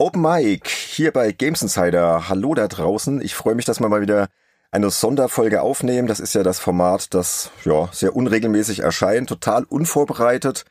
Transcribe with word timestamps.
Open 0.00 0.22
Mic 0.22 0.68
hier 0.68 1.12
bei 1.12 1.32
Games 1.32 1.60
Insider. 1.60 2.28
Hallo 2.28 2.54
da 2.54 2.68
draußen. 2.68 3.20
Ich 3.20 3.34
freue 3.34 3.56
mich, 3.56 3.64
dass 3.64 3.80
wir 3.80 3.88
mal 3.88 4.00
wieder 4.00 4.28
eine 4.70 4.90
Sonderfolge 4.90 5.60
aufnehmen. 5.60 6.06
Das 6.06 6.20
ist 6.20 6.36
ja 6.36 6.44
das 6.44 6.60
Format, 6.60 7.14
das 7.14 7.50
ja 7.64 7.88
sehr 7.90 8.14
unregelmäßig 8.14 8.78
erscheint, 8.78 9.28
total 9.28 9.64
unvorbereitet. 9.64 10.66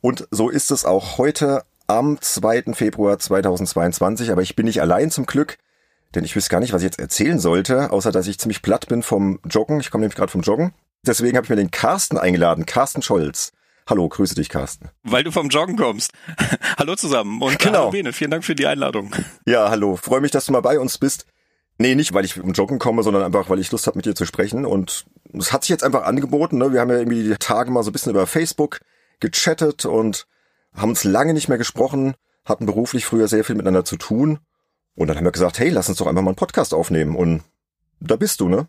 Und 0.00 0.28
so 0.30 0.48
ist 0.48 0.70
es 0.70 0.84
auch 0.84 1.18
heute 1.18 1.64
am 1.88 2.20
2. 2.20 2.72
Februar 2.74 3.18
2022. 3.18 4.30
Aber 4.30 4.42
ich 4.42 4.54
bin 4.54 4.66
nicht 4.66 4.80
allein 4.80 5.10
zum 5.10 5.26
Glück, 5.26 5.58
denn 6.14 6.22
ich 6.22 6.36
wüsste 6.36 6.50
gar 6.50 6.60
nicht, 6.60 6.72
was 6.72 6.82
ich 6.82 6.86
jetzt 6.86 7.00
erzählen 7.00 7.40
sollte, 7.40 7.90
außer 7.90 8.12
dass 8.12 8.28
ich 8.28 8.38
ziemlich 8.38 8.62
platt 8.62 8.86
bin 8.86 9.02
vom 9.02 9.40
Joggen. 9.50 9.80
Ich 9.80 9.90
komme 9.90 10.02
nämlich 10.02 10.16
gerade 10.16 10.30
vom 10.30 10.42
Joggen. 10.42 10.72
Deswegen 11.04 11.36
habe 11.36 11.46
ich 11.46 11.50
mir 11.50 11.56
den 11.56 11.72
Carsten 11.72 12.16
eingeladen, 12.16 12.64
Carsten 12.64 13.02
Scholz. 13.02 13.50
Hallo, 13.88 14.06
grüße 14.06 14.34
dich, 14.34 14.50
Carsten. 14.50 14.90
Weil 15.02 15.24
du 15.24 15.30
vom 15.32 15.48
Joggen 15.48 15.76
kommst. 15.76 16.12
hallo 16.78 16.94
zusammen 16.94 17.40
und 17.40 17.58
genau. 17.58 17.78
hallo 17.78 17.90
Bene, 17.90 18.12
vielen 18.12 18.30
Dank 18.30 18.44
für 18.44 18.54
die 18.54 18.66
Einladung. 18.66 19.14
Ja, 19.46 19.70
hallo, 19.70 19.96
freue 19.96 20.20
mich, 20.20 20.30
dass 20.30 20.44
du 20.44 20.52
mal 20.52 20.60
bei 20.60 20.78
uns 20.78 20.98
bist. 20.98 21.24
Nee, 21.78 21.94
nicht, 21.94 22.12
weil 22.12 22.26
ich 22.26 22.34
vom 22.34 22.52
Joggen 22.52 22.78
komme, 22.78 23.02
sondern 23.02 23.22
einfach, 23.22 23.48
weil 23.48 23.58
ich 23.60 23.72
Lust 23.72 23.86
habe, 23.86 23.96
mit 23.96 24.04
dir 24.04 24.14
zu 24.14 24.26
sprechen. 24.26 24.66
Und 24.66 25.06
es 25.32 25.54
hat 25.54 25.62
sich 25.62 25.70
jetzt 25.70 25.84
einfach 25.84 26.02
angeboten. 26.02 26.58
Ne? 26.58 26.70
Wir 26.74 26.80
haben 26.80 26.90
ja 26.90 26.98
irgendwie 26.98 27.22
die 27.22 27.34
Tage 27.36 27.70
mal 27.70 27.82
so 27.82 27.88
ein 27.88 27.94
bisschen 27.94 28.10
über 28.10 28.26
Facebook 28.26 28.80
gechattet 29.20 29.86
und 29.86 30.26
haben 30.74 30.90
uns 30.90 31.04
lange 31.04 31.32
nicht 31.32 31.48
mehr 31.48 31.56
gesprochen, 31.56 32.14
hatten 32.44 32.66
beruflich 32.66 33.06
früher 33.06 33.26
sehr 33.26 33.42
viel 33.42 33.54
miteinander 33.54 33.86
zu 33.86 33.96
tun. 33.96 34.38
Und 34.96 35.06
dann 35.06 35.16
haben 35.16 35.24
wir 35.24 35.32
gesagt, 35.32 35.60
hey, 35.60 35.70
lass 35.70 35.88
uns 35.88 35.96
doch 35.96 36.08
einfach 36.08 36.22
mal 36.22 36.30
einen 36.30 36.36
Podcast 36.36 36.74
aufnehmen. 36.74 37.16
Und 37.16 37.42
da 38.00 38.16
bist 38.16 38.40
du, 38.40 38.50
ne? 38.50 38.68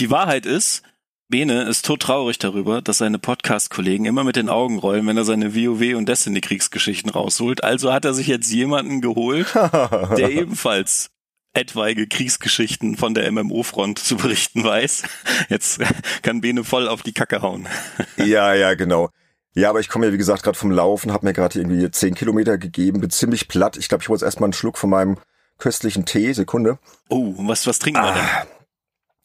Die 0.00 0.10
Wahrheit 0.10 0.46
ist, 0.46 0.82
Bene 1.30 1.64
ist 1.64 1.84
tot 1.84 2.00
traurig 2.00 2.38
darüber, 2.38 2.80
dass 2.80 2.98
seine 2.98 3.18
Podcast-Kollegen 3.18 4.06
immer 4.06 4.24
mit 4.24 4.36
den 4.36 4.48
Augen 4.48 4.78
rollen, 4.78 5.06
wenn 5.06 5.18
er 5.18 5.26
seine 5.26 5.54
WoW 5.54 5.94
und 5.94 6.08
Destiny-Kriegsgeschichten 6.08 7.10
rausholt. 7.10 7.62
Also 7.62 7.92
hat 7.92 8.06
er 8.06 8.14
sich 8.14 8.28
jetzt 8.28 8.50
jemanden 8.50 9.02
geholt, 9.02 9.54
der 10.16 10.30
ebenfalls 10.30 11.10
etwaige 11.52 12.06
Kriegsgeschichten 12.06 12.96
von 12.96 13.12
der 13.12 13.30
MMO-Front 13.30 13.98
zu 13.98 14.16
berichten 14.16 14.64
weiß. 14.64 15.02
Jetzt 15.50 15.82
kann 16.22 16.40
Bene 16.40 16.64
voll 16.64 16.88
auf 16.88 17.02
die 17.02 17.12
Kacke 17.12 17.42
hauen. 17.42 17.68
Ja, 18.16 18.54
ja, 18.54 18.72
genau. 18.72 19.10
Ja, 19.52 19.68
aber 19.68 19.80
ich 19.80 19.90
komme 19.90 20.06
ja, 20.06 20.12
wie 20.14 20.18
gesagt, 20.18 20.44
gerade 20.44 20.56
vom 20.56 20.70
Laufen, 20.70 21.12
habe 21.12 21.26
mir 21.26 21.34
gerade 21.34 21.58
irgendwie 21.58 21.90
zehn 21.90 22.14
Kilometer 22.14 22.56
gegeben, 22.56 23.02
bin 23.02 23.10
ziemlich 23.10 23.48
platt. 23.48 23.76
Ich 23.76 23.90
glaube, 23.90 24.02
ich 24.02 24.08
wollte 24.08 24.24
erstmal 24.24 24.46
einen 24.46 24.54
Schluck 24.54 24.78
von 24.78 24.88
meinem 24.88 25.18
köstlichen 25.58 26.06
Tee. 26.06 26.32
Sekunde. 26.32 26.78
Oh, 27.10 27.34
was, 27.36 27.66
was 27.66 27.78
trinken 27.78 28.00
wir 28.00 28.14
denn? 28.14 28.57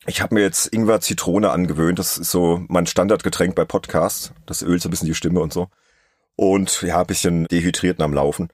Ich 0.05 0.21
habe 0.21 0.35
mir 0.35 0.41
jetzt 0.41 0.73
Ingwer 0.73 0.99
Zitrone 0.99 1.51
angewöhnt. 1.51 1.97
Das 1.99 2.17
ist 2.17 2.31
so 2.31 2.63
mein 2.67 2.85
Standardgetränk 2.85 3.55
bei 3.55 3.65
Podcasts. 3.65 4.33
Das 4.45 4.61
ölt 4.61 4.81
so 4.81 4.89
ein 4.89 4.91
bisschen 4.91 5.07
die 5.07 5.15
Stimme 5.15 5.39
und 5.39 5.53
so. 5.53 5.69
Und 6.35 6.81
ja, 6.81 6.99
ein 6.99 7.07
bisschen 7.07 7.45
dehydrierten 7.45 8.03
am 8.03 8.13
Laufen. 8.13 8.49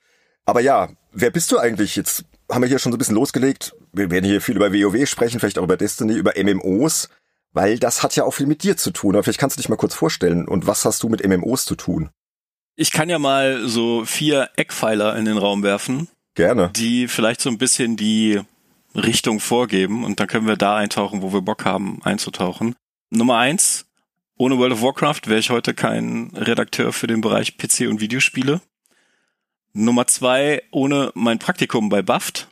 Aber 0.45 0.61
ja, 0.61 0.89
wer 1.11 1.31
bist 1.31 1.51
du 1.51 1.57
eigentlich? 1.57 1.95
Jetzt 1.95 2.25
haben 2.51 2.61
wir 2.61 2.67
hier 2.67 2.79
schon 2.79 2.91
so 2.91 2.97
ein 2.97 2.99
bisschen 2.99 3.15
losgelegt. 3.15 3.73
Wir 3.93 4.11
werden 4.11 4.25
hier 4.25 4.41
viel 4.41 4.55
über 4.55 4.73
WoW 4.73 5.07
sprechen, 5.07 5.39
vielleicht 5.39 5.57
auch 5.57 5.63
über 5.63 5.77
Destiny, 5.77 6.13
über 6.13 6.33
MMOs, 6.37 7.09
weil 7.53 7.79
das 7.79 8.03
hat 8.03 8.15
ja 8.15 8.23
auch 8.25 8.33
viel 8.33 8.47
mit 8.47 8.63
dir 8.63 8.77
zu 8.77 8.91
tun. 8.91 9.15
Aber 9.15 9.23
vielleicht 9.23 9.39
kannst 9.39 9.57
du 9.57 9.61
dich 9.61 9.69
mal 9.69 9.75
kurz 9.75 9.95
vorstellen. 9.95 10.47
Und 10.47 10.67
was 10.67 10.85
hast 10.85 11.01
du 11.01 11.09
mit 11.09 11.27
MMOs 11.27 11.65
zu 11.65 11.75
tun? 11.75 12.09
Ich 12.75 12.91
kann 12.91 13.09
ja 13.09 13.19
mal 13.19 13.67
so 13.67 14.05
vier 14.05 14.49
Eckpfeiler 14.55 15.15
in 15.17 15.25
den 15.25 15.37
Raum 15.37 15.63
werfen. 15.63 16.07
Gerne. 16.35 16.71
Die 16.75 17.07
vielleicht 17.07 17.41
so 17.41 17.49
ein 17.49 17.57
bisschen 17.57 17.97
die 17.97 18.41
Richtung 18.95 19.39
vorgeben 19.39 20.03
und 20.03 20.19
dann 20.19 20.27
können 20.27 20.47
wir 20.47 20.57
da 20.57 20.75
eintauchen, 20.75 21.21
wo 21.21 21.31
wir 21.33 21.41
Bock 21.41 21.65
haben 21.65 21.99
einzutauchen. 22.03 22.75
Nummer 23.09 23.37
eins, 23.37 23.85
ohne 24.37 24.57
World 24.57 24.73
of 24.73 24.81
Warcraft 24.81 25.21
wäre 25.25 25.39
ich 25.39 25.49
heute 25.49 25.73
kein 25.73 26.31
Redakteur 26.35 26.93
für 26.93 27.07
den 27.07 27.21
Bereich 27.21 27.57
PC 27.57 27.87
und 27.89 28.01
Videospiele. 28.01 28.61
Nummer 29.73 30.07
zwei, 30.07 30.63
ohne 30.71 31.11
mein 31.13 31.39
Praktikum 31.39 31.89
bei 31.89 32.01
BAFT 32.01 32.47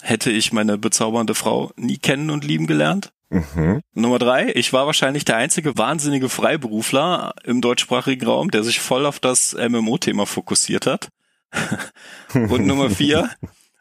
hätte 0.00 0.30
ich 0.30 0.52
meine 0.52 0.78
bezaubernde 0.78 1.34
Frau 1.34 1.72
nie 1.76 1.98
kennen 1.98 2.30
und 2.30 2.44
lieben 2.44 2.66
gelernt. 2.66 3.12
Mhm. 3.30 3.80
Nummer 3.94 4.18
drei, 4.18 4.52
ich 4.54 4.72
war 4.72 4.86
wahrscheinlich 4.86 5.24
der 5.24 5.36
einzige 5.36 5.76
wahnsinnige 5.76 6.28
Freiberufler 6.28 7.34
im 7.44 7.60
deutschsprachigen 7.60 8.26
Raum, 8.26 8.50
der 8.50 8.62
sich 8.62 8.80
voll 8.80 9.06
auf 9.06 9.18
das 9.18 9.54
MMO-Thema 9.54 10.26
fokussiert 10.26 10.86
hat. 10.86 11.08
und 12.34 12.66
Nummer 12.66 12.90
vier, 12.90 13.30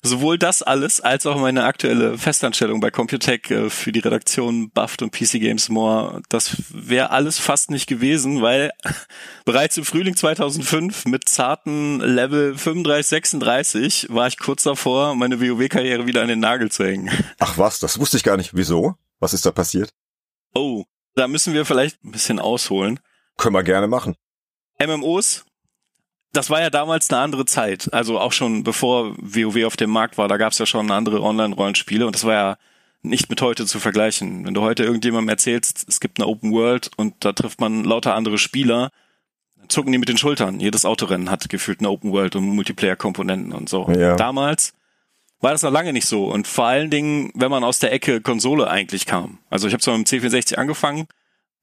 sowohl 0.04 0.38
das 0.38 0.62
alles 0.62 1.02
als 1.02 1.26
auch 1.26 1.40
meine 1.40 1.64
aktuelle 1.64 2.18
Festanstellung 2.18 2.82
bei 2.82 2.92
Computech 2.92 3.50
äh, 3.50 3.70
für 3.70 3.92
die 3.92 4.00
Redaktion 4.00 4.70
Buffed 4.70 5.02
und 5.02 5.12
PC 5.12 5.40
Games 5.40 5.70
More, 5.70 6.22
das 6.30 6.58
wäre 6.70 7.10
alles 7.10 7.40
fast 7.40 7.72
nicht 7.72 7.88
gewesen, 7.88 8.42
weil 8.42 8.72
bereits 9.46 9.78
im 9.78 9.86
Frühling 9.86 10.16
2005 10.16 11.06
mit 11.06 11.28
zarten 11.30 12.00
Level 12.02 12.56
35, 12.56 13.10
36 13.10 14.08
war 14.10 14.28
ich 14.28 14.38
kurz 14.38 14.64
davor, 14.64 15.16
meine 15.16 15.40
WoW-Karriere 15.40 16.06
wieder 16.06 16.22
an 16.22 16.28
den 16.28 16.42
Nagel 16.42 16.70
zu 16.70 16.84
hängen. 16.84 17.10
Ach 17.40 17.58
was, 17.58 17.80
das 17.80 18.00
wusste 18.00 18.18
ich 18.18 18.24
gar 18.24 18.38
nicht. 18.38 18.52
Wieso? 18.54 18.96
Was 19.20 19.34
ist 19.34 19.46
da 19.46 19.52
passiert? 19.52 19.90
Oh, 20.54 20.84
da 21.16 21.28
müssen 21.28 21.54
wir 21.54 21.66
vielleicht 21.66 22.04
ein 22.04 22.12
bisschen 22.12 22.40
ausholen. 22.40 23.00
Können 23.38 23.56
wir 23.56 23.64
gerne 23.64 23.88
machen. 23.88 24.16
MMOs 24.86 25.46
das 26.34 26.50
war 26.50 26.62
ja 26.62 26.70
damals 26.70 27.10
eine 27.10 27.22
andere 27.22 27.46
Zeit. 27.46 27.94
Also 27.94 28.20
auch 28.20 28.32
schon 28.32 28.64
bevor 28.64 29.16
WoW 29.18 29.66
auf 29.66 29.78
dem 29.78 29.92
Markt 29.92 30.18
war, 30.18 30.28
da 30.28 30.38
gab 30.38 30.52
es 30.52 30.58
ja 30.58 30.66
schon 30.66 30.92
andere 30.92 31.22
Online-Rollenspiele 31.22 32.06
und 32.06 32.16
das 32.16 32.26
war 32.26 32.34
ja 32.34 32.58
nicht 33.04 33.30
mit 33.30 33.42
heute 33.42 33.66
zu 33.66 33.80
vergleichen. 33.80 34.46
Wenn 34.46 34.54
du 34.54 34.62
heute 34.62 34.84
irgendjemandem 34.84 35.30
erzählst, 35.30 35.86
es 35.88 36.00
gibt 36.00 36.20
eine 36.20 36.28
Open 36.28 36.52
World 36.52 36.90
und 36.98 37.14
da 37.24 37.34
trifft 37.34 37.62
man 37.62 37.84
lauter 37.84 38.16
andere 38.16 38.38
Spieler, 38.38 38.90
dann 39.58 39.70
zucken 39.70 39.92
die 39.92 39.98
mit 39.98 40.10
den 40.10 40.18
Schultern. 40.18 40.60
Jedes 40.60 40.86
Autorennen 40.86 41.30
hat 41.30 41.48
gefühlt 41.50 41.80
eine 41.80 41.90
Open 41.90 42.12
World 42.12 42.36
und 42.36 42.46
Multiplayer-Komponenten 42.46 43.54
und 43.54 43.70
so. 43.70 43.88
Ja. 43.92 44.16
Damals 44.16 44.74
war 45.40 45.52
das 45.52 45.62
noch 45.62 45.72
lange 45.72 45.94
nicht 45.94 46.08
so. 46.08 46.32
Und 46.32 46.48
vor 46.48 46.66
allen 46.66 46.90
Dingen, 46.90 47.32
wenn 47.36 47.52
man 47.52 47.64
aus 47.64 47.80
der 47.80 47.92
Ecke 47.92 48.22
Konsole 48.22 48.70
eigentlich 48.70 49.06
kam. 49.06 49.40
Also 49.50 49.68
ich 49.68 49.74
habe 49.74 49.84
zwar 49.84 49.98
mit 49.98 50.10
dem 50.10 50.22
C64 50.22 50.56
angefangen, 50.56 51.06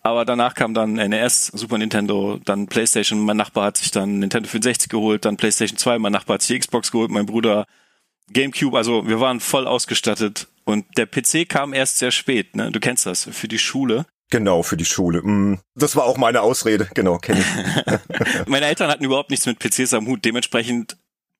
aber 0.02 0.24
danach 0.24 0.54
kam 0.54 0.72
dann 0.72 0.94
NES, 0.94 1.46
Super 1.48 1.78
Nintendo, 1.78 2.38
dann 2.44 2.66
PlayStation. 2.66 3.20
Mein 3.20 3.36
Nachbar 3.36 3.66
hat 3.66 3.76
sich 3.76 3.90
dann 3.90 4.18
Nintendo 4.18 4.48
64 4.48 4.88
geholt, 4.88 5.24
dann 5.24 5.36
PlayStation 5.36 5.76
2. 5.76 5.98
Mein 5.98 6.12
Nachbar 6.12 6.34
hat 6.34 6.42
sich 6.42 6.58
Xbox 6.58 6.90
geholt, 6.90 7.10
mein 7.10 7.26
Bruder 7.26 7.66
GameCube. 8.32 8.76
Also 8.76 9.06
wir 9.06 9.20
waren 9.20 9.40
voll 9.40 9.66
ausgestattet. 9.66 10.48
Und 10.64 10.86
der 10.96 11.06
PC 11.06 11.48
kam 11.48 11.74
erst 11.74 11.98
sehr 11.98 12.12
spät. 12.12 12.56
Ne? 12.56 12.70
Du 12.70 12.80
kennst 12.80 13.04
das 13.04 13.28
für 13.30 13.48
die 13.48 13.58
Schule. 13.58 14.06
Genau, 14.30 14.62
für 14.62 14.76
die 14.76 14.84
Schule. 14.84 15.20
Mm, 15.22 15.58
das 15.74 15.96
war 15.96 16.04
auch 16.04 16.16
meine 16.16 16.42
Ausrede. 16.42 16.88
Genau, 16.94 17.18
kenne 17.18 17.40
ich. 17.40 18.46
Meine 18.46 18.66
Eltern 18.66 18.88
hatten 18.88 19.04
überhaupt 19.04 19.30
nichts 19.30 19.46
mit 19.46 19.58
PCs 19.58 19.92
am 19.92 20.06
Hut. 20.06 20.24
Dementsprechend 20.24 20.96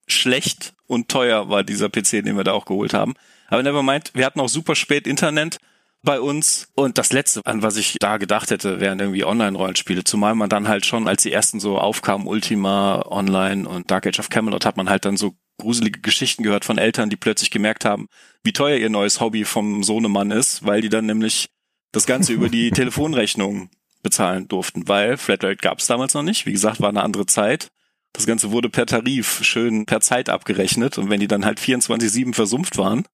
schlecht 0.08 0.74
und 0.88 1.08
teuer 1.08 1.48
war 1.48 1.62
dieser 1.62 1.88
PC, 1.88 2.24
den 2.24 2.36
wir 2.36 2.42
da 2.42 2.52
auch 2.52 2.64
geholt 2.64 2.92
haben. 2.92 3.14
Aber 3.46 3.62
never 3.62 3.84
mind, 3.84 4.10
wir 4.14 4.26
hatten 4.26 4.40
auch 4.40 4.48
super 4.48 4.74
spät 4.74 5.06
Internet 5.06 5.58
bei 6.02 6.20
uns. 6.20 6.68
Und 6.74 6.98
das 6.98 7.12
Letzte, 7.12 7.44
an 7.44 7.62
was 7.62 7.76
ich 7.76 7.96
da 8.00 8.16
gedacht 8.16 8.50
hätte, 8.50 8.80
wären 8.80 8.98
irgendwie 8.98 9.24
Online-Rollenspiele. 9.24 10.04
Zumal 10.04 10.34
man 10.34 10.48
dann 10.48 10.68
halt 10.68 10.86
schon, 10.86 11.08
als 11.08 11.22
die 11.22 11.32
ersten 11.32 11.60
so 11.60 11.78
aufkamen, 11.78 12.26
Ultima 12.26 13.04
Online 13.06 13.68
und 13.68 13.90
Dark 13.90 14.06
Age 14.06 14.18
of 14.18 14.30
Camelot, 14.30 14.64
hat 14.64 14.76
man 14.76 14.88
halt 14.88 15.04
dann 15.04 15.16
so 15.16 15.34
gruselige 15.58 16.00
Geschichten 16.00 16.42
gehört 16.42 16.64
von 16.64 16.78
Eltern, 16.78 17.10
die 17.10 17.16
plötzlich 17.16 17.50
gemerkt 17.50 17.84
haben, 17.84 18.08
wie 18.42 18.52
teuer 18.52 18.78
ihr 18.78 18.90
neues 18.90 19.20
Hobby 19.20 19.44
vom 19.44 19.82
Sohnemann 19.82 20.30
ist, 20.30 20.64
weil 20.64 20.80
die 20.80 20.88
dann 20.88 21.06
nämlich 21.06 21.50
das 21.92 22.06
Ganze 22.06 22.32
über 22.32 22.48
die 22.48 22.70
Telefonrechnung 22.72 23.68
bezahlen 24.02 24.48
durften, 24.48 24.88
weil 24.88 25.18
Flatrate 25.18 25.56
gab 25.56 25.78
es 25.78 25.86
damals 25.86 26.14
noch 26.14 26.22
nicht. 26.22 26.46
Wie 26.46 26.52
gesagt, 26.52 26.80
war 26.80 26.88
eine 26.88 27.02
andere 27.02 27.26
Zeit. 27.26 27.68
Das 28.14 28.26
Ganze 28.26 28.50
wurde 28.50 28.70
per 28.70 28.86
Tarif 28.86 29.44
schön 29.44 29.84
per 29.84 30.00
Zeit 30.00 30.30
abgerechnet 30.30 30.96
und 30.96 31.10
wenn 31.10 31.20
die 31.20 31.28
dann 31.28 31.44
halt 31.44 31.60
24-7 31.60 32.34
versumpft 32.34 32.78
waren, 32.78 33.04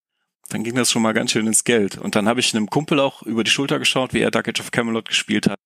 dann 0.49 0.65
ging 0.65 0.75
das 0.75 0.91
schon 0.91 1.03
mal 1.03 1.13
ganz 1.13 1.33
schön 1.33 1.47
ins 1.47 1.65
Geld. 1.65 1.99
Und 1.99 2.15
dann 2.15 2.29
habe 2.29 2.41
ich 2.41 2.55
einem 2.55 2.69
Kumpel 2.69 3.01
auch 3.01 3.23
über 3.23 3.45
die 3.45 3.51
Schulter 3.51 3.79
geschaut, 3.79 4.13
wie 4.13 4.21
er 4.21 4.31
Dark 4.31 4.49
Age 4.49 4.61
of 4.61 4.71
Camelot 4.71 5.09
gespielt 5.09 5.49
hat. 5.49 5.59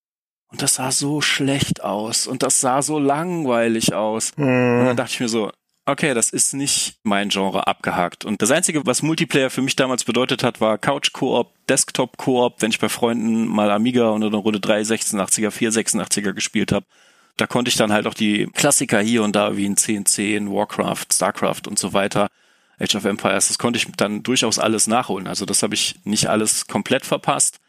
Und 0.51 0.63
das 0.63 0.75
sah 0.75 0.91
so 0.91 1.21
schlecht 1.21 1.83
aus 1.83 2.27
und 2.27 2.43
das 2.43 2.61
sah 2.61 2.83
so 2.83 2.99
langweilig 2.99 3.95
aus. 3.95 4.33
Mhm. 4.37 4.81
Und 4.81 4.87
dann 4.87 4.97
dachte 4.97 5.13
ich 5.13 5.21
mir 5.21 5.29
so, 5.29 5.53
okay, 5.87 6.15
das 6.15 6.31
ist 6.31 6.55
nicht 6.55 6.97
mein 7.05 7.29
Genre 7.29 7.67
abgehakt. 7.67 8.25
Und 8.25 8.43
das 8.43 8.51
Einzige, 8.51 8.85
was 8.87 9.03
Multiplayer 9.03 9.51
für 9.51 9.63
mich 9.63 9.77
damals 9.77 10.05
bedeutet 10.05 10.43
hat, 10.43 10.61
war 10.61 10.79
Couch-Koop, 10.79 11.55
Desktop-Koop, 11.69 12.63
wenn 12.63 12.71
ich 12.71 12.79
bei 12.79 12.89
Freunden 12.89 13.47
mal 13.47 13.71
Amiga 13.71 14.11
und 14.11 14.25
eine 14.25 14.37
Runde 14.37 14.59
386er, 14.59 15.51
486er 15.51 16.33
gespielt 16.33 16.73
habe. 16.73 16.87
Da 17.37 17.47
konnte 17.47 17.71
ich 17.71 17.77
dann 17.77 17.93
halt 17.93 18.07
auch 18.07 18.15
die 18.15 18.47
Klassiker 18.55 19.01
hier 19.01 19.23
und 19.23 19.37
da 19.37 19.57
wie 19.57 19.65
in 19.65 19.73
1010, 19.73 20.51
Warcraft, 20.51 21.07
Starcraft 21.13 21.63
und 21.69 21.79
so 21.79 21.93
weiter 21.93 22.29
Age 22.81 22.95
of 22.97 23.05
Empires, 23.05 23.49
das 23.49 23.59
konnte 23.59 23.77
ich 23.79 23.87
dann 23.97 24.23
durchaus 24.23 24.59
alles 24.59 24.87
nachholen. 24.87 25.27
Also 25.27 25.45
das 25.45 25.63
habe 25.63 25.75
ich 25.75 26.01
nicht 26.05 26.29
alles 26.29 26.67
komplett 26.67 27.05
verpasst. 27.05 27.61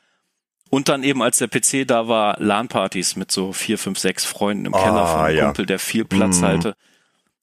Und 0.69 0.87
dann 0.87 1.03
eben, 1.03 1.21
als 1.21 1.37
der 1.37 1.49
PC 1.49 1.85
da 1.85 2.07
war, 2.07 2.37
LAN-Partys 2.39 3.17
mit 3.17 3.29
so 3.29 3.51
vier, 3.51 3.77
fünf, 3.77 3.99
sechs 3.99 4.23
Freunden 4.23 4.65
im 4.65 4.71
Keller 4.71 5.01
ah, 5.01 5.07
von 5.07 5.21
einem 5.25 5.37
ja. 5.37 5.45
Kumpel, 5.45 5.65
der 5.65 5.79
viel 5.79 6.05
Platz 6.05 6.39
mm. 6.39 6.45
hatte. 6.45 6.75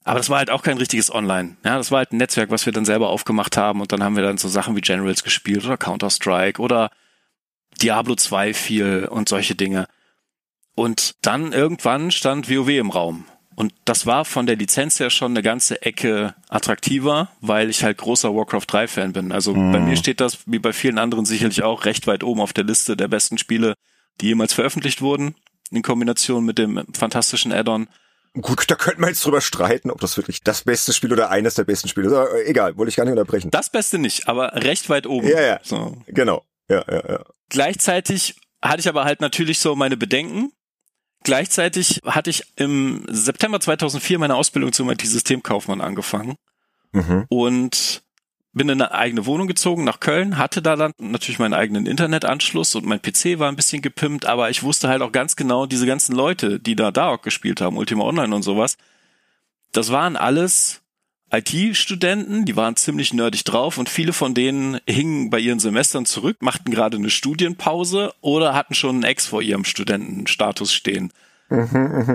Aber 0.03 0.19
das 0.19 0.31
war 0.31 0.39
halt 0.39 0.49
auch 0.49 0.63
kein 0.63 0.79
richtiges 0.79 1.15
Online. 1.15 1.59
Ja, 1.63 1.77
das 1.77 1.91
war 1.91 1.99
halt 1.99 2.13
ein 2.13 2.17
Netzwerk, 2.17 2.51
was 2.51 2.65
wir 2.65 2.73
dann 2.73 2.87
selber 2.87 3.11
aufgemacht 3.11 3.59
haben 3.59 3.83
und 3.83 3.93
dann 3.93 4.03
haben 4.03 4.17
wir 4.17 4.23
dann 4.23 4.39
so 4.39 4.49
Sachen 4.49 4.75
wie 4.75 4.81
Generals 4.81 5.23
gespielt 5.23 5.67
oder 5.67 5.77
Counter-Strike 5.77 6.63
oder 6.63 6.91
Diablo 7.83 8.15
2 8.15 8.55
viel 8.55 9.09
und 9.11 9.29
solche 9.29 9.55
Dinge. 9.55 9.87
Und 10.75 11.17
dann 11.21 11.53
irgendwann 11.53 12.11
stand 12.11 12.49
WoW 12.49 12.69
im 12.71 12.89
Raum. 12.89 13.27
Und 13.59 13.75
das 13.85 14.07
war 14.07 14.25
von 14.25 14.47
der 14.47 14.55
Lizenz 14.55 15.01
her 15.01 15.11
schon 15.11 15.33
eine 15.33 15.43
ganze 15.43 15.83
Ecke 15.83 16.37
attraktiver, 16.49 17.33
weil 17.41 17.71
ich 17.71 17.83
halt 17.83 17.99
großer 17.99 18.33
Warcraft 18.33 18.67
3 18.69 18.87
Fan 18.87 19.13
bin. 19.13 19.33
Also 19.33 19.53
mhm. 19.53 19.73
bei 19.73 19.81
mir 19.81 19.97
steht 19.97 20.21
das, 20.21 20.39
wie 20.47 20.61
bei 20.61 20.73
vielen 20.73 20.97
anderen 20.97 21.25
sicherlich 21.25 21.65
auch, 21.65 21.85
recht 21.85 22.07
weit 22.07 22.23
oben 22.23 22.41
auf 22.41 22.53
der 22.53 22.63
Liste 22.63 22.97
der 22.97 23.09
besten 23.09 23.37
Spiele, 23.37 23.75
die 24.21 24.27
jemals 24.27 24.53
veröffentlicht 24.53 25.03
wurden, 25.03 25.35
in 25.73 25.83
Kombination 25.83 26.45
mit 26.45 26.57
dem 26.57 26.87
fantastischen 26.97 27.51
Add-on. 27.51 27.89
Gut, 28.41 28.71
da 28.71 28.77
könnte 28.77 29.01
man 29.01 29.11
jetzt 29.11 29.27
drüber 29.27 29.41
streiten, 29.41 29.91
ob 29.91 30.01
das 30.01 30.17
wirklich 30.17 30.41
das 30.45 30.63
beste 30.63 30.93
Spiel 30.93 31.13
oder 31.13 31.31
eines 31.31 31.55
der 31.55 31.65
besten 31.65 31.89
Spiele 31.89 32.07
ist. 32.07 32.13
Aber 32.13 32.47
egal, 32.47 32.77
wollte 32.77 32.91
ich 32.91 32.97
gar 32.97 33.07
nicht 33.07 33.19
unterbrechen. 33.19 33.51
Das 33.51 33.73
Beste 33.73 33.99
nicht, 33.99 34.29
aber 34.29 34.55
recht 34.55 34.89
weit 34.89 35.09
oben. 35.09 35.27
Ja, 35.27 35.41
ja. 35.41 35.59
So. 35.65 35.97
Genau. 36.07 36.45
Ja, 36.69 36.85
ja, 36.89 37.03
ja. 37.09 37.25
Gleichzeitig 37.49 38.37
hatte 38.63 38.79
ich 38.79 38.89
aber 38.89 39.05
halt 39.05 39.21
natürlich 39.21 39.59
so 39.59 39.75
meine 39.75 39.97
Bedenken. 39.97 40.53
Gleichzeitig 41.29 42.01
hatte 42.07 42.31
ich 42.31 42.45
im 42.57 43.05
September 43.07 43.61
2004 43.61 44.19
meine 44.19 44.35
Ausbildung 44.35 44.73
zum 44.73 44.89
IT-Systemkaufmann 44.89 45.83
angefangen. 45.83 46.37
Mhm. 46.93 47.27
Und 47.29 48.03
bin 48.55 48.71
in 48.71 48.81
eine 48.81 48.93
eigene 48.93 49.27
Wohnung 49.27 49.47
gezogen 49.47 49.85
nach 49.85 50.01
Köln, 50.01 50.39
hatte 50.39 50.63
da 50.63 50.75
dann 50.75 50.93
natürlich 50.99 51.39
meinen 51.39 51.53
eigenen 51.53 51.85
Internetanschluss 51.85 52.75
und 52.77 52.87
mein 52.87 53.03
PC 53.03 53.39
war 53.39 53.51
ein 53.51 53.57
bisschen 53.57 53.83
gepimpt, 53.83 54.25
aber 54.25 54.49
ich 54.49 54.63
wusste 54.63 54.89
halt 54.89 55.03
auch 55.03 55.13
ganz 55.13 55.37
genau, 55.37 55.67
diese 55.67 55.85
ganzen 55.85 56.17
Leute, 56.17 56.61
die 56.61 56.75
da 56.75 56.91
DAOC 56.91 57.23
gespielt 57.23 57.61
haben, 57.61 57.77
Ultima 57.77 58.05
Online 58.05 58.35
und 58.35 58.43
sowas, 58.43 58.79
das 59.73 59.93
waren 59.93 60.17
alles 60.17 60.81
IT-Studenten, 61.31 62.45
die 62.45 62.57
waren 62.57 62.77
ziemlich 62.77 63.13
nerdig 63.13 63.45
drauf 63.45 63.79
und 63.79 63.89
viele 63.89 64.13
von 64.13 64.35
denen 64.35 64.81
hingen 64.89 65.31
bei 65.31 65.39
ihren 65.39 65.59
Semestern 65.59 66.07
zurück, 66.07 66.39
machten 66.41 66.71
gerade 66.71 66.97
eine 66.97 67.11
Studienpause 67.11 68.15
oder 68.21 68.55
hatten 68.55 68.75
schon 68.75 68.97
einen 68.97 69.05
Ex 69.05 69.27
vor 69.27 69.43
ihrem 69.43 69.65
Studentenstatus 69.65 70.73
stehen. 70.73 71.13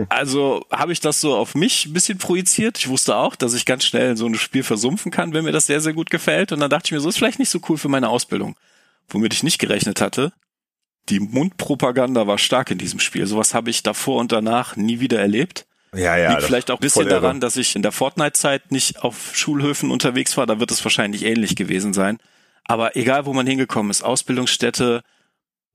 Also 0.10 0.65
habe 0.71 0.94
ich 0.94 1.00
das 1.00 1.19
so 1.19 1.36
auf 1.36 1.56
mich 1.56 1.88
ein 1.88 1.94
bisschen 1.94 2.18
projiziert. 2.18 2.77
Ich 2.77 2.88
wusste 2.88 3.15
auch, 3.15 3.36
dass 3.36 3.54
ich 3.56 3.65
ganz 3.65 3.83
schnell 3.83 4.12
in 4.12 4.18
so 4.18 4.27
ein 4.27 4.36
Spiel 4.36 4.63
versumpfen 4.63 5.12
kann, 5.12 5.33
wenn 5.33 5.44
mir 5.44 5.51
das 5.51 5.65
sehr, 5.65 5.81
sehr 5.81 5.94
gut 5.94 6.12
gefällt. 6.12 6.51
Und 6.51 6.60
dann 6.60 6.69
dachte 6.69 6.88
ich 6.88 6.92
mir, 6.92 7.00
so 7.00 7.10
ist 7.10 7.18
vielleicht 7.18 7.39
nicht 7.39 7.50
so 7.50 7.60
cool 7.68 7.77
für 7.77 7.89
meine 7.89 8.10
Ausbildung. 8.10 8.56
Womit 9.10 9.33
ich 9.33 9.44
nicht 9.44 9.60
gerechnet 9.60 10.01
hatte, 10.01 10.33
die 11.10 11.19
Mundpropaganda 11.19 12.27
war 12.27 12.38
stark 12.38 12.71
in 12.71 12.77
diesem 12.77 13.00
Spiel. 13.00 13.25
Sowas 13.25 13.54
habe 13.54 13.69
ich 13.69 13.83
davor 13.83 14.19
und 14.21 14.31
danach 14.31 14.75
nie 14.75 15.00
wieder 15.00 15.19
erlebt. 15.19 15.65
Ja, 15.94 16.18
ja. 16.18 16.31
Liegt 16.31 16.44
vielleicht 16.44 16.72
auch 16.72 16.78
ein 16.78 16.81
bisschen 16.81 17.07
daran, 17.07 17.40
dass 17.40 17.56
ich 17.56 17.75
in 17.75 17.81
der 17.81 17.92
Fortnite-Zeit 17.92 18.72
nicht 18.72 19.04
auf 19.04 19.36
Schulhöfen 19.36 19.92
unterwegs 19.92 20.38
war. 20.38 20.45
Da 20.45 20.60
wird 20.60 20.72
es 20.72 20.84
wahrscheinlich 20.84 21.24
ähnlich 21.24 21.56
gewesen 21.56 21.94
sein. 21.94 22.18
Aber 22.66 22.95
egal, 22.95 23.25
wo 23.25 23.34
man 23.34 23.45
hingekommen 23.45 23.92
ist, 23.92 24.04
Ausbildungsstätte, 24.04 25.04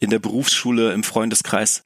in 0.00 0.10
der 0.10 0.18
Berufsschule, 0.18 0.92
im 0.92 1.02
Freundeskreis, 1.02 1.84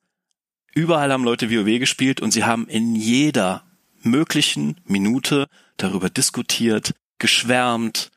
Überall 0.75 1.12
haben 1.12 1.25
Leute 1.25 1.50
WoW 1.50 1.79
gespielt 1.79 2.20
und 2.20 2.31
sie 2.31 2.44
haben 2.44 2.67
in 2.67 2.94
jeder 2.94 3.64
möglichen 4.02 4.81
Minute 4.85 5.49
darüber 5.76 6.08
diskutiert, 6.08 6.94
geschwärmt, 7.19 8.11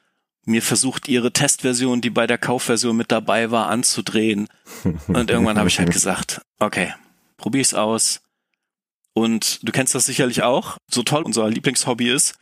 mir 0.46 0.62
versucht, 0.62 1.08
ihre 1.08 1.32
Testversion, 1.32 2.02
die 2.02 2.10
bei 2.10 2.28
der 2.28 2.38
Kaufversion 2.38 2.96
mit 2.96 3.12
dabei 3.12 3.52
war, 3.52 3.68
anzudrehen. 3.68 4.48
Und 5.08 5.32
irgendwann 5.32 5.58
habe 5.58 5.68
ich 5.68 5.80
halt 5.80 5.92
gesagt, 5.92 6.42
okay, 6.60 6.94
probier's 7.38 7.74
aus. 7.74 8.22
Und 9.16 9.68
du 9.68 9.72
kennst 9.72 9.96
das 9.96 10.06
sicherlich 10.06 10.44
auch, 10.44 10.78
so 10.92 11.02
toll 11.02 11.24
unser 11.24 11.50
Lieblingshobby 11.50 12.12
ist. 12.12 12.36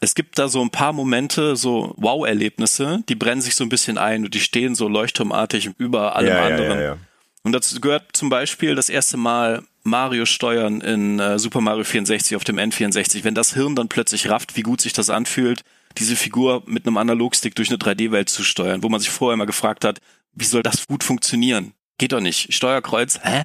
Es 0.00 0.14
gibt 0.14 0.38
da 0.38 0.48
so 0.48 0.62
ein 0.62 0.70
paar 0.70 0.94
Momente, 0.94 1.56
so 1.56 1.94
Wow-Erlebnisse, 1.98 3.04
die 3.08 3.14
brennen 3.14 3.42
sich 3.42 3.54
so 3.54 3.64
ein 3.64 3.68
bisschen 3.68 3.98
ein 3.98 4.24
und 4.24 4.34
die 4.34 4.40
stehen 4.40 4.74
so 4.74 4.88
leuchtturmartig 4.88 5.70
über 5.78 6.16
allem 6.16 6.28
ja, 6.28 6.44
anderen. 6.44 6.78
Ja, 6.78 6.84
ja, 6.84 6.98
und 7.42 7.52
dazu 7.52 7.80
gehört 7.80 8.16
zum 8.16 8.28
Beispiel 8.28 8.74
das 8.74 8.88
erste 8.88 9.18
Mal 9.18 9.62
Mario 9.84 10.24
steuern 10.26 10.80
in 10.80 11.20
äh, 11.20 11.38
Super 11.38 11.60
Mario 11.60 11.84
64 11.84 12.34
auf 12.34 12.44
dem 12.44 12.56
N64. 12.56 13.22
Wenn 13.22 13.34
das 13.34 13.54
Hirn 13.54 13.76
dann 13.76 13.88
plötzlich 13.88 14.28
rafft, 14.28 14.56
wie 14.56 14.62
gut 14.62 14.80
sich 14.80 14.94
das 14.94 15.10
anfühlt, 15.10 15.62
diese 15.96 16.16
Figur 16.16 16.62
mit 16.66 16.86
einem 16.86 16.96
Analogstick 16.96 17.54
durch 17.54 17.68
eine 17.68 17.78
3D-Welt 17.78 18.30
zu 18.30 18.42
steuern, 18.42 18.82
wo 18.82 18.88
man 18.88 19.00
sich 19.00 19.10
vorher 19.10 19.34
immer 19.34 19.46
gefragt 19.46 19.84
hat, 19.84 20.00
wie 20.32 20.44
soll 20.44 20.62
das 20.62 20.88
gut 20.88 21.04
funktionieren? 21.04 21.72
Geht 21.98 22.12
doch 22.12 22.20
nicht. 22.20 22.52
Steuerkreuz, 22.52 23.20
hä? 23.22 23.42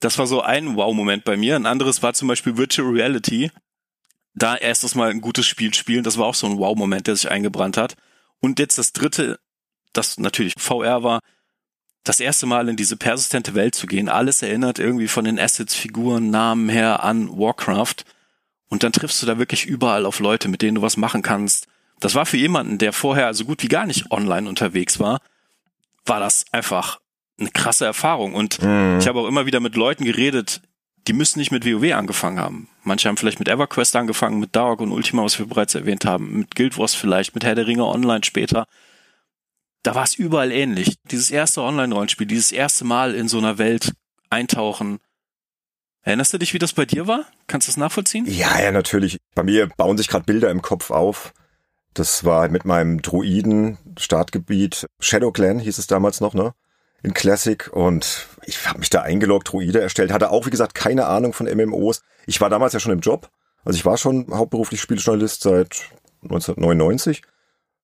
Das 0.00 0.16
war 0.18 0.26
so 0.26 0.40
ein 0.40 0.76
Wow-Moment 0.76 1.24
bei 1.24 1.36
mir. 1.36 1.56
Ein 1.56 1.66
anderes 1.66 2.02
war 2.02 2.14
zum 2.14 2.28
Beispiel 2.28 2.56
Virtual 2.56 2.88
Reality. 2.88 3.50
Da 4.34 4.56
erstes 4.56 4.94
Mal 4.94 5.10
ein 5.10 5.20
gutes 5.20 5.46
Spiel 5.46 5.74
spielen, 5.74 6.04
das 6.04 6.16
war 6.16 6.26
auch 6.26 6.34
so 6.34 6.46
ein 6.46 6.58
Wow-Moment, 6.58 7.06
der 7.06 7.16
sich 7.16 7.30
eingebrannt 7.30 7.76
hat. 7.76 7.96
Und 8.40 8.58
jetzt 8.58 8.78
das 8.78 8.92
dritte, 8.92 9.38
das 9.92 10.18
natürlich 10.18 10.54
VR 10.56 11.02
war, 11.02 11.20
das 12.04 12.20
erste 12.20 12.46
Mal 12.46 12.68
in 12.68 12.76
diese 12.76 12.96
persistente 12.96 13.54
Welt 13.54 13.74
zu 13.74 13.86
gehen. 13.86 14.08
Alles 14.08 14.40
erinnert 14.40 14.78
irgendwie 14.78 15.08
von 15.08 15.24
den 15.24 15.38
Assets, 15.38 15.74
Figuren, 15.74 16.30
Namen 16.30 16.68
her 16.70 17.02
an 17.04 17.28
Warcraft. 17.28 18.04
Und 18.68 18.82
dann 18.82 18.92
triffst 18.92 19.20
du 19.20 19.26
da 19.26 19.38
wirklich 19.38 19.66
überall 19.66 20.06
auf 20.06 20.20
Leute, 20.20 20.48
mit 20.48 20.62
denen 20.62 20.76
du 20.76 20.82
was 20.82 20.96
machen 20.96 21.22
kannst. 21.22 21.66
Das 21.98 22.14
war 22.14 22.24
für 22.24 22.38
jemanden, 22.38 22.78
der 22.78 22.94
vorher 22.94 23.26
also 23.26 23.44
gut 23.44 23.62
wie 23.62 23.68
gar 23.68 23.84
nicht 23.84 24.10
online 24.10 24.48
unterwegs 24.48 24.98
war, 24.98 25.20
war 26.06 26.20
das 26.20 26.46
einfach 26.52 27.00
eine 27.40 27.50
krasse 27.50 27.84
Erfahrung. 27.84 28.34
Und 28.34 28.62
mhm. 28.62 28.98
ich 29.00 29.08
habe 29.08 29.20
auch 29.20 29.26
immer 29.26 29.46
wieder 29.46 29.60
mit 29.60 29.74
Leuten 29.74 30.04
geredet, 30.04 30.60
die 31.08 31.12
müssen 31.12 31.38
nicht 31.38 31.50
mit 31.50 31.64
WoW 31.64 31.92
angefangen 31.94 32.38
haben. 32.38 32.68
Manche 32.84 33.08
haben 33.08 33.16
vielleicht 33.16 33.38
mit 33.38 33.48
EverQuest 33.48 33.96
angefangen, 33.96 34.38
mit 34.38 34.54
Dark 34.54 34.80
und 34.80 34.92
Ultima, 34.92 35.24
was 35.24 35.38
wir 35.38 35.46
bereits 35.46 35.74
erwähnt 35.74 36.04
haben, 36.04 36.38
mit 36.40 36.54
Guild 36.54 36.78
Wars 36.78 36.94
vielleicht, 36.94 37.34
mit 37.34 37.44
Herr 37.44 37.54
der 37.54 37.66
Ringe 37.66 37.86
Online 37.86 38.22
später 38.22 38.66
da 39.82 39.94
war 39.94 40.04
es 40.04 40.14
überall 40.14 40.52
ähnlich. 40.52 40.96
Dieses 41.10 41.30
erste 41.30 41.62
Online-Rollenspiel, 41.62 42.26
dieses 42.26 42.52
erste 42.52 42.84
Mal 42.84 43.14
in 43.14 43.28
so 43.28 43.38
einer 43.38 43.58
Welt 43.58 43.92
eintauchen. 44.28 44.98
Erinnerst 46.02 46.32
du 46.32 46.38
dich, 46.38 46.54
wie 46.54 46.58
das 46.58 46.72
bei 46.72 46.86
dir 46.86 47.06
war? 47.06 47.26
Kannst 47.46 47.68
du 47.68 47.70
das 47.70 47.76
nachvollziehen? 47.76 48.26
Ja, 48.26 48.60
ja, 48.60 48.72
natürlich. 48.72 49.18
Bei 49.34 49.42
mir 49.42 49.68
bauen 49.76 49.98
sich 49.98 50.08
gerade 50.08 50.24
Bilder 50.24 50.50
im 50.50 50.62
Kopf 50.62 50.90
auf. 50.90 51.32
Das 51.94 52.24
war 52.24 52.48
mit 52.48 52.64
meinem 52.64 53.02
Druiden 53.02 53.78
Startgebiet 53.98 54.86
Shadow 55.00 55.32
Clan 55.32 55.58
hieß 55.58 55.78
es 55.78 55.86
damals 55.86 56.20
noch, 56.20 56.34
ne? 56.34 56.54
In 57.02 57.14
Classic 57.14 57.70
und 57.72 58.28
ich 58.44 58.68
habe 58.68 58.78
mich 58.78 58.90
da 58.90 59.02
eingeloggt, 59.02 59.52
Druide 59.52 59.80
erstellt, 59.80 60.12
hatte 60.12 60.30
auch 60.30 60.46
wie 60.46 60.50
gesagt 60.50 60.74
keine 60.74 61.06
Ahnung 61.06 61.32
von 61.32 61.46
MMOs. 61.46 62.02
Ich 62.26 62.40
war 62.40 62.50
damals 62.50 62.72
ja 62.72 62.80
schon 62.80 62.92
im 62.92 63.00
Job, 63.00 63.30
also 63.64 63.76
ich 63.76 63.86
war 63.86 63.96
schon 63.96 64.26
hauptberuflich 64.30 64.80
Spieljournalist 64.80 65.42
seit 65.42 65.80
1999 66.22 67.22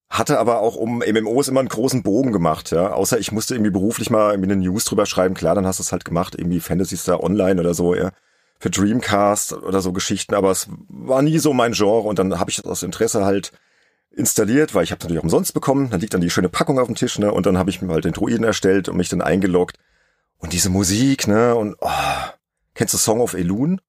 hatte 0.08 0.38
aber 0.38 0.60
auch 0.60 0.76
um 0.76 0.98
MMOs 0.98 1.48
immer 1.48 1.60
einen 1.60 1.68
großen 1.68 2.02
Bogen 2.02 2.32
gemacht, 2.32 2.70
ja. 2.70 2.92
Außer 2.92 3.18
ich 3.18 3.32
musste 3.32 3.54
irgendwie 3.54 3.72
beruflich 3.72 4.10
mal 4.10 4.32
irgendwie 4.32 4.52
eine 4.52 4.62
News 4.62 4.84
drüber 4.84 5.06
schreiben. 5.06 5.34
Klar, 5.34 5.54
dann 5.54 5.66
hast 5.66 5.78
du 5.78 5.82
es 5.82 5.92
halt 5.92 6.04
gemacht, 6.04 6.34
irgendwie 6.36 6.60
Fantasy 6.60 6.96
Star 6.96 7.22
Online 7.22 7.60
oder 7.60 7.74
so, 7.74 7.94
ja. 7.94 8.12
Für 8.58 8.70
Dreamcast 8.70 9.52
oder 9.52 9.80
so 9.80 9.92
Geschichten, 9.92 10.34
aber 10.34 10.50
es 10.50 10.68
war 10.88 11.22
nie 11.22 11.38
so 11.38 11.52
mein 11.52 11.72
Genre 11.72 12.08
und 12.08 12.18
dann 12.18 12.38
habe 12.38 12.50
ich 12.50 12.56
das 12.56 12.66
aus 12.66 12.82
Interesse 12.82 13.24
halt 13.24 13.52
installiert, 14.16 14.74
weil 14.74 14.84
ich 14.84 14.90
habe 14.90 15.00
natürlich 15.00 15.18
auch 15.20 15.24
umsonst 15.24 15.54
bekommen. 15.54 15.90
Dann 15.90 16.00
liegt 16.00 16.14
dann 16.14 16.20
die 16.20 16.30
schöne 16.30 16.48
Packung 16.48 16.78
auf 16.78 16.86
dem 16.86 16.96
Tisch, 16.96 17.18
ne? 17.18 17.32
Und 17.32 17.46
dann 17.46 17.58
habe 17.58 17.70
ich 17.70 17.82
mir 17.82 17.92
halt 17.92 18.04
den 18.04 18.12
Druiden 18.12 18.44
erstellt 18.44 18.88
und 18.88 18.96
mich 18.96 19.08
dann 19.08 19.20
eingeloggt. 19.20 19.78
Und 20.38 20.52
diese 20.52 20.70
Musik, 20.70 21.28
ne? 21.28 21.54
Und 21.54 21.76
oh, 21.80 21.90
kennst 22.74 22.94
du 22.94 22.98
Song 22.98 23.20
of 23.20 23.34
Elun? 23.34 23.80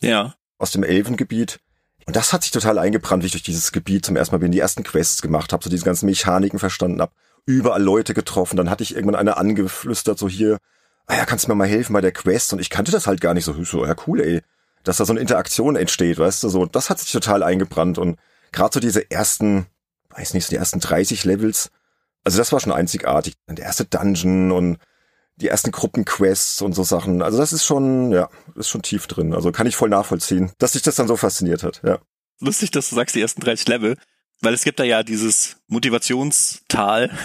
Ja. 0.00 0.34
Aus 0.58 0.70
dem 0.72 0.82
Elfengebiet. 0.82 1.60
Und 2.06 2.16
das 2.16 2.32
hat 2.32 2.42
sich 2.42 2.52
total 2.52 2.78
eingebrannt, 2.78 3.22
wie 3.22 3.26
ich 3.26 3.32
durch 3.32 3.42
dieses 3.42 3.72
Gebiet 3.72 4.06
zum 4.06 4.16
ersten 4.16 4.34
Mal 4.34 4.38
bin, 4.38 4.52
die 4.52 4.60
ersten 4.60 4.84
Quests 4.84 5.22
gemacht 5.22 5.52
habe, 5.52 5.62
so 5.62 5.70
diese 5.70 5.84
ganzen 5.84 6.06
Mechaniken 6.06 6.58
verstanden 6.58 7.00
habe, 7.00 7.12
überall 7.44 7.82
Leute 7.82 8.14
getroffen. 8.14 8.56
Dann 8.56 8.70
hatte 8.70 8.82
ich 8.82 8.94
irgendwann 8.94 9.16
eine 9.16 9.36
angeflüstert, 9.36 10.18
so 10.18 10.28
hier, 10.28 10.58
ah 11.06 11.16
ja, 11.16 11.24
kannst 11.26 11.44
du 11.44 11.48
mir 11.48 11.56
mal 11.56 11.68
helfen 11.68 11.92
bei 11.92 12.00
der 12.00 12.12
Quest? 12.12 12.52
Und 12.52 12.60
ich 12.60 12.70
kannte 12.70 12.92
das 12.92 13.06
halt 13.06 13.20
gar 13.20 13.34
nicht 13.34 13.44
so, 13.44 13.64
so 13.64 13.84
ja 13.84 13.94
cool, 14.06 14.20
ey, 14.20 14.42
dass 14.84 14.98
da 14.98 15.04
so 15.04 15.12
eine 15.12 15.20
Interaktion 15.20 15.74
entsteht, 15.74 16.18
weißt 16.18 16.44
du, 16.44 16.48
so, 16.48 16.64
das 16.64 16.90
hat 16.90 17.00
sich 17.00 17.10
total 17.10 17.42
eingebrannt. 17.42 17.98
Und 17.98 18.18
gerade 18.52 18.74
so 18.74 18.80
diese 18.80 19.10
ersten, 19.10 19.66
weiß 20.10 20.34
nicht, 20.34 20.46
so 20.46 20.50
die 20.50 20.56
ersten 20.56 20.80
30 20.80 21.24
Levels, 21.24 21.70
also 22.24 22.38
das 22.38 22.52
war 22.52 22.58
schon 22.58 22.72
einzigartig. 22.72 23.34
Der 23.48 23.64
erste 23.66 23.84
Dungeon 23.84 24.50
und 24.50 24.78
die 25.36 25.48
ersten 25.48 25.70
Gruppenquests 25.70 26.60
und 26.60 26.72
so 26.72 26.82
Sachen. 26.82 27.22
Also 27.22 27.38
das 27.38 27.52
ist 27.52 27.64
schon, 27.64 28.10
ja, 28.10 28.28
ist 28.56 28.68
schon 28.68 28.82
tief 28.82 29.06
drin. 29.06 29.32
Also 29.32 29.52
kann 29.52 29.66
ich 29.66 29.76
voll 29.76 29.90
nachvollziehen, 29.90 30.50
dass 30.58 30.72
sich 30.72 30.82
das 30.82 30.96
dann 30.96 31.06
so 31.06 31.16
fasziniert 31.16 31.62
hat, 31.62 31.82
ja. 31.84 31.98
Lustig, 32.40 32.70
dass 32.70 32.90
du 32.90 32.96
sagst, 32.96 33.14
die 33.14 33.20
ersten 33.20 33.40
30 33.40 33.68
Level, 33.68 33.96
weil 34.40 34.54
es 34.54 34.64
gibt 34.64 34.80
da 34.80 34.84
ja 34.84 35.02
dieses 35.02 35.56
Motivationstal. 35.68 37.16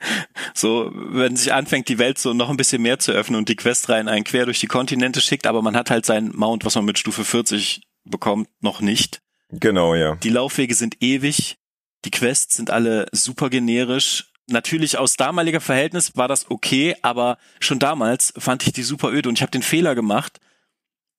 so, 0.54 0.90
wenn 0.94 1.36
sich 1.36 1.52
anfängt, 1.52 1.88
die 1.88 1.98
Welt 1.98 2.18
so 2.18 2.34
noch 2.34 2.50
ein 2.50 2.56
bisschen 2.56 2.82
mehr 2.82 2.98
zu 2.98 3.12
öffnen 3.12 3.38
und 3.38 3.48
die 3.48 3.56
Questreihen 3.56 4.08
einen 4.08 4.24
quer 4.24 4.44
durch 4.44 4.60
die 4.60 4.66
Kontinente 4.66 5.20
schickt, 5.20 5.46
aber 5.46 5.62
man 5.62 5.76
hat 5.76 5.90
halt 5.90 6.06
sein 6.06 6.32
Mount, 6.34 6.64
was 6.64 6.74
man 6.74 6.84
mit 6.84 6.98
Stufe 6.98 7.24
40 7.24 7.82
bekommt, 8.04 8.48
noch 8.60 8.80
nicht. 8.80 9.22
Genau, 9.52 9.94
ja. 9.94 10.16
Die 10.16 10.30
Laufwege 10.30 10.74
sind 10.74 11.02
ewig. 11.02 11.56
Die 12.04 12.10
Quests 12.10 12.56
sind 12.56 12.70
alle 12.70 13.06
super 13.12 13.50
generisch 13.50 14.30
natürlich 14.50 14.98
aus 14.98 15.16
damaliger 15.16 15.60
Verhältnis 15.60 16.16
war 16.16 16.28
das 16.28 16.50
okay, 16.50 16.96
aber 17.02 17.38
schon 17.60 17.78
damals 17.78 18.32
fand 18.36 18.66
ich 18.66 18.72
die 18.72 18.82
super 18.82 19.10
öde 19.12 19.28
und 19.28 19.38
ich 19.38 19.42
habe 19.42 19.50
den 19.50 19.62
Fehler 19.62 19.94
gemacht. 19.94 20.40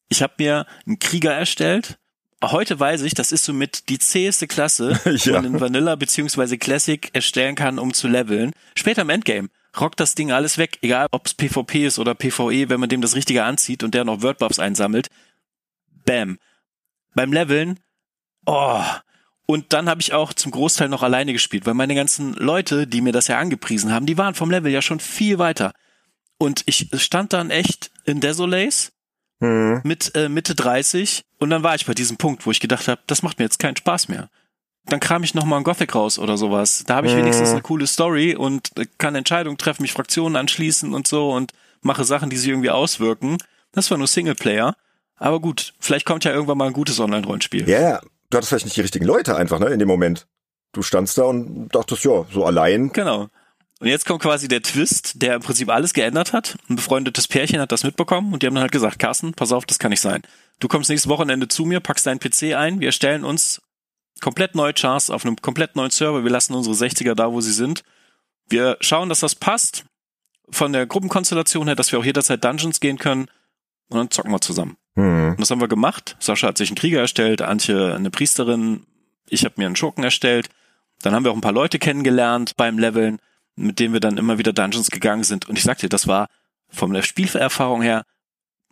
Ich 0.10 0.22
habe 0.22 0.34
mir 0.38 0.66
einen 0.86 1.00
Krieger 1.00 1.34
erstellt. 1.34 1.98
Heute 2.44 2.80
weiß 2.80 3.04
ich, 3.04 3.14
das 3.14 3.32
ist 3.32 3.46
somit 3.46 3.90
die 3.90 4.00
zäheste 4.00 4.48
Klasse, 4.48 5.00
ja. 5.06 5.16
die 5.16 5.32
man 5.32 5.46
in 5.46 5.60
Vanilla 5.60 5.96
beziehungsweise 5.96 6.58
Classic 6.58 7.10
erstellen 7.14 7.56
kann, 7.56 7.80
um 7.80 7.94
zu 7.94 8.08
leveln. 8.08 8.52
Später 8.76 9.04
im 9.04 9.10
Endgame 9.10 9.50
rockt 9.80 10.00
das 10.00 10.16
Ding 10.16 10.32
alles 10.32 10.58
weg, 10.58 10.80
egal 10.82 11.08
ob 11.12 11.28
es 11.28 11.34
PvP 11.34 11.86
ist 11.86 12.00
oder 12.00 12.16
PvE, 12.16 12.70
wenn 12.70 12.80
man 12.80 12.90
dem 12.90 13.02
das 13.02 13.16
Richtige 13.16 13.44
anzieht 13.44 13.84
und 13.84 13.94
der 13.94 14.04
noch 14.04 14.22
Wordbuffs 14.22 14.60
einsammelt. 14.60 15.08
Bam. 16.04 16.40
beim 17.14 17.32
Leveln, 17.32 17.80
oh, 18.46 18.82
und 19.46 19.74
dann 19.74 19.90
habe 19.90 20.00
ich 20.00 20.14
auch 20.14 20.34
zum 20.34 20.52
Großteil 20.52 20.88
noch 20.88 21.04
alleine 21.04 21.34
gespielt, 21.34 21.66
weil 21.66 21.74
meine 21.74 21.94
ganzen 21.94 22.34
Leute, 22.36 22.88
die 22.88 23.02
mir 23.02 23.12
das 23.12 23.28
ja 23.28 23.38
angepriesen 23.38 23.92
haben, 23.92 24.06
die 24.06 24.18
waren 24.18 24.34
vom 24.34 24.50
Level 24.50 24.72
ja 24.72 24.82
schon 24.82 25.02
viel 25.02 25.40
weiter. 25.40 25.74
Und 26.38 26.64
ich 26.68 26.90
stand 26.96 27.34
dann 27.34 27.50
echt 27.50 27.92
in 28.06 28.22
Desolace 28.22 28.94
hm. 29.42 29.82
mit 29.84 30.16
äh, 30.16 30.30
Mitte 30.30 30.56
30 30.56 31.24
und 31.38 31.50
dann 31.50 31.64
war 31.64 31.76
ich 31.76 31.86
bei 31.86 31.94
diesem 31.94 32.18
Punkt, 32.18 32.46
wo 32.46 32.52
ich 32.52 32.60
gedacht 32.60 32.88
habe, 32.88 33.02
das 33.08 33.24
macht 33.24 33.40
mir 33.40 33.46
jetzt 33.46 33.60
keinen 33.60 33.76
Spaß 33.76 34.08
mehr. 34.08 34.30
Dann 34.86 35.00
kram 35.00 35.24
ich 35.24 35.36
nochmal 35.36 35.60
ein 35.60 35.64
Gothic 35.64 35.94
raus 35.94 36.18
oder 36.18 36.38
sowas. 36.38 36.84
Da 36.88 36.96
habe 36.96 37.08
ich 37.08 37.14
hm. 37.14 37.20
wenigstens 37.20 37.50
eine 37.50 37.62
coole 37.62 37.88
Story 37.88 38.36
und 38.36 38.72
kann 38.98 39.16
Entscheidungen 39.16 39.58
treffen, 39.58 39.82
mich 39.82 39.92
Fraktionen 39.92 40.36
anschließen 40.36 40.94
und 40.94 41.08
so 41.08 41.32
und 41.32 41.52
mache 41.82 42.06
Sachen, 42.06 42.30
die 42.30 42.38
sich 42.38 42.50
irgendwie 42.50 42.70
auswirken. 42.70 43.38
Das 43.74 43.92
war 43.92 43.98
nur 43.98 44.08
Singleplayer. 44.08 44.76
Aber 45.18 45.40
gut, 45.40 45.74
vielleicht 45.80 46.06
kommt 46.06 46.24
ja 46.24 46.32
irgendwann 46.32 46.58
mal 46.58 46.68
ein 46.68 46.74
gutes 46.74 47.00
Online-Rollenspiel. 47.00 47.70
Ja, 47.70 47.80
yeah, 47.80 48.02
du 48.32 48.38
hattest 48.38 48.50
vielleicht 48.50 48.66
nicht 48.66 48.78
die 48.78 48.82
richtigen 48.82 49.06
Leute 49.06 49.36
einfach, 49.36 49.60
ne, 49.60 49.68
in 49.68 49.80
dem 49.80 49.88
Moment. 49.88 50.28
Du 50.74 50.82
standst 50.82 51.18
da 51.18 51.24
und 51.24 51.70
dachtest, 51.70 52.04
ja, 52.04 52.26
so 52.32 52.46
allein. 52.46 52.92
Genau. 52.94 53.28
Und 53.80 53.88
jetzt 53.88 54.06
kommt 54.06 54.22
quasi 54.22 54.48
der 54.48 54.62
Twist, 54.62 55.22
der 55.22 55.36
im 55.36 55.42
Prinzip 55.42 55.70
alles 55.70 55.94
geändert 55.94 56.34
hat. 56.34 56.58
Ein 56.70 56.76
befreundetes 56.76 57.28
Pärchen 57.28 57.60
hat 57.60 57.72
das 57.72 57.84
mitbekommen 57.84 58.32
und 58.32 58.42
die 58.42 58.48
haben 58.48 58.54
dann 58.54 58.62
halt 58.62 58.72
gesagt, 58.72 59.00
Carsten, 59.00 59.34
pass 59.34 59.52
auf, 59.52 59.66
das 59.66 59.80
kann 59.80 59.90
nicht 59.90 60.02
sein. 60.02 60.22
Du 60.60 60.68
kommst 60.68 60.90
nächstes 60.90 61.10
Wochenende 61.10 61.48
zu 61.48 61.66
mir, 61.66 61.80
packst 61.80 62.06
deinen 62.06 62.20
PC 62.20 62.56
ein, 62.56 62.80
wir 62.80 62.88
erstellen 62.88 63.26
uns 63.26 63.62
komplett 64.22 64.54
neue 64.54 64.74
Chars 64.74 65.10
auf 65.10 65.26
einem 65.26 65.36
komplett 65.38 65.76
neuen 65.76 65.90
Server, 65.90 66.24
wir 66.24 66.30
lassen 66.30 66.54
unsere 66.54 66.76
60er 66.76 67.16
da, 67.16 67.32
wo 67.32 67.42
sie 67.42 67.52
sind. 67.52 67.84
Wir 68.48 68.78
schauen, 68.82 69.10
dass 69.10 69.22
das 69.22 69.34
passt, 69.34 69.84
von 70.52 70.74
der 70.74 70.86
Gruppenkonstellation 70.86 71.68
her, 71.68 71.76
dass 71.76 71.92
wir 71.92 72.00
auch 72.00 72.06
jederzeit 72.06 72.44
Dungeons 72.44 72.80
gehen 72.80 72.98
können 72.98 73.28
und 73.90 73.98
dann 73.98 74.12
zocken 74.12 74.32
wir 74.32 74.42
zusammen. 74.42 74.78
Und 75.32 75.40
das 75.40 75.50
haben 75.52 75.62
wir 75.62 75.68
gemacht. 75.68 76.16
Sascha 76.20 76.48
hat 76.48 76.58
sich 76.58 76.70
einen 76.70 76.78
Krieger 76.78 77.00
erstellt, 77.00 77.42
Antje 77.42 77.96
eine 77.96 78.12
Priesterin, 78.12 78.86
ich 79.30 79.46
habe 79.46 79.56
mir 79.58 79.66
einen 79.66 79.76
Schurken 79.76 80.04
erstellt. 80.04 80.50
Dann 81.02 81.16
haben 81.16 81.24
wir 81.24 81.32
auch 81.32 81.36
ein 81.36 81.42
paar 81.42 81.54
Leute 81.54 81.80
kennengelernt 81.80 82.56
beim 82.58 82.78
Leveln, 82.78 83.20
mit 83.56 83.80
denen 83.80 83.94
wir 83.94 84.00
dann 84.00 84.18
immer 84.18 84.38
wieder 84.38 84.54
Dungeons 84.54 84.92
gegangen 84.92 85.24
sind. 85.24 85.48
Und 85.48 85.58
ich 85.58 85.64
sagte, 85.64 85.90
das 85.90 86.08
war 86.08 86.28
von 86.70 86.94
der 86.94 87.02
Spielerfahrung 87.02 87.82
her 87.82 88.06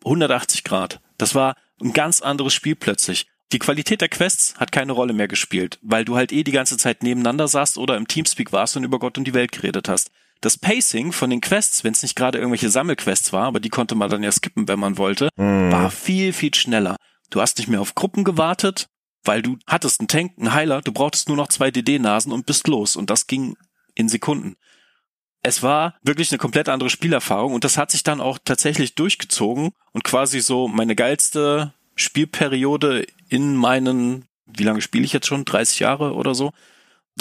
180 0.03 0.63
Grad. 0.63 0.99
Das 1.17 1.35
war 1.35 1.55
ein 1.81 1.93
ganz 1.93 2.21
anderes 2.21 2.53
Spiel 2.53 2.75
plötzlich. 2.75 3.27
Die 3.51 3.59
Qualität 3.59 4.01
der 4.01 4.09
Quests 4.09 4.55
hat 4.57 4.71
keine 4.71 4.91
Rolle 4.91 5.13
mehr 5.13 5.27
gespielt, 5.27 5.79
weil 5.81 6.05
du 6.05 6.15
halt 6.15 6.31
eh 6.31 6.43
die 6.43 6.51
ganze 6.51 6.77
Zeit 6.77 7.01
nebeneinander 7.01 7.47
saßt 7.47 7.77
oder 7.77 7.97
im 7.97 8.07
Teamspeak 8.07 8.51
warst 8.51 8.77
und 8.77 8.83
über 8.83 8.99
Gott 8.99 9.17
und 9.17 9.23
die 9.23 9.33
Welt 9.33 9.51
geredet 9.51 9.89
hast 9.89 10.11
das 10.41 10.57
Pacing 10.57 11.11
von 11.11 11.29
den 11.29 11.41
Quests, 11.41 11.83
wenn 11.83 11.93
es 11.93 12.01
nicht 12.01 12.15
gerade 12.15 12.37
irgendwelche 12.37 12.69
Sammelquests 12.69 13.33
war, 13.33 13.45
aber 13.45 13.59
die 13.59 13.69
konnte 13.69 13.95
man 13.95 14.09
dann 14.09 14.23
ja 14.23 14.31
skippen, 14.31 14.67
wenn 14.67 14.79
man 14.79 14.97
wollte, 14.97 15.29
mhm. 15.35 15.71
war 15.71 15.91
viel, 15.91 16.33
viel 16.33 16.53
schneller. 16.53 16.95
Du 17.29 17.41
hast 17.41 17.57
nicht 17.57 17.67
mehr 17.67 17.81
auf 17.81 17.95
Gruppen 17.95 18.23
gewartet, 18.23 18.87
weil 19.23 19.41
du 19.41 19.57
hattest 19.67 19.99
einen 19.99 20.07
Tank, 20.07 20.33
einen 20.37 20.53
Heiler, 20.53 20.81
du 20.81 20.91
brauchtest 20.91 21.27
nur 21.27 21.37
noch 21.37 21.49
zwei 21.49 21.71
DD-Nasen 21.71 22.31
und 22.31 22.45
bist 22.45 22.67
los. 22.67 22.95
Und 22.95 23.09
das 23.09 23.27
ging 23.27 23.55
in 23.95 24.09
Sekunden. 24.09 24.55
Es 25.41 25.63
war 25.63 25.97
wirklich 26.03 26.31
eine 26.31 26.37
komplett 26.37 26.67
andere 26.67 26.89
Spielerfahrung 26.89 27.53
und 27.53 27.63
das 27.63 27.77
hat 27.77 27.91
sich 27.91 28.03
dann 28.03 28.19
auch 28.19 28.39
tatsächlich 28.43 28.95
durchgezogen 28.95 29.71
und 29.93 30.03
quasi 30.03 30.41
so 30.41 30.67
meine 30.67 30.95
geilste 30.95 31.73
Spielperiode 31.95 33.05
in 33.29 33.55
meinen, 33.55 34.25
wie 34.45 34.63
lange 34.63 34.81
spiele 34.81 35.05
ich 35.05 35.13
jetzt 35.13 35.27
schon? 35.27 35.45
30 35.45 35.79
Jahre 35.79 36.13
oder 36.13 36.35
so? 36.35 36.51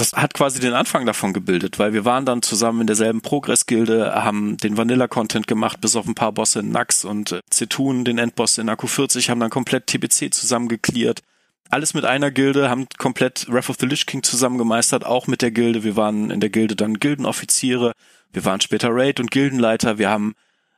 Das 0.00 0.12
hat 0.12 0.34
quasi 0.34 0.60
den 0.60 0.72
Anfang 0.72 1.06
davon 1.06 1.32
gebildet, 1.32 1.78
weil 1.78 1.92
wir 1.92 2.04
waren 2.04 2.24
dann 2.24 2.42
zusammen 2.42 2.82
in 2.82 2.86
derselben 2.86 3.20
Progress-Gilde, 3.20 4.14
haben 4.14 4.56
den 4.56 4.76
Vanilla-Content 4.76 5.46
gemacht, 5.46 5.80
bis 5.80 5.96
auf 5.96 6.06
ein 6.06 6.14
paar 6.14 6.32
Bosse 6.32 6.60
in 6.60 6.70
Nax 6.70 7.04
und 7.04 7.32
äh, 7.32 7.40
Zetun, 7.50 8.04
den 8.04 8.18
Endboss 8.18 8.58
in 8.58 8.68
Akku 8.68 8.86
40, 8.86 9.30
haben 9.30 9.40
dann 9.40 9.50
komplett 9.50 9.86
TBC 9.86 10.32
zusammen 10.32 10.68
geklärt. 10.68 11.22
Alles 11.70 11.92
mit 11.92 12.04
einer 12.04 12.30
Gilde, 12.30 12.70
haben 12.70 12.86
komplett 12.96 13.46
Wrath 13.50 13.68
of 13.68 13.76
the 13.78 13.86
Lich 13.86 14.06
King 14.06 14.22
zusammen 14.22 14.56
gemeistert, 14.56 15.04
auch 15.04 15.26
mit 15.26 15.42
der 15.42 15.50
Gilde. 15.50 15.84
Wir 15.84 15.96
waren 15.96 16.30
in 16.30 16.40
der 16.40 16.50
Gilde 16.50 16.76
dann 16.76 16.98
Gildenoffiziere, 16.98 17.92
wir 18.32 18.44
waren 18.44 18.60
später 18.60 18.88
Raid 18.90 19.20
und 19.20 19.30
Gildenleiter, 19.30 19.98
wir 19.98 20.08
haben 20.08 20.34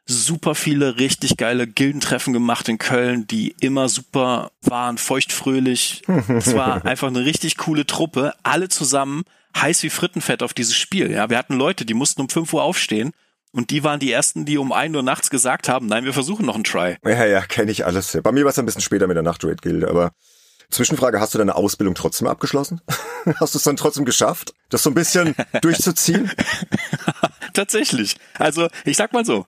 super 0.06 0.54
viele 0.54 0.98
richtig 0.98 1.36
geile 1.36 1.66
Gildentreffen 1.66 2.32
gemacht 2.32 2.68
in 2.68 2.78
Köln, 2.78 3.26
die 3.26 3.54
immer 3.60 3.88
super 3.88 4.50
waren, 4.62 4.98
feuchtfröhlich. 4.98 6.02
Es 6.28 6.54
war 6.54 6.84
einfach 6.84 7.08
eine 7.08 7.24
richtig 7.24 7.56
coole 7.56 7.86
Truppe, 7.86 8.34
alle 8.42 8.68
zusammen, 8.68 9.22
heiß 9.56 9.82
wie 9.82 9.90
Frittenfett 9.90 10.42
auf 10.42 10.54
dieses 10.54 10.76
Spiel. 10.76 11.10
Ja, 11.10 11.30
wir 11.30 11.38
hatten 11.38 11.54
Leute, 11.54 11.84
die 11.84 11.94
mussten 11.94 12.20
um 12.20 12.28
5 12.28 12.52
Uhr 12.52 12.62
aufstehen. 12.62 13.12
Und 13.52 13.70
die 13.70 13.82
waren 13.82 13.98
die 13.98 14.12
ersten, 14.12 14.44
die 14.44 14.58
um 14.58 14.72
1 14.72 14.94
Uhr 14.94 15.02
nachts 15.02 15.28
gesagt 15.28 15.68
haben, 15.68 15.86
nein, 15.86 16.04
wir 16.04 16.12
versuchen 16.12 16.46
noch 16.46 16.54
einen 16.54 16.62
Try. 16.62 16.98
Ja, 17.04 17.24
ja, 17.24 17.40
kenne 17.40 17.72
ich 17.72 17.84
alles. 17.84 18.16
Bei 18.22 18.30
mir 18.30 18.44
war 18.44 18.50
es 18.50 18.58
ein 18.60 18.66
bisschen 18.66 18.80
später 18.80 19.08
mit 19.08 19.16
der 19.16 19.24
Nachtraid-Gilde, 19.24 19.88
aber 19.88 20.12
Zwischenfrage, 20.70 21.20
hast 21.20 21.34
du 21.34 21.38
deine 21.38 21.56
Ausbildung 21.56 21.96
trotzdem 21.96 22.28
abgeschlossen? 22.28 22.80
hast 23.40 23.54
du 23.54 23.58
es 23.58 23.64
dann 23.64 23.76
trotzdem 23.76 24.04
geschafft, 24.04 24.54
das 24.68 24.84
so 24.84 24.90
ein 24.90 24.94
bisschen 24.94 25.34
durchzuziehen? 25.62 26.30
Tatsächlich. 27.54 28.16
Also, 28.38 28.68
ich 28.84 28.96
sag 28.96 29.12
mal 29.12 29.24
so, 29.24 29.46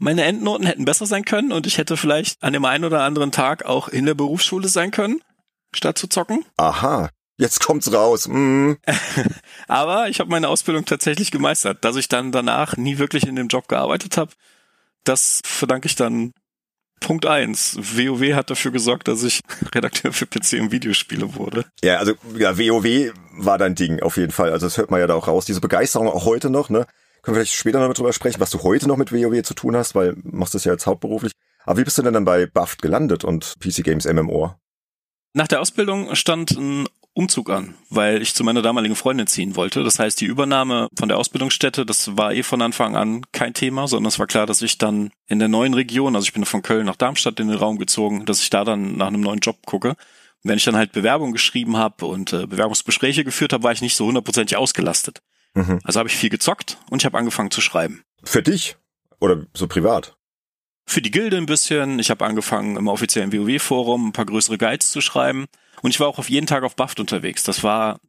meine 0.00 0.24
Endnoten 0.24 0.66
hätten 0.66 0.84
besser 0.84 1.06
sein 1.06 1.24
können 1.24 1.52
und 1.52 1.66
ich 1.66 1.78
hätte 1.78 1.96
vielleicht 1.96 2.42
an 2.42 2.52
dem 2.52 2.64
einen 2.64 2.84
oder 2.84 3.02
anderen 3.04 3.30
Tag 3.30 3.64
auch 3.64 3.88
in 3.88 4.06
der 4.06 4.14
Berufsschule 4.14 4.66
sein 4.66 4.90
können, 4.90 5.20
statt 5.72 5.98
zu 5.98 6.08
zocken. 6.08 6.44
Aha, 6.56 7.10
jetzt 7.36 7.60
kommt's 7.60 7.92
raus. 7.92 8.26
Mm. 8.26 8.72
Aber 9.68 10.08
ich 10.08 10.18
habe 10.18 10.30
meine 10.30 10.48
Ausbildung 10.48 10.86
tatsächlich 10.86 11.30
gemeistert. 11.30 11.84
Dass 11.84 11.96
ich 11.96 12.08
dann 12.08 12.32
danach 12.32 12.76
nie 12.76 12.98
wirklich 12.98 13.26
in 13.26 13.36
dem 13.36 13.48
Job 13.48 13.68
gearbeitet 13.68 14.16
habe, 14.16 14.32
das 15.04 15.40
verdanke 15.44 15.86
ich 15.86 15.96
dann 15.96 16.32
Punkt 17.00 17.26
eins. 17.26 17.76
WoW 17.76 18.34
hat 18.34 18.50
dafür 18.50 18.70
gesorgt, 18.72 19.08
dass 19.08 19.22
ich 19.22 19.40
Redakteur 19.74 20.12
für 20.12 20.26
PC 20.26 20.60
und 20.60 20.72
Videospiele 20.72 21.34
wurde. 21.34 21.64
Ja, 21.82 21.98
also 21.98 22.14
ja, 22.36 22.58
WoW 22.58 23.12
war 23.32 23.58
dein 23.58 23.74
Ding 23.74 24.00
auf 24.00 24.16
jeden 24.16 24.32
Fall. 24.32 24.50
Also 24.52 24.66
das 24.66 24.78
hört 24.78 24.90
man 24.90 25.00
ja 25.00 25.06
da 25.06 25.14
auch 25.14 25.28
raus. 25.28 25.44
Diese 25.44 25.60
Begeisterung 25.60 26.08
auch 26.08 26.24
heute 26.24 26.48
noch, 26.48 26.70
ne? 26.70 26.86
Können 27.22 27.36
wir 27.36 27.42
vielleicht 27.42 27.58
später 27.58 27.86
noch 27.86 27.94
drüber 27.94 28.12
sprechen, 28.12 28.40
was 28.40 28.50
du 28.50 28.62
heute 28.62 28.88
noch 28.88 28.96
mit 28.96 29.12
WoW 29.12 29.42
zu 29.42 29.54
tun 29.54 29.76
hast, 29.76 29.94
weil 29.94 30.14
du 30.14 30.20
machst 30.24 30.54
das 30.54 30.64
ja 30.64 30.72
jetzt 30.72 30.86
hauptberuflich. 30.86 31.32
Aber 31.64 31.78
wie 31.78 31.84
bist 31.84 31.98
du 31.98 32.02
denn 32.02 32.14
dann 32.14 32.24
bei 32.24 32.46
Buffed 32.46 32.80
gelandet 32.80 33.24
und 33.24 33.56
PC 33.60 33.84
Games 33.84 34.06
MMO? 34.06 34.54
Nach 35.34 35.46
der 35.46 35.60
Ausbildung 35.60 36.14
stand 36.14 36.52
ein 36.52 36.88
Umzug 37.12 37.50
an, 37.50 37.74
weil 37.88 38.22
ich 38.22 38.34
zu 38.34 38.44
meiner 38.44 38.62
damaligen 38.62 38.96
Freundin 38.96 39.26
ziehen 39.26 39.56
wollte. 39.56 39.82
Das 39.82 39.98
heißt, 39.98 40.20
die 40.20 40.26
Übernahme 40.26 40.88
von 40.96 41.08
der 41.08 41.18
Ausbildungsstätte, 41.18 41.84
das 41.84 42.16
war 42.16 42.32
eh 42.32 42.42
von 42.42 42.62
Anfang 42.62 42.96
an 42.96 43.22
kein 43.32 43.52
Thema, 43.52 43.88
sondern 43.88 44.08
es 44.08 44.18
war 44.18 44.26
klar, 44.26 44.46
dass 44.46 44.62
ich 44.62 44.78
dann 44.78 45.10
in 45.26 45.38
der 45.38 45.48
neuen 45.48 45.74
Region, 45.74 46.14
also 46.14 46.24
ich 46.24 46.32
bin 46.32 46.44
von 46.44 46.62
Köln 46.62 46.86
nach 46.86 46.96
Darmstadt 46.96 47.40
in 47.40 47.48
den 47.48 47.58
Raum 47.58 47.78
gezogen, 47.78 48.24
dass 48.26 48.42
ich 48.42 48.50
da 48.50 48.64
dann 48.64 48.96
nach 48.96 49.08
einem 49.08 49.20
neuen 49.20 49.40
Job 49.40 49.66
gucke. 49.66 49.96
wenn 50.42 50.56
ich 50.56 50.64
dann 50.64 50.76
halt 50.76 50.92
Bewerbung 50.92 51.32
geschrieben 51.32 51.76
habe 51.76 52.06
und 52.06 52.32
äh, 52.32 52.46
Bewerbungsgespräche 52.46 53.24
geführt 53.24 53.52
habe, 53.52 53.64
war 53.64 53.72
ich 53.72 53.82
nicht 53.82 53.96
so 53.96 54.06
hundertprozentig 54.06 54.56
ausgelastet. 54.56 55.20
Mhm. 55.54 55.80
Also 55.84 55.98
habe 55.98 56.08
ich 56.08 56.16
viel 56.16 56.30
gezockt 56.30 56.78
und 56.90 57.02
ich 57.02 57.06
habe 57.06 57.18
angefangen 57.18 57.50
zu 57.50 57.60
schreiben. 57.60 58.02
Für 58.22 58.42
dich? 58.42 58.76
Oder 59.20 59.46
so 59.54 59.66
privat? 59.66 60.16
Für 60.86 61.02
die 61.02 61.10
Gilde 61.10 61.36
ein 61.36 61.46
bisschen. 61.46 61.98
Ich 61.98 62.10
habe 62.10 62.24
angefangen 62.24 62.76
im 62.76 62.88
offiziellen 62.88 63.32
WoW-Forum 63.32 64.08
ein 64.08 64.12
paar 64.12 64.26
größere 64.26 64.58
Guides 64.58 64.90
zu 64.90 65.00
schreiben. 65.00 65.46
Und 65.82 65.90
ich 65.90 66.00
war 66.00 66.08
auch 66.08 66.18
auf 66.18 66.30
jeden 66.30 66.46
Tag 66.46 66.62
auf 66.62 66.76
Buffed 66.76 67.00
unterwegs. 67.00 67.44
Das 67.44 67.62
war 67.62 68.00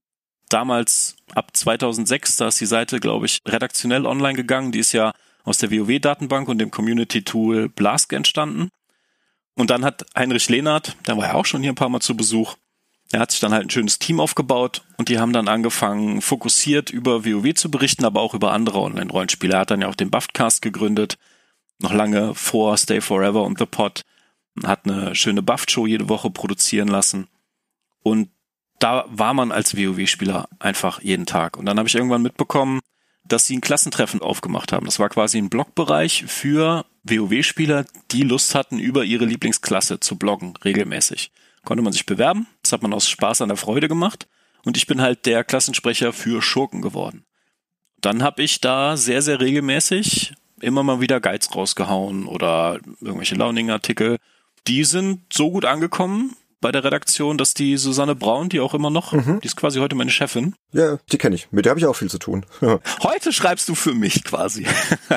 damals 0.50 1.16
ab 1.34 1.56
2006, 1.56 2.38
da 2.38 2.48
ist 2.48 2.60
die 2.60 2.66
Seite, 2.66 3.00
glaube 3.00 3.26
ich, 3.26 3.40
redaktionell 3.48 4.06
online 4.06 4.36
gegangen. 4.36 4.72
Die 4.72 4.80
ist 4.80 4.92
ja 4.92 5.14
aus 5.44 5.58
der 5.58 5.72
WoW-Datenbank 5.72 6.48
und 6.48 6.58
dem 6.60 6.72
Community-Tool 6.72 7.70
Blask 7.70 8.14
entstanden. 8.14 8.70
Und 9.56 9.70
dann 9.70 9.86
hat 9.86 10.06
Heinrich 10.16 10.50
Lehnert, 10.50 10.96
der 11.08 11.18
war 11.18 11.28
ja 11.28 11.34
auch 11.34 11.46
schon 11.46 11.62
hier 11.62 11.72
ein 11.72 11.76
paar 11.76 11.90
Mal 11.90 12.00
zu 12.00 12.16
Besuch, 12.16 12.56
er 13.12 13.20
hat 13.20 13.32
sich 13.32 13.40
dann 13.40 13.54
halt 13.54 13.66
ein 13.66 13.70
schönes 13.70 14.00
Team 14.00 14.20
aufgebaut 14.20 14.84
und 14.98 15.10
die 15.10 15.20
haben 15.20 15.34
dann 15.34 15.48
angefangen, 15.48 16.22
fokussiert 16.22 16.90
über 16.90 17.26
WoW 17.26 17.54
zu 17.54 17.70
berichten, 17.70 18.06
aber 18.06 18.22
auch 18.22 18.34
über 18.34 18.54
andere 18.54 18.80
Online-Rollenspiele. 18.80 19.54
Er 19.54 19.60
hat 19.60 19.72
dann 19.72 19.82
ja 19.82 19.88
auch 19.88 19.96
den 19.96 20.12
Buffcast 20.12 20.62
gegründet, 20.62 21.18
noch 21.80 21.94
lange 21.94 22.34
vor 22.36 22.78
Stay 22.78 23.02
Forever 23.02 23.44
und 23.44 23.60
The 23.60 23.66
Pod, 23.66 24.04
hat 24.64 24.86
eine 24.86 25.16
schöne 25.16 25.42
Buff-Show 25.42 25.88
jede 25.88 26.10
Woche 26.10 26.30
produzieren 26.30 26.88
lassen. 26.88 27.28
Und 28.04 28.30
da 28.80 29.06
war 29.10 29.34
man 29.34 29.52
als 29.52 29.76
WoW-Spieler 29.76 30.48
einfach 30.60 31.02
jeden 31.02 31.26
Tag. 31.26 31.58
Und 31.58 31.66
dann 31.66 31.78
habe 31.78 31.88
ich 31.88 31.96
irgendwann 31.96 32.22
mitbekommen, 32.22 32.80
dass 33.24 33.46
sie 33.46 33.58
ein 33.58 33.62
Klassentreffen 33.62 34.22
aufgemacht 34.22 34.72
haben. 34.72 34.86
Das 34.86 35.00
war 35.00 35.10
quasi 35.10 35.38
ein 35.38 35.50
Blogbereich 35.50 36.26
für 36.28 36.86
WoW-Spieler, 37.04 37.86
die 38.12 38.24
Lust 38.24 38.56
hatten, 38.56 38.80
über 38.80 39.04
ihre 39.04 39.26
Lieblingsklasse 39.26 40.00
zu 40.00 40.18
bloggen, 40.18 40.56
regelmäßig 40.64 41.32
konnte 41.66 41.84
man 41.84 41.94
sich 41.94 42.06
bewerben. 42.06 42.48
Das 42.64 42.72
hat 42.72 42.82
man 42.82 42.94
aus 42.94 43.10
Spaß 43.10 43.42
an 43.42 43.50
der 43.50 43.58
Freude 43.58 43.88
gemacht. 43.88 44.28
Und 44.64 44.78
ich 44.78 44.88
bin 44.88 45.02
halt 45.02 45.26
der 45.26 45.44
Klassensprecher 45.44 46.14
für 46.14 46.42
Schurken 46.42 46.82
geworden. 46.82 47.26
Dann 48.00 48.24
habe 48.24 48.44
ich 48.44 48.62
da 48.62 48.98
sehr, 48.98 49.22
sehr 49.22 49.40
regelmäßig 49.40 50.34
immer 50.60 50.84
mal 50.84 51.02
wieder 51.02 51.20
Guides 51.20 51.56
rausgehauen 51.56 52.28
oder 52.28 52.80
irgendwelche 53.00 53.36
Launing-Artikel. 53.36 54.18
Die 54.68 54.84
sind 54.84 55.34
so 55.34 55.52
gut 55.52 55.66
angekommen, 55.66 56.36
bei 56.62 56.72
der 56.72 56.84
Redaktion, 56.84 57.38
dass 57.38 57.54
die 57.54 57.76
Susanne 57.76 58.16
Braun, 58.16 58.50
die 58.50 58.60
auch 58.60 58.74
immer 58.74 58.90
noch, 58.90 59.14
mhm. 59.14 59.40
die 59.42 59.48
ist 59.48 59.56
quasi 59.56 59.80
heute 59.80 59.96
meine 59.96 60.12
Chefin. 60.12 60.56
Ja, 60.72 61.00
die 61.12 61.18
kenne 61.18 61.36
ich. 61.36 61.48
Mit 61.52 61.66
der 61.66 61.72
habe 61.72 61.80
ich 61.80 61.86
auch 61.86 61.96
viel 61.96 62.10
zu 62.10 62.20
tun. 62.20 62.46
heute 63.04 63.34
schreibst 63.34 63.68
du 63.68 63.76
für 63.76 63.94
mich 63.94 64.24
quasi. 64.24 64.66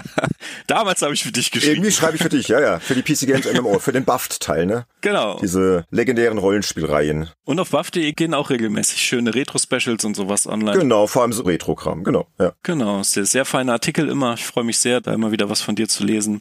Damals 0.67 1.03
habe 1.03 1.15
ich 1.15 1.23
für 1.23 1.33
dich 1.33 1.51
geschrieben. 1.51 1.75
Irgendwie 1.75 1.93
schreibe 1.93 2.17
ich 2.17 2.23
für 2.23 2.29
dich, 2.29 2.49
ja, 2.49 2.61
ja. 2.61 2.81
Für 2.81 2.95
die 2.95 3.03
PC 3.03 3.27
Games 3.27 3.53
MMO, 3.53 3.79
für 3.79 3.93
den 3.93 4.05
Buffed-Teil, 4.05 4.67
ne? 4.67 4.87
Genau. 5.03 5.39
Diese 5.41 5.85
legendären 5.91 6.39
Rollenspielreihen. 6.39 7.29
Und 7.45 7.61
auf 7.61 7.71
buff.de 7.71 8.13
gehen 8.13 8.35
auch 8.35 8.51
regelmäßig 8.51 9.01
schöne 9.03 9.35
Retro-Specials 9.35 10.05
und 10.05 10.17
sowas 10.17 10.47
online. 10.47 10.79
Genau, 10.79 11.07
vor 11.07 11.23
allem 11.23 11.33
so 11.33 11.43
Retro-Kram, 11.43 12.05
genau, 12.05 12.27
ja. 12.41 12.53
Genau, 12.63 13.03
sehr, 13.03 13.27
sehr 13.27 13.45
feine 13.45 13.73
Artikel 13.73 14.09
immer. 14.09 14.35
Ich 14.35 14.47
freue 14.47 14.65
mich 14.65 14.79
sehr, 14.79 15.01
da 15.01 15.13
immer 15.13 15.31
wieder 15.31 15.51
was 15.51 15.61
von 15.61 15.77
dir 15.77 15.89
zu 15.89 16.05
lesen. 16.05 16.41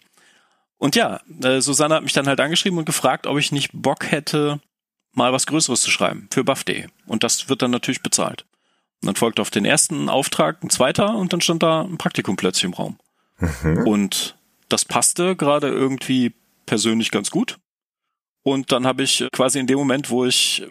Und 0.77 0.95
ja, 0.95 1.21
äh, 1.41 1.61
Susanne 1.61 1.95
hat 1.95 2.03
mich 2.03 2.13
dann 2.13 2.27
halt 2.27 2.39
angeschrieben 2.39 2.77
und 2.77 2.85
gefragt, 2.85 3.27
ob 3.27 3.37
ich 3.37 3.51
nicht 3.51 3.69
Bock 3.73 4.11
hätte, 4.11 4.59
mal 5.13 5.33
was 5.33 5.45
Größeres 5.45 5.81
zu 5.81 5.91
schreiben 5.91 6.27
für 6.31 6.43
buff.de. 6.43 6.87
Und 7.05 7.23
das 7.23 7.49
wird 7.49 7.61
dann 7.61 7.71
natürlich 7.71 8.01
bezahlt. 8.01 8.45
Und 9.01 9.07
dann 9.07 9.15
folgte 9.15 9.41
auf 9.41 9.49
den 9.49 9.65
ersten 9.65 10.09
Auftrag 10.09 10.63
ein 10.63 10.69
zweiter 10.69 11.15
und 11.15 11.33
dann 11.33 11.41
stand 11.41 11.63
da 11.63 11.81
ein 11.81 11.97
Praktikum 11.97 12.35
plötzlich 12.35 12.65
im 12.65 12.73
Raum. 12.73 12.99
Mhm. 13.39 13.87
Und 13.87 14.35
das 14.69 14.85
passte 14.85 15.35
gerade 15.35 15.67
irgendwie 15.67 16.33
persönlich 16.65 17.11
ganz 17.11 17.29
gut. 17.29 17.57
Und 18.43 18.71
dann 18.71 18.85
habe 18.85 19.03
ich 19.03 19.25
quasi 19.31 19.59
in 19.59 19.67
dem 19.67 19.77
Moment, 19.77 20.09
wo 20.09 20.25
ich 20.25 20.65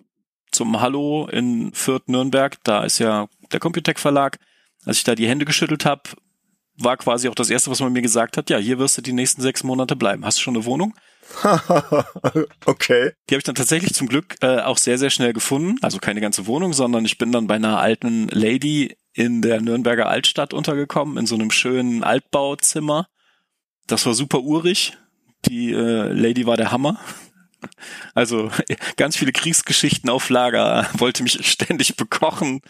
zum 0.51 0.81
Hallo 0.81 1.27
in 1.29 1.73
Fürth 1.73 2.09
Nürnberg, 2.09 2.57
da 2.65 2.85
ist 2.85 2.99
ja 2.99 3.29
der 3.53 3.61
Computec 3.61 3.99
Verlag, 3.99 4.39
als 4.85 4.99
ich 4.99 5.05
da 5.05 5.15
die 5.15 5.29
Hände 5.29 5.45
geschüttelt 5.45 5.85
habe, 5.85 6.03
war 6.77 6.97
quasi 6.97 7.29
auch 7.29 7.35
das 7.35 7.51
erste, 7.51 7.71
was 7.71 7.81
man 7.81 7.93
mir 7.93 8.03
gesagt 8.03 8.37
hat, 8.37 8.51
ja, 8.51 8.59
hier 8.59 8.79
wirst 8.79 8.99
du 8.99 9.03
die 9.03 9.13
nächsten 9.13 9.43
sechs 9.43 9.63
Monate 9.63 9.97
bleiben. 9.97 10.25
Hast 10.25 10.39
du 10.39 10.43
schon 10.43 10.57
eine 10.57 10.65
Wohnung? 10.65 10.95
okay. 12.67 13.13
Die 13.29 13.35
habe 13.35 13.39
ich 13.39 13.45
dann 13.45 13.55
tatsächlich 13.55 13.95
zum 13.95 14.09
Glück 14.09 14.37
äh, 14.41 14.61
auch 14.61 14.79
sehr, 14.79 14.99
sehr 14.99 15.11
schnell 15.11 15.33
gefunden. 15.33 15.79
Also 15.83 15.99
keine 15.99 16.21
ganze 16.21 16.47
Wohnung, 16.47 16.73
sondern 16.73 17.05
ich 17.05 17.19
bin 17.19 17.33
dann 17.33 17.47
bei 17.47 17.57
einer 17.57 17.79
alten 17.79 18.29
Lady 18.29 18.97
in 19.13 19.43
der 19.43 19.61
Nürnberger 19.61 20.09
Altstadt 20.09 20.55
untergekommen, 20.55 21.19
in 21.19 21.27
so 21.27 21.35
einem 21.35 21.51
schönen 21.51 22.03
Altbauzimmer. 22.03 23.09
Das 23.87 24.07
war 24.07 24.15
super 24.15 24.41
urig. 24.41 24.97
Die 25.47 25.73
äh, 25.73 26.13
Lady 26.13 26.47
war 26.47 26.57
der 26.57 26.73
Hammer. 26.73 27.01
Also 28.13 28.51
ganz 28.97 29.17
viele 29.17 29.31
Kriegsgeschichten 29.31 30.11
auf 30.11 30.31
Lager, 30.31 30.89
wollte 30.95 31.23
mich 31.23 31.47
ständig 31.47 31.95
bekochen. 31.95 32.61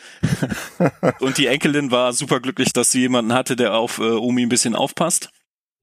Und 1.18 1.38
die 1.38 1.46
Enkelin 1.46 1.90
war 1.90 2.12
superglücklich, 2.12 2.74
dass 2.74 2.90
sie 2.90 3.00
jemanden 3.00 3.32
hatte, 3.32 3.56
der 3.56 3.72
auf 3.72 3.96
äh, 4.00 4.02
Omi 4.02 4.42
ein 4.42 4.50
bisschen 4.50 4.74
aufpasst. 4.74 5.30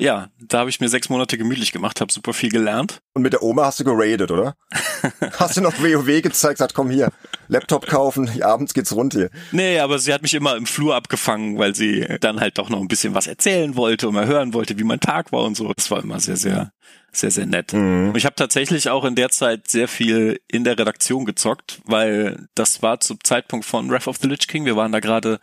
Ja, 0.02 0.30
da 0.40 0.60
habe 0.60 0.70
ich 0.70 0.80
mir 0.80 0.88
sechs 0.88 1.10
Monate 1.10 1.38
gemütlich 1.38 1.74
gemacht, 1.74 2.00
habe 2.00 2.12
super 2.12 2.32
viel 2.34 2.50
gelernt. 2.50 3.02
Und 3.14 3.22
mit 3.22 3.34
der 3.34 3.44
Oma 3.44 3.66
hast 3.66 3.82
du 3.82 3.84
geradet, 3.84 4.32
oder? 4.32 4.56
hast 5.38 5.58
du 5.58 5.62
noch 5.62 5.78
WoW 5.80 6.22
gezeigt, 6.22 6.56
gesagt, 6.56 6.74
komm 6.74 6.90
hier, 6.90 7.12
Laptop 7.50 7.86
kaufen, 7.86 8.30
abends 8.42 8.74
geht's 8.74 8.96
rund 8.96 9.14
hier. 9.14 9.30
Nee, 9.52 9.80
aber 9.80 10.00
sie 10.00 10.14
hat 10.14 10.22
mich 10.22 10.34
immer 10.34 10.56
im 10.56 10.66
Flur 10.66 10.96
abgefangen, 10.96 11.58
weil 11.58 11.76
sie 11.76 12.08
dann 12.22 12.40
halt 12.40 12.58
doch 12.58 12.70
noch 12.70 12.80
ein 12.80 12.88
bisschen 12.88 13.14
was 13.14 13.28
erzählen 13.28 13.76
wollte 13.76 14.08
und 14.08 14.14
mal 14.14 14.26
hören 14.26 14.54
wollte, 14.54 14.80
wie 14.80 14.86
mein 14.86 15.02
Tag 15.02 15.34
war 15.34 15.44
und 15.44 15.58
so. 15.58 15.74
Das 15.74 15.92
war 15.92 16.02
immer 16.02 16.22
sehr, 16.22 16.38
sehr, 16.38 16.72
sehr, 17.12 17.32
sehr 17.32 17.46
nett. 17.46 17.74
Mhm. 17.74 18.10
Und 18.10 18.18
ich 18.18 18.26
habe 18.26 18.36
tatsächlich 18.36 18.90
auch 18.90 19.04
in 19.04 19.16
der 19.16 19.30
Zeit 19.30 19.68
sehr 19.68 19.90
viel 19.90 20.40
in 20.48 20.64
der 20.64 20.80
Redaktion 20.80 21.26
gezockt, 21.26 21.82
weil 21.84 22.48
das 22.56 22.82
war 22.82 23.02
zum 23.02 23.18
Zeitpunkt 23.22 23.66
von 23.66 23.90
Wrath 23.90 24.08
of 24.08 24.16
the 24.22 24.30
Lich 24.30 24.48
King. 24.48 24.64
Wir 24.64 24.78
waren 24.78 24.94
da 24.94 25.02
gerade 25.02 25.42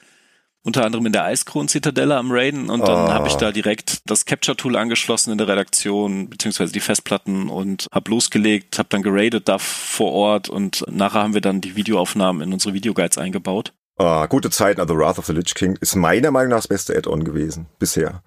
unter 0.66 0.84
anderem 0.84 1.06
in 1.06 1.12
der 1.12 1.22
Eiskron-Zitadelle 1.24 2.16
am 2.16 2.32
Raiden 2.32 2.70
und 2.70 2.80
dann 2.80 3.06
oh. 3.06 3.12
habe 3.12 3.28
ich 3.28 3.34
da 3.34 3.52
direkt 3.52 4.00
das 4.10 4.24
Capture-Tool 4.24 4.74
angeschlossen 4.74 5.30
in 5.30 5.38
der 5.38 5.46
Redaktion, 5.46 6.28
beziehungsweise 6.28 6.72
die 6.72 6.80
Festplatten 6.80 7.48
und 7.48 7.86
habe 7.92 8.10
losgelegt, 8.10 8.76
habe 8.76 8.88
dann 8.88 9.02
geradet 9.02 9.48
da 9.48 9.58
vor 9.58 10.10
Ort 10.10 10.48
und 10.48 10.84
nachher 10.90 11.22
haben 11.22 11.34
wir 11.34 11.40
dann 11.40 11.60
die 11.60 11.76
Videoaufnahmen 11.76 12.42
in 12.42 12.52
unsere 12.52 12.74
Videoguides 12.74 13.16
eingebaut. 13.16 13.74
Oh, 13.96 14.26
gute 14.26 14.50
Zeiten, 14.50 14.80
also 14.80 14.98
Wrath 14.98 15.20
of 15.20 15.26
the 15.26 15.32
Lich 15.32 15.54
King 15.54 15.78
ist 15.80 15.94
meiner 15.94 16.32
Meinung 16.32 16.50
nach 16.50 16.58
das 16.58 16.68
beste 16.68 16.96
Add-on 16.96 17.22
gewesen, 17.22 17.66
bisher, 17.78 18.24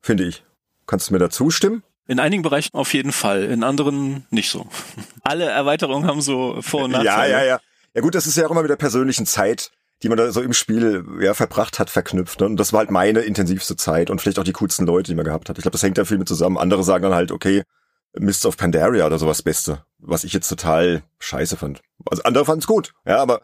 finde 0.00 0.24
ich. 0.24 0.44
Kannst 0.86 1.10
du 1.10 1.12
mir 1.12 1.18
da 1.18 1.28
zustimmen? 1.28 1.82
In 2.08 2.20
einigen 2.20 2.42
Bereichen 2.42 2.70
auf 2.72 2.94
jeden 2.94 3.12
Fall, 3.12 3.44
in 3.44 3.62
anderen 3.62 4.26
nicht 4.30 4.50
so. 4.50 4.66
Alle 5.22 5.44
Erweiterungen 5.44 6.08
haben 6.08 6.22
so 6.22 6.62
Vor- 6.62 6.84
und 6.84 6.92
Nachteile. 6.92 7.32
Ja, 7.32 7.38
ja, 7.40 7.44
ja. 7.44 7.60
Ja 7.94 8.00
gut, 8.00 8.14
das 8.14 8.26
ist 8.26 8.38
ja 8.38 8.46
auch 8.46 8.50
immer 8.50 8.62
mit 8.62 8.70
der 8.70 8.76
persönlichen 8.76 9.26
Zeit 9.26 9.70
die 10.02 10.08
man 10.08 10.18
da 10.18 10.32
so 10.32 10.40
im 10.40 10.52
Spiel 10.52 11.04
ja 11.20 11.34
verbracht 11.34 11.78
hat, 11.78 11.90
verknüpft. 11.90 12.40
Ne? 12.40 12.46
Und 12.46 12.56
das 12.56 12.72
war 12.72 12.80
halt 12.80 12.90
meine 12.90 13.20
intensivste 13.20 13.76
Zeit 13.76 14.10
und 14.10 14.20
vielleicht 14.20 14.38
auch 14.38 14.44
die 14.44 14.52
coolsten 14.52 14.86
Leute, 14.86 15.10
die 15.10 15.14
man 15.14 15.24
gehabt 15.24 15.48
hat. 15.48 15.58
Ich 15.58 15.62
glaube, 15.62 15.72
das 15.72 15.82
hängt 15.82 15.98
da 15.98 16.04
viel 16.04 16.18
mit 16.18 16.28
zusammen. 16.28 16.58
Andere 16.58 16.82
sagen 16.82 17.04
dann 17.04 17.14
halt, 17.14 17.30
okay, 17.30 17.62
Mists 18.18 18.44
of 18.44 18.56
Pandaria 18.56 19.06
oder 19.06 19.18
sowas 19.18 19.42
Beste, 19.42 19.84
was 19.98 20.24
ich 20.24 20.32
jetzt 20.32 20.48
total 20.48 21.02
scheiße 21.18 21.56
fand. 21.56 21.80
Also 22.10 22.22
andere 22.24 22.44
fanden 22.44 22.60
es 22.60 22.66
gut, 22.66 22.92
ja, 23.06 23.18
aber 23.18 23.40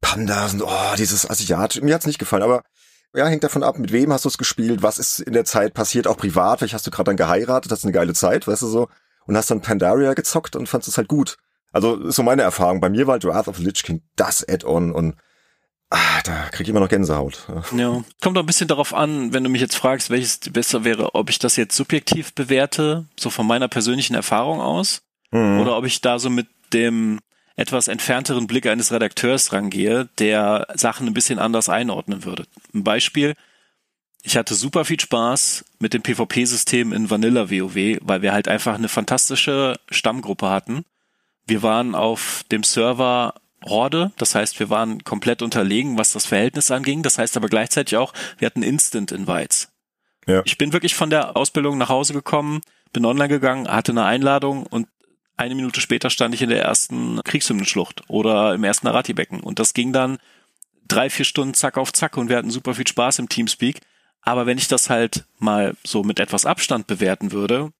Pandas 0.00 0.54
und 0.54 0.62
oh, 0.62 0.94
dieses 0.96 1.28
Asiat, 1.28 1.82
mir 1.82 1.94
hat's 1.94 2.06
nicht 2.06 2.18
gefallen, 2.18 2.42
aber 2.42 2.62
ja, 3.14 3.26
hängt 3.26 3.44
davon 3.44 3.62
ab, 3.62 3.78
mit 3.78 3.92
wem 3.92 4.12
hast 4.12 4.24
du 4.24 4.28
es 4.28 4.38
gespielt, 4.38 4.82
was 4.82 4.98
ist 4.98 5.20
in 5.20 5.32
der 5.32 5.44
Zeit 5.44 5.74
passiert, 5.74 6.06
auch 6.06 6.16
privat, 6.16 6.60
vielleicht 6.60 6.74
hast 6.74 6.86
du 6.86 6.90
gerade 6.90 7.08
dann 7.08 7.16
geheiratet, 7.16 7.70
hast 7.70 7.84
eine 7.84 7.92
geile 7.92 8.14
Zeit, 8.14 8.46
weißt 8.46 8.62
du 8.62 8.68
so, 8.68 8.88
und 9.26 9.36
hast 9.36 9.50
dann 9.50 9.60
Pandaria 9.60 10.14
gezockt 10.14 10.56
und 10.56 10.68
fandst 10.68 10.88
es 10.88 10.96
halt 10.96 11.08
gut. 11.08 11.36
Also 11.72 11.96
ist 11.96 12.16
so 12.16 12.22
meine 12.22 12.42
Erfahrung. 12.42 12.80
Bei 12.80 12.88
mir 12.88 13.06
war 13.06 13.12
halt 13.12 13.24
Wrath 13.24 13.48
of 13.48 13.58
Lich 13.58 13.82
King 13.84 14.02
das 14.16 14.48
Add-on 14.48 14.92
und 14.92 15.14
Ah, 15.90 16.22
da 16.22 16.48
krieg 16.50 16.62
ich 16.62 16.68
immer 16.68 16.80
noch 16.80 16.88
Gänsehaut. 16.88 17.48
Ja, 17.76 18.02
kommt 18.20 18.36
doch 18.36 18.42
ein 18.42 18.46
bisschen 18.46 18.68
darauf 18.68 18.94
an, 18.94 19.32
wenn 19.32 19.42
du 19.42 19.50
mich 19.50 19.60
jetzt 19.60 19.74
fragst, 19.74 20.08
welches 20.08 20.38
besser 20.38 20.84
wäre, 20.84 21.16
ob 21.16 21.30
ich 21.30 21.40
das 21.40 21.56
jetzt 21.56 21.76
subjektiv 21.76 22.32
bewerte, 22.32 23.06
so 23.18 23.28
von 23.28 23.46
meiner 23.46 23.66
persönlichen 23.66 24.14
Erfahrung 24.14 24.60
aus, 24.60 25.02
mhm. 25.32 25.60
oder 25.60 25.76
ob 25.76 25.84
ich 25.84 26.00
da 26.00 26.20
so 26.20 26.30
mit 26.30 26.46
dem 26.72 27.18
etwas 27.56 27.88
entfernteren 27.88 28.46
Blick 28.46 28.66
eines 28.66 28.92
Redakteurs 28.92 29.52
rangehe, 29.52 30.08
der 30.18 30.68
Sachen 30.74 31.08
ein 31.08 31.14
bisschen 31.14 31.40
anders 31.40 31.68
einordnen 31.68 32.24
würde. 32.24 32.46
Ein 32.72 32.84
Beispiel, 32.84 33.34
ich 34.22 34.36
hatte 34.36 34.54
super 34.54 34.84
viel 34.84 35.00
Spaß 35.00 35.64
mit 35.80 35.92
dem 35.92 36.02
PvP-System 36.02 36.92
in 36.92 37.10
Vanilla 37.10 37.50
WoW, 37.50 37.98
weil 38.00 38.22
wir 38.22 38.32
halt 38.32 38.46
einfach 38.46 38.74
eine 38.74 38.88
fantastische 38.88 39.78
Stammgruppe 39.90 40.48
hatten. 40.48 40.84
Wir 41.46 41.62
waren 41.62 41.94
auf 41.96 42.44
dem 42.52 42.62
Server 42.62 43.34
Horde. 43.64 44.12
Das 44.16 44.34
heißt, 44.34 44.58
wir 44.58 44.70
waren 44.70 45.04
komplett 45.04 45.42
unterlegen, 45.42 45.98
was 45.98 46.12
das 46.12 46.26
Verhältnis 46.26 46.70
anging. 46.70 47.02
Das 47.02 47.18
heißt 47.18 47.36
aber 47.36 47.48
gleichzeitig 47.48 47.96
auch, 47.96 48.12
wir 48.38 48.46
hatten 48.46 48.62
Instant 48.62 49.12
Invites. 49.12 49.70
Ja. 50.26 50.42
Ich 50.44 50.58
bin 50.58 50.72
wirklich 50.72 50.94
von 50.94 51.10
der 51.10 51.36
Ausbildung 51.36 51.78
nach 51.78 51.88
Hause 51.88 52.12
gekommen, 52.12 52.60
bin 52.92 53.04
online 53.04 53.28
gegangen, 53.28 53.68
hatte 53.68 53.92
eine 53.92 54.04
Einladung 54.04 54.66
und 54.66 54.86
eine 55.36 55.54
Minute 55.54 55.80
später 55.80 56.10
stand 56.10 56.34
ich 56.34 56.42
in 56.42 56.50
der 56.50 56.62
ersten 56.62 57.20
Kriegshymnenschlucht 57.24 58.02
oder 58.08 58.54
im 58.54 58.62
ersten 58.62 58.86
Arati-Becken. 58.86 59.40
Und 59.40 59.58
das 59.58 59.72
ging 59.72 59.92
dann 59.92 60.18
drei, 60.86 61.08
vier 61.08 61.24
Stunden 61.24 61.54
zack 61.54 61.78
auf 61.78 61.92
zack 61.92 62.16
und 62.18 62.28
wir 62.28 62.36
hatten 62.36 62.50
super 62.50 62.74
viel 62.74 62.86
Spaß 62.86 63.18
im 63.20 63.28
Teamspeak. 63.28 63.80
Aber 64.22 64.44
wenn 64.44 64.58
ich 64.58 64.68
das 64.68 64.90
halt 64.90 65.24
mal 65.38 65.74
so 65.82 66.02
mit 66.02 66.20
etwas 66.20 66.44
Abstand 66.44 66.86
bewerten 66.86 67.32
würde, 67.32 67.72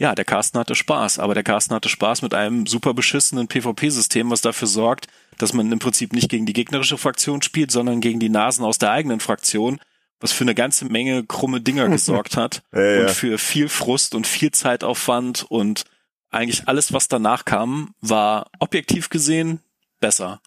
ja, 0.00 0.14
der 0.14 0.24
Carsten 0.24 0.58
hatte 0.58 0.74
Spaß, 0.74 1.18
aber 1.18 1.34
der 1.34 1.42
Carsten 1.42 1.74
hatte 1.74 1.90
Spaß 1.90 2.22
mit 2.22 2.32
einem 2.32 2.66
super 2.66 2.94
beschissenen 2.94 3.48
PvP-System, 3.48 4.30
was 4.30 4.40
dafür 4.40 4.66
sorgt, 4.66 5.08
dass 5.36 5.52
man 5.52 5.70
im 5.70 5.78
Prinzip 5.78 6.14
nicht 6.14 6.30
gegen 6.30 6.46
die 6.46 6.54
gegnerische 6.54 6.96
Fraktion 6.96 7.42
spielt, 7.42 7.70
sondern 7.70 8.00
gegen 8.00 8.18
die 8.18 8.30
Nasen 8.30 8.64
aus 8.64 8.78
der 8.78 8.92
eigenen 8.92 9.20
Fraktion, 9.20 9.78
was 10.18 10.32
für 10.32 10.44
eine 10.44 10.54
ganze 10.54 10.86
Menge 10.86 11.24
krumme 11.24 11.60
Dinger 11.60 11.86
gesorgt 11.90 12.38
hat 12.38 12.62
ja, 12.72 12.80
ja. 12.80 13.00
und 13.02 13.10
für 13.10 13.36
viel 13.36 13.68
Frust 13.68 14.14
und 14.14 14.26
viel 14.26 14.52
Zeitaufwand 14.52 15.44
und 15.50 15.84
eigentlich 16.30 16.66
alles, 16.66 16.94
was 16.94 17.08
danach 17.08 17.44
kam, 17.44 17.94
war 18.00 18.50
objektiv 18.58 19.10
gesehen 19.10 19.60
besser. 20.00 20.40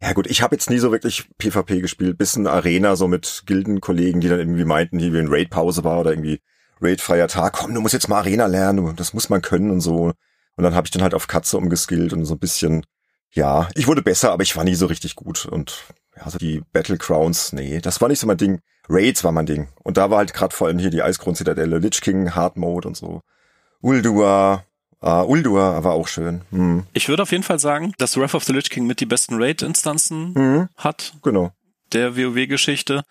Ja 0.00 0.12
gut, 0.12 0.28
ich 0.28 0.40
habe 0.40 0.54
jetzt 0.54 0.70
nie 0.70 0.78
so 0.78 0.92
wirklich 0.92 1.28
PvP 1.38 1.80
gespielt, 1.80 2.16
bis 2.16 2.36
in 2.36 2.46
Arena 2.46 2.94
so 2.94 3.08
mit 3.08 3.42
Gildenkollegen, 3.44 4.20
die 4.20 4.28
dann 4.28 4.38
irgendwie 4.38 4.64
meinten, 4.64 4.98
die 4.98 5.12
wie 5.12 5.18
in 5.18 5.26
Raid-Pause 5.26 5.82
war 5.82 5.98
oder 5.98 6.10
irgendwie 6.12 6.40
raidfreier 6.80 7.28
Tag, 7.28 7.54
komm, 7.54 7.74
du 7.74 7.80
musst 7.80 7.94
jetzt 7.94 8.08
mal 8.08 8.18
Arena 8.18 8.46
lernen, 8.46 8.96
das 8.96 9.14
muss 9.14 9.28
man 9.28 9.42
können 9.42 9.70
und 9.70 9.80
so. 9.80 10.12
Und 10.56 10.64
dann 10.64 10.74
habe 10.74 10.86
ich 10.86 10.90
dann 10.90 11.02
halt 11.02 11.14
auf 11.14 11.28
Katze 11.28 11.56
umgeskillt 11.56 12.12
und 12.12 12.24
so 12.24 12.34
ein 12.34 12.40
bisschen, 12.40 12.84
ja, 13.32 13.68
ich 13.74 13.86
wurde 13.86 14.02
besser, 14.02 14.32
aber 14.32 14.42
ich 14.42 14.56
war 14.56 14.64
nie 14.64 14.74
so 14.74 14.86
richtig 14.86 15.14
gut. 15.14 15.46
Und 15.46 15.84
ja, 16.16 16.22
also 16.22 16.38
die 16.38 16.62
Battle 16.72 16.98
Crowns, 16.98 17.52
nee, 17.52 17.80
das 17.80 18.00
war 18.00 18.08
nicht 18.08 18.18
so 18.18 18.26
mein 18.26 18.38
Ding. 18.38 18.60
Raids 18.88 19.22
war 19.22 19.32
mein 19.32 19.46
Ding. 19.46 19.68
Und 19.84 19.96
da 19.98 20.10
war 20.10 20.18
halt 20.18 20.34
gerade 20.34 20.54
vor 20.54 20.66
allem 20.66 20.78
hier 20.78 20.90
die 20.90 21.02
Eisgrund-Zitadelle, 21.02 21.78
Lich 21.78 22.00
King, 22.00 22.34
Hard 22.34 22.56
Mode 22.56 22.88
und 22.88 22.96
so. 22.96 23.20
Uldua, 23.80 24.64
Uh, 25.00 25.22
Uldur 25.22 25.84
war 25.84 25.92
auch 25.92 26.08
schön. 26.08 26.42
Hm. 26.50 26.84
Ich 26.92 27.08
würde 27.08 27.22
auf 27.22 27.30
jeden 27.30 27.44
Fall 27.44 27.60
sagen, 27.60 27.92
dass 27.98 28.16
Wrath 28.16 28.34
of 28.34 28.42
the 28.42 28.52
Lich 28.52 28.68
King 28.68 28.86
mit 28.86 28.98
die 28.98 29.06
besten 29.06 29.40
Raid-Instanzen 29.40 30.32
mhm. 30.32 30.68
hat. 30.76 31.14
Genau. 31.22 31.52
Der 31.92 32.16
WoW-Geschichte. 32.16 33.04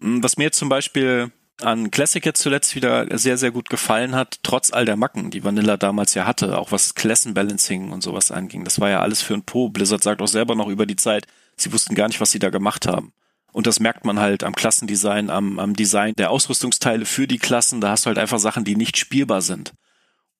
Hm, 0.00 0.22
was 0.22 0.38
mir 0.38 0.44
jetzt 0.44 0.58
zum 0.58 0.70
Beispiel 0.70 1.30
an 1.62 1.90
Classic 1.90 2.24
jetzt 2.24 2.40
zuletzt 2.40 2.74
wieder 2.74 3.06
sehr, 3.18 3.36
sehr 3.36 3.50
gut 3.50 3.68
gefallen 3.70 4.14
hat, 4.14 4.40
trotz 4.42 4.72
all 4.72 4.84
der 4.84 4.96
Macken, 4.96 5.30
die 5.30 5.44
Vanilla 5.44 5.76
damals 5.76 6.14
ja 6.14 6.26
hatte, 6.26 6.58
auch 6.58 6.72
was 6.72 6.94
Klassenbalancing 6.94 7.90
und 7.90 8.02
sowas 8.02 8.30
anging. 8.30 8.64
Das 8.64 8.80
war 8.80 8.90
ja 8.90 9.00
alles 9.00 9.22
für 9.22 9.34
ein 9.34 9.42
Po. 9.42 9.68
Blizzard 9.68 10.02
sagt 10.02 10.22
auch 10.22 10.28
selber 10.28 10.54
noch 10.54 10.68
über 10.68 10.86
die 10.86 10.96
Zeit, 10.96 11.26
sie 11.56 11.72
wussten 11.72 11.94
gar 11.94 12.08
nicht, 12.08 12.20
was 12.20 12.30
sie 12.30 12.38
da 12.38 12.50
gemacht 12.50 12.86
haben. 12.86 13.12
Und 13.52 13.66
das 13.66 13.80
merkt 13.80 14.04
man 14.04 14.20
halt 14.20 14.44
am 14.44 14.54
Klassendesign, 14.54 15.28
am, 15.28 15.58
am 15.58 15.74
Design 15.74 16.14
der 16.16 16.30
Ausrüstungsteile 16.30 17.04
für 17.04 17.26
die 17.26 17.38
Klassen. 17.38 17.80
Da 17.80 17.90
hast 17.90 18.06
du 18.06 18.08
halt 18.08 18.18
einfach 18.18 18.38
Sachen, 18.38 18.64
die 18.64 18.76
nicht 18.76 18.96
spielbar 18.96 19.42
sind. 19.42 19.72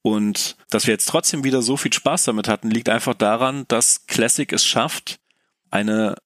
Und 0.02 0.56
dass 0.70 0.86
wir 0.86 0.94
jetzt 0.94 1.08
trotzdem 1.08 1.44
wieder 1.44 1.60
so 1.60 1.76
viel 1.76 1.92
Spaß 1.92 2.24
damit 2.24 2.48
hatten, 2.48 2.70
liegt 2.70 2.88
einfach 2.88 3.14
daran, 3.14 3.64
dass 3.68 4.06
Classic 4.06 4.50
es 4.52 4.64
schafft, 4.64 5.18
eine 5.70 6.16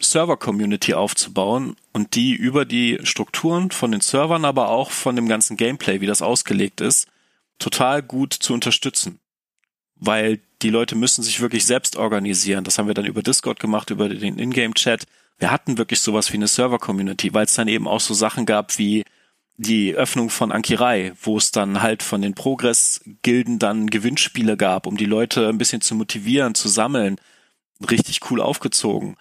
Server-Community 0.00 0.94
aufzubauen 0.94 1.76
und 1.92 2.14
die 2.14 2.34
über 2.34 2.64
die 2.64 2.98
Strukturen 3.02 3.70
von 3.70 3.92
den 3.92 4.00
Servern, 4.00 4.44
aber 4.44 4.68
auch 4.68 4.90
von 4.90 5.16
dem 5.16 5.28
ganzen 5.28 5.56
Gameplay, 5.56 6.00
wie 6.00 6.06
das 6.06 6.22
ausgelegt 6.22 6.80
ist, 6.80 7.08
total 7.58 8.02
gut 8.02 8.34
zu 8.34 8.52
unterstützen. 8.52 9.18
Weil 9.96 10.40
die 10.62 10.70
Leute 10.70 10.94
müssen 10.94 11.22
sich 11.22 11.40
wirklich 11.40 11.64
selbst 11.64 11.96
organisieren. 11.96 12.64
Das 12.64 12.78
haben 12.78 12.86
wir 12.86 12.94
dann 12.94 13.06
über 13.06 13.22
Discord 13.22 13.60
gemacht, 13.60 13.90
über 13.90 14.08
den 14.08 14.38
Ingame-Chat. 14.38 15.04
Wir 15.38 15.50
hatten 15.50 15.78
wirklich 15.78 16.00
sowas 16.00 16.32
wie 16.32 16.36
eine 16.36 16.48
Server-Community, 16.48 17.32
weil 17.32 17.46
es 17.46 17.54
dann 17.54 17.68
eben 17.68 17.88
auch 17.88 18.00
so 18.00 18.14
Sachen 18.14 18.46
gab 18.46 18.78
wie 18.78 19.04
die 19.58 19.94
Öffnung 19.94 20.28
von 20.28 20.52
Ankirai, 20.52 21.12
wo 21.22 21.38
es 21.38 21.50
dann 21.50 21.80
halt 21.80 22.02
von 22.02 22.20
den 22.20 22.34
Progress-Gilden 22.34 23.58
dann 23.58 23.88
Gewinnspiele 23.88 24.56
gab, 24.56 24.86
um 24.86 24.98
die 24.98 25.06
Leute 25.06 25.48
ein 25.48 25.58
bisschen 25.58 25.80
zu 25.80 25.94
motivieren, 25.94 26.54
zu 26.54 26.68
sammeln. 26.68 27.16
Richtig 27.90 28.30
cool 28.30 28.42
aufgezogen. 28.42 29.16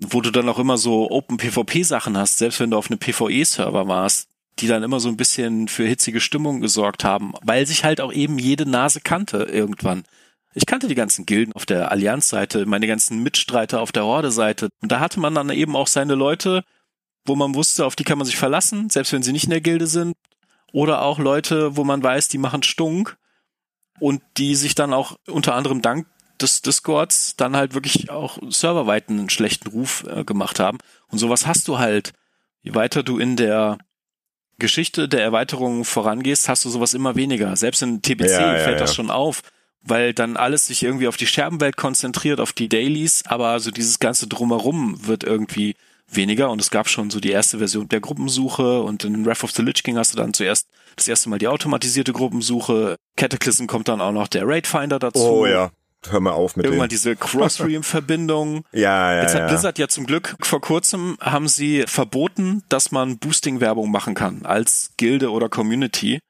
Wo 0.00 0.20
du 0.20 0.30
dann 0.30 0.48
auch 0.48 0.58
immer 0.58 0.78
so 0.78 1.10
Open-PvP-Sachen 1.10 2.16
hast, 2.16 2.38
selbst 2.38 2.60
wenn 2.60 2.70
du 2.70 2.76
auf 2.76 2.90
einem 2.90 3.00
PvE-Server 3.00 3.88
warst, 3.88 4.28
die 4.60 4.66
dann 4.66 4.82
immer 4.82 5.00
so 5.00 5.08
ein 5.08 5.16
bisschen 5.16 5.68
für 5.68 5.86
hitzige 5.86 6.20
Stimmung 6.20 6.60
gesorgt 6.60 7.04
haben, 7.04 7.32
weil 7.42 7.66
sich 7.66 7.84
halt 7.84 8.00
auch 8.00 8.12
eben 8.12 8.38
jede 8.38 8.68
Nase 8.68 9.00
kannte 9.00 9.38
irgendwann. 9.44 10.04
Ich 10.54 10.66
kannte 10.66 10.88
die 10.88 10.94
ganzen 10.94 11.26
Gilden 11.26 11.52
auf 11.52 11.66
der 11.66 11.90
Allianz-Seite, 11.90 12.66
meine 12.66 12.86
ganzen 12.86 13.22
Mitstreiter 13.22 13.80
auf 13.80 13.92
der 13.92 14.04
Horde-Seite. 14.04 14.68
Und 14.80 14.90
da 14.90 15.00
hatte 15.00 15.20
man 15.20 15.34
dann 15.34 15.50
eben 15.50 15.76
auch 15.76 15.86
seine 15.86 16.14
Leute, 16.14 16.64
wo 17.24 17.36
man 17.36 17.54
wusste, 17.54 17.84
auf 17.84 17.96
die 17.96 18.04
kann 18.04 18.18
man 18.18 18.26
sich 18.26 18.36
verlassen, 18.36 18.90
selbst 18.90 19.12
wenn 19.12 19.22
sie 19.22 19.32
nicht 19.32 19.44
in 19.44 19.50
der 19.50 19.60
Gilde 19.60 19.86
sind. 19.86 20.16
Oder 20.72 21.02
auch 21.02 21.18
Leute, 21.18 21.76
wo 21.76 21.84
man 21.84 22.02
weiß, 22.02 22.28
die 22.28 22.38
machen 22.38 22.62
Stunk 22.62 23.16
und 24.00 24.22
die 24.36 24.54
sich 24.54 24.74
dann 24.74 24.92
auch 24.92 25.16
unter 25.26 25.54
anderem 25.54 25.82
dank 25.82 26.06
des 26.38 26.62
Discords 26.62 27.36
dann 27.36 27.56
halt 27.56 27.74
wirklich 27.74 28.10
auch 28.10 28.38
serverweit 28.48 29.08
einen 29.08 29.30
schlechten 29.30 29.68
Ruf 29.68 30.04
äh, 30.08 30.24
gemacht 30.24 30.60
haben. 30.60 30.78
Und 31.08 31.18
sowas 31.18 31.46
hast 31.46 31.68
du 31.68 31.78
halt. 31.78 32.12
Je 32.62 32.74
weiter 32.74 33.04
du 33.04 33.18
in 33.18 33.36
der 33.36 33.78
Geschichte 34.58 35.08
der 35.08 35.22
Erweiterung 35.22 35.84
vorangehst, 35.84 36.48
hast 36.48 36.64
du 36.64 36.70
sowas 36.70 36.92
immer 36.92 37.14
weniger. 37.14 37.54
Selbst 37.56 37.82
in 37.82 38.02
TBC 38.02 38.30
ja, 38.30 38.56
ja, 38.56 38.64
fällt 38.64 38.80
das 38.80 38.94
schon 38.94 39.10
auf, 39.10 39.42
weil 39.80 40.12
dann 40.12 40.36
alles 40.36 40.66
sich 40.66 40.82
irgendwie 40.82 41.06
auf 41.06 41.16
die 41.16 41.28
Scherbenwelt 41.28 41.76
konzentriert, 41.76 42.40
auf 42.40 42.52
die 42.52 42.68
Dailies, 42.68 43.22
aber 43.26 43.60
so 43.60 43.70
dieses 43.70 44.00
ganze 44.00 44.26
Drumherum 44.26 45.06
wird 45.06 45.22
irgendwie 45.22 45.76
weniger 46.10 46.50
und 46.50 46.60
es 46.60 46.70
gab 46.70 46.88
schon 46.88 47.10
so 47.10 47.20
die 47.20 47.30
erste 47.30 47.58
Version 47.58 47.88
der 47.88 48.00
Gruppensuche 48.00 48.82
und 48.82 49.04
in 49.04 49.24
Wrath 49.24 49.44
of 49.44 49.52
the 49.52 49.62
Lich 49.62 49.82
King 49.82 49.96
hast 49.96 50.14
du 50.14 50.16
dann 50.16 50.34
zuerst 50.34 50.66
das 50.96 51.06
erste 51.06 51.28
Mal 51.28 51.38
die 51.38 51.48
automatisierte 51.48 52.12
Gruppensuche. 52.12 52.96
Cataclysm 53.16 53.66
kommt 53.66 53.88
dann 53.88 54.00
auch 54.00 54.12
noch 54.12 54.26
der 54.26 54.46
Raid 54.46 54.66
Finder 54.66 54.98
dazu. 54.98 55.20
Oh 55.20 55.46
ja. 55.46 55.70
Hör 56.08 56.20
mal 56.20 56.32
auf 56.32 56.56
mit 56.56 56.64
Irgendwann 56.64 56.88
dem. 56.88 56.90
diese 56.90 57.16
Crossstream-Verbindung. 57.16 58.64
ja, 58.72 59.14
ja, 59.14 59.22
Jetzt 59.22 59.34
hat 59.34 59.42
ja. 59.42 59.46
Blizzard 59.48 59.78
ja 59.78 59.88
zum 59.88 60.06
Glück 60.06 60.36
vor 60.40 60.60
kurzem 60.60 61.16
haben 61.20 61.48
sie 61.48 61.84
verboten, 61.86 62.62
dass 62.68 62.92
man 62.92 63.18
Boosting-Werbung 63.18 63.90
machen 63.90 64.14
kann 64.14 64.46
als 64.46 64.92
Gilde 64.96 65.30
oder 65.30 65.48
Community. 65.48 66.20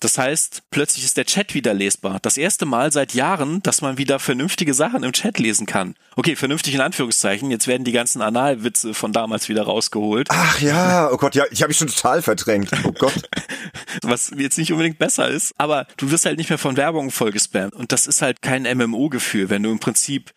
Das 0.00 0.18
heißt, 0.18 0.64
plötzlich 0.70 1.04
ist 1.04 1.16
der 1.16 1.24
Chat 1.24 1.54
wieder 1.54 1.72
lesbar. 1.72 2.18
Das 2.20 2.36
erste 2.36 2.66
Mal 2.66 2.92
seit 2.92 3.14
Jahren, 3.14 3.62
dass 3.62 3.80
man 3.80 3.96
wieder 3.96 4.18
vernünftige 4.18 4.74
Sachen 4.74 5.02
im 5.02 5.12
Chat 5.12 5.38
lesen 5.38 5.66
kann. 5.66 5.94
Okay, 6.16 6.36
vernünftig 6.36 6.74
in 6.74 6.80
Anführungszeichen. 6.80 7.50
Jetzt 7.50 7.66
werden 7.66 7.84
die 7.84 7.92
ganzen 7.92 8.20
Analwitze 8.20 8.92
von 8.92 9.12
damals 9.12 9.48
wieder 9.48 9.62
rausgeholt. 9.62 10.28
Ach 10.30 10.60
ja, 10.60 11.10
oh 11.10 11.16
Gott, 11.16 11.34
ja, 11.34 11.44
ich 11.50 11.62
habe 11.62 11.68
mich 11.68 11.78
schon 11.78 11.88
total 11.88 12.20
verdrängt. 12.22 12.70
Oh 12.84 12.92
Gott. 12.92 13.28
Was 14.02 14.30
jetzt 14.36 14.58
nicht 14.58 14.72
unbedingt 14.72 14.98
besser 14.98 15.28
ist, 15.28 15.54
aber 15.56 15.86
du 15.96 16.10
wirst 16.10 16.26
halt 16.26 16.38
nicht 16.38 16.50
mehr 16.50 16.58
von 16.58 16.76
Werbung 16.76 17.10
vollgespammt. 17.10 17.72
Und 17.72 17.92
das 17.92 18.06
ist 18.06 18.20
halt 18.20 18.42
kein 18.42 18.62
MMO-Gefühl, 18.64 19.48
wenn 19.48 19.62
du 19.62 19.70
im 19.70 19.78
Prinzip 19.78 20.32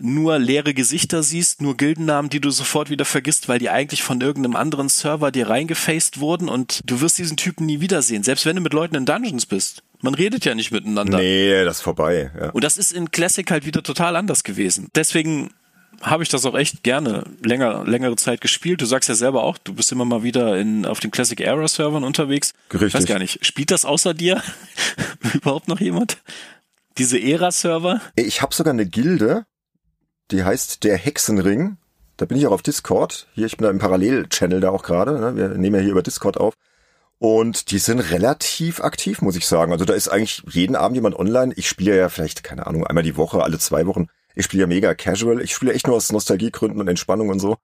nur 0.00 0.38
leere 0.38 0.74
Gesichter 0.74 1.22
siehst, 1.22 1.60
nur 1.60 1.76
Gildennamen, 1.76 2.30
die 2.30 2.40
du 2.40 2.50
sofort 2.50 2.90
wieder 2.90 3.04
vergisst, 3.04 3.48
weil 3.48 3.58
die 3.58 3.70
eigentlich 3.70 4.02
von 4.02 4.20
irgendeinem 4.20 4.56
anderen 4.56 4.88
Server 4.88 5.30
dir 5.30 5.48
reingefaced 5.48 6.20
wurden 6.20 6.48
und 6.48 6.80
du 6.84 7.00
wirst 7.00 7.18
diesen 7.18 7.36
Typen 7.36 7.66
nie 7.66 7.80
wiedersehen, 7.80 8.22
selbst 8.22 8.46
wenn 8.46 8.56
du 8.56 8.62
mit 8.62 8.72
Leuten 8.72 8.94
in 8.94 9.06
Dungeons 9.06 9.46
bist. 9.46 9.82
Man 10.00 10.14
redet 10.14 10.44
ja 10.44 10.54
nicht 10.54 10.70
miteinander. 10.70 11.18
Nee, 11.18 11.64
das 11.64 11.78
ist 11.78 11.82
vorbei. 11.82 12.30
Ja. 12.38 12.50
Und 12.50 12.64
das 12.64 12.78
ist 12.78 12.92
in 12.92 13.10
Classic 13.10 13.48
halt 13.50 13.66
wieder 13.66 13.82
total 13.82 14.16
anders 14.16 14.44
gewesen. 14.44 14.88
Deswegen 14.94 15.50
habe 16.00 16.22
ich 16.22 16.30
das 16.30 16.46
auch 16.46 16.54
echt 16.56 16.82
gerne 16.82 17.24
länger, 17.44 17.84
längere 17.84 18.16
Zeit 18.16 18.40
gespielt. 18.40 18.80
Du 18.80 18.86
sagst 18.86 19.10
ja 19.10 19.14
selber 19.14 19.42
auch, 19.42 19.58
du 19.58 19.74
bist 19.74 19.92
immer 19.92 20.06
mal 20.06 20.22
wieder 20.22 20.58
in, 20.58 20.86
auf 20.86 21.00
den 21.00 21.10
Classic 21.10 21.38
Era 21.38 21.68
Servern 21.68 22.04
unterwegs. 22.04 22.54
Richtig. 22.72 22.88
Ich 22.88 22.94
weiß 22.94 23.04
gar 23.04 23.18
nicht, 23.18 23.44
spielt 23.44 23.70
das 23.70 23.84
außer 23.84 24.14
dir 24.14 24.42
überhaupt 25.34 25.68
noch 25.68 25.80
jemand? 25.80 26.16
Diese 26.98 27.18
Era-Server? 27.18 28.00
Ich 28.16 28.42
habe 28.42 28.54
sogar 28.54 28.72
eine 28.72 28.84
Gilde, 28.84 29.46
die 30.30 30.44
heißt 30.44 30.84
der 30.84 30.96
Hexenring. 30.96 31.76
Da 32.16 32.26
bin 32.26 32.36
ich 32.36 32.46
auch 32.46 32.52
auf 32.52 32.62
Discord. 32.62 33.28
Hier, 33.34 33.46
ich 33.46 33.56
bin 33.56 33.64
da 33.64 33.70
im 33.70 33.78
Parallel-Channel 33.78 34.60
da 34.60 34.70
auch 34.70 34.82
gerade. 34.82 35.18
Ne? 35.18 35.36
Wir 35.36 35.48
nehmen 35.48 35.76
ja 35.76 35.82
hier 35.82 35.92
über 35.92 36.02
Discord 36.02 36.38
auf. 36.38 36.54
Und 37.18 37.70
die 37.70 37.78
sind 37.78 38.00
relativ 38.00 38.80
aktiv, 38.80 39.20
muss 39.20 39.36
ich 39.36 39.46
sagen. 39.46 39.72
Also 39.72 39.84
da 39.84 39.94
ist 39.94 40.08
eigentlich 40.08 40.42
jeden 40.50 40.76
Abend 40.76 40.96
jemand 40.96 41.16
online. 41.16 41.52
Ich 41.56 41.68
spiele 41.68 41.96
ja 41.96 42.08
vielleicht, 42.08 42.42
keine 42.42 42.66
Ahnung, 42.66 42.86
einmal 42.86 43.04
die 43.04 43.16
Woche, 43.16 43.42
alle 43.42 43.58
zwei 43.58 43.86
Wochen. 43.86 44.06
Ich 44.34 44.46
spiele 44.46 44.62
ja 44.62 44.66
mega 44.66 44.94
casual. 44.94 45.40
Ich 45.40 45.54
spiele 45.54 45.74
echt 45.74 45.86
nur 45.86 45.96
aus 45.96 46.12
Nostalgiegründen 46.12 46.80
und 46.80 46.88
Entspannung 46.88 47.28
und 47.28 47.38
so. 47.38 47.56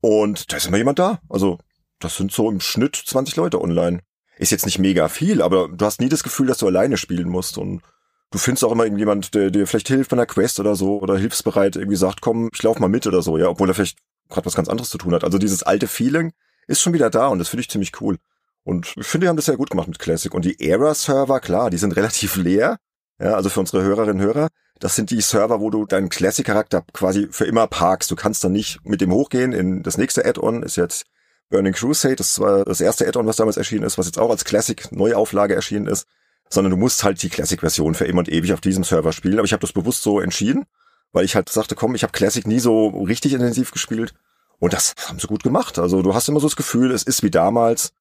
Und 0.00 0.52
da 0.52 0.56
ist 0.56 0.66
immer 0.66 0.78
jemand 0.78 0.98
da. 0.98 1.20
Also 1.28 1.58
das 2.00 2.16
sind 2.16 2.32
so 2.32 2.50
im 2.50 2.60
Schnitt 2.60 2.96
20 2.96 3.36
Leute 3.36 3.60
online. 3.60 4.00
Ist 4.36 4.50
jetzt 4.50 4.66
nicht 4.66 4.80
mega 4.80 5.08
viel, 5.08 5.42
aber 5.42 5.68
du 5.68 5.84
hast 5.84 6.00
nie 6.00 6.08
das 6.08 6.24
Gefühl, 6.24 6.48
dass 6.48 6.58
du 6.58 6.66
alleine 6.66 6.96
spielen 6.96 7.28
musst. 7.28 7.58
Und 7.58 7.82
du 8.32 8.38
findest 8.38 8.64
auch 8.64 8.72
immer 8.72 8.84
irgendjemand, 8.84 9.34
der 9.34 9.50
dir 9.50 9.66
vielleicht 9.66 9.88
hilft 9.88 10.10
bei 10.10 10.16
einer 10.16 10.26
Quest 10.26 10.58
oder 10.58 10.74
so 10.74 10.98
oder 11.00 11.16
hilfsbereit 11.16 11.76
irgendwie 11.76 11.96
sagt, 11.96 12.20
komm, 12.20 12.50
ich 12.52 12.62
lauf 12.62 12.78
mal 12.78 12.88
mit 12.88 13.06
oder 13.06 13.22
so, 13.22 13.38
ja, 13.38 13.48
obwohl 13.48 13.70
er 13.70 13.74
vielleicht 13.74 13.98
gerade 14.28 14.46
was 14.46 14.54
ganz 14.54 14.68
anderes 14.68 14.90
zu 14.90 14.98
tun 14.98 15.14
hat. 15.14 15.22
Also 15.22 15.38
dieses 15.38 15.62
alte 15.62 15.86
Feeling 15.86 16.32
ist 16.66 16.80
schon 16.80 16.94
wieder 16.94 17.10
da 17.10 17.28
und 17.28 17.38
das 17.38 17.48
finde 17.48 17.62
ich 17.62 17.70
ziemlich 17.70 18.00
cool. 18.00 18.16
Und 18.64 18.94
ich 18.96 19.06
finde, 19.06 19.26
die 19.26 19.28
haben 19.28 19.36
das 19.36 19.46
sehr 19.46 19.56
gut 19.56 19.70
gemacht 19.70 19.88
mit 19.88 19.98
Classic. 19.98 20.32
Und 20.32 20.44
die 20.44 20.60
Era-Server, 20.60 21.40
klar, 21.40 21.70
die 21.70 21.78
sind 21.78 21.96
relativ 21.96 22.36
leer. 22.36 22.78
Ja, 23.20 23.34
also 23.34 23.50
für 23.50 23.60
unsere 23.60 23.82
Hörerinnen 23.82 24.20
und 24.20 24.26
Hörer. 24.26 24.48
Das 24.80 24.96
sind 24.96 25.10
die 25.10 25.20
Server, 25.20 25.60
wo 25.60 25.70
du 25.70 25.86
deinen 25.86 26.08
Classic-Charakter 26.08 26.84
quasi 26.92 27.28
für 27.30 27.44
immer 27.44 27.66
parkst. 27.66 28.10
Du 28.10 28.16
kannst 28.16 28.42
dann 28.42 28.52
nicht 28.52 28.84
mit 28.84 29.00
dem 29.00 29.12
hochgehen 29.12 29.52
in 29.52 29.82
das 29.82 29.96
nächste 29.96 30.24
Add-on, 30.24 30.62
ist 30.62 30.76
jetzt 30.76 31.04
Burning 31.50 31.72
Crusade. 31.72 32.16
Das 32.16 32.40
war 32.40 32.64
das 32.64 32.80
erste 32.80 33.06
Add-on, 33.06 33.26
was 33.26 33.36
damals 33.36 33.56
erschienen 33.56 33.84
ist, 33.84 33.98
was 33.98 34.06
jetzt 34.06 34.18
auch 34.18 34.30
als 34.30 34.44
Classic-Neuauflage 34.44 35.54
erschienen 35.54 35.86
ist 35.86 36.06
sondern 36.52 36.70
du 36.70 36.76
musst 36.76 37.02
halt 37.02 37.22
die 37.22 37.30
Classic-Version 37.30 37.94
für 37.94 38.04
immer 38.04 38.18
und 38.18 38.28
ewig 38.28 38.52
auf 38.52 38.60
diesem 38.60 38.84
Server 38.84 39.12
spielen. 39.12 39.38
Aber 39.38 39.46
ich 39.46 39.52
habe 39.52 39.62
das 39.62 39.72
bewusst 39.72 40.02
so 40.02 40.20
entschieden, 40.20 40.66
weil 41.12 41.24
ich 41.24 41.34
halt 41.34 41.48
sagte, 41.48 41.74
komm, 41.74 41.94
ich 41.94 42.02
habe 42.02 42.12
Classic 42.12 42.46
nie 42.46 42.60
so 42.60 42.88
richtig 42.88 43.32
intensiv 43.32 43.70
gespielt. 43.70 44.12
Und 44.58 44.74
das 44.74 44.94
haben 45.08 45.18
sie 45.18 45.26
gut 45.26 45.42
gemacht. 45.42 45.78
Also 45.78 46.02
du 46.02 46.14
hast 46.14 46.28
immer 46.28 46.40
so 46.40 46.46
das 46.46 46.56
Gefühl, 46.56 46.92
es 46.92 47.04
ist 47.04 47.22
wie 47.22 47.30
damals. 47.30 47.94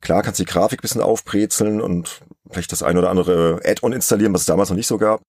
Klar 0.00 0.22
kannst 0.22 0.40
du 0.40 0.44
die 0.44 0.50
Grafik 0.50 0.80
bisschen 0.80 1.00
aufbrezeln 1.02 1.80
und 1.80 2.22
vielleicht 2.50 2.72
das 2.72 2.82
ein 2.82 2.96
oder 2.96 3.10
andere 3.10 3.60
Add-on 3.64 3.92
installieren, 3.92 4.32
was 4.32 4.42
es 4.42 4.46
damals 4.46 4.70
noch 4.70 4.76
nicht 4.76 4.88
so 4.88 4.98
gab. 4.98 5.22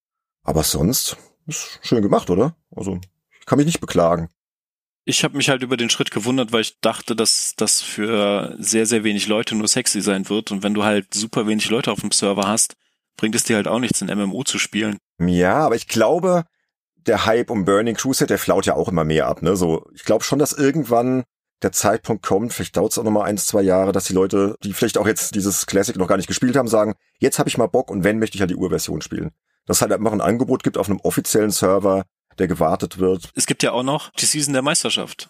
Aber 0.43 0.63
sonst 0.63 1.17
ist 1.45 1.79
schön 1.83 2.01
gemacht, 2.01 2.29
oder? 2.29 2.55
Also 2.75 2.99
ich 3.39 3.45
kann 3.45 3.57
mich 3.57 3.65
nicht 3.65 3.81
beklagen 3.81 4.29
ich 5.05 5.23
habe 5.23 5.37
mich 5.37 5.49
halt 5.49 5.63
über 5.63 5.77
den 5.77 5.89
Schritt 5.89 6.11
gewundert, 6.11 6.51
weil 6.51 6.61
ich 6.61 6.79
dachte, 6.79 7.15
dass 7.15 7.53
das 7.57 7.81
für 7.81 8.55
sehr, 8.59 8.85
sehr 8.85 9.03
wenig 9.03 9.27
Leute 9.27 9.55
nur 9.55 9.67
sexy 9.67 10.01
sein 10.01 10.29
wird. 10.29 10.51
Und 10.51 10.63
wenn 10.63 10.73
du 10.73 10.83
halt 10.83 11.13
super 11.13 11.45
wenig 11.47 11.69
Leute 11.69 11.91
auf 11.91 12.01
dem 12.01 12.11
Server 12.11 12.47
hast, 12.47 12.75
bringt 13.17 13.35
es 13.35 13.43
dir 13.43 13.57
halt 13.57 13.67
auch 13.67 13.79
nichts, 13.79 14.01
ein 14.01 14.17
MMO 14.17 14.43
zu 14.43 14.59
spielen. 14.59 14.97
Ja, 15.19 15.57
aber 15.57 15.75
ich 15.75 15.87
glaube, 15.87 16.45
der 16.95 17.25
Hype 17.25 17.49
um 17.49 17.65
Burning 17.65 17.95
Crusade, 17.95 18.27
der 18.27 18.39
flaut 18.39 18.65
ja 18.65 18.75
auch 18.75 18.87
immer 18.87 19.03
mehr 19.03 19.27
ab. 19.27 19.41
Ne? 19.41 19.55
So, 19.55 19.85
ich 19.93 20.03
glaube 20.03 20.23
schon, 20.23 20.39
dass 20.39 20.53
irgendwann 20.53 21.23
der 21.61 21.71
Zeitpunkt 21.71 22.25
kommt, 22.25 22.53
vielleicht 22.53 22.75
dauert 22.75 22.91
es 22.91 22.97
auch 22.97 23.03
nochmal 23.03 23.27
eins, 23.27 23.45
zwei 23.45 23.61
Jahre, 23.61 23.91
dass 23.91 24.05
die 24.05 24.13
Leute, 24.13 24.55
die 24.63 24.73
vielleicht 24.73 24.97
auch 24.97 25.07
jetzt 25.07 25.35
dieses 25.35 25.65
Classic 25.65 25.95
noch 25.95 26.07
gar 26.07 26.17
nicht 26.17 26.27
gespielt 26.27 26.55
haben, 26.55 26.67
sagen, 26.67 26.93
jetzt 27.19 27.39
habe 27.39 27.49
ich 27.49 27.57
mal 27.57 27.67
Bock 27.67 27.89
und 27.89 28.03
wenn, 28.03 28.19
möchte 28.19 28.35
ich 28.35 28.41
halt 28.41 28.51
die 28.51 28.55
Urversion 28.55 29.01
spielen. 29.01 29.31
Dass 29.65 29.81
halt 29.81 29.93
einfach 29.93 30.11
ein 30.11 30.21
Angebot 30.21 30.63
gibt 30.63 30.77
auf 30.77 30.89
einem 30.89 30.99
offiziellen 30.99 31.51
Server, 31.51 32.03
der 32.39 32.47
gewartet 32.47 32.99
wird. 32.99 33.29
Es 33.35 33.45
gibt 33.45 33.63
ja 33.63 33.71
auch 33.71 33.83
noch 33.83 34.11
die 34.11 34.25
Season 34.25 34.53
der 34.53 34.61
Meisterschaft. 34.61 35.29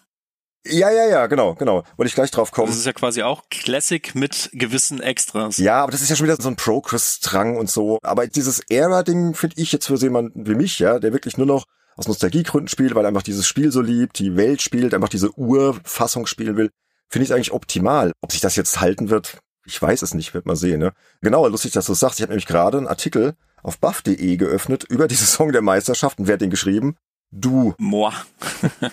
Ja, 0.66 0.90
ja, 0.90 1.06
ja, 1.06 1.26
genau, 1.26 1.54
genau. 1.54 1.84
Wollte 1.96 2.08
ich 2.08 2.14
gleich 2.14 2.30
drauf 2.30 2.50
kommen. 2.50 2.68
Das 2.68 2.78
ist 2.78 2.86
ja 2.86 2.94
quasi 2.94 3.22
auch 3.22 3.42
Classic 3.50 4.14
mit 4.14 4.48
gewissen 4.54 5.00
Extras. 5.00 5.58
Ja, 5.58 5.82
aber 5.82 5.92
das 5.92 6.00
ist 6.00 6.08
ja 6.08 6.16
schon 6.16 6.26
wieder 6.26 6.40
so 6.40 6.48
ein 6.48 6.56
Progress-Drang 6.56 7.58
und 7.58 7.70
so. 7.70 7.98
Aber 8.02 8.26
dieses 8.26 8.62
Era-Ding 8.70 9.34
finde 9.34 9.60
ich 9.60 9.72
jetzt 9.72 9.86
für 9.86 9.96
jemanden 9.96 10.46
wie 10.46 10.54
mich, 10.54 10.78
ja, 10.78 10.98
der 10.98 11.12
wirklich 11.12 11.36
nur 11.36 11.46
noch 11.46 11.66
aus 11.96 12.08
Nostalgiegründen 12.08 12.68
spielt, 12.68 12.94
weil 12.94 13.04
er 13.04 13.08
einfach 13.08 13.22
dieses 13.22 13.46
Spiel 13.46 13.70
so 13.70 13.82
liebt, 13.82 14.18
die 14.18 14.36
Welt 14.36 14.62
spielt, 14.62 14.94
einfach 14.94 15.10
diese 15.10 15.32
Urfassung 15.32 16.26
spielen 16.26 16.56
will, 16.56 16.70
finde 17.08 17.26
ich 17.26 17.34
eigentlich 17.34 17.52
optimal. 17.52 18.12
Ob 18.22 18.32
sich 18.32 18.40
das 18.40 18.56
jetzt 18.56 18.80
halten 18.80 19.10
wird, 19.10 19.40
ich 19.66 19.80
weiß 19.80 20.00
es 20.00 20.14
nicht, 20.14 20.32
wird 20.32 20.46
man 20.46 20.56
sehen. 20.56 20.80
Ne? 20.80 20.92
Genau, 21.20 21.46
lustig, 21.46 21.72
dass 21.72 21.86
du 21.86 21.94
sagst. 21.94 22.18
Ich 22.18 22.22
habe 22.22 22.32
nämlich 22.32 22.46
gerade 22.46 22.78
einen 22.78 22.88
Artikel 22.88 23.34
auf 23.64 23.78
buff.de 23.80 24.36
geöffnet 24.36 24.84
über 24.84 25.08
diese 25.08 25.26
Song 25.26 25.50
der 25.50 25.62
Meisterschaft 25.62 26.20
und 26.20 26.28
wer 26.28 26.34
hat 26.34 26.40
den 26.40 26.50
geschrieben? 26.50 26.96
Du. 27.32 27.74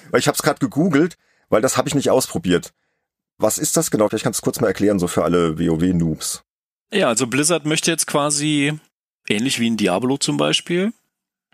Weil 0.09 0.19
ich 0.19 0.27
habe 0.27 0.35
es 0.35 0.41
gerade 0.41 0.59
gegoogelt, 0.59 1.17
weil 1.49 1.61
das 1.61 1.77
habe 1.77 1.87
ich 1.87 1.93
nicht 1.93 2.09
ausprobiert. 2.09 2.73
Was 3.37 3.59
ist 3.59 3.77
das 3.77 3.91
genau? 3.91 4.09
Vielleicht 4.09 4.23
kannst 4.23 4.39
du 4.39 4.43
kurz 4.43 4.59
mal 4.59 4.67
erklären, 4.67 4.97
so 4.97 5.07
für 5.07 5.23
alle 5.23 5.59
WoW-Noobs. 5.59 6.43
Ja, 6.91 7.07
also 7.07 7.27
Blizzard 7.27 7.65
möchte 7.65 7.91
jetzt 7.91 8.07
quasi, 8.07 8.79
ähnlich 9.27 9.59
wie 9.59 9.67
in 9.67 9.77
Diablo 9.77 10.17
zum 10.17 10.37
Beispiel, 10.37 10.91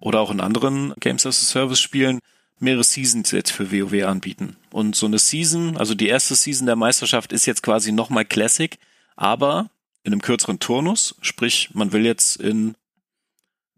oder 0.01 0.19
auch 0.19 0.31
in 0.31 0.39
anderen 0.39 0.93
Games 0.99 1.25
as 1.25 1.41
a 1.41 1.45
Service 1.45 1.79
Spielen, 1.79 2.19
mehrere 2.59 2.83
Seasons 2.83 3.31
jetzt 3.31 3.51
für 3.51 3.71
WoW 3.71 4.05
anbieten. 4.05 4.55
Und 4.71 4.95
so 4.95 5.05
eine 5.05 5.19
Season, 5.19 5.77
also 5.77 5.93
die 5.93 6.07
erste 6.07 6.35
Season 6.35 6.65
der 6.65 6.75
Meisterschaft 6.75 7.31
ist 7.31 7.45
jetzt 7.45 7.63
quasi 7.63 7.91
nochmal 7.91 8.25
Classic, 8.25 8.77
aber 9.15 9.69
in 10.03 10.13
einem 10.13 10.21
kürzeren 10.21 10.59
Turnus, 10.59 11.15
sprich, 11.21 11.69
man 11.73 11.91
will 11.91 12.05
jetzt 12.05 12.37
in 12.37 12.75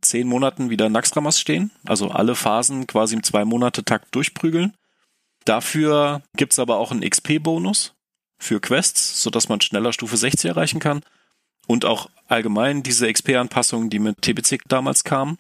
zehn 0.02 0.28
Monaten 0.28 0.70
wieder 0.70 0.90
Naxxramas 0.90 1.40
stehen, 1.40 1.72
also 1.86 2.10
alle 2.10 2.36
Phasen 2.36 2.88
quasi 2.88 3.16
im 3.16 3.24
zwei 3.24 3.46
Monate 3.46 3.84
Takt 3.84 4.14
durchprügeln. 4.16 4.74
Dafür 5.46 6.22
gibt's 6.36 6.60
aber 6.60 6.78
auch 6.78 6.92
einen 6.92 7.08
XP-Bonus 7.08 7.94
für 8.40 8.60
Quests, 8.60 9.22
sodass 9.22 9.50
man 9.50 9.62
schneller 9.62 9.94
Stufe 9.94 10.18
60 10.18 10.50
erreichen 10.50 10.80
kann. 10.80 11.02
Und 11.68 11.86
auch 11.86 12.10
allgemein 12.28 12.84
diese 12.84 13.12
XP-Anpassungen, 13.12 13.90
die 13.90 14.00
mit 14.00 14.22
TBC 14.22 14.60
damals 14.68 15.04
kamen. 15.04 15.38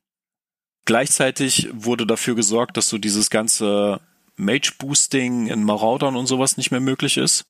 Gleichzeitig 0.85 1.69
wurde 1.71 2.05
dafür 2.05 2.35
gesorgt, 2.35 2.77
dass 2.77 2.89
so 2.89 2.97
dieses 2.97 3.29
ganze 3.29 4.01
Mage-Boosting 4.35 5.47
in 5.47 5.63
Maraudern 5.63 6.15
und 6.15 6.27
sowas 6.27 6.57
nicht 6.57 6.71
mehr 6.71 6.79
möglich 6.79 7.17
ist, 7.17 7.43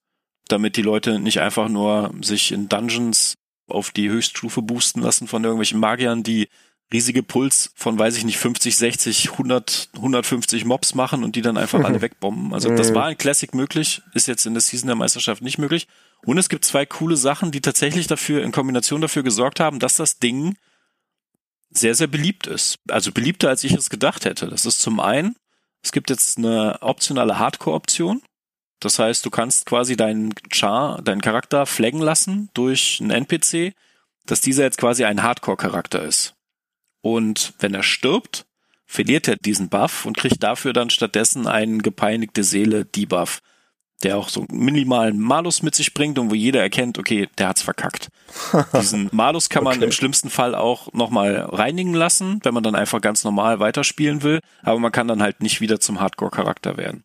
damit 0.48 0.76
die 0.76 0.82
Leute 0.82 1.20
nicht 1.20 1.40
einfach 1.40 1.70
nur 1.70 2.14
sich 2.22 2.52
in 2.52 2.68
Dungeons 2.68 3.36
auf 3.68 3.92
die 3.92 4.10
Höchststufe 4.10 4.62
boosten 4.62 5.02
lassen 5.02 5.28
von 5.28 5.44
irgendwelchen 5.44 5.80
Magiern, 5.80 6.24
die 6.24 6.48
riesige 6.92 7.22
Puls 7.22 7.72
von, 7.76 8.00
weiß 8.00 8.18
ich 8.18 8.26
nicht, 8.26 8.38
50, 8.38 8.76
60, 8.76 9.32
100, 9.32 9.90
150 9.96 10.66
Mobs 10.66 10.96
machen 10.96 11.24
und 11.24 11.36
die 11.36 11.42
dann 11.42 11.58
einfach 11.58 11.84
alle 11.84 12.02
wegbomben. 12.02 12.54
Also 12.54 12.70
das 12.76 12.94
war 12.94 13.12
in 13.12 13.18
Classic 13.18 13.54
möglich, 13.54 14.02
ist 14.14 14.28
jetzt 14.28 14.46
in 14.46 14.54
der 14.54 14.62
Season 14.62 14.88
der 14.88 14.96
Meisterschaft 14.96 15.42
nicht 15.42 15.60
möglich. 15.60 15.88
Und 16.26 16.38
es 16.38 16.50
gibt 16.50 16.66
zwei 16.66 16.86
coole 16.86 17.16
Sachen, 17.16 17.52
die 17.52 17.62
tatsächlich 17.62 18.08
dafür, 18.08 18.44
in 18.44 18.52
Kombination 18.52 19.02
dafür 19.02 19.24
gesorgt 19.24 19.60
haben, 19.60 19.80
dass 19.80 19.96
das 19.96 20.20
Ding 20.20 20.56
sehr, 21.70 21.94
sehr 21.94 22.08
beliebt 22.08 22.48
ist. 22.48 22.80
Also 22.90 23.12
beliebter, 23.12 23.50
als 23.50 23.64
ich 23.64 23.74
es 23.74 23.90
gedacht 23.90 24.26
hätte. 24.26 24.48
Das 24.48 24.66
ist 24.66 24.80
zum 24.80 25.00
einen, 25.00 25.36
es 25.84 25.92
gibt 25.92 26.10
jetzt 26.10 26.38
eine 26.38 26.82
optionale 26.82 27.38
Hardcore-Option. 27.38 28.22
Das 28.80 28.98
heißt, 28.98 29.26
du 29.26 29.30
kannst 29.30 29.66
quasi 29.66 29.96
deinen 29.96 30.34
Char, 30.52 31.02
deinen 31.02 31.22
Charakter 31.22 31.66
flaggen 31.66 32.02
lassen 32.02 32.50
durch 32.54 33.00
einen 33.00 33.12
NPC, 33.12 33.74
dass 34.26 34.42
dieser 34.42 34.64
jetzt 34.64 34.78
quasi 34.78 35.06
ein 35.06 35.22
Hardcore-Charakter 35.22 36.02
ist. 36.04 36.36
Und 37.02 37.54
wenn 37.60 37.74
er 37.74 37.84
stirbt, 37.84 38.46
verliert 38.86 39.28
er 39.28 39.36
diesen 39.36 39.70
Buff 39.70 40.06
und 40.06 40.18
kriegt 40.18 40.44
dafür 40.44 40.74
dann 40.74 40.90
stattdessen 40.90 41.48
einen 41.48 41.82
gepeinigte 41.82 42.44
Seele 42.44 42.86
Debuff 42.86 43.42
der 44.04 44.18
auch 44.18 44.30
so 44.30 44.46
einen 44.48 44.64
minimalen 44.64 45.20
Malus 45.20 45.62
mit 45.62 45.76
sich 45.76 45.94
bringt 45.94 46.18
und 46.20 46.30
wo 46.30 46.36
jeder 46.36 46.62
erkennt, 46.62 46.98
okay, 46.98 47.28
der 47.38 47.50
hat's 47.50 47.62
verkackt. 47.62 48.10
Diesen 48.74 49.10
Malus 49.12 49.50
kann 49.50 49.64
man 49.64 49.78
okay. 49.78 49.86
im 49.86 49.92
schlimmsten 49.92 50.30
Fall 50.30 50.56
auch 50.56 50.92
nochmal 50.94 51.36
reinigen 51.36 51.94
lassen, 51.94 52.40
wenn 52.44 52.54
man 52.54 52.64
dann 52.64 52.76
einfach 52.76 53.02
ganz 53.02 53.24
normal 53.24 53.60
weiterspielen 53.60 54.24
will, 54.24 54.40
aber 54.62 54.80
man 54.80 54.92
kann 54.92 55.08
dann 55.08 55.22
halt 55.22 55.42
nicht 55.42 55.60
wieder 55.60 55.80
zum 55.80 56.00
Hardcore-Charakter 56.00 56.78
werden. 56.78 57.04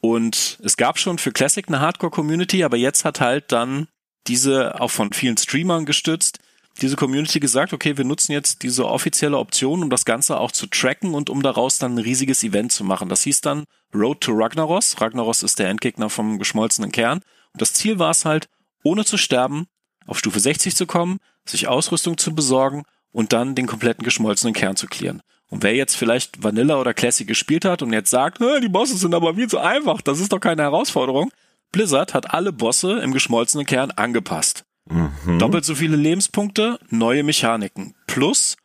Und 0.00 0.58
es 0.62 0.76
gab 0.76 0.98
schon 0.98 1.18
für 1.18 1.32
Classic 1.32 1.66
eine 1.68 1.80
Hardcore-Community, 1.80 2.64
aber 2.64 2.76
jetzt 2.76 3.04
hat 3.04 3.20
halt 3.20 3.52
dann 3.52 3.88
diese 4.26 4.80
auch 4.80 4.90
von 4.90 5.12
vielen 5.12 5.36
Streamern 5.36 5.84
gestützt, 5.84 6.38
diese 6.80 6.96
Community 6.96 7.38
gesagt, 7.40 7.72
okay, 7.72 7.96
wir 7.96 8.04
nutzen 8.04 8.32
jetzt 8.32 8.62
diese 8.62 8.86
offizielle 8.86 9.38
Option, 9.38 9.82
um 9.82 9.90
das 9.90 10.04
Ganze 10.04 10.38
auch 10.38 10.50
zu 10.50 10.66
tracken 10.66 11.14
und 11.14 11.30
um 11.30 11.42
daraus 11.42 11.78
dann 11.78 11.94
ein 11.94 11.98
riesiges 11.98 12.42
Event 12.42 12.72
zu 12.72 12.84
machen. 12.84 13.08
Das 13.08 13.22
hieß 13.22 13.40
dann 13.42 13.64
Road 13.94 14.20
to 14.20 14.32
Ragnaros. 14.32 15.00
Ragnaros 15.00 15.42
ist 15.42 15.58
der 15.58 15.68
Endgegner 15.68 16.10
vom 16.10 16.38
geschmolzenen 16.38 16.90
Kern. 16.90 17.20
Und 17.52 17.62
das 17.62 17.74
Ziel 17.74 17.98
war 17.98 18.10
es 18.10 18.24
halt, 18.24 18.48
ohne 18.82 19.04
zu 19.04 19.16
sterben, 19.16 19.66
auf 20.06 20.18
Stufe 20.18 20.40
60 20.40 20.74
zu 20.74 20.86
kommen, 20.86 21.18
sich 21.46 21.68
Ausrüstung 21.68 22.18
zu 22.18 22.34
besorgen 22.34 22.82
und 23.12 23.32
dann 23.32 23.54
den 23.54 23.66
kompletten 23.66 24.04
geschmolzenen 24.04 24.54
Kern 24.54 24.76
zu 24.76 24.86
klären. 24.86 25.22
Und 25.48 25.62
wer 25.62 25.74
jetzt 25.74 25.94
vielleicht 25.96 26.42
Vanilla 26.42 26.80
oder 26.80 26.94
Classic 26.94 27.26
gespielt 27.26 27.64
hat 27.64 27.82
und 27.82 27.92
jetzt 27.92 28.10
sagt, 28.10 28.40
die 28.40 28.68
Bosse 28.68 28.96
sind 28.96 29.14
aber 29.14 29.36
viel 29.36 29.48
zu 29.48 29.58
einfach, 29.58 30.00
das 30.00 30.18
ist 30.18 30.32
doch 30.32 30.40
keine 30.40 30.62
Herausforderung. 30.62 31.30
Blizzard 31.70 32.14
hat 32.14 32.34
alle 32.34 32.52
Bosse 32.52 32.98
im 33.00 33.12
geschmolzenen 33.12 33.66
Kern 33.66 33.92
angepasst. 33.92 34.64
Mhm. 34.86 35.38
Doppelt 35.38 35.64
so 35.64 35.74
viele 35.74 35.96
Lebenspunkte, 35.96 36.78
neue 36.90 37.22
Mechaniken. 37.22 37.94
Plus, 38.06 38.56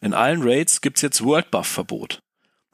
in 0.00 0.14
allen 0.14 0.42
Raids 0.42 0.80
gibt's 0.80 1.02
jetzt 1.02 1.24
World 1.24 1.50
Buff 1.50 1.66
Verbot. 1.66 2.22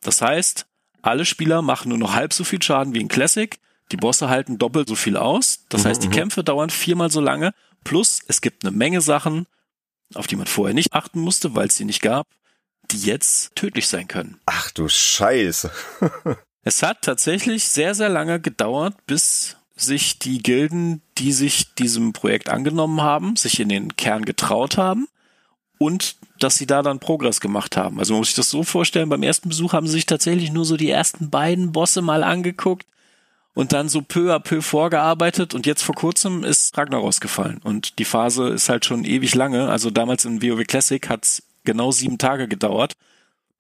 Das 0.01 0.23
heißt, 0.23 0.67
alle 1.03 1.25
Spieler 1.25 1.63
machen 1.63 1.91
nur 1.91 1.99
noch 1.99 2.15
halb 2.15 2.33
so 2.33 2.45
viel 2.45 2.63
Schaden 2.63 2.95
wie 2.95 3.01
in 3.01 3.09
Classic, 3.09 3.59
die 3.93 3.97
Bosse 3.97 4.29
halten 4.29 4.59
doppelt 4.59 4.89
so 4.89 4.95
viel 4.95 5.17
aus, 5.17 5.65
das 5.69 5.85
mhm, 5.85 5.89
heißt, 5.89 6.03
die 6.03 6.09
mhm. 6.09 6.13
Kämpfe 6.13 6.45
dauern 6.45 6.71
viermal 6.71 7.11
so 7.11 7.21
lange, 7.21 7.53
plus 7.85 8.21
es 8.27 8.41
gibt 8.41 8.65
eine 8.65 8.77
Menge 8.77 9.01
Sachen, 9.01 9.47
auf 10.15 10.27
die 10.27 10.37
man 10.37 10.47
vorher 10.47 10.75
nicht 10.75 10.93
achten 10.93 11.21
musste, 11.21 11.55
weil 11.55 11.69
es 11.69 11.77
sie 11.77 11.85
nicht 11.85 12.03
gab, 12.03 12.27
die 12.91 13.01
jetzt 13.01 13.55
tödlich 13.55 13.89
sein 13.89 14.09
können. 14.09 14.41
Ach 14.47 14.71
du 14.71 14.89
Scheiße. 14.89 15.71
es 16.63 16.83
hat 16.83 17.03
tatsächlich 17.03 17.69
sehr, 17.69 17.95
sehr 17.95 18.09
lange 18.09 18.41
gedauert, 18.41 18.95
bis 19.07 19.58
sich 19.81 20.19
die 20.19 20.43
Gilden, 20.43 21.03
die 21.19 21.33
sich 21.33 21.75
diesem 21.75 22.13
Projekt 22.13 22.49
angenommen 22.49 23.01
haben, 23.01 23.37
sich 23.37 23.61
in 23.61 23.69
den 23.69 23.97
Kern 23.97 24.25
getraut 24.25 24.77
haben 24.77 25.09
und 25.79 26.17
dass 26.41 26.57
sie 26.57 26.67
da 26.67 26.83
dann 26.83 26.99
Progress 26.99 27.41
gemacht 27.41 27.77
haben. 27.77 27.99
Also 27.99 28.13
man 28.13 28.21
muss 28.21 28.29
sich 28.29 28.37
das 28.37 28.51
so 28.51 28.63
vorstellen, 28.65 29.09
beim 29.09 29.23
ersten 29.23 29.49
Besuch 29.49 29.73
haben 29.73 29.87
sie 29.87 29.95
sich 29.95 30.07
tatsächlich 30.07 30.53
nur 30.53 30.65
so 30.65 30.77
die 30.77 30.91
ersten 30.91 31.31
beiden 31.31 31.73
Bosse 31.73 32.03
mal 32.03 32.25
angeguckt 32.25 32.87
und 33.55 33.73
dann 33.73 33.89
so 33.89 34.03
peu 34.03 34.35
à 34.35 34.39
peu 34.39 34.63
vorgearbeitet 34.63 35.55
und 35.55 35.67
jetzt 35.67 35.83
vor 35.83 35.95
kurzem 35.95 36.45
ist 36.45 36.77
Ragnaros 36.77 37.21
gefallen 37.21 37.61
und 37.65 37.99
die 37.99 38.05
Phase 38.05 38.49
ist 38.49 38.69
halt 38.69 38.85
schon 38.85 39.05
ewig 39.05 39.35
lange. 39.35 39.69
Also 39.69 39.91
damals 39.91 40.25
in 40.25 40.43
WoW 40.43 40.65
Classic 40.65 41.09
hat's 41.09 41.43
genau 41.65 41.91
sieben 41.93 42.19
Tage 42.19 42.49
gedauert 42.49 42.97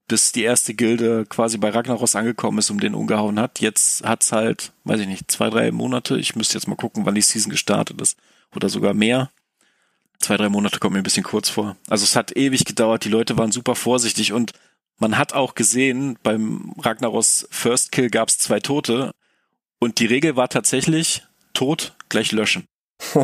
bis 0.09 0.33
die 0.33 0.43
erste 0.43 0.75
Gilde 0.75 1.27
quasi 1.29 1.59
bei 1.59 1.69
Ragnaros 1.69 2.17
angekommen 2.17 2.59
ist 2.59 2.71
und 2.71 2.83
den 2.83 2.95
umgehauen 2.95 3.39
hat. 3.39 3.61
Jetzt 3.61 4.05
hat's 4.05 4.33
halt, 4.33 4.73
weiß 4.85 5.01
ich 5.01 5.07
nicht, 5.07 5.31
zwei, 5.31 5.51
drei 5.51 5.71
Monate. 5.71 6.19
Ich 6.19 6.35
müsste 6.35 6.55
jetzt 6.55 6.67
mal 6.67 6.77
gucken, 6.77 7.05
wann 7.05 7.15
die 7.15 7.21
Season 7.21 7.51
gestartet 7.51 8.01
ist. 8.01 8.19
Oder 8.57 8.71
sogar 8.71 8.95
mehr. 8.95 9.31
Zwei, 10.19 10.39
drei 10.39 10.49
Monate 10.49 10.79
kommt 10.79 10.95
mir 10.95 11.01
ein 11.01 11.05
bisschen 11.05 11.25
kurz 11.25 11.51
vor. 11.51 11.77
Also 11.89 12.05
es 12.05 12.17
hat 12.17 12.37
ewig 12.37 12.65
gedauert. 12.65 13.05
Die 13.05 13.11
Leute 13.11 13.37
waren 13.37 13.53
super 13.53 13.75
vorsichtig 13.75 14.33
und 14.33 14.53
man 14.97 15.19
hat 15.19 15.35
auch 15.35 15.55
gesehen, 15.55 16.19
beim 16.23 16.75
Ragnaros 16.79 17.47
First 17.51 17.93
Kill 17.93 18.11
gab's 18.11 18.39
zwei 18.39 18.59
Tote 18.61 19.13
und 19.79 20.01
die 20.01 20.07
Regel 20.07 20.35
war 20.35 20.49
tatsächlich 20.49 21.23
Tod 21.53 21.95
gleich 22.09 22.33
löschen. 22.33 22.65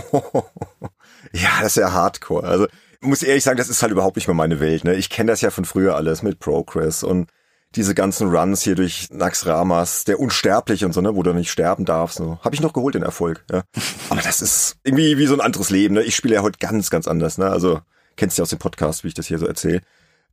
ja, 1.33 1.61
das 1.61 1.77
ist 1.77 1.77
ja 1.77 1.93
Hardcore. 1.93 2.47
Also 2.47 2.69
muss 3.05 3.23
ehrlich 3.23 3.45
sagen, 3.45 3.59
das 3.59 3.69
ist 3.69 3.83
halt 3.83 3.93
überhaupt 3.93 4.17
nicht 4.17 4.27
mehr 4.27 4.35
meine 4.35 4.61
Welt. 4.61 4.85
Ne? 4.85 4.95
Ich 4.95 5.11
kenne 5.11 5.31
das 5.31 5.41
ja 5.41 5.51
von 5.51 5.65
früher 5.65 5.97
alles 5.97 6.23
mit 6.23 6.39
Progress 6.39 7.03
und 7.03 7.29
diese 7.77 7.95
ganzen 7.95 8.29
Runs 8.29 8.63
hier 8.63 8.75
durch 8.75 9.09
Nax 9.11 9.47
Ramas, 9.47 10.05
der 10.05 10.21
unsterblich 10.21 10.85
und 10.85 10.93
so, 10.93 11.01
ne, 11.01 11.17
wo 11.17 11.23
du 11.23 11.33
nicht 11.33 11.51
sterben 11.51 11.85
darfst. 11.85 12.19
So. 12.19 12.39
Habe 12.43 12.55
ich 12.55 12.61
noch 12.61 12.73
geholt, 12.73 12.95
den 12.95 13.03
Erfolg. 13.03 13.45
Ja. 13.51 13.65
Aber 14.11 14.21
das 14.21 14.43
ist 14.43 14.77
irgendwie 14.85 15.19
wie 15.19 15.27
so 15.27 15.35
ein 15.35 15.41
anderes 15.41 15.71
Leben. 15.71 15.95
Ne? 15.95 16.03
Ich 16.03 16.15
spiele 16.15 16.37
ja 16.37 16.43
heute 16.43 16.59
ganz, 16.59 16.91
ganz 16.91 17.09
anders. 17.09 17.39
Ne? 17.39 17.47
Also 17.47 17.81
kennst 18.17 18.39
du 18.39 18.41
ja 18.41 18.45
aus 18.45 18.51
dem 18.51 18.59
Podcast, 18.59 19.03
wie 19.03 19.09
ich 19.09 19.15
das 19.15 19.27
hier 19.27 19.39
so 19.39 19.47
erzähle. 19.47 19.81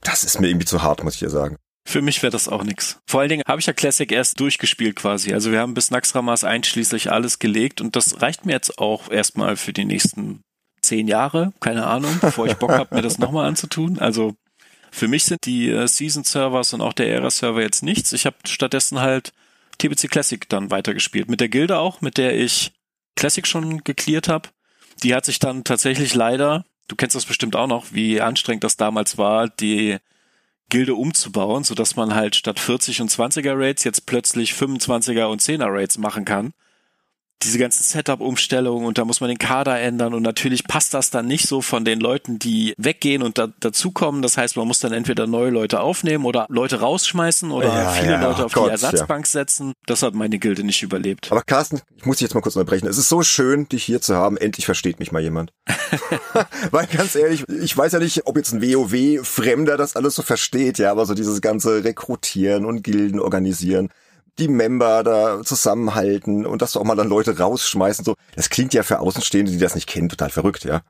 Das 0.01 0.23
ist 0.23 0.39
mir 0.39 0.47
irgendwie 0.47 0.65
zu 0.65 0.81
hart, 0.81 1.03
muss 1.03 1.15
ich 1.15 1.19
dir 1.19 1.29
sagen. 1.29 1.57
Für 1.87 2.01
mich 2.01 2.21
wäre 2.21 2.31
das 2.31 2.47
auch 2.47 2.63
nix. 2.63 2.99
Vor 3.07 3.21
allen 3.21 3.29
Dingen 3.29 3.43
habe 3.47 3.59
ich 3.59 3.65
ja 3.65 3.73
Classic 3.73 4.11
erst 4.11 4.39
durchgespielt 4.39 4.95
quasi. 4.95 5.33
Also 5.33 5.51
wir 5.51 5.59
haben 5.59 5.73
bis 5.73 5.89
Naxramas 5.89 6.43
einschließlich 6.43 7.11
alles 7.11 7.39
gelegt 7.39 7.81
und 7.81 7.95
das 7.95 8.21
reicht 8.21 8.45
mir 8.45 8.53
jetzt 8.53 8.77
auch 8.77 9.09
erstmal 9.09 9.57
für 9.57 9.73
die 9.73 9.85
nächsten 9.85 10.43
zehn 10.81 11.07
Jahre, 11.07 11.53
keine 11.59 11.85
Ahnung, 11.87 12.17
bevor 12.21 12.47
ich 12.47 12.55
Bock 12.55 12.71
habe, 12.71 12.95
mir 12.95 13.01
das 13.01 13.17
nochmal 13.17 13.47
anzutun. 13.47 13.99
Also 13.99 14.35
für 14.91 15.07
mich 15.07 15.25
sind 15.25 15.45
die 15.45 15.69
äh, 15.69 15.87
Season-Servers 15.87 16.73
und 16.73 16.81
auch 16.81 16.93
der 16.93 17.07
Era-Server 17.07 17.61
jetzt 17.61 17.83
nichts. 17.83 18.11
Ich 18.13 18.25
habe 18.25 18.35
stattdessen 18.45 18.99
halt 18.99 19.31
TBC 19.77 20.09
Classic 20.09 20.47
dann 20.49 20.69
weitergespielt. 20.69 21.29
Mit 21.29 21.39
der 21.39 21.49
Gilde 21.49 21.79
auch, 21.79 22.01
mit 22.01 22.17
der 22.17 22.37
ich 22.37 22.71
Classic 23.15 23.47
schon 23.47 23.83
geklärt 23.83 24.27
habe. 24.27 24.49
Die 25.03 25.15
hat 25.15 25.25
sich 25.25 25.39
dann 25.39 25.63
tatsächlich 25.63 26.13
leider, 26.13 26.65
du 26.87 26.95
kennst 26.95 27.15
das 27.15 27.25
bestimmt 27.25 27.55
auch 27.55 27.67
noch, 27.67 27.93
wie 27.93 28.21
anstrengend 28.21 28.63
das 28.63 28.77
damals 28.77 29.17
war, 29.17 29.47
die 29.47 29.97
Gilde 30.69 30.95
umzubauen, 30.95 31.63
so 31.63 31.73
dass 31.73 31.95
man 31.95 32.13
halt 32.13 32.35
statt 32.35 32.59
40 32.59 33.01
und 33.01 33.11
20er 33.11 33.57
Raids 33.57 33.83
jetzt 33.83 34.05
plötzlich 34.05 34.53
25er 34.53 35.25
und 35.25 35.41
10er 35.41 35.71
Raids 35.71 35.97
machen 35.97 36.25
kann 36.25 36.53
diese 37.43 37.57
ganzen 37.57 37.83
Setup-Umstellungen 37.83 38.85
und 38.85 38.97
da 38.97 39.05
muss 39.05 39.21
man 39.21 39.29
den 39.29 39.37
Kader 39.37 39.79
ändern 39.79 40.13
und 40.13 40.23
natürlich 40.23 40.65
passt 40.65 40.93
das 40.93 41.09
dann 41.09 41.27
nicht 41.27 41.47
so 41.47 41.61
von 41.61 41.85
den 41.85 41.99
Leuten, 41.99 42.39
die 42.39 42.73
weggehen 42.77 43.23
und 43.23 43.37
da, 43.37 43.47
dazukommen. 43.59 44.21
Das 44.21 44.37
heißt, 44.37 44.57
man 44.57 44.67
muss 44.67 44.79
dann 44.79 44.93
entweder 44.93 45.27
neue 45.27 45.49
Leute 45.49 45.81
aufnehmen 45.81 46.25
oder 46.25 46.45
Leute 46.49 46.79
rausschmeißen 46.79 47.51
oder 47.51 47.67
ja, 47.67 47.89
viele 47.89 48.11
ja, 48.11 48.21
Leute 48.21 48.45
auf 48.45 48.53
Gott, 48.53 48.67
die 48.67 48.71
Ersatzbank 48.71 49.25
ja. 49.25 49.31
setzen. 49.31 49.73
Das 49.85 50.03
hat 50.03 50.13
meine 50.13 50.39
Gilde 50.39 50.63
nicht 50.63 50.83
überlebt. 50.83 51.31
Aber 51.31 51.41
Carsten, 51.41 51.81
ich 51.95 52.05
muss 52.05 52.17
dich 52.17 52.23
jetzt 52.23 52.33
mal 52.33 52.41
kurz 52.41 52.55
unterbrechen. 52.55 52.87
Es 52.87 52.97
ist 52.97 53.09
so 53.09 53.23
schön, 53.23 53.67
dich 53.67 53.83
hier 53.83 54.01
zu 54.01 54.15
haben. 54.15 54.37
Endlich 54.37 54.65
versteht 54.65 54.99
mich 54.99 55.11
mal 55.11 55.21
jemand. 55.21 55.51
Weil 56.71 56.87
ganz 56.87 57.15
ehrlich, 57.15 57.43
ich 57.49 57.75
weiß 57.75 57.93
ja 57.93 57.99
nicht, 57.99 58.25
ob 58.25 58.37
jetzt 58.37 58.53
ein 58.53 58.61
WoW-Fremder 58.61 59.77
das 59.77 59.95
alles 59.95 60.15
so 60.15 60.21
versteht, 60.21 60.77
ja, 60.77 60.91
aber 60.91 61.05
so 61.05 61.13
dieses 61.13 61.41
ganze 61.41 61.83
Rekrutieren 61.83 62.65
und 62.65 62.83
Gilden 62.83 63.19
organisieren 63.19 63.89
die 64.39 64.47
Member 64.47 65.03
da 65.03 65.43
zusammenhalten 65.43 66.45
und 66.45 66.61
dass 66.61 66.73
du 66.73 66.79
auch 66.79 66.83
mal 66.83 66.95
dann 66.95 67.09
Leute 67.09 67.37
rausschmeißen. 67.37 68.05
So, 68.05 68.15
das 68.35 68.49
klingt 68.49 68.73
ja 68.73 68.83
für 68.83 68.99
Außenstehende, 68.99 69.51
die 69.51 69.57
das 69.57 69.75
nicht 69.75 69.87
kennen, 69.87 70.09
total 70.09 70.29
verrückt, 70.29 70.63
ja. 70.63 70.81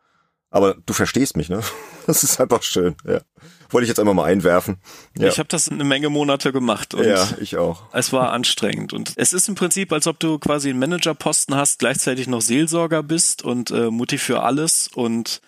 Aber 0.54 0.76
du 0.86 0.94
verstehst 0.94 1.38
mich, 1.38 1.50
ne? 1.50 1.62
Das 2.08 2.24
ist 2.24 2.42
einfach 2.42 2.64
schön, 2.64 2.96
ja. 3.06 3.22
Wollte 3.70 3.84
ich 3.84 3.90
jetzt 3.90 4.00
einfach 4.00 4.16
mal 4.16 4.26
einwerfen. 4.26 4.78
Ja. 5.16 5.28
Ich 5.28 5.38
habe 5.38 5.48
das 5.48 5.70
eine 5.70 5.84
Menge 5.84 6.10
Monate 6.10 6.52
gemacht 6.52 6.96
und 6.96 7.06
ja, 7.06 7.28
ich 7.40 7.58
auch. 7.58 7.84
Es 7.94 8.12
war 8.12 8.32
anstrengend 8.32 8.92
und 8.92 9.14
es 9.18 9.34
ist 9.34 9.48
im 9.48 9.54
Prinzip, 9.54 9.94
als 9.94 10.08
ob 10.08 10.20
du 10.20 10.40
quasi 10.40 10.72
einen 10.72 10.80
Managerposten 10.80 11.56
hast, 11.56 11.78
gleichzeitig 11.78 12.28
noch 12.28 12.42
Seelsorger 12.42 13.04
bist 13.04 13.44
und 13.44 13.70
äh, 13.70 13.92
Mutti 13.92 14.18
für 14.18 14.42
alles 14.42 14.90
und 14.94 15.42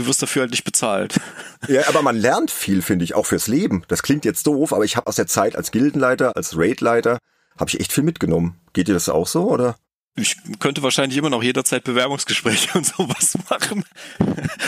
du 0.00 0.06
wirst 0.06 0.22
dafür 0.22 0.42
halt 0.42 0.50
nicht 0.50 0.64
bezahlt. 0.64 1.20
Ja, 1.68 1.86
aber 1.88 2.00
man 2.00 2.16
lernt 2.16 2.50
viel, 2.50 2.80
finde 2.80 3.04
ich, 3.04 3.14
auch 3.14 3.26
fürs 3.26 3.46
Leben. 3.46 3.82
Das 3.88 4.02
klingt 4.02 4.24
jetzt 4.24 4.46
doof, 4.46 4.72
aber 4.72 4.84
ich 4.86 4.96
habe 4.96 5.06
aus 5.06 5.16
der 5.16 5.26
Zeit 5.26 5.56
als 5.56 5.70
Gildenleiter, 5.70 6.34
als 6.34 6.56
Raidleiter, 6.56 7.18
habe 7.58 7.68
ich 7.68 7.78
echt 7.78 7.92
viel 7.92 8.02
mitgenommen. 8.02 8.58
Geht 8.72 8.88
dir 8.88 8.94
das 8.94 9.10
auch 9.10 9.26
so, 9.26 9.50
oder? 9.50 9.76
Ich 10.20 10.36
könnte 10.58 10.82
wahrscheinlich 10.82 11.18
immer 11.18 11.30
noch 11.30 11.42
jederzeit 11.42 11.84
Bewerbungsgespräche 11.84 12.70
und 12.78 12.86
sowas 12.86 13.36
machen. 13.48 13.84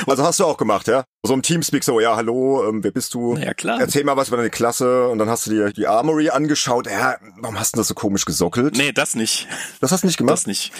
Also 0.07 0.25
hast 0.25 0.41
du 0.41 0.45
auch 0.45 0.57
gemacht, 0.57 0.89
ja? 0.89 1.05
So 1.23 1.35
im 1.35 1.43
Teamspeak 1.43 1.85
so, 1.85 2.01
ja, 2.01 2.17
hallo, 2.17 2.69
ähm, 2.69 2.83
wer 2.83 2.91
bist 2.91 3.15
du? 3.15 3.37
Ja, 3.37 3.55
klar. 3.55 3.81
Erzähl 3.81 4.05
mal 4.05 4.17
was 4.17 4.29
über 4.29 4.37
deine 4.37 4.51
Klasse 4.51 5.09
und 5.09 5.19
dann 5.19 5.29
hast 5.29 5.47
du 5.47 5.51
dir 5.51 5.73
die 5.73 5.87
Armory 5.87 6.31
angeschaut. 6.31 6.87
Ja, 6.87 7.17
warum 7.37 7.59
hast 7.59 7.75
du 7.75 7.79
das 7.79 7.89
so 7.89 7.95
komisch 7.95 8.25
gesockelt? 8.25 8.77
Nee, 8.77 8.93
das 8.93 9.15
nicht. 9.15 9.49
Das 9.81 9.93
hast 9.93 10.03
du 10.03 10.07
nicht 10.07 10.17
gemacht? 10.17 10.33
Das 10.33 10.47
nicht. 10.47 10.73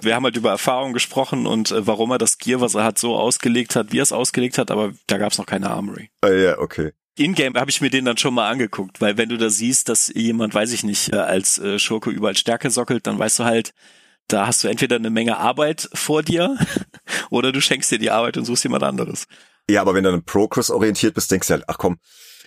Wir 0.00 0.14
haben 0.14 0.24
halt 0.24 0.36
über 0.36 0.50
Erfahrungen 0.50 0.94
gesprochen 0.94 1.46
und 1.46 1.70
äh, 1.70 1.86
warum 1.86 2.10
er 2.10 2.18
das 2.18 2.38
Gear, 2.38 2.60
was 2.60 2.74
er 2.74 2.84
hat, 2.84 2.98
so 2.98 3.16
ausgelegt 3.16 3.76
hat, 3.76 3.92
wie 3.92 3.98
er 3.98 4.04
es 4.04 4.12
ausgelegt 4.12 4.58
hat, 4.58 4.70
aber 4.70 4.92
da 5.06 5.18
gab 5.18 5.32
es 5.32 5.38
noch 5.38 5.46
keine 5.46 5.70
Armory. 5.70 6.10
Ah, 6.22 6.30
ja, 6.30 6.58
okay. 6.58 6.92
In-game 7.14 7.54
habe 7.56 7.70
ich 7.70 7.82
mir 7.82 7.90
den 7.90 8.06
dann 8.06 8.16
schon 8.16 8.32
mal 8.32 8.48
angeguckt, 8.48 9.00
weil 9.02 9.18
wenn 9.18 9.28
du 9.28 9.36
da 9.36 9.50
siehst, 9.50 9.90
dass 9.90 10.10
jemand, 10.14 10.54
weiß 10.54 10.72
ich 10.72 10.82
nicht, 10.82 11.12
äh, 11.12 11.16
als 11.16 11.58
äh, 11.58 11.78
Schurke 11.78 12.10
überall 12.10 12.36
Stärke 12.36 12.70
sockelt, 12.70 13.06
dann 13.06 13.18
weißt 13.18 13.40
du 13.40 13.44
halt, 13.44 13.74
da 14.32 14.46
hast 14.46 14.64
du 14.64 14.68
entweder 14.68 14.96
eine 14.96 15.10
Menge 15.10 15.38
Arbeit 15.38 15.88
vor 15.94 16.22
dir 16.22 16.56
oder 17.30 17.52
du 17.52 17.60
schenkst 17.60 17.90
dir 17.90 17.98
die 17.98 18.10
Arbeit 18.10 18.36
und 18.36 18.44
suchst 18.44 18.64
jemand 18.64 18.82
anderes. 18.84 19.26
Ja, 19.68 19.80
aber 19.80 19.94
wenn 19.94 20.04
du 20.04 20.10
dann 20.10 20.24
Progress 20.24 20.70
orientiert 20.70 21.14
bist, 21.14 21.30
denkst 21.30 21.48
du 21.48 21.54
halt, 21.54 21.64
ach 21.68 21.78
komm, 21.78 21.98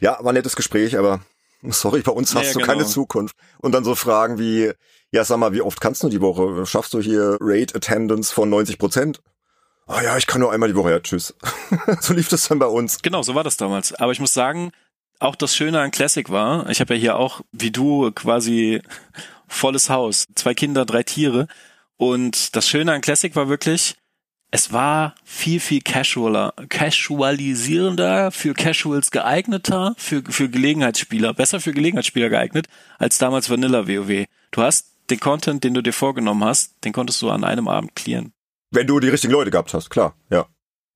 ja, 0.02 0.18
war 0.22 0.32
ein 0.32 0.36
nettes 0.36 0.56
Gespräch, 0.56 0.98
aber 0.98 1.22
sorry, 1.64 2.02
bei 2.02 2.12
uns 2.12 2.36
hast 2.36 2.48
ja, 2.48 2.54
du 2.54 2.60
genau. 2.60 2.72
keine 2.72 2.86
Zukunft. 2.86 3.36
Und 3.60 3.72
dann 3.72 3.84
so 3.84 3.96
Fragen 3.96 4.38
wie, 4.38 4.72
ja, 5.12 5.24
sag 5.24 5.38
mal, 5.38 5.54
wie 5.54 5.62
oft 5.62 5.80
kannst 5.80 6.04
du 6.04 6.10
die 6.10 6.22
Woche? 6.22 6.66
Schaffst 6.66 6.94
du 6.94 7.00
hier 7.00 7.38
Rate 7.40 7.76
Attendance 7.76 8.34
von 8.34 8.50
90 8.50 8.78
Prozent? 8.78 9.22
Ah 9.88 9.98
oh 10.00 10.04
ja, 10.04 10.18
ich 10.18 10.26
kann 10.26 10.42
nur 10.42 10.52
einmal 10.52 10.70
die 10.70 10.76
Woche, 10.76 10.92
ja, 10.92 11.00
tschüss. 11.00 11.36
so 12.02 12.14
lief 12.14 12.28
das 12.28 12.48
dann 12.48 12.60
bei 12.60 12.66
uns. 12.66 13.02
Genau, 13.02 13.22
so 13.22 13.36
war 13.36 13.44
das 13.44 13.56
damals. 13.58 13.94
Aber 13.94 14.12
ich 14.12 14.20
muss 14.20 14.34
sagen, 14.34 14.72
auch 15.20 15.36
das 15.36 15.56
Schöne 15.56 15.80
an 15.80 15.92
Classic 15.92 16.30
war, 16.30 16.70
ich 16.70 16.82
habe 16.82 16.96
ja 16.96 17.00
hier 17.00 17.16
auch, 17.18 17.42
wie 17.52 17.72
du, 17.72 18.12
quasi 18.12 18.82
volles 19.48 19.90
Haus, 19.90 20.26
zwei 20.36 20.54
Kinder, 20.54 20.86
drei 20.86 21.04
Tiere. 21.04 21.48
Und 21.98 22.56
das 22.56 22.68
Schöne 22.68 22.94
an 22.94 23.02
Classic 23.02 23.36
war 23.36 23.50
wirklich, 23.50 23.96
es 24.52 24.72
war 24.72 25.16
viel, 25.24 25.60
viel 25.60 25.82
casualer, 25.82 26.54
casualisierender, 26.70 28.32
für 28.32 28.54
Casuals 28.54 29.12
geeigneter, 29.12 29.96
für, 29.98 30.24
für 30.28 30.50
Gelegenheitsspieler, 30.50 31.34
besser 31.34 31.60
für 31.60 31.74
Gelegenheitsspieler 31.74 32.30
geeignet, 32.30 32.68
als 32.98 33.18
damals 33.18 33.50
Vanilla 33.50 33.88
WoW. 33.88 34.26
Du 34.52 34.62
hast 34.62 34.88
den 35.10 35.20
Content, 35.20 35.64
den 35.64 35.74
du 35.74 35.82
dir 35.82 35.94
vorgenommen 35.94 36.44
hast, 36.44 36.84
den 36.84 36.94
konntest 36.94 37.22
du 37.22 37.30
an 37.30 37.44
einem 37.44 37.68
Abend 37.68 37.96
clearen. 37.96 38.34
Wenn 38.72 38.88
du 38.88 39.00
die 39.00 39.10
richtigen 39.10 39.34
Leute 39.34 39.52
gehabt 39.52 39.74
hast, 39.74 39.90
klar, 39.90 40.16
ja. 40.30 40.46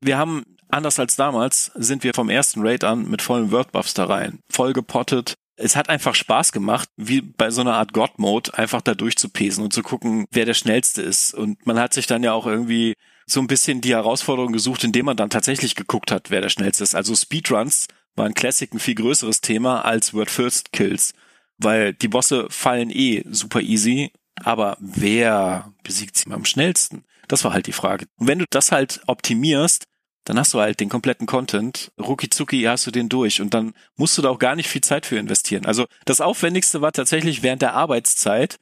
Wir 0.02 0.18
haben, 0.18 0.44
anders 0.70 1.00
als 1.00 1.16
damals, 1.16 1.72
sind 1.76 2.04
wir 2.04 2.14
vom 2.14 2.30
ersten 2.30 2.66
Raid 2.66 2.84
an 2.84 3.10
mit 3.10 3.22
vollen 3.22 3.52
Wordbuffs 3.52 3.94
da 3.94 4.06
rein. 4.06 4.40
Voll 4.50 4.74
gepottet, 4.74 5.36
es 5.60 5.76
hat 5.76 5.89
einfach 5.89 6.15
Spaß 6.15 6.52
gemacht, 6.52 6.89
wie 6.95 7.22
bei 7.22 7.52
so 7.52 7.62
einer 7.62 7.76
Art 7.76 7.91
God-Mode, 7.91 8.58
einfach 8.58 8.82
da 8.82 8.95
durchzupesen 8.95 9.63
und 9.63 9.74
zu 9.74 9.84
gucken, 9.84 10.26
wer 10.32 10.45
der 10.45 10.54
Schnellste 10.54 11.02
ist. 11.02 11.34
Und 11.34 11.65
man 11.65 11.78
hat 11.78 11.93
sich 11.93 12.08
dann 12.08 12.24
ja 12.24 12.34
auch 12.34 12.48
irgendwie 12.48 12.93
so 13.26 13.41
ein 13.41 13.48
bisschen 13.48 13.82
die 13.82 13.93
Herausforderung 13.93 14.54
gesucht, 14.54 14.84
indem 14.84 15.06
man 15.06 15.17
dann 15.17 15.30
tatsächlich 15.30 15.76
geguckt 15.76 16.12
hat, 16.12 16.32
wer 16.32 16.41
der 16.41 16.50
Schnellste 16.50 16.84
ist. 16.84 16.95
Also 16.95 17.13
Speedruns 17.13 17.88
waren 18.15 18.34
Classic 18.34 18.74
ein 18.74 18.80
viel 18.80 18.95
größeres 18.95 19.41
Thema 19.41 19.84
als 19.84 20.13
Word 20.13 20.32
First 20.32 20.72
Kills, 20.72 21.13
weil 21.58 21.93
die 21.93 22.08
Bosse 22.08 22.48
fallen 22.50 22.89
eh 22.89 23.24
super 23.30 23.62
easy, 23.62 24.12
aber 24.41 24.78
wer 24.80 25.74
besiegt 25.84 26.17
sie 26.17 26.32
am 26.32 26.45
schnellsten? 26.45 27.04
Das 27.28 27.43
war 27.43 27.54
halt 27.54 27.67
die 27.67 27.74
Frage. 27.74 28.08
Und 28.15 28.28
wenn 28.28 28.39
du 28.39 28.45
das 28.50 28.72
halt 28.72 29.02
optimierst, 29.08 29.84
dann 30.30 30.38
hast 30.38 30.54
du 30.54 30.60
halt 30.60 30.80
den 30.80 30.89
kompletten 30.89 31.26
Content. 31.26 31.92
Rukizuki 32.00 32.62
hast 32.62 32.86
du 32.86 32.92
den 32.92 33.10
durch 33.10 33.42
und 33.42 33.56
dann 33.56 33.74
musst 33.96 34.15
du 34.15 34.22
da 34.22 34.30
auch 34.30 34.38
gar 34.38 34.56
nicht 34.56 34.70
viel 34.70 34.82
Zeit 34.82 35.08
für 35.08 35.18
investieren. 35.18 35.65
Also 35.65 35.88
das 36.06 36.22
Aufwendigste 36.22 36.82
war 36.82 36.92
tatsächlich 36.92 37.42
während 37.42 37.63
der 37.63 37.74
Arbeitszeit, 37.74 38.60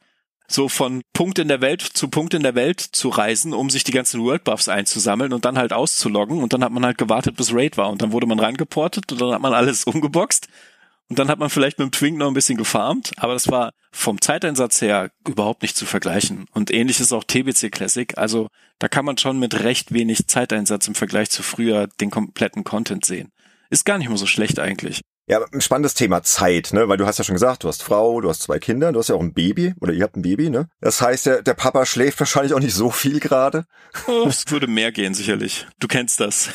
so 0.47 0.69
von 0.69 1.01
Punkt 1.11 1.39
in 1.39 1.49
der 1.49 1.59
Welt 1.59 1.81
zu 1.81 2.07
Punkt 2.07 2.33
in 2.33 2.43
der 2.43 2.55
Welt 2.55 2.79
zu 2.79 3.09
reisen, 3.09 3.53
um 3.53 3.69
sich 3.69 3.83
die 3.83 3.91
ganzen 3.91 4.23
World 4.23 4.45
Buffs 4.45 4.69
einzusammeln 4.69 5.33
und 5.33 5.43
dann 5.43 5.57
halt 5.57 5.73
auszuloggen 5.73 6.41
und 6.41 6.53
dann 6.53 6.63
hat 6.63 6.71
man 6.71 6.85
halt 6.85 6.97
gewartet, 6.97 7.35
bis 7.35 7.53
Raid 7.53 7.75
war 7.75 7.89
und 7.89 8.01
dann 8.01 8.13
wurde 8.13 8.27
man 8.27 8.39
rangeportet 8.39 9.11
und 9.11 9.19
dann 9.19 9.33
hat 9.33 9.41
man 9.41 9.53
alles 9.53 9.83
umgeboxt 9.83 10.47
und 11.09 11.19
dann 11.19 11.29
hat 11.29 11.39
man 11.39 11.49
vielleicht 11.49 11.79
mit 11.79 11.87
dem 11.87 11.91
Twink 11.91 12.17
noch 12.17 12.27
ein 12.27 12.33
bisschen 12.33 12.57
gefarmt, 12.57 13.13
aber 13.17 13.33
das 13.33 13.49
war 13.49 13.71
vom 13.91 14.19
Zeiteinsatz 14.19 14.81
her 14.81 15.09
überhaupt 15.27 15.61
nicht 15.61 15.77
zu 15.77 15.85
vergleichen. 15.85 16.45
Und 16.51 16.71
ähnlich 16.71 16.99
ist 16.99 17.13
auch 17.13 17.23
TBC 17.23 17.71
Classic. 17.71 18.17
Also 18.17 18.49
da 18.79 18.87
kann 18.87 19.05
man 19.05 19.17
schon 19.17 19.39
mit 19.39 19.63
recht 19.63 19.93
wenig 19.93 20.27
Zeiteinsatz 20.27 20.87
im 20.87 20.95
Vergleich 20.95 21.29
zu 21.29 21.43
früher 21.43 21.87
den 22.01 22.11
kompletten 22.11 22.63
Content 22.63 23.05
sehen. 23.05 23.31
Ist 23.69 23.85
gar 23.85 23.97
nicht 23.97 24.09
mehr 24.09 24.17
so 24.17 24.25
schlecht 24.25 24.59
eigentlich. 24.59 25.01
Ja, 25.29 25.41
ein 25.51 25.59
spannendes 25.59 25.93
Thema 25.93 26.23
Zeit, 26.23 26.71
ne? 26.71 26.87
Weil 26.87 26.95
du 26.95 27.05
hast 27.05 27.17
ja 27.17 27.25
schon 27.25 27.35
gesagt, 27.35 27.65
du 27.65 27.67
hast 27.67 27.83
Frau, 27.83 28.21
du 28.21 28.29
hast 28.29 28.43
zwei 28.43 28.59
Kinder, 28.59 28.93
du 28.93 28.99
hast 28.99 29.09
ja 29.09 29.15
auch 29.15 29.21
ein 29.21 29.33
Baby 29.33 29.73
oder 29.81 29.91
ihr 29.91 30.03
habt 30.03 30.15
ein 30.15 30.21
Baby, 30.21 30.49
ne? 30.49 30.69
Das 30.79 31.01
heißt, 31.01 31.25
der, 31.25 31.41
der 31.41 31.53
Papa 31.53 31.85
schläft 31.85 32.17
wahrscheinlich 32.19 32.53
auch 32.53 32.61
nicht 32.61 32.73
so 32.73 32.91
viel 32.91 33.19
gerade. 33.19 33.65
Oh, 34.07 34.25
es 34.25 34.45
würde 34.49 34.67
mehr 34.67 34.93
gehen, 34.93 35.13
sicherlich. 35.13 35.67
Du 35.79 35.87
kennst 35.87 36.21
das. 36.21 36.49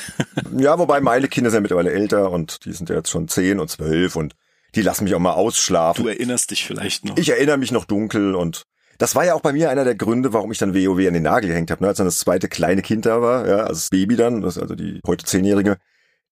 ja, 0.57 0.79
wobei 0.79 1.03
meine 1.03 1.29
Kinder 1.29 1.51
sind 1.51 1.63
mittlerweile 1.63 1.93
älter 1.93 2.31
und 2.31 2.65
die 2.65 2.73
sind 2.73 2.89
ja 2.89 2.97
jetzt 2.97 3.11
schon 3.11 3.29
zehn 3.29 3.61
und 3.61 3.69
zwölf 3.69 4.17
und 4.17 4.35
die 4.75 4.83
lassen 4.83 5.05
mich 5.05 5.15
auch 5.15 5.21
mal 5.21 5.33
ausschlafen. 5.33 6.03
Du 6.03 6.09
erinnerst 6.09 6.51
dich 6.51 6.65
vielleicht 6.65 7.05
noch. 7.05 7.17
Ich 7.17 7.29
erinnere 7.29 7.59
mich 7.59 7.73
noch 7.73 7.85
dunkel 7.85 8.35
und 8.35 8.65
das 8.99 9.15
war 9.15 9.25
ja 9.25 9.35
auch 9.35 9.41
bei 9.41 9.53
mir 9.53 9.71
einer 9.71 9.85
der 9.85 9.95
Gründe, 9.95 10.33
warum 10.33 10.53
ich 10.53 10.59
dann 10.59 10.75
WoW 10.75 11.07
an 11.07 11.15
den 11.15 11.25
Nagel 11.25 11.49
gehängt 11.49 11.71
habe, 11.71 11.83
ne? 11.83 11.89
als 11.89 11.99
dann 11.99 12.07
das 12.07 12.19
zweite 12.19 12.49
kleine 12.49 12.83
Kind 12.83 13.07
da 13.07 13.21
war, 13.21 13.49
ja, 13.49 13.57
als 13.65 13.89
Baby 13.91 14.17
dann, 14.17 14.45
also 14.45 14.65
die 14.75 15.01
heute 15.07 15.25
Zehnjährige, 15.25 15.79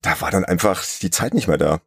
da 0.03 0.21
war 0.21 0.31
dann 0.31 0.45
einfach 0.45 0.85
die 1.03 1.11
Zeit 1.11 1.35
nicht 1.35 1.49
mehr 1.49 1.59
da. 1.59 1.81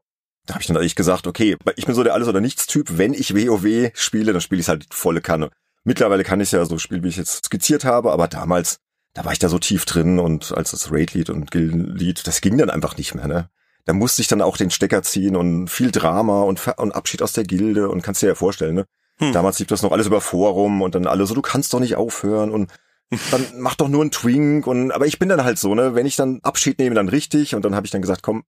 Da 0.45 0.55
habe 0.55 0.61
ich 0.61 0.67
dann 0.67 0.75
eigentlich 0.75 0.95
gesagt, 0.95 1.25
okay, 1.25 1.55
ich 1.77 1.85
bin 1.85 1.95
so 1.95 2.03
der 2.03 2.13
Alles- 2.13 2.27
oder 2.27 2.41
Nichts-Typ, 2.41 2.97
wenn 2.97 3.13
ich 3.13 3.33
WoW 3.33 3.91
spiele, 3.93 4.33
dann 4.33 4.41
spiele 4.41 4.59
ich 4.59 4.67
halt 4.67 4.87
volle 4.93 5.21
Kanne. 5.21 5.51
Mittlerweile 5.85 6.23
kann 6.23 6.41
ich 6.41 6.51
ja 6.51 6.65
so 6.65 6.77
spielen, 6.77 7.03
wie 7.03 7.09
ich 7.09 7.17
jetzt 7.17 7.45
skizziert 7.45 7.85
habe, 7.85 8.11
aber 8.11 8.27
damals, 8.27 8.77
da 9.13 9.23
war 9.23 9.31
ich 9.31 9.39
da 9.39 9.47
so 9.47 9.59
tief 9.59 9.85
drin 9.85 10.19
und 10.19 10.51
als 10.51 10.71
das 10.71 10.91
Raid-Lied 10.91 11.29
und 11.29 11.51
Guild-Lied, 11.51 12.27
das 12.27 12.41
ging 12.41 12.57
dann 12.57 12.69
einfach 12.69 12.97
nicht 12.97 13.15
mehr, 13.15 13.27
ne? 13.27 13.49
Da 13.85 13.93
musste 13.93 14.21
ich 14.21 14.27
dann 14.27 14.41
auch 14.41 14.57
den 14.57 14.71
Stecker 14.71 15.03
ziehen 15.03 15.35
und 15.35 15.67
viel 15.67 15.91
Drama 15.91 16.43
und, 16.43 16.65
und 16.77 16.91
Abschied 16.93 17.21
aus 17.21 17.33
der 17.33 17.43
Gilde 17.43 17.89
und 17.89 18.01
kannst 18.01 18.21
dir 18.21 18.27
ja 18.27 18.35
vorstellen, 18.35 18.75
ne? 18.75 18.85
Hm. 19.19 19.33
Damals 19.33 19.59
lief 19.59 19.67
das 19.67 19.83
noch 19.83 19.91
alles 19.91 20.07
über 20.07 20.21
Forum 20.21 20.81
und 20.81 20.95
dann 20.95 21.05
alle 21.05 21.25
so, 21.25 21.35
du 21.35 21.41
kannst 21.41 21.73
doch 21.73 21.79
nicht 21.79 21.95
aufhören 21.95 22.51
und 22.51 22.71
dann 23.31 23.45
mach 23.57 23.75
doch 23.75 23.89
nur 23.89 24.03
ein 24.03 24.11
Twink 24.11 24.65
und 24.65 24.91
aber 24.91 25.05
ich 25.05 25.19
bin 25.19 25.29
dann 25.29 25.43
halt 25.43 25.59
so, 25.59 25.75
ne, 25.75 25.93
wenn 25.95 26.05
ich 26.05 26.15
dann 26.15 26.39
Abschied 26.41 26.79
nehme, 26.79 26.95
dann 26.95 27.09
richtig 27.09 27.53
und 27.55 27.63
dann 27.63 27.75
habe 27.75 27.85
ich 27.85 27.91
dann 27.91 28.01
gesagt, 28.01 28.23
komm, 28.23 28.43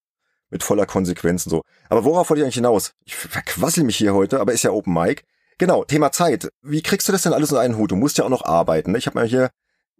mit 0.49 0.63
voller 0.63 0.85
Konsequenzen 0.85 1.49
so. 1.49 1.61
Aber 1.89 2.03
worauf 2.03 2.29
wollte 2.29 2.41
ich 2.41 2.45
eigentlich 2.45 2.55
hinaus? 2.55 2.93
Ich 3.03 3.15
verquassel 3.15 3.83
mich 3.83 3.97
hier 3.97 4.13
heute, 4.13 4.39
aber 4.39 4.53
ist 4.53 4.63
ja 4.63 4.71
Open 4.71 4.93
Mic. 4.93 5.23
Genau, 5.57 5.83
Thema 5.85 6.11
Zeit. 6.11 6.49
Wie 6.61 6.81
kriegst 6.81 7.07
du 7.07 7.11
das 7.11 7.21
denn 7.21 7.33
alles 7.33 7.51
in 7.51 7.57
einen 7.57 7.77
Hut? 7.77 7.91
Du 7.91 7.95
musst 7.95 8.17
ja 8.17 8.25
auch 8.25 8.29
noch 8.29 8.43
arbeiten. 8.43 8.91
Ne? 8.91 8.97
Ich 8.97 9.07
habe 9.07 9.17
mal 9.17 9.27
hier 9.27 9.51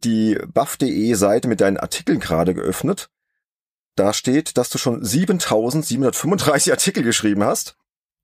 die 0.04 0.38
buff.de 0.54 1.14
Seite 1.14 1.48
mit 1.48 1.62
deinen 1.62 1.78
Artikeln 1.78 2.20
gerade 2.20 2.54
geöffnet 2.54 3.10
da 3.96 4.14
steht, 4.14 4.58
dass 4.58 4.70
du 4.70 4.78
schon 4.78 5.04
7735 5.04 6.72
Artikel 6.72 7.04
geschrieben 7.04 7.44
hast 7.44 7.78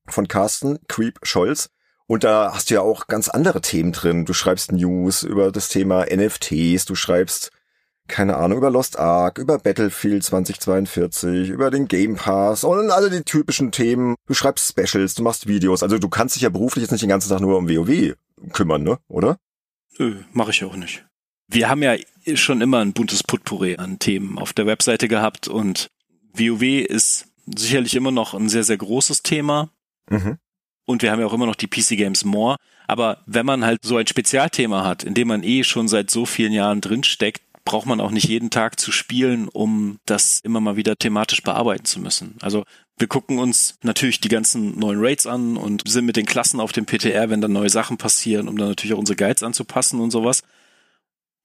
von 0.06 0.28
Carsten 0.28 0.78
Creep 0.88 1.18
Scholz. 1.22 1.70
Und 2.06 2.24
da 2.24 2.52
hast 2.52 2.68
du 2.68 2.74
ja 2.74 2.80
auch 2.82 3.06
ganz 3.06 3.28
andere 3.28 3.60
Themen 3.60 3.92
drin. 3.92 4.24
Du 4.24 4.34
schreibst 4.34 4.72
News 4.72 5.22
über 5.22 5.50
das 5.50 5.68
Thema 5.68 6.04
NFTs, 6.04 6.84
du 6.84 6.94
schreibst, 6.94 7.52
keine 8.08 8.36
Ahnung, 8.36 8.58
über 8.58 8.70
Lost 8.70 8.98
Ark, 8.98 9.38
über 9.38 9.58
Battlefield 9.58 10.22
2042, 10.22 11.48
über 11.48 11.70
den 11.70 11.88
Game 11.88 12.16
Pass 12.16 12.64
und 12.64 12.90
alle 12.90 13.08
die 13.08 13.22
typischen 13.22 13.72
Themen. 13.72 14.16
Du 14.26 14.34
schreibst 14.34 14.68
Specials, 14.68 15.14
du 15.14 15.22
machst 15.22 15.46
Videos. 15.46 15.82
Also 15.82 15.98
du 15.98 16.08
kannst 16.08 16.34
dich 16.34 16.42
ja 16.42 16.50
beruflich 16.50 16.82
jetzt 16.82 16.90
nicht 16.90 17.02
den 17.02 17.08
ganzen 17.08 17.30
Tag 17.30 17.40
nur 17.40 17.56
um 17.56 17.68
WoW 17.68 18.14
kümmern, 18.52 18.82
ne? 18.82 18.98
Oder? 19.08 19.38
Nö, 19.98 20.22
mache 20.32 20.50
ich 20.50 20.64
auch 20.64 20.76
nicht. 20.76 21.06
Wir 21.52 21.68
haben 21.68 21.82
ja 21.82 21.96
schon 22.34 22.62
immer 22.62 22.80
ein 22.80 22.94
buntes 22.94 23.22
Potpourri 23.22 23.76
an 23.76 23.98
Themen 23.98 24.38
auf 24.38 24.54
der 24.54 24.66
Webseite 24.66 25.06
gehabt 25.06 25.48
und 25.48 25.88
WoW 26.32 26.62
ist 26.62 27.26
sicherlich 27.46 27.94
immer 27.94 28.10
noch 28.10 28.32
ein 28.32 28.48
sehr, 28.48 28.64
sehr 28.64 28.78
großes 28.78 29.22
Thema. 29.22 29.70
Mhm. 30.08 30.38
Und 30.86 31.02
wir 31.02 31.12
haben 31.12 31.20
ja 31.20 31.26
auch 31.26 31.34
immer 31.34 31.46
noch 31.46 31.54
die 31.54 31.68
PC 31.68 31.96
Games 31.96 32.24
More. 32.24 32.56
Aber 32.88 33.22
wenn 33.26 33.46
man 33.46 33.64
halt 33.64 33.80
so 33.82 33.98
ein 33.98 34.06
Spezialthema 34.06 34.84
hat, 34.84 35.04
in 35.04 35.14
dem 35.14 35.28
man 35.28 35.42
eh 35.42 35.62
schon 35.62 35.88
seit 35.88 36.10
so 36.10 36.26
vielen 36.26 36.52
Jahren 36.52 36.80
drinsteckt, 36.80 37.42
braucht 37.64 37.86
man 37.86 38.00
auch 38.00 38.10
nicht 38.10 38.28
jeden 38.28 38.50
Tag 38.50 38.80
zu 38.80 38.90
spielen, 38.90 39.48
um 39.48 39.98
das 40.06 40.40
immer 40.42 40.60
mal 40.60 40.76
wieder 40.76 40.96
thematisch 40.96 41.42
bearbeiten 41.42 41.84
zu 41.84 42.00
müssen. 42.00 42.36
Also 42.40 42.64
wir 42.98 43.06
gucken 43.06 43.38
uns 43.38 43.78
natürlich 43.82 44.20
die 44.20 44.28
ganzen 44.28 44.78
neuen 44.78 44.98
Raids 45.00 45.26
an 45.26 45.56
und 45.56 45.86
sind 45.86 46.06
mit 46.06 46.16
den 46.16 46.26
Klassen 46.26 46.60
auf 46.60 46.72
dem 46.72 46.86
PTR, 46.86 47.30
wenn 47.30 47.40
dann 47.40 47.52
neue 47.52 47.70
Sachen 47.70 47.98
passieren, 47.98 48.48
um 48.48 48.56
dann 48.56 48.68
natürlich 48.68 48.94
auch 48.94 48.98
unsere 48.98 49.16
Guides 49.16 49.42
anzupassen 49.42 50.00
und 50.00 50.10
sowas. 50.10 50.42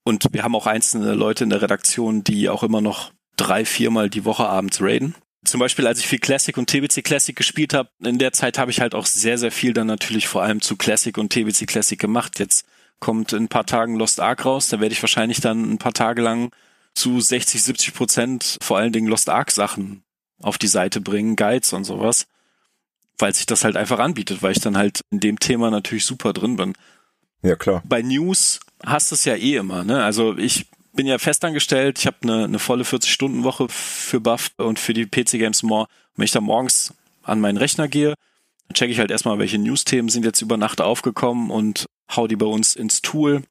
Und 0.07 0.25
wir 0.31 0.43
haben 0.43 0.55
auch 0.55 0.67
einzelne 0.67 1.15
Leute 1.15 1.43
in 1.43 1.49
der 1.49 1.61
Redaktion, 1.61 2.23
die 2.23 2.47
auch 2.47 2.63
immer 2.63 2.79
noch 2.79 3.11
drei, 3.35 3.65
viermal 3.65 4.09
die 4.09 4.23
Woche 4.23 4.47
abends 4.47 4.79
raiden. 4.79 5.15
Zum 5.43 5.59
Beispiel, 5.59 5.85
als 5.85 5.99
ich 5.99 6.07
viel 6.07 6.19
Classic 6.19 6.57
und 6.57 6.69
TBC 6.69 7.03
Classic 7.03 7.35
gespielt 7.35 7.73
habe, 7.73 7.89
in 8.01 8.17
der 8.17 8.31
Zeit 8.31 8.57
habe 8.57 8.71
ich 8.71 8.79
halt 8.79 8.95
auch 8.95 9.05
sehr, 9.05 9.37
sehr 9.37 9.51
viel 9.51 9.73
dann 9.73 9.87
natürlich 9.87 10.29
vor 10.29 10.43
allem 10.43 10.61
zu 10.61 10.77
Classic 10.77 11.17
und 11.17 11.33
TBC 11.33 11.67
Classic 11.67 11.99
gemacht. 11.99 12.39
Jetzt 12.39 12.65
kommt 13.01 13.33
in 13.33 13.43
ein 13.43 13.47
paar 13.49 13.65
Tagen 13.65 13.97
Lost 13.97 14.21
Ark 14.21 14.45
raus, 14.45 14.69
da 14.69 14.79
werde 14.79 14.93
ich 14.93 15.03
wahrscheinlich 15.03 15.41
dann 15.41 15.73
ein 15.73 15.77
paar 15.77 15.91
Tage 15.91 16.21
lang 16.21 16.51
zu 16.95 17.19
60, 17.19 17.61
70 17.61 17.93
Prozent 17.93 18.57
vor 18.61 18.77
allen 18.77 18.93
Dingen 18.93 19.07
Lost 19.07 19.27
Ark 19.27 19.51
Sachen 19.51 20.03
auf 20.41 20.57
die 20.57 20.67
Seite 20.67 21.01
bringen, 21.01 21.35
Guides 21.35 21.73
und 21.73 21.83
sowas, 21.83 22.27
weil 23.17 23.33
sich 23.33 23.45
das 23.45 23.65
halt 23.65 23.75
einfach 23.75 23.99
anbietet, 23.99 24.41
weil 24.41 24.53
ich 24.53 24.61
dann 24.61 24.77
halt 24.77 25.01
in 25.11 25.19
dem 25.19 25.37
Thema 25.37 25.69
natürlich 25.69 26.05
super 26.05 26.31
drin 26.31 26.55
bin. 26.55 26.75
Ja, 27.41 27.57
klar. 27.57 27.83
Bei 27.85 28.01
News 28.01 28.61
hast 28.85 29.11
es 29.11 29.25
ja 29.25 29.35
eh 29.35 29.55
immer, 29.55 29.83
ne? 29.83 30.03
Also 30.03 30.37
ich 30.37 30.67
bin 30.93 31.07
ja 31.07 31.17
festangestellt, 31.19 31.99
ich 31.99 32.07
habe 32.07 32.17
eine, 32.23 32.45
eine 32.45 32.59
volle 32.59 32.83
40-Stunden-Woche 32.83 33.67
für 33.69 34.19
Buff 34.19 34.51
und 34.57 34.79
für 34.79 34.93
die 34.93 35.05
PC 35.05 35.33
Games 35.33 35.63
More. 35.63 35.87
Wenn 36.15 36.25
ich 36.25 36.31
da 36.31 36.41
morgens 36.41 36.93
an 37.23 37.39
meinen 37.39 37.57
Rechner 37.57 37.87
gehe, 37.87 38.15
dann 38.67 38.73
checke 38.73 38.91
ich 38.91 38.99
halt 38.99 39.11
erstmal, 39.11 39.39
welche 39.39 39.59
News-Themen 39.59 40.09
sind 40.09 40.25
jetzt 40.25 40.41
über 40.41 40.57
Nacht 40.57 40.81
aufgekommen 40.81 41.51
und 41.51 41.85
hau 42.15 42.27
die 42.27 42.35
bei 42.35 42.45
uns 42.45 42.75
ins 42.75 43.01
Tool. 43.01 43.43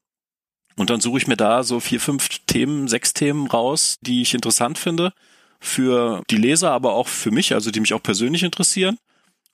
Und 0.77 0.91
dann 0.91 1.01
suche 1.01 1.19
ich 1.19 1.27
mir 1.27 1.37
da 1.37 1.63
so 1.63 1.81
vier, 1.81 2.01
fünf 2.01 2.29
Themen, 2.47 2.89
sechs 2.89 3.15
Themen 3.15 3.47
raus, 3.47 3.97
die 4.03 4.23
ich 4.23 4.35
interessant 4.35 4.79
finde 4.79 5.13
für 5.59 6.23
die 6.31 6.37
Leser, 6.37 6.73
aber 6.73 6.95
auch 6.95 7.09
für 7.09 7.31
mich, 7.31 7.55
also 7.55 7.71
die 7.71 7.81
mich 7.81 7.95
auch 7.95 8.03
persönlich 8.03 8.43
interessieren. 8.43 8.99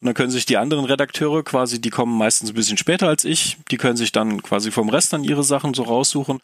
Und 0.03 0.07
dann 0.07 0.14
können 0.14 0.32
sich 0.32 0.46
die 0.46 0.57
anderen 0.57 0.84
Redakteure 0.84 1.44
quasi, 1.44 1.80
die 1.80 1.90
kommen 1.90 2.18
meistens 2.18 2.50
ein 2.50 2.55
bisschen 2.55 2.76
später 2.76 3.07
als 3.07 3.24
ich, 3.24 3.59
die 3.70 3.76
können 3.76 3.96
sich 3.96 4.11
dann 4.11 4.42
quasi 4.42 4.72
vom 4.72 4.88
Rest 4.88 5.12
dann 5.12 5.22
ihre 5.22 5.44
Sachen 5.44 5.74
so 5.74 5.84
raussuchen. 5.84 6.40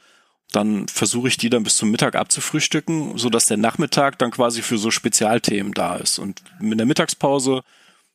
Dann 0.52 0.86
versuche 0.86 1.26
ich 1.26 1.38
die 1.38 1.50
dann 1.50 1.64
bis 1.64 1.76
zum 1.76 1.90
Mittag 1.90 2.14
abzufrühstücken, 2.14 3.18
so 3.18 3.30
dass 3.30 3.46
der 3.46 3.56
Nachmittag 3.56 4.16
dann 4.20 4.30
quasi 4.30 4.62
für 4.62 4.78
so 4.78 4.92
Spezialthemen 4.92 5.72
da 5.74 5.96
ist. 5.96 6.20
Und 6.20 6.40
in 6.60 6.78
der 6.78 6.86
Mittagspause 6.86 7.62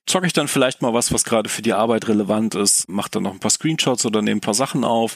zocke 0.06 0.28
ich 0.28 0.32
dann 0.32 0.48
vielleicht 0.48 0.82
mal 0.82 0.94
was, 0.94 1.12
was 1.12 1.26
gerade 1.26 1.50
für 1.50 1.62
die 1.62 1.74
Arbeit 1.74 2.08
relevant 2.08 2.56
ist, 2.56 2.88
mache 2.88 3.12
dann 3.12 3.24
noch 3.24 3.34
ein 3.34 3.42
paar 3.42 3.52
Screenshots 3.52 4.06
oder 4.06 4.22
nehme 4.22 4.38
ein 4.38 4.42
paar 4.42 4.54
Sachen 4.54 4.86
auf. 4.86 5.16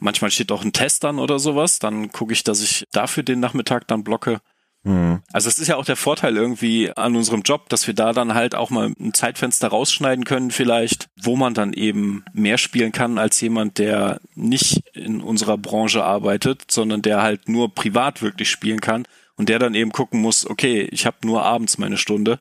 Manchmal 0.00 0.32
steht 0.32 0.50
auch 0.50 0.64
ein 0.64 0.72
Test 0.72 1.04
dann 1.04 1.20
oder 1.20 1.38
sowas. 1.38 1.78
Dann 1.78 2.10
gucke 2.10 2.32
ich, 2.32 2.42
dass 2.42 2.62
ich 2.62 2.84
dafür 2.90 3.22
den 3.22 3.38
Nachmittag 3.38 3.86
dann 3.86 4.02
blocke. 4.02 4.40
Mhm. 4.84 5.22
Also 5.32 5.48
es 5.48 5.58
ist 5.58 5.68
ja 5.68 5.76
auch 5.76 5.84
der 5.84 5.96
Vorteil 5.96 6.36
irgendwie 6.36 6.90
an 6.96 7.16
unserem 7.16 7.42
Job, 7.42 7.68
dass 7.68 7.86
wir 7.86 7.94
da 7.94 8.12
dann 8.12 8.34
halt 8.34 8.54
auch 8.54 8.70
mal 8.70 8.92
ein 8.98 9.14
Zeitfenster 9.14 9.68
rausschneiden 9.68 10.24
können 10.24 10.50
vielleicht, 10.50 11.08
wo 11.20 11.36
man 11.36 11.54
dann 11.54 11.72
eben 11.72 12.24
mehr 12.32 12.58
spielen 12.58 12.92
kann 12.92 13.18
als 13.18 13.40
jemand, 13.40 13.78
der 13.78 14.20
nicht 14.34 14.82
in 14.94 15.20
unserer 15.20 15.58
Branche 15.58 16.04
arbeitet, 16.04 16.70
sondern 16.70 17.02
der 17.02 17.22
halt 17.22 17.48
nur 17.48 17.74
privat 17.74 18.22
wirklich 18.22 18.50
spielen 18.50 18.80
kann 18.80 19.06
und 19.36 19.48
der 19.48 19.58
dann 19.58 19.74
eben 19.74 19.92
gucken 19.92 20.20
muss, 20.20 20.48
okay, 20.48 20.88
ich 20.90 21.06
habe 21.06 21.18
nur 21.24 21.42
abends 21.42 21.78
meine 21.78 21.96
Stunde 21.96 22.38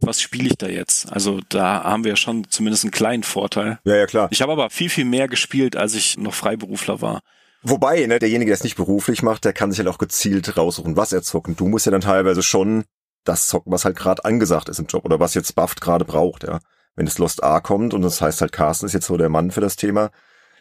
was 0.00 0.22
spiele 0.22 0.48
ich 0.48 0.56
da 0.56 0.68
jetzt? 0.68 1.10
Also 1.12 1.40
da 1.48 1.82
haben 1.82 2.04
wir 2.04 2.16
schon 2.16 2.48
zumindest 2.48 2.84
einen 2.84 2.92
kleinen 2.92 3.22
Vorteil. 3.22 3.78
Ja, 3.84 3.96
ja, 3.96 4.06
klar. 4.06 4.28
Ich 4.30 4.42
habe 4.42 4.52
aber 4.52 4.70
viel, 4.70 4.90
viel 4.90 5.04
mehr 5.04 5.28
gespielt, 5.28 5.76
als 5.76 5.94
ich 5.94 6.16
noch 6.16 6.34
Freiberufler 6.34 7.00
war. 7.00 7.20
Wobei, 7.62 8.06
ne, 8.06 8.18
derjenige, 8.18 8.50
der 8.50 8.54
es 8.54 8.64
nicht 8.64 8.76
beruflich 8.76 9.22
macht, 9.22 9.44
der 9.44 9.52
kann 9.52 9.70
sich 9.70 9.78
halt 9.80 9.88
auch 9.88 9.98
gezielt 9.98 10.56
raussuchen, 10.56 10.96
was 10.96 11.12
er 11.12 11.22
zockt. 11.22 11.48
Und 11.48 11.60
du 11.60 11.68
musst 11.68 11.86
ja 11.86 11.92
dann 11.92 12.00
teilweise 12.00 12.42
schon 12.42 12.84
das 13.24 13.46
zocken, 13.46 13.72
was 13.72 13.84
halt 13.84 13.96
gerade 13.96 14.24
angesagt 14.24 14.68
ist 14.68 14.78
im 14.78 14.86
Job 14.86 15.04
oder 15.04 15.20
was 15.20 15.34
jetzt 15.34 15.54
Buffed 15.54 15.80
gerade 15.80 16.04
braucht, 16.04 16.44
ja. 16.44 16.60
Wenn 16.94 17.06
es 17.06 17.18
Lost 17.18 17.44
A 17.44 17.60
kommt 17.60 17.94
und 17.94 18.02
das 18.02 18.20
heißt 18.20 18.40
halt, 18.40 18.52
Carsten 18.52 18.86
ist 18.86 18.92
jetzt 18.92 19.06
so 19.06 19.16
der 19.16 19.28
Mann 19.28 19.50
für 19.50 19.60
das 19.60 19.76
Thema, 19.76 20.10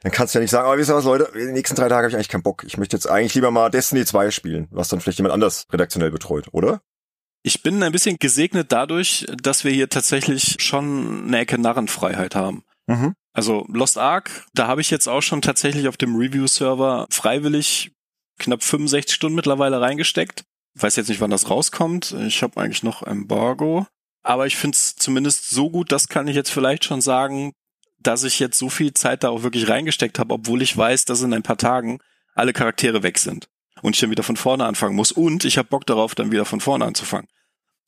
dann 0.03 0.11
kannst 0.11 0.33
du 0.33 0.39
ja 0.39 0.41
nicht 0.41 0.51
sagen, 0.51 0.67
aber 0.67 0.77
wisst 0.77 0.91
ihr 0.91 0.95
was, 0.95 1.05
Leute, 1.05 1.31
die 1.33 1.51
nächsten 1.51 1.75
drei 1.75 1.89
Tage 1.89 2.03
habe 2.03 2.09
ich 2.09 2.15
eigentlich 2.15 2.29
keinen 2.29 2.43
Bock. 2.43 2.63
Ich 2.63 2.77
möchte 2.77 2.95
jetzt 2.95 3.09
eigentlich 3.09 3.33
lieber 3.33 3.49
mal 3.49 3.69
Destiny 3.69 4.05
2 4.05 4.31
spielen, 4.31 4.67
was 4.69 4.89
dann 4.89 4.99
vielleicht 4.99 5.17
jemand 5.17 5.33
anders 5.33 5.65
redaktionell 5.71 6.11
betreut, 6.11 6.49
oder? 6.51 6.81
Ich 7.43 7.63
bin 7.63 7.81
ein 7.81 7.91
bisschen 7.91 8.17
gesegnet 8.19 8.71
dadurch, 8.71 9.25
dass 9.41 9.63
wir 9.63 9.71
hier 9.71 9.89
tatsächlich 9.89 10.57
schon 10.59 11.27
eine 11.27 11.39
Ecke 11.39 11.57
Narrenfreiheit 11.57 12.35
haben. 12.35 12.63
Mhm. 12.87 13.13
Also 13.37 13.67
Lost 13.69 13.99
Ark, 13.99 14.47
da 14.55 14.65
habe 14.65 14.81
ich 14.81 14.89
jetzt 14.89 15.07
auch 15.07 15.21
schon 15.21 15.43
tatsächlich 15.43 15.87
auf 15.87 15.95
dem 15.95 16.15
Review-Server 16.15 17.05
freiwillig 17.11 17.91
knapp 18.39 18.63
65 18.63 19.13
Stunden 19.13 19.35
mittlerweile 19.35 19.79
reingesteckt. 19.79 20.43
Weiß 20.73 20.95
jetzt 20.95 21.07
nicht, 21.07 21.21
wann 21.21 21.29
das 21.29 21.47
rauskommt. 21.47 22.15
Ich 22.25 22.41
habe 22.41 22.59
eigentlich 22.59 22.81
noch 22.81 23.03
Embargo. 23.03 23.85
Aber 24.23 24.47
ich 24.47 24.57
finde 24.57 24.75
es 24.75 24.95
zumindest 24.95 25.51
so 25.51 25.69
gut, 25.69 25.91
das 25.91 26.07
kann 26.07 26.27
ich 26.27 26.35
jetzt 26.35 26.49
vielleicht 26.49 26.85
schon 26.85 26.99
sagen, 26.99 27.53
dass 27.99 28.23
ich 28.23 28.39
jetzt 28.39 28.57
so 28.57 28.69
viel 28.69 28.95
Zeit 28.95 29.23
da 29.23 29.29
auch 29.29 29.43
wirklich 29.43 29.69
reingesteckt 29.69 30.17
habe, 30.17 30.33
obwohl 30.33 30.63
ich 30.63 30.75
weiß, 30.75 31.05
dass 31.05 31.21
in 31.21 31.31
ein 31.31 31.43
paar 31.43 31.59
Tagen 31.59 31.99
alle 32.33 32.53
Charaktere 32.53 33.03
weg 33.03 33.19
sind 33.19 33.49
und 33.83 33.95
ich 33.95 34.01
dann 34.01 34.09
wieder 34.09 34.23
von 34.23 34.35
vorne 34.35 34.65
anfangen 34.65 34.95
muss. 34.95 35.11
Und 35.11 35.45
ich 35.45 35.59
habe 35.59 35.69
Bock 35.69 35.85
darauf, 35.85 36.15
dann 36.15 36.31
wieder 36.31 36.45
von 36.45 36.59
vorne 36.59 36.85
anzufangen. 36.85 37.27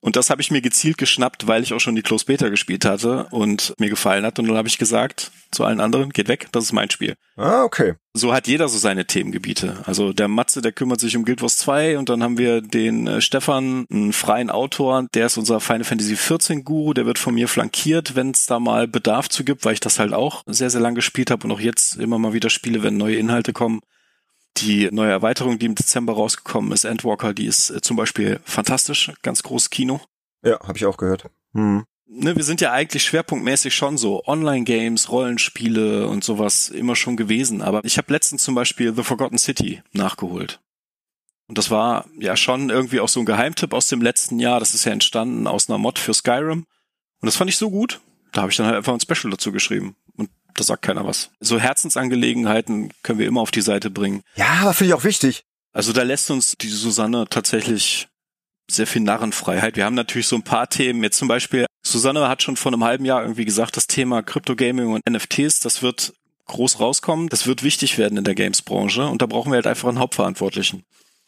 Und 0.01 0.15
das 0.15 0.29
habe 0.29 0.41
ich 0.41 0.49
mir 0.49 0.61
gezielt 0.61 0.97
geschnappt, 0.97 1.47
weil 1.47 1.61
ich 1.61 1.73
auch 1.73 1.79
schon 1.79 1.95
die 1.95 2.01
Close 2.01 2.25
Beta 2.25 2.47
gespielt 2.49 2.85
hatte 2.85 3.27
und 3.31 3.73
mir 3.79 3.89
gefallen 3.89 4.25
hat. 4.25 4.39
Und 4.39 4.47
dann 4.47 4.55
habe 4.55 4.67
ich 4.67 4.77
gesagt 4.77 5.31
zu 5.51 5.65
allen 5.65 5.81
anderen, 5.81 6.11
geht 6.11 6.27
weg, 6.27 6.47
das 6.51 6.65
ist 6.65 6.73
mein 6.73 6.89
Spiel. 6.89 7.15
Ah, 7.35 7.63
okay. 7.63 7.95
So 8.13 8.33
hat 8.33 8.47
jeder 8.47 8.69
so 8.69 8.77
seine 8.77 9.05
Themengebiete. 9.05 9.83
Also 9.85 10.13
der 10.13 10.27
Matze, 10.27 10.61
der 10.61 10.71
kümmert 10.71 10.99
sich 10.99 11.17
um 11.17 11.25
Guild 11.25 11.41
Wars 11.41 11.57
2 11.57 11.97
und 11.97 12.09
dann 12.09 12.23
haben 12.23 12.37
wir 12.37 12.61
den 12.61 13.07
äh, 13.07 13.21
Stefan, 13.21 13.85
einen 13.91 14.13
freien 14.13 14.49
Autor, 14.49 15.07
der 15.13 15.25
ist 15.25 15.37
unser 15.37 15.59
Final 15.59 15.83
Fantasy 15.83 16.15
14 16.15 16.63
Guru, 16.63 16.93
der 16.93 17.05
wird 17.05 17.19
von 17.19 17.33
mir 17.33 17.47
flankiert, 17.47 18.15
wenn 18.15 18.31
es 18.31 18.45
da 18.45 18.59
mal 18.59 18.87
Bedarf 18.87 19.27
zu 19.29 19.43
gibt, 19.43 19.65
weil 19.65 19.73
ich 19.73 19.79
das 19.79 19.99
halt 19.99 20.13
auch 20.13 20.43
sehr, 20.45 20.69
sehr 20.69 20.81
lang 20.81 20.95
gespielt 20.95 21.31
habe 21.31 21.45
und 21.45 21.51
auch 21.51 21.59
jetzt 21.59 21.97
immer 21.97 22.19
mal 22.19 22.33
wieder 22.33 22.49
spiele, 22.49 22.83
wenn 22.83 22.97
neue 22.97 23.15
Inhalte 23.15 23.53
kommen. 23.53 23.81
Die 24.57 24.89
neue 24.91 25.11
Erweiterung, 25.11 25.59
die 25.59 25.65
im 25.65 25.75
Dezember 25.75 26.13
rausgekommen 26.13 26.71
ist, 26.71 26.83
Endwalker, 26.83 27.33
die 27.33 27.45
ist 27.45 27.69
äh, 27.69 27.81
zum 27.81 27.95
Beispiel 27.95 28.39
fantastisch, 28.43 29.11
ganz 29.21 29.43
großes 29.43 29.69
Kino. 29.69 30.01
Ja, 30.43 30.59
habe 30.59 30.77
ich 30.77 30.85
auch 30.85 30.97
gehört. 30.97 31.29
Hm. 31.53 31.85
Ne, 32.11 32.35
wir 32.35 32.43
sind 32.43 32.59
ja 32.59 32.71
eigentlich 32.71 33.03
schwerpunktmäßig 33.03 33.75
schon 33.75 33.97
so 33.97 34.25
Online-Games, 34.25 35.11
Rollenspiele 35.11 36.07
und 36.07 36.23
sowas 36.23 36.69
immer 36.69 36.95
schon 36.95 37.17
gewesen. 37.17 37.61
Aber 37.61 37.85
ich 37.85 37.97
habe 37.99 38.11
letztens 38.11 38.43
zum 38.43 38.55
Beispiel 38.55 38.95
The 38.95 39.03
Forgotten 39.03 39.37
City 39.37 39.83
nachgeholt. 39.91 40.59
Und 41.47 41.57
das 41.57 41.69
war 41.69 42.05
ja 42.19 42.35
schon 42.35 42.71
irgendwie 42.71 42.99
auch 42.99 43.09
so 43.09 43.19
ein 43.19 43.27
Geheimtipp 43.27 43.73
aus 43.73 43.87
dem 43.87 44.01
letzten 44.01 44.39
Jahr. 44.39 44.59
Das 44.59 44.73
ist 44.73 44.85
ja 44.85 44.91
entstanden 44.91 45.45
aus 45.45 45.69
einer 45.69 45.77
Mod 45.77 45.99
für 45.99 46.13
Skyrim. 46.13 46.65
Und 47.21 47.25
das 47.25 47.35
fand 47.35 47.49
ich 47.49 47.57
so 47.57 47.69
gut. 47.69 47.99
Da 48.31 48.41
habe 48.41 48.51
ich 48.51 48.57
dann 48.57 48.65
halt 48.65 48.75
einfach 48.75 48.93
ein 48.93 48.99
Special 48.99 49.31
dazu 49.31 49.51
geschrieben. 49.51 49.95
Da 50.55 50.63
sagt 50.63 50.81
keiner 50.81 51.05
was. 51.05 51.29
So 51.39 51.59
Herzensangelegenheiten 51.59 52.91
können 53.03 53.19
wir 53.19 53.27
immer 53.27 53.41
auf 53.41 53.51
die 53.51 53.61
Seite 53.61 53.89
bringen. 53.89 54.21
Ja, 54.35 54.73
finde 54.73 54.89
ich 54.89 54.93
auch 54.93 55.03
wichtig. 55.03 55.43
Also 55.71 55.93
da 55.93 56.03
lässt 56.03 56.31
uns 56.31 56.55
die 56.59 56.69
Susanne 56.69 57.27
tatsächlich 57.29 58.07
sehr 58.69 58.87
viel 58.87 59.01
Narrenfreiheit. 59.01 59.75
Wir 59.75 59.85
haben 59.85 59.95
natürlich 59.95 60.27
so 60.27 60.35
ein 60.35 60.43
paar 60.43 60.69
Themen. 60.69 61.03
Jetzt 61.03 61.17
zum 61.17 61.27
Beispiel, 61.27 61.65
Susanne 61.83 62.27
hat 62.27 62.43
schon 62.43 62.55
vor 62.55 62.71
einem 62.71 62.83
halben 62.83 63.05
Jahr 63.05 63.21
irgendwie 63.21 63.45
gesagt, 63.45 63.77
das 63.77 63.87
Thema 63.87 64.21
Crypto-Gaming 64.21 64.93
und 64.93 65.01
NFTs, 65.09 65.59
das 65.59 65.81
wird 65.81 66.13
groß 66.45 66.79
rauskommen. 66.79 67.29
Das 67.29 67.47
wird 67.47 67.63
wichtig 67.63 67.97
werden 67.97 68.17
in 68.17 68.23
der 68.23 68.35
Games-Branche. 68.35 69.07
Und 69.07 69.21
da 69.21 69.25
brauchen 69.25 69.51
wir 69.51 69.55
halt 69.55 69.67
einfach 69.67 69.89
einen 69.89 69.99
Hauptverantwortlichen. 69.99 70.83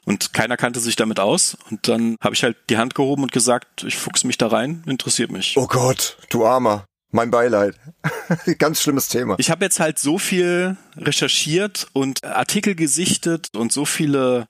Und 0.05 0.33
keiner 0.33 0.57
kannte 0.57 0.79
sich 0.79 0.95
damit 0.95 1.19
aus. 1.19 1.57
Und 1.69 1.87
dann 1.87 2.15
habe 2.21 2.33
ich 2.33 2.43
halt 2.43 2.57
die 2.69 2.77
Hand 2.77 2.95
gehoben 2.95 3.23
und 3.23 3.31
gesagt, 3.31 3.83
ich 3.83 3.95
fuchs 3.95 4.23
mich 4.23 4.37
da 4.37 4.47
rein, 4.47 4.83
interessiert 4.87 5.31
mich. 5.31 5.55
Oh 5.57 5.67
Gott, 5.67 6.17
du 6.29 6.45
Armer. 6.45 6.85
Mein 7.11 7.29
Beileid. 7.29 7.75
Ganz 8.57 8.81
schlimmes 8.81 9.09
Thema. 9.09 9.35
Ich 9.37 9.51
habe 9.51 9.65
jetzt 9.65 9.79
halt 9.79 9.99
so 9.99 10.17
viel 10.17 10.77
recherchiert 10.97 11.87
und 11.93 12.23
Artikel 12.23 12.75
gesichtet 12.75 13.49
und 13.53 13.71
so 13.71 13.85
viele 13.85 14.47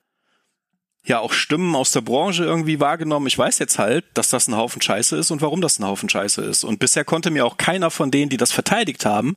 ja 1.04 1.20
auch 1.20 1.34
Stimmen 1.34 1.76
aus 1.76 1.92
der 1.92 2.02
Branche 2.02 2.44
irgendwie 2.44 2.80
wahrgenommen. 2.80 3.28
Ich 3.28 3.38
weiß 3.38 3.58
jetzt 3.60 3.80
halt, 3.80 4.06
dass 4.14 4.30
das 4.30 4.48
ein 4.48 4.56
Haufen 4.56 4.82
Scheiße 4.82 5.18
ist 5.18 5.32
und 5.32 5.42
warum 5.42 5.62
das 5.62 5.80
ein 5.80 5.86
Haufen 5.86 6.10
Scheiße 6.10 6.44
ist. 6.44 6.64
Und 6.64 6.80
bisher 6.80 7.04
konnte 7.04 7.32
mir 7.32 7.46
auch 7.46 7.58
keiner 7.58 7.90
von 7.90 8.12
denen, 8.12 8.30
die 8.30 8.38
das 8.38 8.52
verteidigt 8.52 9.06
haben, 9.06 9.36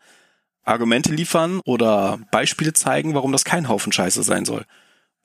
Argumente 0.62 1.12
liefern 1.12 1.60
oder 1.64 2.18
Beispiele 2.30 2.74
zeigen, 2.74 3.14
warum 3.14 3.32
das 3.32 3.44
kein 3.44 3.68
Haufen 3.68 3.92
Scheiße 3.92 4.22
sein 4.22 4.44
soll. 4.44 4.64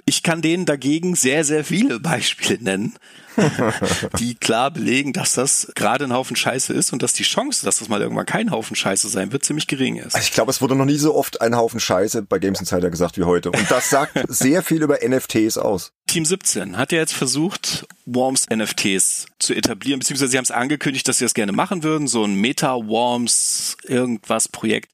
Ich 0.10 0.24
kann 0.24 0.42
denen 0.42 0.66
dagegen 0.66 1.14
sehr, 1.14 1.44
sehr 1.44 1.64
viele 1.64 2.00
Beispiele 2.00 2.58
nennen, 2.60 2.96
die 4.20 4.34
klar 4.34 4.72
belegen, 4.72 5.14
dass 5.14 5.36
das 5.36 5.72
gerade 5.76 6.04
ein 6.06 6.14
Haufen 6.14 6.36
Scheiße 6.36 6.74
ist 6.74 6.92
und 6.92 7.04
dass 7.04 7.14
die 7.14 7.22
Chance, 7.22 7.64
dass 7.64 7.78
das 7.78 7.90
mal 7.90 8.02
irgendwann 8.02 8.26
kein 8.26 8.50
Haufen 8.50 8.76
Scheiße 8.76 9.08
sein 9.08 9.32
wird, 9.32 9.46
ziemlich 9.46 9.68
gering 9.68 9.98
ist. 9.98 10.16
Also 10.16 10.26
ich 10.26 10.34
glaube, 10.34 10.50
es 10.50 10.64
wurde 10.64 10.74
noch 10.74 10.86
nie 10.86 10.98
so 10.98 11.14
oft 11.14 11.42
ein 11.42 11.56
Haufen 11.56 11.80
Scheiße 11.80 12.24
bei 12.24 12.40
Games 12.40 12.60
Insider 12.60 12.90
gesagt 12.90 13.20
wie 13.20 13.24
heute. 13.24 13.52
Und 13.52 13.70
das 13.70 13.92
sagt 13.92 14.18
sehr 14.30 14.64
viel 14.64 14.82
über 14.82 14.98
NFTs 15.08 15.60
aus. 15.60 15.92
Team 16.08 16.26
17 16.26 16.76
hat 16.76 16.92
ja 16.92 16.98
jetzt 16.98 17.14
versucht, 17.14 17.86
Worms 18.08 18.48
NFTs 18.52 19.28
zu 19.38 19.54
etablieren, 19.54 20.00
beziehungsweise 20.00 20.32
sie 20.32 20.38
haben 20.40 20.46
es 20.46 20.50
angekündigt, 20.50 21.08
dass 21.08 21.20
sie 21.20 21.26
das 21.26 21.36
gerne 21.36 21.52
machen 21.52 21.84
würden, 21.84 22.08
so 22.08 22.24
ein 22.24 22.34
Meta-Worms 22.34 23.78
irgendwas 23.84 24.48
Projekt. 24.48 24.90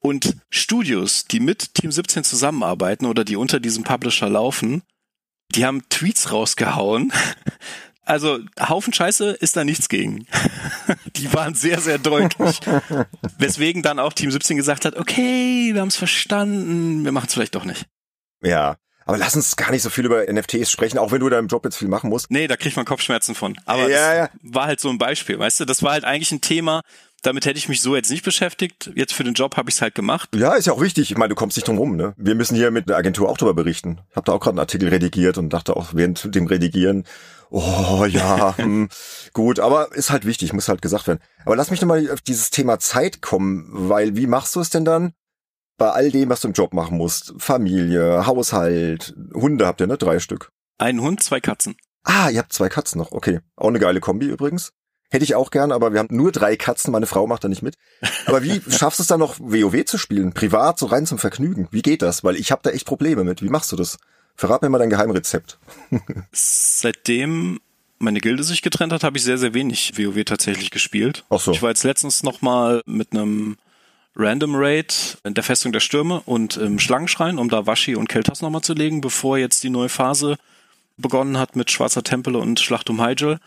Und 0.00 0.36
Studios, 0.48 1.26
die 1.26 1.40
mit 1.40 1.74
Team 1.74 1.92
17 1.92 2.24
zusammenarbeiten 2.24 3.06
oder 3.06 3.24
die 3.24 3.36
unter 3.36 3.60
diesem 3.60 3.84
Publisher 3.84 4.28
laufen, 4.28 4.82
die 5.54 5.66
haben 5.66 5.88
Tweets 5.88 6.32
rausgehauen. 6.32 7.12
Also 8.02 8.40
Haufen 8.58 8.92
Scheiße 8.92 9.30
ist 9.30 9.56
da 9.56 9.62
nichts 9.62 9.88
gegen. 9.88 10.26
Die 11.14 11.32
waren 11.32 11.54
sehr, 11.54 11.80
sehr 11.80 11.98
deutlich. 11.98 12.58
Weswegen 13.38 13.82
dann 13.82 14.00
auch 14.00 14.12
Team 14.12 14.32
17 14.32 14.56
gesagt 14.56 14.84
hat, 14.84 14.96
okay, 14.96 15.70
wir 15.72 15.80
haben 15.80 15.88
es 15.88 15.96
verstanden, 15.96 17.04
wir 17.04 17.12
machen 17.12 17.26
es 17.28 17.34
vielleicht 17.34 17.54
doch 17.54 17.64
nicht. 17.64 17.86
Ja, 18.42 18.78
Aber 19.04 19.16
lass 19.16 19.36
uns 19.36 19.54
gar 19.54 19.70
nicht 19.70 19.82
so 19.82 19.90
viel 19.90 20.06
über 20.06 20.24
NFTs 20.24 20.72
sprechen, 20.72 20.98
auch 20.98 21.12
wenn 21.12 21.20
du 21.20 21.28
da 21.28 21.38
im 21.38 21.46
Job 21.46 21.64
jetzt 21.64 21.76
viel 21.76 21.86
machen 21.86 22.10
musst. 22.10 22.32
Nee, 22.32 22.48
da 22.48 22.56
kriegt 22.56 22.74
man 22.74 22.84
Kopfschmerzen 22.84 23.36
von. 23.36 23.56
Aber 23.64 23.88
ja, 23.88 24.14
ja. 24.14 24.30
war 24.42 24.66
halt 24.66 24.80
so 24.80 24.88
ein 24.88 24.98
Beispiel, 24.98 25.38
weißt 25.38 25.60
du? 25.60 25.64
Das 25.64 25.84
war 25.84 25.92
halt 25.92 26.04
eigentlich 26.04 26.32
ein 26.32 26.40
Thema, 26.40 26.80
damit 27.22 27.46
hätte 27.46 27.58
ich 27.58 27.68
mich 27.68 27.80
so 27.80 27.94
jetzt 27.96 28.10
nicht 28.10 28.24
beschäftigt. 28.24 28.90
Jetzt 28.94 29.12
für 29.12 29.24
den 29.24 29.34
Job 29.34 29.56
habe 29.56 29.70
ich 29.70 29.76
es 29.76 29.82
halt 29.82 29.94
gemacht. 29.94 30.30
Ja, 30.34 30.54
ist 30.54 30.66
ja 30.66 30.72
auch 30.72 30.80
wichtig. 30.80 31.10
Ich 31.10 31.16
meine, 31.16 31.30
du 31.30 31.34
kommst 31.34 31.56
nicht 31.56 31.66
drum 31.68 31.78
rum. 31.78 31.96
Ne? 31.96 32.14
Wir 32.16 32.34
müssen 32.34 32.56
hier 32.56 32.70
mit 32.70 32.88
der 32.88 32.96
Agentur 32.96 33.28
auch 33.28 33.36
darüber 33.36 33.54
berichten. 33.54 34.00
Ich 34.10 34.16
habe 34.16 34.24
da 34.24 34.32
auch 34.32 34.40
gerade 34.40 34.54
einen 34.54 34.60
Artikel 34.60 34.88
redigiert 34.88 35.38
und 35.38 35.50
dachte 35.50 35.76
auch 35.76 35.94
während 35.94 36.34
dem 36.34 36.46
Redigieren, 36.46 37.04
oh 37.50 38.04
ja, 38.08 38.54
hm, 38.56 38.88
gut, 39.32 39.60
aber 39.60 39.94
ist 39.94 40.10
halt 40.10 40.24
wichtig, 40.24 40.52
muss 40.52 40.68
halt 40.68 40.82
gesagt 40.82 41.06
werden. 41.06 41.20
Aber 41.44 41.56
lass 41.56 41.70
mich 41.70 41.80
nochmal 41.80 42.10
auf 42.10 42.20
dieses 42.20 42.50
Thema 42.50 42.78
Zeit 42.78 43.20
kommen, 43.20 43.68
weil 43.70 44.16
wie 44.16 44.26
machst 44.26 44.56
du 44.56 44.60
es 44.60 44.70
denn 44.70 44.84
dann? 44.84 45.12
Bei 45.76 45.90
all 45.90 46.10
dem, 46.10 46.28
was 46.28 46.40
du 46.40 46.48
im 46.48 46.54
Job 46.54 46.74
machen 46.74 46.98
musst. 46.98 47.32
Familie, 47.38 48.26
Haushalt, 48.26 49.14
Hunde 49.32 49.66
habt 49.66 49.80
ihr, 49.80 49.86
ne? 49.86 49.96
Drei 49.96 50.18
Stück. 50.18 50.50
Ein 50.76 51.00
Hund, 51.00 51.22
zwei 51.22 51.40
Katzen. 51.40 51.74
Ah, 52.04 52.28
ihr 52.30 52.38
habt 52.38 52.52
zwei 52.52 52.68
Katzen 52.68 52.98
noch. 52.98 53.12
Okay. 53.12 53.40
Auch 53.56 53.68
eine 53.68 53.78
geile 53.78 54.00
Kombi 54.00 54.26
übrigens. 54.26 54.72
Hätte 55.10 55.24
ich 55.24 55.34
auch 55.34 55.50
gern, 55.50 55.72
aber 55.72 55.92
wir 55.92 55.98
haben 55.98 56.14
nur 56.14 56.30
drei 56.30 56.56
Katzen, 56.56 56.92
meine 56.92 57.06
Frau 57.06 57.26
macht 57.26 57.42
da 57.42 57.48
nicht 57.48 57.62
mit. 57.62 57.74
Aber 58.26 58.42
wie 58.44 58.62
schaffst 58.70 59.00
du 59.00 59.02
es 59.02 59.08
dann 59.08 59.20
noch, 59.20 59.38
WoW 59.40 59.84
zu 59.84 59.98
spielen? 59.98 60.32
Privat, 60.32 60.78
so 60.78 60.86
rein 60.86 61.06
zum 61.06 61.18
Vergnügen? 61.18 61.68
Wie 61.70 61.82
geht 61.82 62.02
das? 62.02 62.22
Weil 62.22 62.36
ich 62.36 62.52
habe 62.52 62.62
da 62.62 62.70
echt 62.70 62.86
Probleme 62.86 63.24
mit. 63.24 63.42
Wie 63.42 63.48
machst 63.48 63.72
du 63.72 63.76
das? 63.76 63.98
Verrat 64.36 64.62
mir 64.62 64.70
mal 64.70 64.78
dein 64.78 64.90
Geheimrezept. 64.90 65.58
Seitdem 66.32 67.60
meine 67.98 68.20
Gilde 68.20 68.44
sich 68.44 68.62
getrennt 68.62 68.92
hat, 68.92 69.04
habe 69.04 69.18
ich 69.18 69.24
sehr, 69.24 69.36
sehr 69.36 69.52
wenig 69.52 69.98
WoW 69.98 70.24
tatsächlich 70.24 70.70
gespielt. 70.70 71.24
Ach 71.28 71.40
so. 71.40 71.50
Ich 71.52 71.60
war 71.60 71.70
jetzt 71.70 71.82
letztens 71.82 72.22
noch 72.22 72.40
mal 72.40 72.80
mit 72.86 73.12
einem 73.12 73.56
Random 74.16 74.54
Raid 74.54 75.18
in 75.24 75.34
der 75.34 75.44
Festung 75.44 75.72
der 75.72 75.80
Stürme 75.80 76.22
und 76.24 76.56
im 76.56 76.78
Schlangenschrein, 76.78 77.38
um 77.38 77.48
da 77.48 77.66
Washi 77.66 77.96
und 77.96 78.08
Keltas 78.08 78.42
nochmal 78.42 78.62
zu 78.62 78.74
legen, 78.74 79.00
bevor 79.00 79.38
jetzt 79.38 79.62
die 79.62 79.70
neue 79.70 79.88
Phase 79.88 80.36
begonnen 80.96 81.38
hat 81.38 81.56
mit 81.56 81.70
Schwarzer 81.70 82.02
Tempel 82.02 82.36
und 82.36 82.60
Schlacht 82.60 82.90
um 82.90 83.04
Hyjal. 83.04 83.38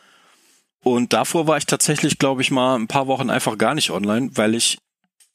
Und 0.83 1.13
davor 1.13 1.47
war 1.47 1.57
ich 1.57 1.65
tatsächlich, 1.65 2.19
glaube 2.19 2.41
ich, 2.41 2.51
mal 2.51 2.75
ein 2.75 2.87
paar 2.87 3.07
Wochen 3.07 3.29
einfach 3.29 3.57
gar 3.57 3.73
nicht 3.73 3.89
online, 3.89 4.31
weil 4.33 4.53
ich 4.53 4.77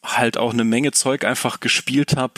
halt 0.04 0.36
auch 0.38 0.52
eine 0.52 0.64
Menge 0.64 0.92
Zeug 0.92 1.24
einfach 1.24 1.60
gespielt 1.60 2.16
habe, 2.16 2.34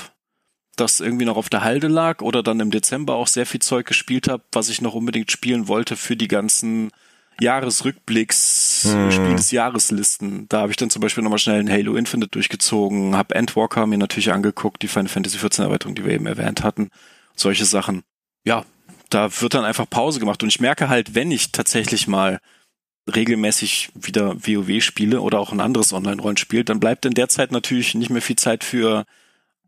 das 0.77 1.01
irgendwie 1.01 1.25
noch 1.25 1.37
auf 1.37 1.51
der 1.51 1.63
Halde 1.63 1.89
lag 1.89 2.23
oder 2.23 2.43
dann 2.43 2.61
im 2.61 2.71
Dezember 2.71 3.17
auch 3.17 3.27
sehr 3.27 3.47
viel 3.47 3.61
Zeug 3.61 3.87
gespielt 3.87 4.29
habe, 4.29 4.45
was 4.53 4.69
ich 4.69 4.81
noch 4.81 4.95
unbedingt 4.95 5.31
spielen 5.31 5.69
wollte 5.69 5.97
für 5.97 6.17
die 6.17 6.29
ganzen 6.29 6.91
Jahresrückblicks, 7.41 8.83
hm. 8.85 9.11
Spiel 9.11 9.37
des 9.37 9.51
Jahreslisten. 9.51 10.47
Da 10.49 10.61
habe 10.61 10.73
ich 10.73 10.77
dann 10.77 10.91
zum 10.91 11.01
Beispiel 11.01 11.25
nochmal 11.25 11.39
schnell 11.39 11.61
ein 11.61 11.71
Halo 11.71 11.97
Infinite 11.97 12.31
durchgezogen, 12.31 13.17
habe 13.17 13.35
Endwalker 13.35 13.87
mir 13.87 13.99
natürlich 13.99 14.33
angeguckt, 14.33 14.83
die 14.83 14.89
Final 14.89 15.09
Fantasy 15.09 15.39
14 15.39 15.65
Erweiterung, 15.65 15.95
die 15.95 16.05
wir 16.05 16.13
eben 16.13 16.27
erwähnt 16.27 16.63
hatten, 16.63 16.91
solche 17.35 17.65
Sachen. 17.65 18.03
Ja, 18.45 18.65
da 19.09 19.41
wird 19.41 19.55
dann 19.55 19.65
einfach 19.65 19.89
Pause 19.89 20.21
gemacht 20.21 20.43
und 20.43 20.51
ich 20.51 20.61
merke 20.61 20.89
halt, 20.89 21.15
wenn 21.15 21.31
ich 21.31 21.51
tatsächlich 21.51 22.07
mal 22.07 22.41
regelmäßig 23.13 23.91
wieder 23.95 24.37
WoW 24.37 24.83
spiele 24.83 25.21
oder 25.21 25.41
auch 25.41 25.53
ein 25.53 25.61
anderes 25.61 25.93
Online-Rollenspiel, 25.93 26.65
dann 26.65 26.81
bleibt 26.81 27.05
in 27.07 27.15
der 27.15 27.29
Zeit 27.29 27.53
natürlich 27.53 27.95
nicht 27.95 28.11
mehr 28.11 28.23
viel 28.23 28.37
Zeit 28.37 28.65
für 28.65 29.05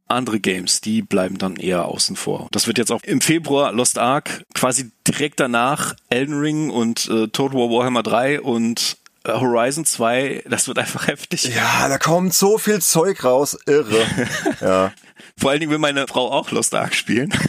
andere 0.09 0.41
Games, 0.41 0.81
die 0.81 1.03
bleiben 1.03 1.39
dann 1.39 1.57
eher 1.57 1.87
außen 1.87 2.17
vor. 2.17 2.49
Das 2.53 2.67
wird 2.67 2.79
jetzt 2.79 2.93
auch 2.93 3.03
im 3.03 3.21
Februar 3.21 3.73
Lost 3.73 3.99
Ark, 3.99 4.45
quasi 4.55 4.91
direkt 5.07 5.41
danach 5.41 5.95
Elden 6.11 6.39
Ring 6.39 6.71
und 6.71 7.09
äh, 7.09 7.29
Total 7.29 7.59
War 7.59 7.71
Warhammer 7.71 8.03
3 8.03 8.41
und 8.41 8.99
Horizon 9.27 9.85
2, 9.85 10.45
das 10.49 10.69
wird 10.69 10.79
einfach 10.79 11.07
heftig. 11.09 11.55
Ja, 11.55 11.89
da 11.89 11.99
kommt 11.99 12.35
so 12.35 12.59
viel 12.59 12.81
Zeug 12.81 13.25
raus, 13.25 13.57
irre. 13.67 14.07
ja. 14.61 14.93
Vor 15.39 15.51
allen 15.51 15.61
Dingen 15.61 15.71
will 15.71 15.79
meine 15.79 16.07
Frau 16.07 16.31
auch 16.31 16.51
Lost 16.51 16.75
Ark 16.75 16.95
spielen. 16.95 17.33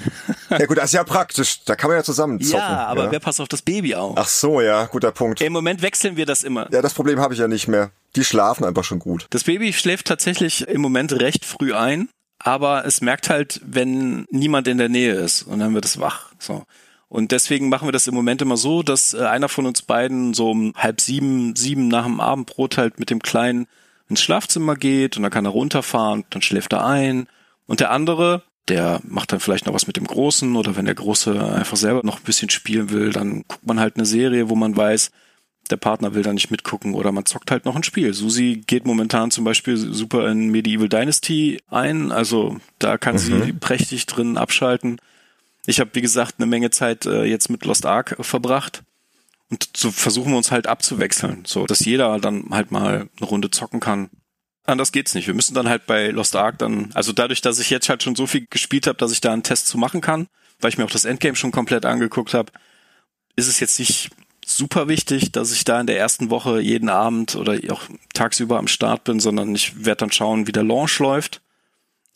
Ja 0.49 0.67
gut, 0.67 0.77
das 0.77 0.85
ist 0.85 0.93
ja 0.93 1.03
praktisch. 1.03 1.63
Da 1.63 1.75
kann 1.75 1.89
man 1.89 1.97
ja 1.97 2.03
zusammen 2.03 2.39
zocken. 2.39 2.59
Ja, 2.59 2.85
aber 2.85 3.05
ja. 3.05 3.11
wer 3.11 3.19
passt 3.19 3.41
auf 3.41 3.47
das 3.47 3.63
Baby 3.63 3.95
auf? 3.95 4.15
Ach 4.15 4.27
so, 4.27 4.61
ja, 4.61 4.85
guter 4.85 5.11
Punkt. 5.11 5.41
Im 5.41 5.51
Moment 5.51 5.81
wechseln 5.81 6.15
wir 6.15 6.27
das 6.27 6.43
immer. 6.43 6.71
Ja, 6.71 6.83
das 6.83 6.93
Problem 6.93 7.19
habe 7.19 7.33
ich 7.33 7.39
ja 7.39 7.47
nicht 7.47 7.67
mehr. 7.67 7.89
Die 8.15 8.23
schlafen 8.23 8.63
einfach 8.63 8.83
schon 8.83 8.99
gut. 8.99 9.25
Das 9.31 9.45
Baby 9.45 9.73
schläft 9.73 10.05
tatsächlich 10.05 10.67
im 10.67 10.79
Moment 10.79 11.11
recht 11.13 11.43
früh 11.43 11.73
ein, 11.73 12.07
aber 12.37 12.85
es 12.85 13.01
merkt 13.01 13.31
halt, 13.31 13.61
wenn 13.65 14.27
niemand 14.29 14.67
in 14.67 14.77
der 14.77 14.89
Nähe 14.89 15.13
ist 15.13 15.41
und 15.41 15.57
dann 15.57 15.73
wird 15.73 15.85
es 15.85 15.99
wach. 15.99 16.27
So. 16.37 16.65
Und 17.13 17.31
deswegen 17.31 17.69
machen 17.69 17.87
wir 17.87 17.91
das 17.91 18.07
im 18.07 18.15
Moment 18.15 18.41
immer 18.41 18.57
so, 18.57 18.81
dass 18.81 19.13
äh, 19.13 19.19
einer 19.19 19.47
von 19.47 19.67
uns 19.67 19.83
beiden 19.83 20.33
so 20.33 20.49
um 20.49 20.73
halb 20.75 20.99
sieben, 20.99 21.55
sieben 21.55 21.87
nach 21.87 22.05
dem 22.05 22.19
Abendbrot 22.19 22.77
halt 22.77 22.99
mit 22.99 23.11
dem 23.11 23.21
Kleinen 23.21 23.67
ins 24.09 24.23
Schlafzimmer 24.23 24.75
geht 24.75 25.15
und 25.15 25.21
dann 25.21 25.31
kann 25.31 25.45
er 25.45 25.51
runterfahren, 25.51 26.25
dann 26.31 26.41
schläft 26.41 26.73
er 26.73 26.83
ein. 26.83 27.27
Und 27.67 27.81
der 27.81 27.91
andere 27.91 28.41
der 28.67 29.01
macht 29.03 29.31
dann 29.31 29.39
vielleicht 29.39 29.65
noch 29.65 29.73
was 29.73 29.87
mit 29.87 29.97
dem 29.97 30.07
Großen 30.07 30.55
oder 30.55 30.75
wenn 30.75 30.85
der 30.85 30.95
Große 30.95 31.53
einfach 31.53 31.77
selber 31.77 32.01
noch 32.03 32.17
ein 32.17 32.23
bisschen 32.23 32.49
spielen 32.49 32.91
will, 32.91 33.11
dann 33.11 33.43
guckt 33.47 33.67
man 33.67 33.79
halt 33.79 33.97
eine 33.97 34.05
Serie, 34.05 34.49
wo 34.49 34.55
man 34.55 34.75
weiß, 34.75 35.11
der 35.69 35.77
Partner 35.77 36.13
will 36.13 36.23
da 36.23 36.33
nicht 36.33 36.49
mitgucken 36.49 36.93
oder 36.93 37.11
man 37.11 37.25
zockt 37.25 37.51
halt 37.51 37.65
noch 37.65 37.75
ein 37.75 37.83
Spiel. 37.83 38.13
Susi 38.13 38.63
geht 38.65 38.85
momentan 38.85 39.31
zum 39.31 39.43
Beispiel 39.43 39.75
super 39.75 40.29
in 40.29 40.49
Medieval 40.49 40.89
Dynasty 40.89 41.59
ein, 41.69 42.11
also 42.11 42.57
da 42.79 42.97
kann 42.97 43.15
mhm. 43.15 43.19
sie 43.19 43.53
prächtig 43.53 44.05
drin 44.05 44.37
abschalten. 44.37 44.99
Ich 45.65 45.79
habe, 45.79 45.91
wie 45.93 46.01
gesagt, 46.01 46.35
eine 46.37 46.45
Menge 46.45 46.71
Zeit 46.71 47.05
äh, 47.05 47.23
jetzt 47.23 47.49
mit 47.49 47.65
Lost 47.65 47.85
Ark 47.85 48.17
verbracht 48.19 48.83
und 49.49 49.69
so 49.75 49.91
versuchen 49.91 50.31
wir 50.31 50.37
uns 50.37 50.51
halt 50.51 50.67
abzuwechseln, 50.67 51.43
so 51.45 51.65
dass 51.65 51.85
jeder 51.85 52.19
dann 52.19 52.45
halt 52.51 52.71
mal 52.71 53.07
eine 53.17 53.25
Runde 53.25 53.51
zocken 53.51 53.79
kann. 53.79 54.09
Anders 54.65 54.91
geht's 54.91 55.13
nicht. 55.13 55.27
Wir 55.27 55.33
müssen 55.33 55.53
dann 55.53 55.69
halt 55.69 55.85
bei 55.85 56.09
Lost 56.09 56.35
Ark 56.35 56.57
dann, 56.57 56.89
also 56.93 57.11
dadurch, 57.11 57.41
dass 57.41 57.59
ich 57.59 57.69
jetzt 57.69 57.89
halt 57.89 58.01
schon 58.01 58.15
so 58.15 58.27
viel 58.27 58.47
gespielt 58.49 58.87
habe, 58.87 58.97
dass 58.97 59.11
ich 59.11 59.21
da 59.21 59.31
einen 59.31 59.43
Test 59.43 59.67
zu 59.67 59.77
machen 59.77 60.01
kann, 60.01 60.27
weil 60.59 60.69
ich 60.69 60.77
mir 60.77 60.85
auch 60.85 60.91
das 60.91 61.05
Endgame 61.05 61.35
schon 61.35 61.51
komplett 61.51 61.85
angeguckt 61.85 62.33
habe, 62.33 62.51
ist 63.35 63.47
es 63.47 63.59
jetzt 63.59 63.79
nicht 63.79 64.11
super 64.45 64.87
wichtig, 64.87 65.31
dass 65.31 65.51
ich 65.51 65.65
da 65.65 65.79
in 65.79 65.87
der 65.87 65.97
ersten 65.97 66.29
Woche 66.29 66.59
jeden 66.59 66.89
Abend 66.89 67.35
oder 67.35 67.59
auch 67.69 67.83
tagsüber 68.13 68.57
am 68.57 68.67
Start 68.67 69.03
bin, 69.03 69.19
sondern 69.19 69.53
ich 69.55 69.85
werde 69.85 69.99
dann 69.99 70.11
schauen, 70.11 70.47
wie 70.47 70.51
der 70.51 70.63
Launch 70.63 70.99
läuft 70.99 71.41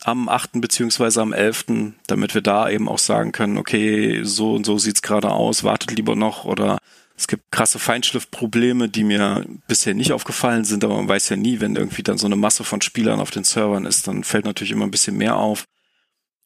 am 0.08 0.30
8. 0.30 0.62
beziehungsweise 0.62 1.22
am 1.22 1.34
11., 1.34 1.66
damit 2.08 2.34
wir 2.34 2.41
da 2.41 2.70
eben 2.70 2.88
auch 2.88 2.97
sagen 2.97 3.34
können, 3.34 3.58
okay, 3.58 4.22
so 4.24 4.53
und 4.55 4.66
so 4.66 4.78
sieht's 4.78 5.01
gerade 5.01 5.32
aus, 5.32 5.66
wartet 5.66 5.91
lieber 5.91 6.16
noch 6.16 6.45
oder 6.45 6.78
es 7.18 7.28
gibt 7.28 7.51
krasse 7.51 7.78
Feinschliffprobleme, 7.78 8.88
die 8.88 9.03
mir 9.03 9.45
bisher 9.68 9.93
nicht 9.93 10.14
aufgefallen 10.14 10.64
sind, 10.64 10.86
aber 10.86 10.95
man 10.95 11.10
weiß 11.10 11.28
ja 11.30 11.36
nie, 11.36 11.60
wenn 11.60 11.76
irgendwie 11.76 12.03
dann 12.03 12.18
so 12.18 12.26
eine 12.26 12.38
Masse 12.38 12.64
von 12.64 12.82
Spielern 12.82 13.20
auf 13.20 13.32
den 13.32 13.43
Servern 13.43 13.86
ist, 13.86 14.08
dann 14.08 14.24
fällt 14.24 14.45
natürlich 14.45 14.72
immer 14.72 14.86
ein 14.86 14.91
bisschen 14.91 15.18
mehr 15.18 15.36
auf. 15.36 15.66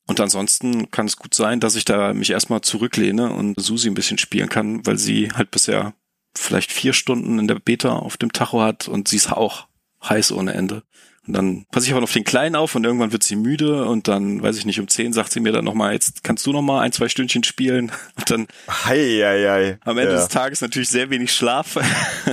Und 0.08 0.20
ansonsten 0.20 0.90
kann 0.90 1.06
es 1.06 1.18
gut 1.18 1.36
sein, 1.36 1.60
dass 1.60 1.76
ich 1.76 1.86
da 1.86 2.14
mich 2.14 2.32
erstmal 2.32 2.62
zurücklehne 2.62 3.32
und 3.32 3.62
Susi 3.62 3.90
ein 3.90 3.94
bisschen 3.94 4.18
spielen 4.18 4.50
kann, 4.50 4.86
weil 4.88 4.98
sie 4.98 5.30
halt 5.34 5.52
bisher 5.52 5.94
vielleicht 6.36 6.72
vier 6.72 6.94
Stunden 6.94 7.38
in 7.38 7.48
der 7.48 7.60
Beta 7.60 7.98
auf 7.98 8.18
dem 8.18 8.34
Tacho 8.34 8.62
hat 8.62 8.88
und 8.88 9.08
sie 9.08 9.18
ist 9.18 9.32
auch 9.32 9.68
heiß 10.04 10.32
ohne 10.32 10.54
Ende. 10.54 10.84
Und 11.28 11.34
dann 11.34 11.66
passe 11.72 11.86
ich 11.86 11.94
aber 11.94 12.02
auf 12.02 12.12
den 12.12 12.24
Kleinen 12.24 12.56
auf 12.56 12.74
und 12.74 12.84
irgendwann 12.84 13.12
wird 13.12 13.22
sie 13.22 13.36
müde 13.36 13.86
und 13.86 14.08
dann, 14.08 14.42
weiß 14.42 14.58
ich 14.58 14.66
nicht, 14.66 14.80
um 14.80 14.88
zehn 14.88 15.14
sagt 15.14 15.32
sie 15.32 15.40
mir 15.40 15.52
dann 15.52 15.64
nochmal, 15.64 15.94
jetzt 15.94 16.24
kannst 16.24 16.48
du 16.48 16.52
nochmal 16.52 16.84
ein, 16.84 16.92
zwei 16.94 17.10
Stündchen 17.10 17.44
spielen. 17.44 17.92
Und 18.18 18.32
dann 18.32 18.48
hei, 18.68 19.22
hei, 19.24 19.48
hei. 19.48 19.78
am 19.86 19.98
Ende 19.98 20.14
ja. 20.14 20.20
des 20.20 20.30
Tages 20.30 20.62
natürlich 20.62 20.90
sehr 20.90 21.10
wenig 21.12 21.32
Schlaf. 21.32 21.78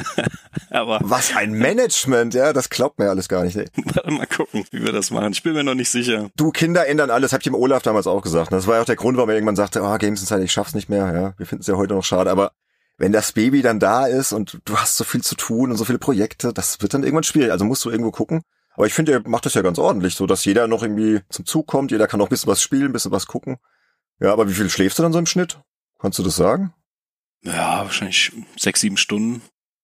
aber 0.70 1.00
Was 1.02 1.36
ein 1.36 1.52
Management, 1.52 2.32
ja, 2.32 2.52
das 2.52 2.70
glaubt 2.70 2.98
mir 2.98 3.10
alles 3.10 3.28
gar 3.28 3.44
nicht. 3.44 3.56
Ey. 3.56 3.66
mal 4.10 4.26
gucken, 4.26 4.64
wie 4.70 4.82
wir 4.82 4.92
das 4.92 5.10
machen. 5.10 5.32
Ich 5.32 5.42
bin 5.42 5.52
mir 5.52 5.64
noch 5.64 5.74
nicht 5.74 5.90
sicher. 5.90 6.30
Du, 6.36 6.50
Kinder 6.50 6.86
ändern 6.86 7.10
alles, 7.10 7.32
hab 7.32 7.40
ich 7.40 7.44
dem 7.44 7.54
Olaf 7.54 7.82
damals 7.82 8.06
auch 8.06 8.22
gesagt. 8.22 8.52
Das 8.52 8.66
war 8.66 8.76
ja 8.76 8.80
auch 8.80 8.86
der 8.86 8.96
Grund, 8.96 9.18
warum 9.18 9.28
er 9.28 9.36
irgendwann 9.36 9.56
sagte, 9.56 9.82
oh, 9.82 9.98
Games 9.98 10.20
Inside, 10.20 10.42
ich 10.42 10.52
schaff's 10.52 10.74
nicht 10.74 10.88
mehr. 10.88 11.12
Ja, 11.12 11.34
wir 11.36 11.46
finden 11.46 11.60
es 11.60 11.66
ja 11.66 11.76
heute 11.76 11.92
noch 11.92 12.04
schade, 12.04 12.30
aber 12.30 12.52
wenn 12.96 13.12
das 13.12 13.32
Baby 13.32 13.60
dann 13.62 13.78
da 13.78 14.06
ist 14.06 14.32
und 14.32 14.58
du 14.64 14.76
hast 14.76 14.96
so 14.96 15.04
viel 15.04 15.22
zu 15.22 15.36
tun 15.36 15.70
und 15.70 15.76
so 15.76 15.84
viele 15.84 15.98
Projekte, 15.98 16.52
das 16.52 16.80
wird 16.80 16.94
dann 16.94 17.02
irgendwann 17.02 17.22
schwierig. 17.22 17.52
Also 17.52 17.64
musst 17.64 17.84
du 17.84 17.90
irgendwo 17.90 18.10
gucken. 18.10 18.42
Aber 18.78 18.86
ich 18.86 18.94
finde, 18.94 19.10
er 19.10 19.28
macht 19.28 19.44
das 19.44 19.54
ja 19.54 19.62
ganz 19.62 19.76
ordentlich, 19.80 20.14
so 20.14 20.26
dass 20.26 20.44
jeder 20.44 20.68
noch 20.68 20.84
irgendwie 20.84 21.20
zum 21.30 21.44
Zug 21.44 21.66
kommt, 21.66 21.90
jeder 21.90 22.06
kann 22.06 22.18
noch 22.18 22.26
ein 22.26 22.30
bisschen 22.30 22.46
was 22.46 22.62
spielen, 22.62 22.84
ein 22.84 22.92
bisschen 22.92 23.10
was 23.10 23.26
gucken. 23.26 23.56
Ja, 24.20 24.32
aber 24.32 24.48
wie 24.48 24.54
viel 24.54 24.70
schläfst 24.70 25.00
du 25.00 25.02
dann 25.02 25.12
so 25.12 25.18
im 25.18 25.26
Schnitt? 25.26 25.58
Kannst 25.98 26.20
du 26.20 26.22
das 26.22 26.36
sagen? 26.36 26.72
Ja, 27.42 27.82
wahrscheinlich 27.82 28.30
sechs, 28.56 28.80
sieben 28.80 28.96
Stunden. 28.96 29.42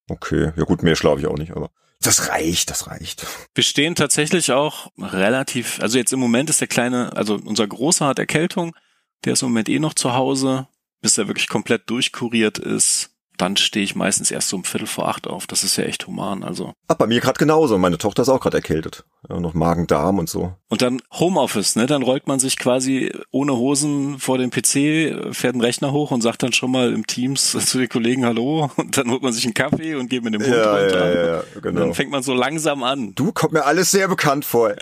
Okay, 0.08 0.52
ja 0.54 0.62
gut, 0.62 0.84
mehr 0.84 0.94
schlafe 0.94 1.18
ich 1.18 1.26
auch 1.26 1.36
nicht, 1.36 1.56
aber 1.56 1.72
das 2.02 2.28
reicht, 2.28 2.70
das 2.70 2.86
reicht. 2.86 3.26
Wir 3.52 3.64
stehen 3.64 3.96
tatsächlich 3.96 4.52
auch 4.52 4.92
relativ, 4.96 5.80
also 5.80 5.98
jetzt 5.98 6.12
im 6.12 6.20
Moment 6.20 6.48
ist 6.48 6.60
der 6.60 6.68
kleine, 6.68 7.16
also 7.16 7.34
unser 7.44 7.66
Großer 7.66 8.06
hat 8.06 8.20
Erkältung, 8.20 8.76
der 9.24 9.32
ist 9.32 9.42
im 9.42 9.48
Moment 9.48 9.68
eh 9.68 9.80
noch 9.80 9.94
zu 9.94 10.14
Hause, 10.14 10.68
bis 11.00 11.18
er 11.18 11.26
wirklich 11.26 11.48
komplett 11.48 11.90
durchkuriert 11.90 12.58
ist 12.58 13.10
dann 13.36 13.56
stehe 13.56 13.84
ich 13.84 13.96
meistens 13.96 14.30
erst 14.30 14.48
so 14.48 14.56
um 14.56 14.64
Viertel 14.64 14.86
vor 14.86 15.08
acht 15.08 15.26
auf. 15.26 15.46
Das 15.46 15.64
ist 15.64 15.76
ja 15.76 15.84
echt 15.84 16.06
human. 16.06 16.44
Also. 16.44 16.72
Ach, 16.86 16.94
bei 16.94 17.06
mir 17.06 17.20
gerade 17.20 17.38
genauso. 17.38 17.78
Meine 17.78 17.98
Tochter 17.98 18.22
ist 18.22 18.28
auch 18.28 18.40
gerade 18.40 18.58
erkältet. 18.58 19.04
Ja, 19.28 19.40
noch 19.40 19.54
Magen-Darm 19.54 20.18
und 20.18 20.28
so. 20.28 20.52
Und 20.68 20.82
dann 20.82 21.02
Homeoffice, 21.12 21.76
ne? 21.76 21.86
Dann 21.86 22.02
rollt 22.02 22.26
man 22.26 22.38
sich 22.38 22.58
quasi 22.58 23.12
ohne 23.30 23.56
Hosen 23.56 24.18
vor 24.18 24.38
dem 24.38 24.50
PC, 24.50 25.34
fährt 25.34 25.54
einen 25.54 25.60
Rechner 25.60 25.92
hoch 25.92 26.10
und 26.10 26.20
sagt 26.20 26.42
dann 26.42 26.52
schon 26.52 26.70
mal 26.70 26.92
im 26.92 27.06
Teams 27.06 27.52
zu 27.66 27.78
den 27.78 27.88
Kollegen 27.88 28.24
Hallo 28.24 28.70
und 28.76 28.96
dann 28.96 29.10
holt 29.10 29.22
man 29.22 29.32
sich 29.32 29.44
einen 29.44 29.54
Kaffee 29.54 29.94
und 29.96 30.08
geht 30.08 30.22
mit 30.22 30.34
dem 30.34 30.42
Hund 30.42 30.54
ja, 30.54 30.76
runter. 30.76 31.14
Ja, 31.14 31.26
ja, 31.26 31.42
genau. 31.54 31.68
Und 31.68 31.76
dann 31.76 31.94
fängt 31.94 32.10
man 32.10 32.22
so 32.22 32.34
langsam 32.34 32.82
an. 32.82 33.14
Du 33.14 33.32
kommt 33.32 33.52
mir 33.52 33.64
alles 33.64 33.90
sehr 33.90 34.08
bekannt 34.08 34.44
vor. 34.44 34.74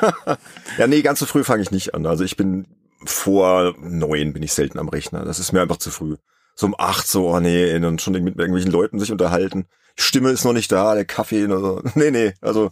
ja, 0.78 0.86
nee, 0.86 1.02
ganz 1.02 1.20
so 1.20 1.26
früh 1.26 1.44
fange 1.44 1.62
ich 1.62 1.70
nicht 1.70 1.94
an. 1.94 2.04
Also 2.06 2.24
ich 2.24 2.36
bin 2.36 2.66
vor 3.04 3.74
neun 3.80 4.32
bin 4.32 4.42
ich 4.42 4.52
selten 4.52 4.78
am 4.78 4.88
Rechner. 4.88 5.24
Das 5.24 5.38
ist 5.38 5.52
mir 5.52 5.62
einfach 5.62 5.78
zu 5.78 5.90
früh. 5.90 6.16
So 6.54 6.66
um 6.66 6.74
acht, 6.78 7.06
so, 7.06 7.28
oh 7.28 7.40
nee, 7.40 7.74
und 7.76 8.02
schon 8.02 8.12
mit 8.14 8.36
irgendwelchen 8.36 8.72
Leuten 8.72 8.98
sich 8.98 9.12
unterhalten. 9.12 9.66
Stimme 9.96 10.30
ist 10.30 10.44
noch 10.44 10.52
nicht 10.52 10.70
da, 10.72 10.94
der 10.94 11.04
Kaffee, 11.04 11.44
also, 11.46 11.82
nee, 11.94 12.10
nee, 12.10 12.34
also 12.40 12.70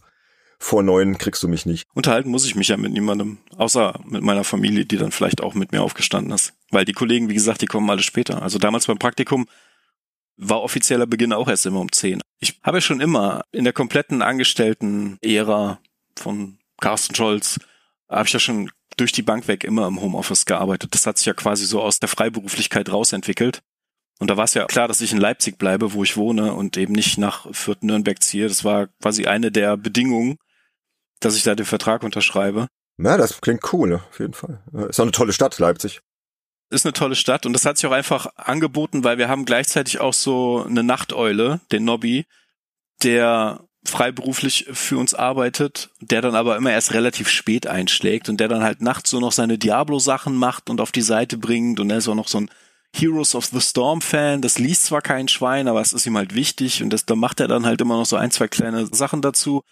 vor 0.59 0.83
neun 0.83 1.18
kriegst 1.18 1.43
du 1.43 1.49
mich 1.49 1.66
nicht. 1.66 1.87
Unterhalten 1.95 2.31
muss 2.31 2.45
ich 2.45 2.57
mich 2.57 2.68
ja 2.68 2.76
mit 2.76 2.93
niemandem, 2.93 3.39
außer 3.57 4.01
mit 4.05 4.22
meiner 4.22 4.43
Familie, 4.43 4.85
die 4.85 4.97
dann 4.97 5.12
vielleicht 5.12 5.41
auch 5.41 5.55
mit 5.55 5.70
mir 5.70 5.83
aufgestanden 5.83 6.33
ist. 6.33 6.53
Weil 6.70 6.85
die 6.85 6.93
Kollegen, 6.93 7.29
wie 7.29 7.35
gesagt, 7.35 7.62
die 7.62 7.66
kommen 7.66 7.89
alle 7.89 8.03
später. 8.03 8.43
Also 8.43 8.59
damals 8.59 8.87
beim 8.87 8.99
Praktikum 8.99 9.47
war 10.37 10.62
offizieller 10.62 11.07
Beginn 11.07 11.33
auch 11.33 11.49
erst 11.49 11.66
immer 11.66 11.81
um 11.81 11.93
zehn. 11.93 12.20
Ich 12.41 12.61
habe 12.62 12.81
schon 12.81 13.01
immer 13.01 13.43
in 13.53 13.64
der 13.64 13.72
kompletten 13.72 14.20
Angestellten-Ära 14.20 15.79
von 16.16 16.59
Carsten 16.81 17.14
Scholz, 17.14 17.59
habe 18.09 18.26
ich 18.26 18.33
ja 18.33 18.41
schon 18.41 18.70
durch 18.97 19.12
die 19.12 19.22
Bank 19.22 19.49
weg 19.49 19.64
immer 19.64 19.87
im 19.87 20.01
Homeoffice 20.01 20.45
gearbeitet. 20.45 20.95
Das 20.95 21.07
hat 21.07 21.18
sich 21.18 21.26
ja 21.26 21.35
quasi 21.35 21.66
so 21.66 21.81
aus 21.81 22.01
der 22.01 22.09
Freiberuflichkeit 22.09 22.91
rausentwickelt. 22.91 23.62
Und 24.19 24.29
da 24.29 24.37
war 24.37 24.45
es 24.45 24.55
ja 24.55 24.66
klar, 24.66 24.89
dass 24.89 25.01
ich 25.01 25.12
in 25.12 25.19
Leipzig 25.19 25.59
bleibe, 25.59 25.93
wo 25.93 26.03
ich 26.03 26.16
wohne 26.16 26.53
und 26.55 26.77
eben 26.77 26.93
nicht 26.93 27.19
nach 27.19 27.47
Fürth 27.53 27.83
Nürnberg 27.83 28.21
ziehe. 28.23 28.49
Das 28.49 28.64
war 28.64 28.89
quasi 29.01 29.27
eine 29.27 29.53
der 29.53 29.77
Bedingungen, 29.77 30.39
dass 31.21 31.37
ich 31.37 31.45
da 31.45 31.55
den 31.55 31.66
Vertrag 31.66 32.03
unterschreibe. 32.03 32.66
Na, 32.97 33.16
das 33.16 33.41
klingt 33.41 33.73
cool, 33.73 33.95
auf 33.95 34.19
jeden 34.19 34.35
Fall. 34.35 34.61
Ist 34.89 34.99
auch 34.99 35.05
eine 35.05 35.12
tolle 35.12 35.33
Stadt, 35.33 35.59
Leipzig. 35.59 36.01
Ist 36.71 36.85
eine 36.85 36.93
tolle 36.93 37.14
Stadt 37.14 37.47
und 37.47 37.53
das 37.53 37.64
hat 37.64 37.79
sich 37.79 37.87
auch 37.87 37.93
einfach 37.93 38.27
angeboten, 38.37 39.05
weil 39.05 39.19
wir 39.19 39.29
haben 39.29 39.45
gleichzeitig 39.45 40.01
auch 40.01 40.12
so 40.12 40.64
eine 40.64 40.83
Nachteule, 40.83 41.61
den 41.71 41.85
Nobby, 41.85 42.27
der 43.03 43.64
freiberuflich 43.85 44.66
für 44.73 44.99
uns 44.99 45.14
arbeitet, 45.14 45.91
der 46.01 46.21
dann 46.21 46.35
aber 46.35 46.57
immer 46.57 46.73
erst 46.73 46.93
relativ 46.93 47.29
spät 47.29 47.66
einschlägt 47.66 48.29
und 48.29 48.39
der 48.39 48.49
dann 48.49 48.64
halt 48.64 48.83
nachts 48.83 49.11
so 49.11 49.21
noch 49.21 49.33
seine 49.33 49.57
Diablo-Sachen 49.57 50.37
macht 50.37 50.69
und 50.69 50.81
auf 50.81 50.93
die 50.93 51.03
Seite 51.03 51.39
bringt 51.39 51.81
und 51.81 51.89
er 51.89 51.99
ist 51.99 52.09
auch 52.09 52.14
noch 52.14 52.29
so 52.29 52.39
ein 52.39 52.51
Heroes 52.99 53.34
of 53.34 53.46
the 53.46 53.61
Storm 53.61 54.01
Fan, 54.01 54.42
das 54.42 54.59
liest 54.59 54.84
zwar 54.84 55.03
kein 55.03 55.28
Schwein, 55.28 55.68
aber 55.68 55.80
es 55.80 55.92
ist 55.92 56.07
ihm 56.07 56.16
halt 56.16 56.34
wichtig 56.34 56.82
und 56.82 56.90
das, 56.90 57.05
da 57.07 57.14
macht 57.14 57.40
er 57.40 57.49
dann 57.49 57.66
halt 57.66 57.80
immer 57.80 57.96
noch 57.96 58.07
so 58.07 58.16
ein, 58.16 58.30
zwei 58.30 58.49
kleine 58.49 58.86
Sachen 58.86 59.22
dazu 59.22 59.62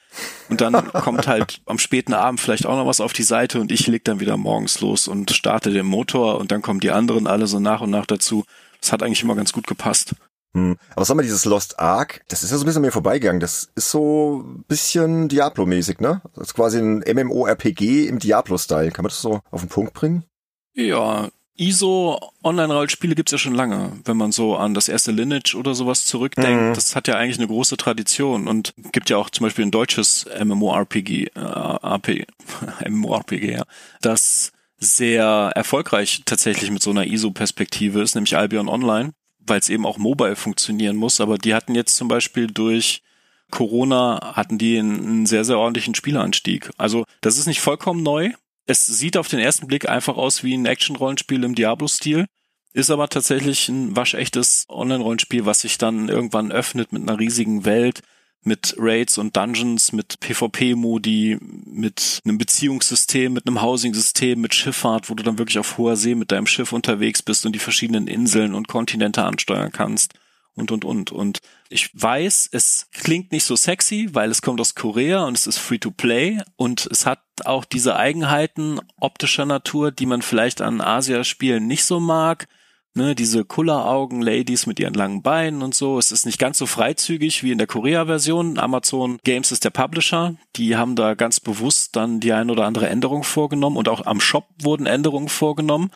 und 0.49 0.61
dann 0.61 0.73
kommt 0.93 1.27
halt 1.27 1.61
am 1.67 1.79
späten 1.79 2.15
Abend 2.15 2.41
vielleicht 2.41 2.67
auch 2.67 2.77
noch 2.77 2.87
was 2.87 3.01
auf 3.01 3.13
die 3.13 3.23
Seite 3.23 3.61
und 3.61 3.73
ich 3.73 3.87
leg 3.87 4.05
dann 4.05 4.21
wieder 4.21 4.37
morgens 4.37 4.81
los 4.81 5.09
und 5.09 5.31
starte 5.31 5.71
den 5.71 5.87
Motor 5.87 6.39
und 6.39 6.53
dann 6.53 6.63
kommen 6.63 6.81
die 6.81 6.91
anderen 6.91 7.27
alle 7.27 7.47
so 7.47 7.61
nach 7.61 7.81
und 7.81 7.91
nach 7.91 8.07
dazu. 8.07 8.45
Das 8.81 8.93
hat 8.93 9.03
eigentlich 9.03 9.23
immer 9.23 9.37
ganz 9.37 9.53
gut 9.53 9.67
gepasst. 9.67 10.15
Hm. 10.55 10.79
Aber 10.95 11.05
sag 11.05 11.17
mal, 11.17 11.23
dieses 11.23 11.45
Lost 11.45 11.79
Ark, 11.79 12.23
das 12.29 12.43
ist 12.43 12.51
ja 12.51 12.57
so 12.57 12.65
ein 12.65 12.67
bisschen 12.67 12.79
an 12.79 12.87
mir 12.87 12.93
vorbeigegangen. 12.93 13.41
Das 13.41 13.69
ist 13.75 13.91
so 13.91 14.43
ein 14.47 14.65
bisschen 14.67 15.29
Diablo-mäßig, 15.29 16.01
ne? 16.01 16.23
Das 16.35 16.49
ist 16.49 16.55
quasi 16.55 16.79
ein 16.79 17.05
MMORPG 17.07 18.07
im 18.07 18.19
Diablo-Style. 18.19 18.91
Kann 18.91 19.03
man 19.03 19.11
das 19.11 19.21
so 19.21 19.41
auf 19.51 19.61
den 19.61 19.69
Punkt 19.69 19.93
bringen? 19.93 20.25
Ja, 20.73 21.29
ISO-Online-Rollenspiele 21.57 23.15
gibt's 23.15 23.33
ja 23.33 23.39
schon 23.39 23.55
lange. 23.55 23.93
Wenn 24.05 24.17
man 24.17 24.33
so 24.33 24.57
an 24.57 24.75
das 24.75 24.89
erste 24.89 25.13
Lineage 25.13 25.55
oder 25.57 25.75
sowas 25.75 26.05
zurückdenkt, 26.05 26.63
mhm. 26.63 26.75
das 26.75 26.95
hat 26.95 27.09
ja 27.09 27.15
eigentlich 27.15 27.39
eine 27.39 27.49
große 27.49 27.77
Tradition 27.77 28.49
und 28.49 28.75
gibt 28.93 29.11
ja 29.11 29.17
auch 29.17 29.31
zum 29.31 29.45
Beispiel 29.45 29.65
ein 29.65 29.71
deutsches 29.71 30.27
MMORPG, 30.39 31.29
äh, 31.35 31.41
AP, 31.41 32.27
MMORPG, 32.89 33.53
ja, 33.53 33.65
das 34.01 34.53
sehr 34.79 35.53
erfolgreich 35.55 36.23
tatsächlich 36.27 36.71
mit 36.71 36.83
so 36.83 36.91
einer 36.91 37.07
ISO-Perspektive 37.07 38.03
ist, 38.03 38.15
nämlich 38.15 38.37
Albion 38.37 38.69
Online, 38.69 39.13
weil 39.39 39.59
es 39.59 39.71
eben 39.71 39.87
auch 39.87 39.97
mobile 39.97 40.37
funktionieren 40.37 40.97
muss. 40.97 41.21
Aber 41.21 41.39
die 41.39 41.55
hatten 41.55 41.75
jetzt 41.75 41.97
zum 41.97 42.09
Beispiel 42.09 42.47
durch 42.47 43.03
Corona 43.51 44.35
hatten 44.35 44.59
die 44.59 44.79
einen 44.79 45.25
sehr, 45.25 45.45
sehr 45.45 45.59
ordentlichen 45.59 45.95
Spielanstieg. 45.95 46.71
Also 46.77 47.05
das 47.21 47.39
ist 47.39 47.47
nicht 47.47 47.61
vollkommen 47.61 48.03
neu, 48.03 48.33
es 48.67 48.87
sieht 48.87 49.17
auf 49.17 49.29
den 49.29 49.39
ersten 49.39 49.67
Blick 49.67 49.89
einfach 49.89 50.17
aus 50.17 50.43
wie 50.43 50.55
ein 50.55 50.67
Action-Rollenspiel 50.67 51.45
im 51.45 51.55
Diablo-Stil, 51.55 52.27
ist 52.73 52.91
aber 52.91 53.09
tatsächlich 53.09 53.69
ein 53.69 53.97
waschechtes 53.97 54.67
Online-Rollenspiel, 54.69 55.47
was 55.47 55.63
sich 55.63 55.79
dann 55.79 56.09
irgendwann 56.09 56.53
öffnet 56.53 56.93
mit 56.93 57.03
einer 57.03 57.19
riesigen 57.19 57.65
Welt, 57.65 58.03
mit 58.43 58.75
Raids 58.79 59.19
und 59.19 59.37
Dungeons, 59.37 59.93
mit 59.93 60.21
PvP-Modi, 60.21 61.39
mit 61.41 62.21
einem 62.25 62.39
Beziehungssystem, 62.39 63.33
mit 63.33 63.47
einem 63.47 63.63
Housing-System, 63.63 64.41
mit 64.41 64.55
Schifffahrt, 64.55 65.09
wo 65.11 65.15
du 65.15 65.23
dann 65.23 65.39
wirklich 65.39 65.59
auf 65.59 65.79
hoher 65.79 65.97
See 65.97 66.15
mit 66.15 66.31
deinem 66.31 66.47
Schiff 66.47 66.73
unterwegs 66.73 67.23
bist 67.23 67.47
und 67.47 67.53
die 67.55 67.61
verschiedenen 67.61 68.07
Inseln 68.07 68.55
und 68.55 68.69
Kontinente 68.69 69.25
ansteuern 69.25 69.73
kannst 69.73 70.15
und, 70.57 70.73
und, 70.73 70.85
und. 70.85 71.13
Und 71.13 71.41
ich 71.69 71.91
weiß, 71.93 72.49
es 72.51 72.89
klingt 72.93 73.31
nicht 73.31 73.45
so 73.45 73.55
sexy, 73.55 74.09
weil 74.13 74.31
es 74.31 74.43
kommt 74.43 74.61
aus 74.61 74.75
Korea 74.75 75.25
und 75.25 75.37
es 75.37 75.47
ist 75.47 75.59
free 75.59 75.79
to 75.79 75.91
play 75.91 76.41
und 76.57 76.89
es 76.91 77.07
hat 77.07 77.21
auch 77.45 77.65
diese 77.65 77.97
Eigenheiten 77.97 78.81
optischer 78.99 79.45
Natur, 79.45 79.93
die 79.93 80.07
man 80.07 80.23
vielleicht 80.23 80.63
an 80.63 80.81
Asia-Spielen 80.81 81.67
nicht 81.67 81.85
so 81.85 82.01
mag. 82.01 82.49
Ne, 82.95 83.15
diese 83.15 83.45
Kulleraugen-Ladies 83.45 84.65
mit 84.65 84.81
ihren 84.81 84.95
langen 84.95 85.21
Beinen 85.21 85.61
und 85.61 85.75
so. 85.75 85.99
Es 85.99 86.13
ist 86.13 86.25
nicht 86.25 86.39
ganz 86.39 86.57
so 86.57 86.65
freizügig 86.65 87.43
wie 87.43 87.53
in 87.53 87.59
der 87.59 87.67
Korea-Version. 87.67 88.59
Amazon 88.59 89.19
Games 89.23 89.53
ist 89.53 89.65
der 89.65 89.71
Publisher. 89.71 90.35
Die 90.57 90.77
haben 90.77 90.97
da 90.97 91.13
ganz 91.13 91.39
bewusst 91.39 91.95
dann 91.95 92.21
die 92.21 92.33
ein 92.33 92.49
oder 92.49 92.65
andere 92.65 92.89
Änderung 92.89 93.23
vorgenommen 93.23 93.77
und 93.77 93.91
auch 93.91 94.07
am 94.07 94.19
Shop 94.19 94.49
wurden 94.63 94.87
Änderungen 94.87 95.29
vorgenommen. 95.29 95.91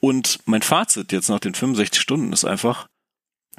Und 0.00 0.38
mein 0.46 0.62
Fazit 0.62 1.12
jetzt 1.12 1.28
nach 1.28 1.40
den 1.40 1.52
65 1.52 2.00
Stunden 2.00 2.32
ist 2.32 2.46
einfach, 2.46 2.88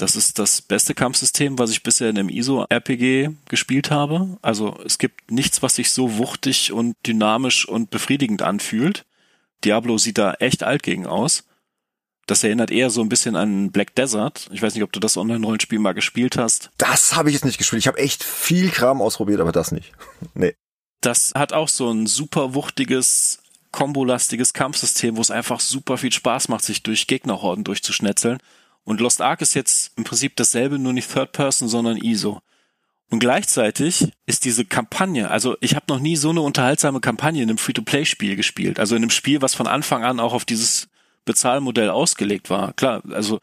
das 0.02 0.16
ist 0.16 0.39
das 0.39 0.62
beste 0.62 0.95
Kampfsystem, 0.95 1.60
was 1.60 1.70
ich 1.70 1.84
bisher 1.84 2.10
in 2.10 2.18
einem 2.18 2.30
ISO-RPG 2.30 3.30
gespielt 3.47 3.91
habe. 3.91 4.38
Also 4.41 4.80
es 4.84 4.97
gibt 4.97 5.30
nichts, 5.30 5.62
was 5.62 5.76
sich 5.76 5.91
so 5.91 6.18
wuchtig 6.18 6.72
und 6.72 6.95
dynamisch 7.06 7.68
und 7.68 7.91
befriedigend 7.91 8.41
anfühlt. 8.41 9.06
Diablo 9.64 9.99
sieht 9.99 10.18
da 10.18 10.34
echt 10.34 10.64
alt 10.64 10.82
gegen 10.82 11.06
aus. 11.06 11.43
Das 12.26 12.43
erinnert 12.43 12.72
eher 12.72 12.89
so 12.89 13.02
ein 13.02 13.10
bisschen 13.10 13.36
an 13.36 13.72
Black 13.72 13.93
Desert. 13.93 14.49
Ich 14.52 14.64
weiß 14.64 14.74
nicht, 14.74 14.84
ob 14.84 14.91
du 14.91 14.99
das 14.99 15.18
Online-Rollenspiel 15.18 15.80
mal 15.80 15.93
gespielt 15.93 16.36
hast. 16.36 16.72
Das 16.78 17.16
habe 17.16 17.30
ich 17.30 17.36
jetzt 17.36 17.45
nicht 17.45 17.58
gespielt. 17.60 17.82
Ich 17.82 17.88
habe 17.88 17.99
echt 17.99 18.24
viel 18.24 18.70
Kram 18.70 19.02
ausprobiert, 19.02 19.39
aber 19.39 19.52
das 19.52 19.72
nicht. 19.72 19.91
nee. 20.34 20.56
Das 21.02 21.32
hat 21.36 21.54
auch 21.54 21.68
so 21.68 21.91
ein 21.91 22.08
super 22.08 22.56
wuchtiges, 22.56 23.39
kombolastiges 23.72 24.54
Kampfsystem, 24.54 25.18
wo 25.18 25.22
es 25.22 25.32
einfach 25.32 25.60
super 25.60 25.97
viel 25.97 26.12
Spaß 26.12 26.47
macht, 26.47 26.64
sich 26.64 26.82
durch 26.82 27.06
Gegnerhorden 27.06 27.64
durchzuschnetzeln. 27.64 28.39
Und 28.84 29.00
Lost 29.00 29.22
Ark 29.22 29.42
ist 29.42 29.54
jetzt 29.54 29.98
im 29.98 30.04
Prinzip 30.04 30.36
dasselbe, 30.36 30.80
nur 30.80 30.94
nicht 30.94 31.12
Third 31.12 31.32
Person, 31.32 31.68
sondern 31.68 31.98
ISO. 31.98 32.42
Und 33.10 33.20
gleichzeitig 33.20 34.08
ist 34.26 34.46
diese 34.46 34.64
Kampagne, 34.64 35.30
also 35.30 35.58
ich 35.60 35.76
habe 35.76 35.86
noch 35.90 36.00
nie 36.00 36.16
so 36.16 36.30
eine 36.30 36.42
unterhaltsame 36.42 37.02
Kampagne 37.02 37.44
in 37.44 37.50
einem 37.50 37.58
Free-to-Play-Spiel 37.58 38.38
gespielt. 38.38 38.80
Also 38.80 38.96
in 38.96 39.02
einem 39.02 39.10
Spiel, 39.10 39.42
was 39.42 39.54
von 39.54 39.68
Anfang 39.68 40.04
an 40.04 40.22
auch 40.22 40.34
auf 40.34 40.46
dieses 40.46 40.88
Bezahlmodell 41.26 41.90
ausgelegt 41.90 42.50
war. 42.50 42.72
Klar, 42.74 43.04
also 43.12 43.40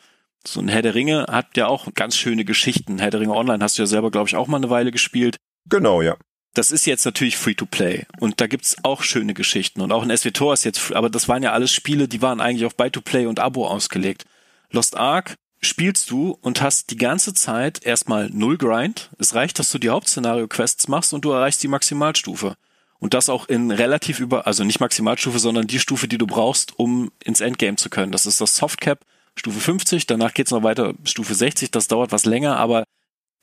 so 0.46 0.60
ein 0.60 0.68
Herr 0.68 0.82
der 0.82 0.94
Ringe 0.94 1.26
hat 1.28 1.56
ja 1.58 1.66
auch 1.66 1.92
ganz 1.94 2.16
schöne 2.16 2.46
Geschichten. 2.46 2.98
Herr 2.98 3.10
der 3.10 3.20
Ringe 3.20 3.34
Online 3.34 3.62
hast 3.62 3.76
du 3.76 3.82
ja 3.82 3.86
selber, 3.86 4.10
glaube 4.10 4.28
ich, 4.28 4.36
auch 4.36 4.46
mal 4.46 4.56
eine 4.56 4.70
Weile 4.70 4.90
gespielt. 4.90 5.36
Genau, 5.66 6.00
ja. 6.00 6.16
Das 6.54 6.70
ist 6.70 6.86
jetzt 6.86 7.04
natürlich 7.04 7.36
Free-to-Play 7.36 8.06
und 8.20 8.40
da 8.40 8.46
gibt's 8.46 8.76
auch 8.82 9.02
schöne 9.02 9.34
Geschichten 9.34 9.80
und 9.80 9.92
auch 9.92 10.02
in 10.02 10.16
SWTOR 10.16 10.54
ist 10.54 10.64
jetzt, 10.64 10.92
aber 10.92 11.10
das 11.10 11.28
waren 11.28 11.42
ja 11.42 11.52
alles 11.52 11.70
Spiele, 11.70 12.08
die 12.08 12.22
waren 12.22 12.40
eigentlich 12.40 12.64
auf 12.64 12.74
Buy-to-Play 12.74 13.26
und 13.26 13.38
Abo 13.38 13.68
ausgelegt. 13.68 14.24
Lost 14.70 14.96
Ark 14.96 15.36
spielst 15.60 16.10
du 16.10 16.38
und 16.40 16.60
hast 16.60 16.90
die 16.90 16.96
ganze 16.96 17.34
Zeit 17.34 17.84
erstmal 17.84 18.30
null 18.30 18.58
Grind. 18.58 19.10
Es 19.18 19.34
reicht, 19.34 19.58
dass 19.58 19.70
du 19.70 19.78
die 19.78 19.90
Hauptszenario-Quests 19.90 20.88
machst 20.88 21.12
und 21.12 21.24
du 21.24 21.30
erreichst 21.30 21.62
die 21.62 21.68
Maximalstufe. 21.68 22.56
Und 23.00 23.14
das 23.14 23.28
auch 23.28 23.48
in 23.48 23.70
relativ 23.70 24.20
über, 24.20 24.46
also 24.46 24.64
nicht 24.64 24.80
Maximalstufe, 24.80 25.38
sondern 25.38 25.66
die 25.66 25.78
Stufe, 25.78 26.08
die 26.08 26.18
du 26.18 26.26
brauchst, 26.26 26.78
um 26.78 27.10
ins 27.22 27.40
Endgame 27.40 27.76
zu 27.76 27.90
können. 27.90 28.12
Das 28.12 28.26
ist 28.26 28.40
das 28.40 28.56
Softcap, 28.56 29.04
Stufe 29.36 29.60
50, 29.60 30.06
danach 30.06 30.34
geht's 30.34 30.50
noch 30.50 30.64
weiter, 30.64 30.94
Stufe 31.04 31.34
60, 31.34 31.70
das 31.70 31.86
dauert 31.86 32.10
was 32.10 32.24
länger, 32.24 32.56
aber 32.56 32.84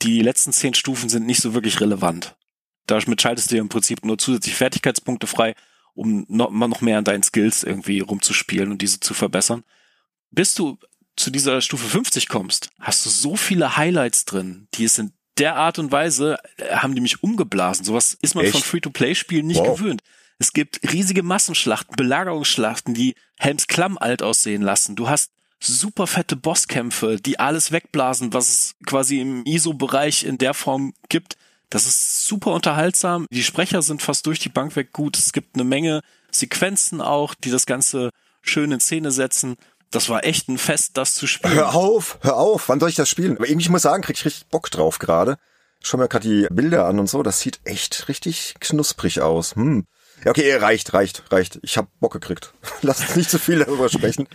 die 0.01 0.21
letzten 0.21 0.51
zehn 0.51 0.73
Stufen 0.73 1.07
sind 1.07 1.25
nicht 1.25 1.41
so 1.41 1.53
wirklich 1.53 1.79
relevant. 1.79 2.35
Damit 2.85 3.21
schaltest 3.21 3.49
du 3.49 3.55
dir 3.55 3.61
im 3.61 3.69
Prinzip 3.69 4.03
nur 4.03 4.17
zusätzliche 4.17 4.57
Fertigkeitspunkte 4.57 5.25
frei, 5.25 5.55
um 5.93 6.25
noch, 6.27 6.51
noch 6.51 6.81
mehr 6.81 6.97
an 6.97 7.05
deinen 7.05 7.23
Skills 7.23 7.63
irgendwie 7.63 8.01
rumzuspielen 8.01 8.71
und 8.71 8.81
diese 8.81 8.99
zu 8.99 9.13
verbessern. 9.13 9.63
Bist 10.31 10.59
du 10.59 10.77
zu 11.15 11.31
dieser 11.31 11.61
Stufe 11.61 11.87
50 11.87 12.27
kommst, 12.27 12.69
hast 12.79 13.05
du 13.05 13.09
so 13.09 13.35
viele 13.35 13.77
Highlights 13.77 14.25
drin, 14.25 14.67
die 14.73 14.83
es 14.83 14.97
in 14.97 15.13
der 15.37 15.55
Art 15.55 15.79
und 15.79 15.91
Weise 15.91 16.37
äh, 16.57 16.75
haben 16.75 16.95
die 16.95 17.01
mich 17.01 17.23
umgeblasen. 17.23 17.85
Sowas 17.85 18.17
ist 18.21 18.35
man 18.35 18.45
Echt? 18.45 18.53
von 18.53 18.61
Free-to-Play-Spielen 18.61 19.45
nicht 19.45 19.59
wow. 19.59 19.77
gewöhnt. 19.77 20.01
Es 20.37 20.53
gibt 20.53 20.81
riesige 20.91 21.23
Massenschlachten, 21.23 21.95
Belagerungsschlachten, 21.95 22.93
die 22.93 23.15
Helms 23.37 23.67
Klamm 23.67 23.97
alt 23.97 24.21
aussehen 24.21 24.61
lassen. 24.61 24.95
Du 24.95 25.07
hast 25.07 25.31
super 25.59 26.07
fette 26.07 26.35
Bosskämpfe, 26.35 27.17
die 27.17 27.39
alles 27.39 27.71
wegblasen, 27.71 28.33
was 28.33 28.49
es 28.49 28.75
quasi 28.85 29.21
im 29.21 29.45
ISO-Bereich 29.45 30.25
in 30.25 30.37
der 30.37 30.53
Form 30.53 30.93
gibt. 31.09 31.37
Das 31.69 31.85
ist 31.85 32.25
super 32.27 32.53
unterhaltsam. 32.53 33.25
Die 33.31 33.43
Sprecher 33.43 33.81
sind 33.81 34.01
fast 34.01 34.25
durch 34.25 34.39
die 34.39 34.49
Bank 34.49 34.75
weg 34.75 34.91
gut. 34.93 35.17
Es 35.17 35.33
gibt 35.33 35.55
eine 35.55 35.63
Menge 35.63 36.01
Sequenzen 36.31 37.01
auch, 37.01 37.33
die 37.33 37.49
das 37.49 37.65
Ganze 37.65 38.11
schön 38.41 38.71
in 38.71 38.79
Szene 38.79 39.11
setzen. 39.11 39.55
Das 39.95 40.09
war 40.09 40.25
echt 40.25 40.49
ein 40.49 40.57
Fest, 40.57 40.97
das 40.97 41.15
zu 41.15 41.25
spielen. 41.25 41.53
Hör 41.53 41.73
auf, 41.73 42.19
hör 42.21 42.35
auf, 42.35 42.67
wann 42.67 42.81
soll 42.81 42.89
ich 42.89 42.95
das 42.95 43.07
spielen? 43.07 43.37
Aber 43.37 43.47
ich 43.47 43.69
muss 43.69 43.83
sagen, 43.83 44.03
krieg 44.03 44.17
ich 44.17 44.25
richtig 44.25 44.47
Bock 44.47 44.69
drauf 44.69 44.99
gerade. 44.99 45.37
Schau 45.81 45.97
mir 45.97 46.09
gerade 46.09 46.27
die 46.27 46.47
Bilder 46.51 46.85
an 46.85 46.99
und 46.99 47.09
so, 47.09 47.23
das 47.23 47.39
sieht 47.39 47.61
echt 47.63 48.09
richtig 48.09 48.55
knusprig 48.59 49.21
aus. 49.21 49.55
Hm. 49.55 49.85
Ja, 50.25 50.31
okay, 50.31 50.53
reicht, 50.55 50.93
reicht, 50.93 51.23
reicht. 51.31 51.59
Ich 51.61 51.77
hab 51.77 51.87
Bock 52.01 52.11
gekriegt. 52.11 52.53
Lass 52.81 52.99
uns 52.99 53.15
nicht 53.15 53.29
zu 53.29 53.39
viel 53.39 53.59
darüber 53.59 53.87
sprechen. 53.87 54.27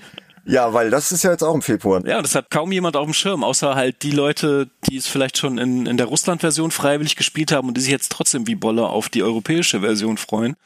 Ja, 0.46 0.72
weil 0.72 0.88
das 0.88 1.12
ist 1.12 1.24
ja 1.24 1.30
jetzt 1.30 1.42
auch 1.42 1.54
im 1.54 1.60
Februar. 1.60 2.02
Ja, 2.06 2.22
das 2.22 2.34
hat 2.34 2.50
kaum 2.50 2.72
jemand 2.72 2.96
auf 2.96 3.04
dem 3.04 3.12
Schirm, 3.12 3.44
außer 3.44 3.74
halt 3.74 4.02
die 4.02 4.12
Leute, 4.12 4.70
die 4.88 4.96
es 4.96 5.06
vielleicht 5.06 5.36
schon 5.36 5.58
in, 5.58 5.84
in 5.84 5.98
der 5.98 6.06
Russland-Version 6.06 6.70
freiwillig 6.70 7.16
gespielt 7.16 7.52
haben 7.52 7.68
und 7.68 7.76
die 7.76 7.82
sich 7.82 7.90
jetzt 7.90 8.12
trotzdem 8.12 8.46
wie 8.46 8.54
Bolle 8.54 8.86
auf 8.86 9.10
die 9.10 9.22
europäische 9.22 9.80
Version 9.80 10.16
freuen. 10.16 10.56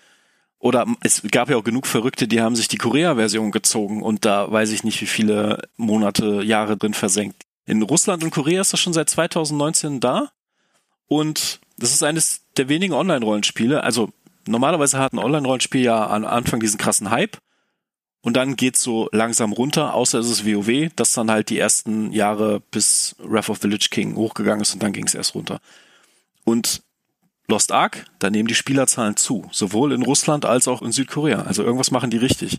Oder 0.64 0.86
es 1.02 1.20
gab 1.30 1.50
ja 1.50 1.58
auch 1.58 1.62
genug 1.62 1.86
Verrückte, 1.86 2.26
die 2.26 2.40
haben 2.40 2.56
sich 2.56 2.68
die 2.68 2.78
Korea-Version 2.78 3.50
gezogen 3.50 4.02
und 4.02 4.24
da 4.24 4.50
weiß 4.50 4.70
ich 4.70 4.82
nicht, 4.82 4.98
wie 5.02 5.06
viele 5.06 5.68
Monate, 5.76 6.42
Jahre 6.42 6.78
drin 6.78 6.94
versenkt. 6.94 7.42
In 7.66 7.82
Russland 7.82 8.24
und 8.24 8.30
Korea 8.30 8.62
ist 8.62 8.72
das 8.72 8.80
schon 8.80 8.94
seit 8.94 9.10
2019 9.10 10.00
da 10.00 10.30
und 11.06 11.60
das 11.76 11.92
ist 11.92 12.02
eines 12.02 12.46
der 12.56 12.70
wenigen 12.70 12.94
Online-Rollenspiele. 12.94 13.82
Also 13.82 14.08
normalerweise 14.46 14.98
hat 14.98 15.12
ein 15.12 15.18
Online-Rollenspiel 15.18 15.82
ja 15.82 16.08
am 16.08 16.24
Anfang 16.24 16.60
diesen 16.60 16.78
krassen 16.78 17.10
Hype 17.10 17.36
und 18.22 18.34
dann 18.34 18.56
geht's 18.56 18.82
so 18.82 19.10
langsam 19.12 19.52
runter, 19.52 19.92
außer 19.92 20.18
es 20.18 20.30
ist 20.30 20.46
WoW, 20.46 20.88
das 20.96 21.12
dann 21.12 21.30
halt 21.30 21.50
die 21.50 21.58
ersten 21.58 22.10
Jahre 22.10 22.62
bis 22.70 23.16
Wrath 23.18 23.50
of 23.50 23.58
the 23.60 23.68
Lich 23.68 23.90
King 23.90 24.16
hochgegangen 24.16 24.62
ist 24.62 24.72
und 24.72 24.82
dann 24.82 24.94
ging's 24.94 25.12
erst 25.12 25.34
runter. 25.34 25.60
Und 26.42 26.80
Lost 27.46 27.72
Ark, 27.72 28.06
da 28.18 28.30
nehmen 28.30 28.48
die 28.48 28.54
Spielerzahlen 28.54 29.16
zu, 29.16 29.46
sowohl 29.52 29.92
in 29.92 30.02
Russland 30.02 30.44
als 30.44 30.66
auch 30.66 30.82
in 30.82 30.92
Südkorea. 30.92 31.42
Also 31.42 31.62
irgendwas 31.62 31.90
machen 31.90 32.10
die 32.10 32.16
richtig. 32.16 32.56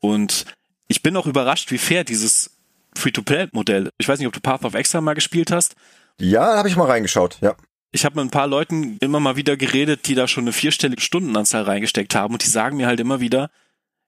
Und 0.00 0.46
ich 0.88 1.02
bin 1.02 1.16
auch 1.16 1.26
überrascht, 1.26 1.70
wie 1.70 1.78
fair 1.78 2.04
dieses 2.04 2.50
Free-to-Play-Modell. 2.96 3.90
Ich 3.98 4.08
weiß 4.08 4.18
nicht, 4.18 4.28
ob 4.28 4.32
du 4.32 4.40
Path 4.40 4.64
of 4.64 4.74
Exile 4.74 5.02
mal 5.02 5.14
gespielt 5.14 5.50
hast. 5.50 5.74
Ja, 6.18 6.56
habe 6.56 6.68
ich 6.68 6.76
mal 6.76 6.86
reingeschaut, 6.86 7.38
ja. 7.40 7.54
Ich 7.90 8.04
habe 8.04 8.16
mit 8.16 8.26
ein 8.26 8.30
paar 8.30 8.46
Leuten 8.46 8.96
immer 8.98 9.20
mal 9.20 9.36
wieder 9.36 9.56
geredet, 9.56 10.08
die 10.08 10.14
da 10.14 10.26
schon 10.26 10.44
eine 10.44 10.52
vierstellige 10.52 11.00
Stundenanzahl 11.00 11.62
reingesteckt 11.62 12.14
haben 12.14 12.34
und 12.34 12.44
die 12.44 12.50
sagen 12.50 12.76
mir 12.76 12.88
halt 12.88 12.98
immer 12.98 13.20
wieder, 13.20 13.50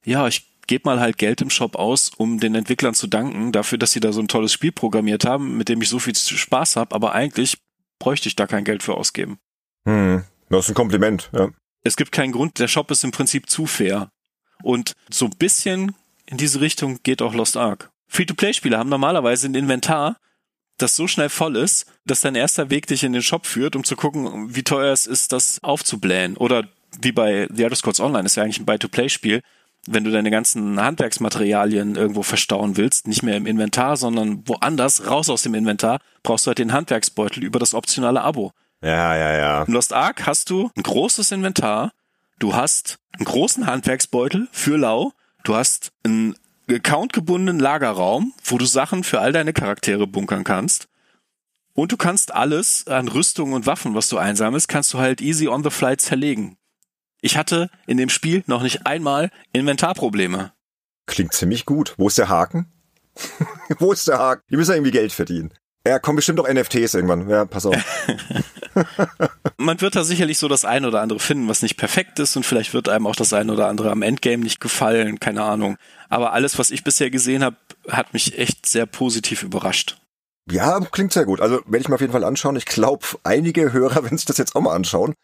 ja, 0.05 0.27
ich 0.27 0.45
gebe 0.67 0.89
mal 0.89 0.99
halt 0.99 1.19
Geld 1.19 1.41
im 1.41 1.51
Shop 1.51 1.77
aus, 1.77 2.11
um 2.17 2.41
den 2.41 2.57
Entwicklern 2.57 2.95
zu 2.95 3.07
danken, 3.07 3.53
dafür, 3.53 3.79
dass 3.79 3.93
sie 3.93 4.01
da 4.01 4.12
so 4.12 4.21
ein 4.21 4.29
tolles 4.29 4.53
Spiel 4.53 4.73
programmiert 4.73 5.25
haben, 5.25 5.57
mit 5.57 5.69
dem 5.69 5.81
ich 5.83 5.89
so 5.89 6.01
viel 6.01 6.17
Spaß 6.17 6.75
habe, 6.75 6.95
aber 6.95 7.12
eigentlich 7.12 7.59
bräuchte 8.01 8.29
ich 8.29 8.35
da 8.35 8.49
kein 8.49 8.64
Geld 8.64 8.83
für 8.83 8.95
ausgeben. 8.95 9.39
Hm, 9.87 10.24
das 10.51 10.64
ist 10.64 10.70
ein 10.70 10.74
Kompliment, 10.74 11.30
ja. 11.32 11.49
Es 11.82 11.97
gibt 11.97 12.12
keinen 12.12 12.32
Grund, 12.32 12.59
der 12.59 12.68
Shop 12.68 12.91
ist 12.91 13.05
im 13.05 13.12
Prinzip 13.12 13.49
zu 13.49 13.66
fair. 13.66 14.11
Und 14.62 14.93
so 15.09 15.26
ein 15.26 15.37
bisschen 15.39 15.95
in 16.26 16.37
diese 16.37 16.61
Richtung 16.61 16.99
geht 17.05 17.22
auch 17.22 17.34
Lost 17.34 17.57
Ark. 17.57 17.91
Free-to-Play-Spiele 18.09 18.76
haben 18.76 18.89
normalerweise 18.89 19.47
ein 19.47 19.55
Inventar, 19.55 20.16
das 20.78 20.97
so 20.97 21.07
schnell 21.07 21.28
voll 21.28 21.57
ist, 21.57 21.87
dass 22.05 22.20
dein 22.20 22.34
erster 22.34 22.70
Weg 22.70 22.87
dich 22.89 23.05
in 23.05 23.12
den 23.12 23.22
Shop 23.22 23.47
führt, 23.47 23.76
um 23.76 23.84
zu 23.84 23.97
gucken, 23.97 24.55
wie 24.55 24.64
teuer 24.64 24.93
es 24.93 25.07
ist, 25.07 25.32
das 25.32 25.62
aufzublähen. 25.62 26.37
Oder 26.37 26.68
wie 27.01 27.12
bei 27.12 27.49
The 27.53 27.62
Elder 27.62 27.76
Scrolls 27.76 28.01
Online, 28.01 28.26
ist 28.26 28.37
ja 28.37 28.43
eigentlich 28.43 28.61
ein 28.61 28.66
Buy-to-Play-Spiel 28.66 29.43
wenn 29.87 30.05
du 30.05 30.11
deine 30.11 30.30
ganzen 30.30 30.80
Handwerksmaterialien 30.80 31.97
irgendwo 31.97 32.22
verstauen 32.22 32.76
willst, 32.76 33.07
nicht 33.07 33.22
mehr 33.22 33.37
im 33.37 33.47
Inventar, 33.47 33.97
sondern 33.97 34.47
woanders, 34.47 35.09
raus 35.09 35.30
aus 35.30 35.43
dem 35.43 35.55
Inventar, 35.55 36.01
brauchst 36.22 36.47
du 36.47 36.49
halt 36.49 36.59
den 36.59 36.72
Handwerksbeutel 36.72 37.45
über 37.45 37.59
das 37.59 37.74
optionale 37.74 38.22
Abo. 38.22 38.53
Ja, 38.87 39.16
ja, 39.16 39.37
ja. 39.37 39.62
In 39.64 39.72
Lost 39.72 39.93
Ark 39.93 40.26
hast 40.26 40.49
du 40.49 40.70
ein 40.76 40.84
großes 40.84 41.32
Inventar, 41.32 41.91
du 42.39 42.55
hast 42.55 42.99
einen 43.14 43.24
großen 43.24 43.66
Handwerksbeutel 43.66 44.47
für 44.53 44.76
Lau, 44.76 45.12
du 45.43 45.57
hast 45.57 45.91
einen 46.05 46.37
accountgebundenen 46.70 47.59
Lagerraum, 47.59 48.32
wo 48.45 48.59
du 48.59 48.64
Sachen 48.64 49.03
für 49.03 49.20
all 49.20 49.32
deine 49.32 49.53
Charaktere 49.53 50.07
bunkern 50.07 50.45
kannst. 50.45 50.87
Und 51.72 51.91
du 51.91 51.97
kannst 51.97 52.32
alles 52.32 52.87
an 52.87 53.09
Rüstung 53.09 53.55
und 53.55 53.66
Waffen, 53.66 53.97
was 53.97 54.09
du 54.09 54.18
einsammelst, 54.18 54.68
kannst 54.68 54.95
du 54.95 54.99
halt 54.99 55.20
easy 55.20 55.49
on 55.49 55.64
the 55.64 55.70
fly 55.70 55.97
zerlegen. 55.97 56.57
Ich 57.20 57.37
hatte 57.37 57.70
in 57.89 57.97
dem 57.97 58.09
Spiel 58.09 58.45
noch 58.47 58.62
nicht 58.62 58.87
einmal 58.87 59.32
Inventarprobleme. 59.53 60.53
Klingt 61.07 61.32
ziemlich 61.32 61.66
gut. 61.66 61.95
Wo 61.97 62.07
ist 62.07 62.18
der 62.18 62.28
Haken? 62.28 62.72
Wo 63.80 63.91
ist 63.91 64.07
der 64.07 64.20
Haken? 64.20 64.45
Die 64.49 64.57
müssen 64.57 64.70
ja 64.70 64.76
irgendwie 64.76 64.93
Geld 64.93 65.12
verdienen. 65.12 65.53
Ja, 65.87 65.99
kommen 65.99 66.16
bestimmt 66.16 66.41
auch 66.41 66.49
NFTs 66.49 66.95
irgendwann. 66.95 67.28
Ja, 67.28 67.45
pass 67.45 67.66
auf. 67.66 67.76
Man 69.57 69.80
wird 69.80 69.95
da 69.95 70.05
sicherlich 70.05 70.39
so 70.39 70.49
das 70.49 70.64
ein 70.64 70.84
oder 70.84 71.01
andere 71.01 71.20
finden, 71.20 71.49
was 71.49 71.62
nicht 71.62 71.76
perfekt 71.76 72.18
ist 72.18 72.37
und 72.37 72.45
vielleicht 72.45 72.74
wird 72.74 72.89
einem 72.89 73.07
auch 73.07 73.16
das 73.16 73.32
ein 73.32 73.51
oder 73.51 73.68
andere 73.68 73.91
am 73.91 74.03
Endgame 74.03 74.43
nicht 74.43 74.61
gefallen, 74.61 75.20
keine 75.20 75.43
Ahnung. 75.45 75.76
Aber 76.09 76.32
alles, 76.32 76.59
was 76.59 76.70
ich 76.70 76.84
bisher 76.84 77.11
gesehen 77.11 77.45
habe, 77.45 77.57
hat 77.89 78.12
mich 78.12 78.39
echt 78.39 78.66
sehr 78.66 78.87
positiv 78.87 79.43
überrascht. 79.43 79.99
Ja, 80.51 80.80
klingt 80.80 81.12
sehr 81.12 81.24
gut. 81.24 81.41
Also 81.41 81.61
werde 81.66 81.78
ich 81.78 81.89
mir 81.89 81.95
auf 81.95 82.01
jeden 82.01 82.12
Fall 82.12 82.24
anschauen. 82.24 82.57
Ich 82.57 82.66
glaube, 82.66 83.07
einige 83.24 83.72
Hörer 83.72 83.97
werden 84.05 84.18
sich 84.18 84.26
das 84.26 84.39
jetzt 84.39 84.57
auch 84.57 84.61
mal 84.61 84.74
anschauen. 84.74 85.14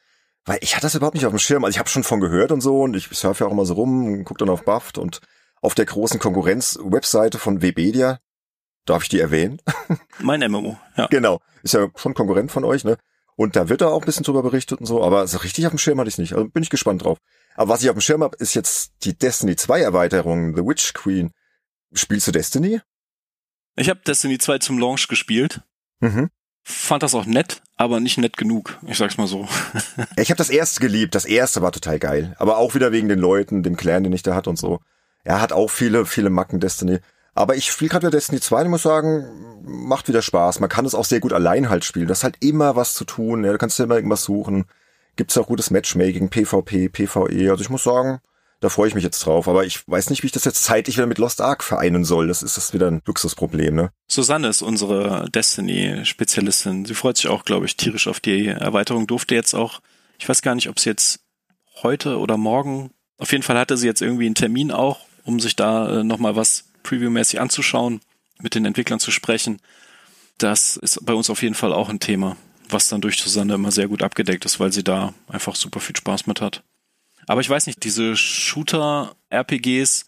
Weil 0.45 0.59
ich 0.61 0.75
hatte 0.75 0.87
das 0.87 0.97
überhaupt 0.97 1.15
nicht 1.15 1.27
auf 1.27 1.33
dem 1.33 1.39
Schirm. 1.39 1.65
Also 1.65 1.75
ich 1.75 1.79
habe 1.79 1.89
schon 1.89 2.03
von 2.03 2.21
gehört 2.21 2.51
und 2.51 2.61
so 2.61 2.83
und 2.83 2.97
ich 2.97 3.09
surfe 3.13 3.45
ja 3.45 3.49
auch 3.49 3.53
immer 3.53 3.65
so 3.65 3.75
rum, 3.75 4.25
guck 4.25 4.39
dann 4.39 4.49
auf 4.49 4.65
Buffed 4.65 4.99
und 4.99 5.21
auf 5.61 5.75
der 5.75 5.87
großen 5.87 6.19
Konkurrenz-Webseite 6.19 7.39
von 7.39 7.63
Webedia. 7.63 8.19
Darf 8.85 9.05
ich 9.05 9.09
die 9.09 9.21
erwähnen? 9.21 9.61
Mein 10.19 10.41
MMO, 10.41 10.77
ja. 10.97 11.07
Genau. 11.07 11.41
Ist 11.63 11.75
ja 11.75 11.89
schon 11.97 12.15
Konkurrent 12.15 12.51
von 12.51 12.65
euch, 12.65 12.85
ne? 12.85 12.99
Und 13.37 13.57
da 13.57 13.69
wird 13.69 13.81
da 13.81 13.89
auch 13.89 14.03
ein 14.03 14.07
bisschen 14.07 14.25
drüber 14.25 14.43
berichtet 14.43 14.81
und 14.81 14.87
so, 14.87 15.03
aber 15.03 15.27
so 15.27 15.39
richtig 15.39 15.67
auf 15.67 15.73
dem 15.73 15.79
Schirm 15.79 15.99
hatte 15.99 16.09
ich 16.09 16.19
nicht. 16.19 16.35
Also 16.35 16.49
bin 16.49 16.63
ich 16.63 16.71
gespannt 16.71 17.05
drauf. 17.05 17.19
Aber 17.55 17.73
was 17.73 17.83
ich 17.83 17.89
auf 17.89 17.97
dem 17.97 18.01
Schirm 18.01 18.23
habe, 18.23 18.37
ist 18.37 18.55
jetzt 18.55 18.93
die 19.05 19.17
Destiny 19.17 19.57
2 19.57 19.81
Erweiterung, 19.81 20.55
The 20.57 20.63
Witch 20.63 20.93
Queen. 20.93 21.31
Spielst 21.95 22.27
du 22.27 22.33
Destiny? 22.33 22.81
Ich 23.77 23.89
habe 23.89 24.01
Destiny 24.07 24.39
2 24.39 24.59
zum 24.59 24.79
Launch 24.79 25.09
gespielt. 25.09 25.61
Mhm 26.01 26.31
fand 26.63 27.03
das 27.03 27.15
auch 27.15 27.27
nett, 27.27 27.63
aber 27.77 28.01
nicht 28.01 28.19
nett 28.19 28.37
genug. 28.37 28.79
Ich 28.87 28.99
sag's 28.99 29.19
mal 29.19 29.27
so. 29.27 29.49
ich 30.17 30.31
habe 30.31 30.39
das 30.39 30.51
erste 30.51 30.81
geliebt. 30.81 31.15
Das 31.15 31.25
erste 31.25 31.63
war 31.63 31.73
total 31.73 31.99
geil. 31.99 32.35
Aber 32.39 32.59
auch 32.59 32.75
wieder 32.75 32.93
wegen 32.93 33.09
den 33.09 33.19
Leuten, 33.19 33.63
dem 33.63 33.77
Clan, 33.77 34.05
den 34.05 34.13
ich 34.13 34.23
da 34.23 34.35
hat 34.35 34.47
und 34.47 34.59
so. 34.59 34.81
Er 35.25 35.41
hat 35.41 35.53
auch 35.53 35.69
viele, 35.69 36.07
viele 36.07 36.31
Macken 36.31 36.61
Destiny. 36.61 36.99
Aber 37.35 37.57
ich 37.57 37.71
spiele 37.71 37.89
gerade 37.89 38.07
wieder 38.07 38.17
Destiny 38.17 38.41
2 38.41 38.63
und 38.63 38.71
muss 38.71 38.83
sagen, 38.83 39.63
macht 39.65 40.09
wieder 40.09 40.23
Spaß. 40.23 40.61
Man 40.61 40.69
kann 40.69 40.85
es 40.85 40.95
auch 40.95 41.05
sehr 41.05 41.21
gut 41.21 41.33
allein 41.33 41.71
halt 41.71 41.85
spielen. 41.85 42.09
Das 42.09 42.19
ist 42.19 42.25
halt 42.25 42.37
immer 42.41 42.77
was 42.77 42.95
zu 42.95 43.05
tun. 43.05 43.45
Ja, 43.45 43.53
du 43.53 43.59
kannst 43.59 43.79
dir 43.79 43.85
immer 43.85 43.97
irgendwas 43.97 44.25
suchen. 44.25 44.67
Gibt's 45.17 45.37
auch 45.39 45.47
gutes 45.47 45.71
Matchmaking, 45.71 46.29
PvP, 46.29 46.89
PvE. 46.89 47.51
Also 47.51 47.63
ich 47.63 47.71
muss 47.71 47.85
sagen, 47.85 48.21
da 48.61 48.69
freue 48.69 48.89
ich 48.89 48.95
mich 48.95 49.05
jetzt 49.05 49.21
drauf. 49.25 49.49
Aber 49.49 49.65
ich 49.65 49.87
weiß 49.89 50.11
nicht, 50.11 50.23
wie 50.23 50.27
ich 50.27 50.33
das 50.33 50.45
jetzt 50.45 50.65
zeitlich 50.65 50.97
wieder 50.97 51.07
mit 51.07 51.19
Lost 51.19 51.41
Ark 51.41 51.65
vereinen 51.65 52.05
soll. 52.05 52.29
Das 52.29 52.43
ist 52.43 52.57
das 52.57 52.75
wieder 52.75 52.91
ein 52.91 53.03
Luxusproblem, 53.07 53.75
ne? 53.75 53.91
Susanne 54.09 54.49
ist 54.49 54.63
unsere 54.63 55.29
Destiny-Spezialistin. 55.31 56.85
Sie 56.85 56.95
freut 56.95 57.17
sich 57.17 57.29
auch, 57.29 57.45
glaube 57.45 57.67
ich, 57.67 57.77
tierisch 57.77 58.09
auf 58.09 58.21
die 58.21 58.49
Erweiterung. 58.49 59.07
Durfte 59.07 59.35
jetzt 59.35 59.55
auch, 59.55 59.81
ich 60.19 60.29
weiß 60.29 60.43
gar 60.43 60.55
nicht, 60.55 60.69
ob 60.69 60.79
sie 60.79 60.91
jetzt 60.91 61.21
heute 61.83 62.19
oder 62.19 62.37
morgen, 62.37 62.91
auf 63.19 63.33
jeden 63.33 63.43
Fall 63.43 63.59
hatte 63.59 63.77
sie 63.77 63.87
jetzt 63.87 64.03
irgendwie 64.03 64.27
einen 64.27 64.35
Termin 64.35 64.71
auch, 64.71 65.01
um 65.25 65.41
sich 65.41 65.57
da 65.57 66.01
äh, 66.01 66.05
nochmal 66.05 66.37
was 66.37 66.72
previewmäßig 66.83 67.41
anzuschauen, 67.41 68.01
mit 68.41 68.55
den 68.55 68.65
Entwicklern 68.65 69.01
zu 69.01 69.11
sprechen. 69.11 69.61
Das 70.39 70.77
ist 70.77 71.05
bei 71.05 71.15
uns 71.15 71.31
auf 71.31 71.43
jeden 71.43 71.55
Fall 71.55 71.73
auch 71.73 71.89
ein 71.89 72.01
Thema, 72.01 72.37
was 72.69 72.89
dann 72.89 73.01
durch 73.01 73.19
Susanne 73.19 73.55
immer 73.55 73.71
sehr 73.71 73.89
gut 73.89 74.03
abgedeckt 74.03 74.45
ist, 74.45 74.61
weil 74.61 74.73
sie 74.73 74.85
da 74.85 75.15
einfach 75.29 75.55
super 75.55 75.81
viel 75.81 75.97
Spaß 75.97 76.27
mit 76.27 76.41
hat. 76.41 76.63
Aber 77.27 77.41
ich 77.41 77.49
weiß 77.49 77.67
nicht, 77.67 77.85
diese 77.85 78.17
Shooter-RPGs, 78.17 80.07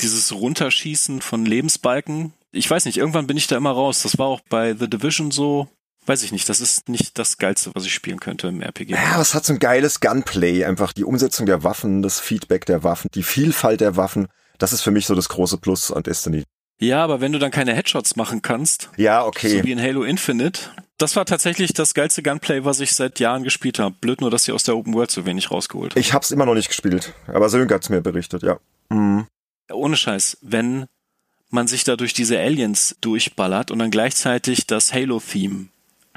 dieses 0.00 0.32
Runterschießen 0.32 1.20
von 1.20 1.46
Lebensbalken, 1.46 2.32
ich 2.52 2.68
weiß 2.68 2.84
nicht, 2.84 2.96
irgendwann 2.96 3.26
bin 3.26 3.36
ich 3.36 3.46
da 3.46 3.56
immer 3.56 3.70
raus. 3.70 4.02
Das 4.02 4.18
war 4.18 4.26
auch 4.26 4.40
bei 4.48 4.74
The 4.74 4.90
Division 4.90 5.30
so. 5.30 5.68
Weiß 6.06 6.22
ich 6.22 6.32
nicht, 6.32 6.48
das 6.48 6.60
ist 6.60 6.88
nicht 6.88 7.18
das 7.18 7.38
Geilste, 7.38 7.70
was 7.74 7.84
ich 7.84 7.94
spielen 7.94 8.18
könnte 8.18 8.48
im 8.48 8.62
RPG. 8.62 8.94
Ja, 8.94 9.20
es 9.20 9.34
hat 9.34 9.44
so 9.44 9.52
ein 9.52 9.58
geiles 9.58 10.00
Gunplay, 10.00 10.64
einfach 10.64 10.92
die 10.92 11.04
Umsetzung 11.04 11.46
der 11.46 11.62
Waffen, 11.62 12.02
das 12.02 12.18
Feedback 12.18 12.66
der 12.66 12.82
Waffen, 12.82 13.10
die 13.14 13.22
Vielfalt 13.22 13.80
der 13.80 13.96
Waffen. 13.96 14.26
Das 14.60 14.72
ist 14.72 14.82
für 14.82 14.92
mich 14.92 15.06
so 15.06 15.16
das 15.16 15.28
große 15.28 15.58
Plus 15.58 15.90
an 15.90 16.04
Destiny. 16.04 16.44
Ja, 16.78 17.02
aber 17.02 17.20
wenn 17.20 17.32
du 17.32 17.38
dann 17.38 17.50
keine 17.50 17.74
Headshots 17.74 18.14
machen 18.16 18.40
kannst, 18.42 18.90
ja, 18.96 19.24
okay. 19.24 19.58
so 19.58 19.64
wie 19.64 19.72
in 19.72 19.80
Halo 19.80 20.02
Infinite, 20.02 20.70
das 20.98 21.16
war 21.16 21.24
tatsächlich 21.24 21.72
das 21.72 21.94
geilste 21.94 22.22
Gunplay, 22.22 22.64
was 22.64 22.80
ich 22.80 22.94
seit 22.94 23.20
Jahren 23.20 23.42
gespielt 23.42 23.78
habe. 23.78 23.94
Blöd 24.00 24.20
nur, 24.20 24.30
dass 24.30 24.44
sie 24.44 24.52
aus 24.52 24.64
der 24.64 24.76
Open 24.76 24.94
World 24.94 25.10
so 25.10 25.26
wenig 25.26 25.50
rausgeholt 25.50 25.92
haben. 25.92 26.00
Ich 26.00 26.12
hab's 26.12 26.30
immer 26.30 26.46
noch 26.46 26.54
nicht 26.54 26.68
gespielt, 26.68 27.12
aber 27.26 27.48
Sönke 27.48 27.74
hat's 27.74 27.88
mir 27.88 28.00
berichtet, 28.00 28.42
ja. 28.42 28.58
Mhm. 28.90 29.26
Ohne 29.72 29.96
Scheiß, 29.96 30.38
wenn 30.42 30.86
man 31.48 31.66
sich 31.66 31.84
da 31.84 31.96
durch 31.96 32.12
diese 32.12 32.38
Aliens 32.38 32.96
durchballert 33.00 33.70
und 33.70 33.78
dann 33.78 33.90
gleichzeitig 33.90 34.66
das 34.66 34.92
Halo-Theme 34.92 35.68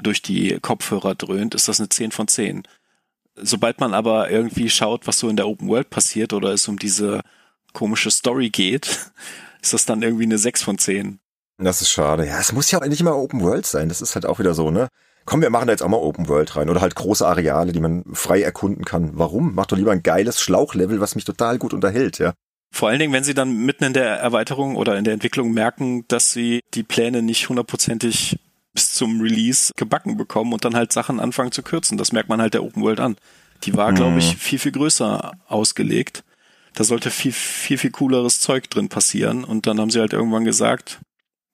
durch 0.02 0.22
die 0.22 0.58
Kopfhörer 0.60 1.14
dröhnt, 1.14 1.54
ist 1.54 1.68
das 1.68 1.80
eine 1.80 1.88
10 1.88 2.10
von 2.10 2.28
10. 2.28 2.64
Sobald 3.36 3.80
man 3.80 3.94
aber 3.94 4.30
irgendwie 4.30 4.70
schaut, 4.70 5.06
was 5.06 5.18
so 5.18 5.28
in 5.28 5.36
der 5.36 5.48
Open 5.48 5.68
World 5.68 5.90
passiert 5.90 6.32
oder 6.32 6.50
es 6.50 6.68
um 6.68 6.78
diese 6.78 7.22
komische 7.74 8.10
Story 8.10 8.48
geht, 8.48 8.86
ist 9.62 9.74
das 9.74 9.84
dann 9.84 10.00
irgendwie 10.02 10.24
eine 10.24 10.38
6 10.38 10.62
von 10.62 10.78
10. 10.78 11.18
Das 11.58 11.82
ist 11.82 11.90
schade. 11.90 12.26
Ja, 12.26 12.40
es 12.40 12.52
muss 12.52 12.70
ja 12.70 12.80
auch 12.80 12.86
nicht 12.86 13.00
immer 13.00 13.16
Open 13.16 13.42
World 13.42 13.66
sein. 13.66 13.88
Das 13.88 14.00
ist 14.00 14.14
halt 14.14 14.26
auch 14.26 14.38
wieder 14.38 14.54
so, 14.54 14.70
ne? 14.70 14.88
Komm, 15.26 15.40
wir 15.40 15.50
machen 15.50 15.66
da 15.66 15.72
jetzt 15.72 15.82
auch 15.82 15.88
mal 15.88 15.98
Open 15.98 16.28
World 16.28 16.56
rein 16.56 16.68
oder 16.68 16.80
halt 16.80 16.94
große 16.94 17.26
Areale, 17.26 17.72
die 17.72 17.80
man 17.80 18.04
frei 18.12 18.42
erkunden 18.42 18.84
kann. 18.84 19.12
Warum? 19.14 19.54
Mach 19.54 19.66
doch 19.66 19.76
lieber 19.76 19.92
ein 19.92 20.02
geiles 20.02 20.40
Schlauchlevel, 20.40 21.00
was 21.00 21.14
mich 21.14 21.24
total 21.24 21.58
gut 21.58 21.72
unterhält, 21.72 22.18
ja. 22.18 22.34
Vor 22.72 22.88
allen 22.88 22.98
Dingen, 22.98 23.12
wenn 23.12 23.24
sie 23.24 23.34
dann 23.34 23.56
mitten 23.64 23.84
in 23.84 23.92
der 23.92 24.16
Erweiterung 24.18 24.74
oder 24.74 24.98
in 24.98 25.04
der 25.04 25.14
Entwicklung 25.14 25.52
merken, 25.52 26.04
dass 26.08 26.32
sie 26.32 26.60
die 26.74 26.82
Pläne 26.82 27.22
nicht 27.22 27.48
hundertprozentig 27.48 28.36
bis 28.74 28.92
zum 28.92 29.20
Release 29.20 29.72
gebacken 29.76 30.16
bekommen 30.16 30.52
und 30.52 30.64
dann 30.64 30.74
halt 30.74 30.92
Sachen 30.92 31.20
anfangen 31.20 31.52
zu 31.52 31.62
kürzen. 31.62 31.96
Das 31.96 32.12
merkt 32.12 32.28
man 32.28 32.40
halt 32.40 32.52
der 32.52 32.64
Open 32.64 32.82
World 32.82 32.98
an. 32.98 33.16
Die 33.62 33.74
war, 33.76 33.92
glaube 33.92 34.18
ich, 34.18 34.34
mhm. 34.34 34.38
viel, 34.38 34.58
viel 34.58 34.72
größer 34.72 35.32
ausgelegt. 35.46 36.24
Da 36.74 36.84
sollte 36.84 37.10
viel, 37.10 37.32
viel, 37.32 37.78
viel 37.78 37.90
cooleres 37.90 38.40
Zeug 38.40 38.68
drin 38.68 38.88
passieren. 38.88 39.44
Und 39.44 39.66
dann 39.66 39.80
haben 39.80 39.90
sie 39.90 40.00
halt 40.00 40.12
irgendwann 40.12 40.44
gesagt, 40.44 41.00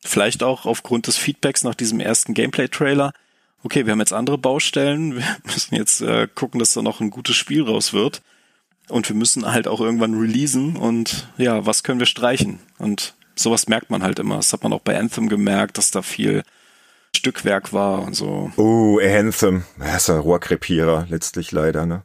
vielleicht 0.00 0.42
auch 0.42 0.66
aufgrund 0.66 1.06
des 1.06 1.16
Feedbacks 1.16 1.62
nach 1.62 1.74
diesem 1.74 2.00
ersten 2.00 2.34
Gameplay-Trailer, 2.34 3.12
okay, 3.62 3.84
wir 3.84 3.92
haben 3.92 4.00
jetzt 4.00 4.12
andere 4.12 4.38
Baustellen, 4.38 5.16
wir 5.16 5.24
müssen 5.44 5.74
jetzt 5.74 6.00
äh, 6.00 6.28
gucken, 6.34 6.58
dass 6.58 6.72
da 6.72 6.82
noch 6.82 7.00
ein 7.00 7.10
gutes 7.10 7.36
Spiel 7.36 7.62
raus 7.62 7.92
wird. 7.92 8.22
Und 8.88 9.08
wir 9.08 9.14
müssen 9.14 9.46
halt 9.46 9.68
auch 9.68 9.80
irgendwann 9.80 10.18
releasen 10.18 10.76
und 10.76 11.28
ja, 11.36 11.64
was 11.64 11.84
können 11.84 12.00
wir 12.00 12.06
streichen? 12.06 12.58
Und 12.76 13.14
sowas 13.36 13.68
merkt 13.68 13.88
man 13.90 14.02
halt 14.02 14.18
immer. 14.18 14.36
Das 14.36 14.52
hat 14.52 14.64
man 14.64 14.72
auch 14.72 14.80
bei 14.80 14.98
Anthem 14.98 15.28
gemerkt, 15.28 15.78
dass 15.78 15.92
da 15.92 16.02
viel 16.02 16.42
Stückwerk 17.14 17.72
war 17.72 18.02
und 18.02 18.14
so. 18.14 18.50
Oh, 18.56 18.98
Anthem. 18.98 19.64
Das 19.78 20.02
ist 20.02 20.10
ein 20.10 20.18
Rohrkrepierer 20.18 21.06
letztlich 21.08 21.52
leider, 21.52 21.86
ne? 21.86 22.02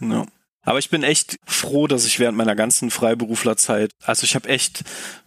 Ja. 0.00 0.26
Aber 0.68 0.78
ich 0.78 0.90
bin 0.90 1.02
echt 1.02 1.38
froh, 1.46 1.86
dass 1.86 2.04
ich 2.04 2.20
während 2.20 2.36
meiner 2.36 2.54
ganzen 2.54 2.90
Freiberuflerzeit, 2.90 3.90
also 4.02 4.24
ich 4.24 4.34
habe 4.34 4.50
echt 4.50 4.84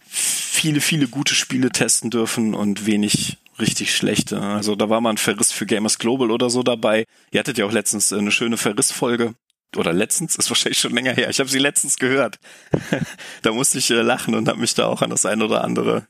viele, 0.08 0.80
viele 0.80 1.08
gute 1.08 1.34
Spiele 1.34 1.70
testen 1.70 2.10
dürfen 2.10 2.54
und 2.54 2.86
wenig 2.86 3.38
richtig 3.58 3.92
schlechte. 3.92 4.40
Also 4.40 4.76
da 4.76 4.88
war 4.88 5.00
mal 5.00 5.10
ein 5.10 5.18
Verriss 5.18 5.50
für 5.50 5.66
Gamers 5.66 5.98
Global 5.98 6.30
oder 6.30 6.48
so 6.48 6.62
dabei. 6.62 7.06
Ihr 7.32 7.40
hattet 7.40 7.58
ja 7.58 7.64
auch 7.64 7.72
letztens 7.72 8.12
eine 8.12 8.30
schöne 8.30 8.56
Verriss-Folge. 8.56 9.34
Oder 9.76 9.92
letztens, 9.92 10.36
ist 10.36 10.48
wahrscheinlich 10.48 10.78
schon 10.78 10.94
länger 10.94 11.14
her. 11.14 11.28
Ich 11.28 11.40
habe 11.40 11.50
sie 11.50 11.58
letztens 11.58 11.96
gehört. 11.96 12.38
da 13.42 13.50
musste 13.50 13.78
ich 13.78 13.90
äh, 13.90 13.94
lachen 14.00 14.36
und 14.36 14.46
habe 14.46 14.60
mich 14.60 14.74
da 14.74 14.86
auch 14.86 15.02
an 15.02 15.10
das 15.10 15.26
ein 15.26 15.42
oder 15.42 15.64
andere 15.64 16.06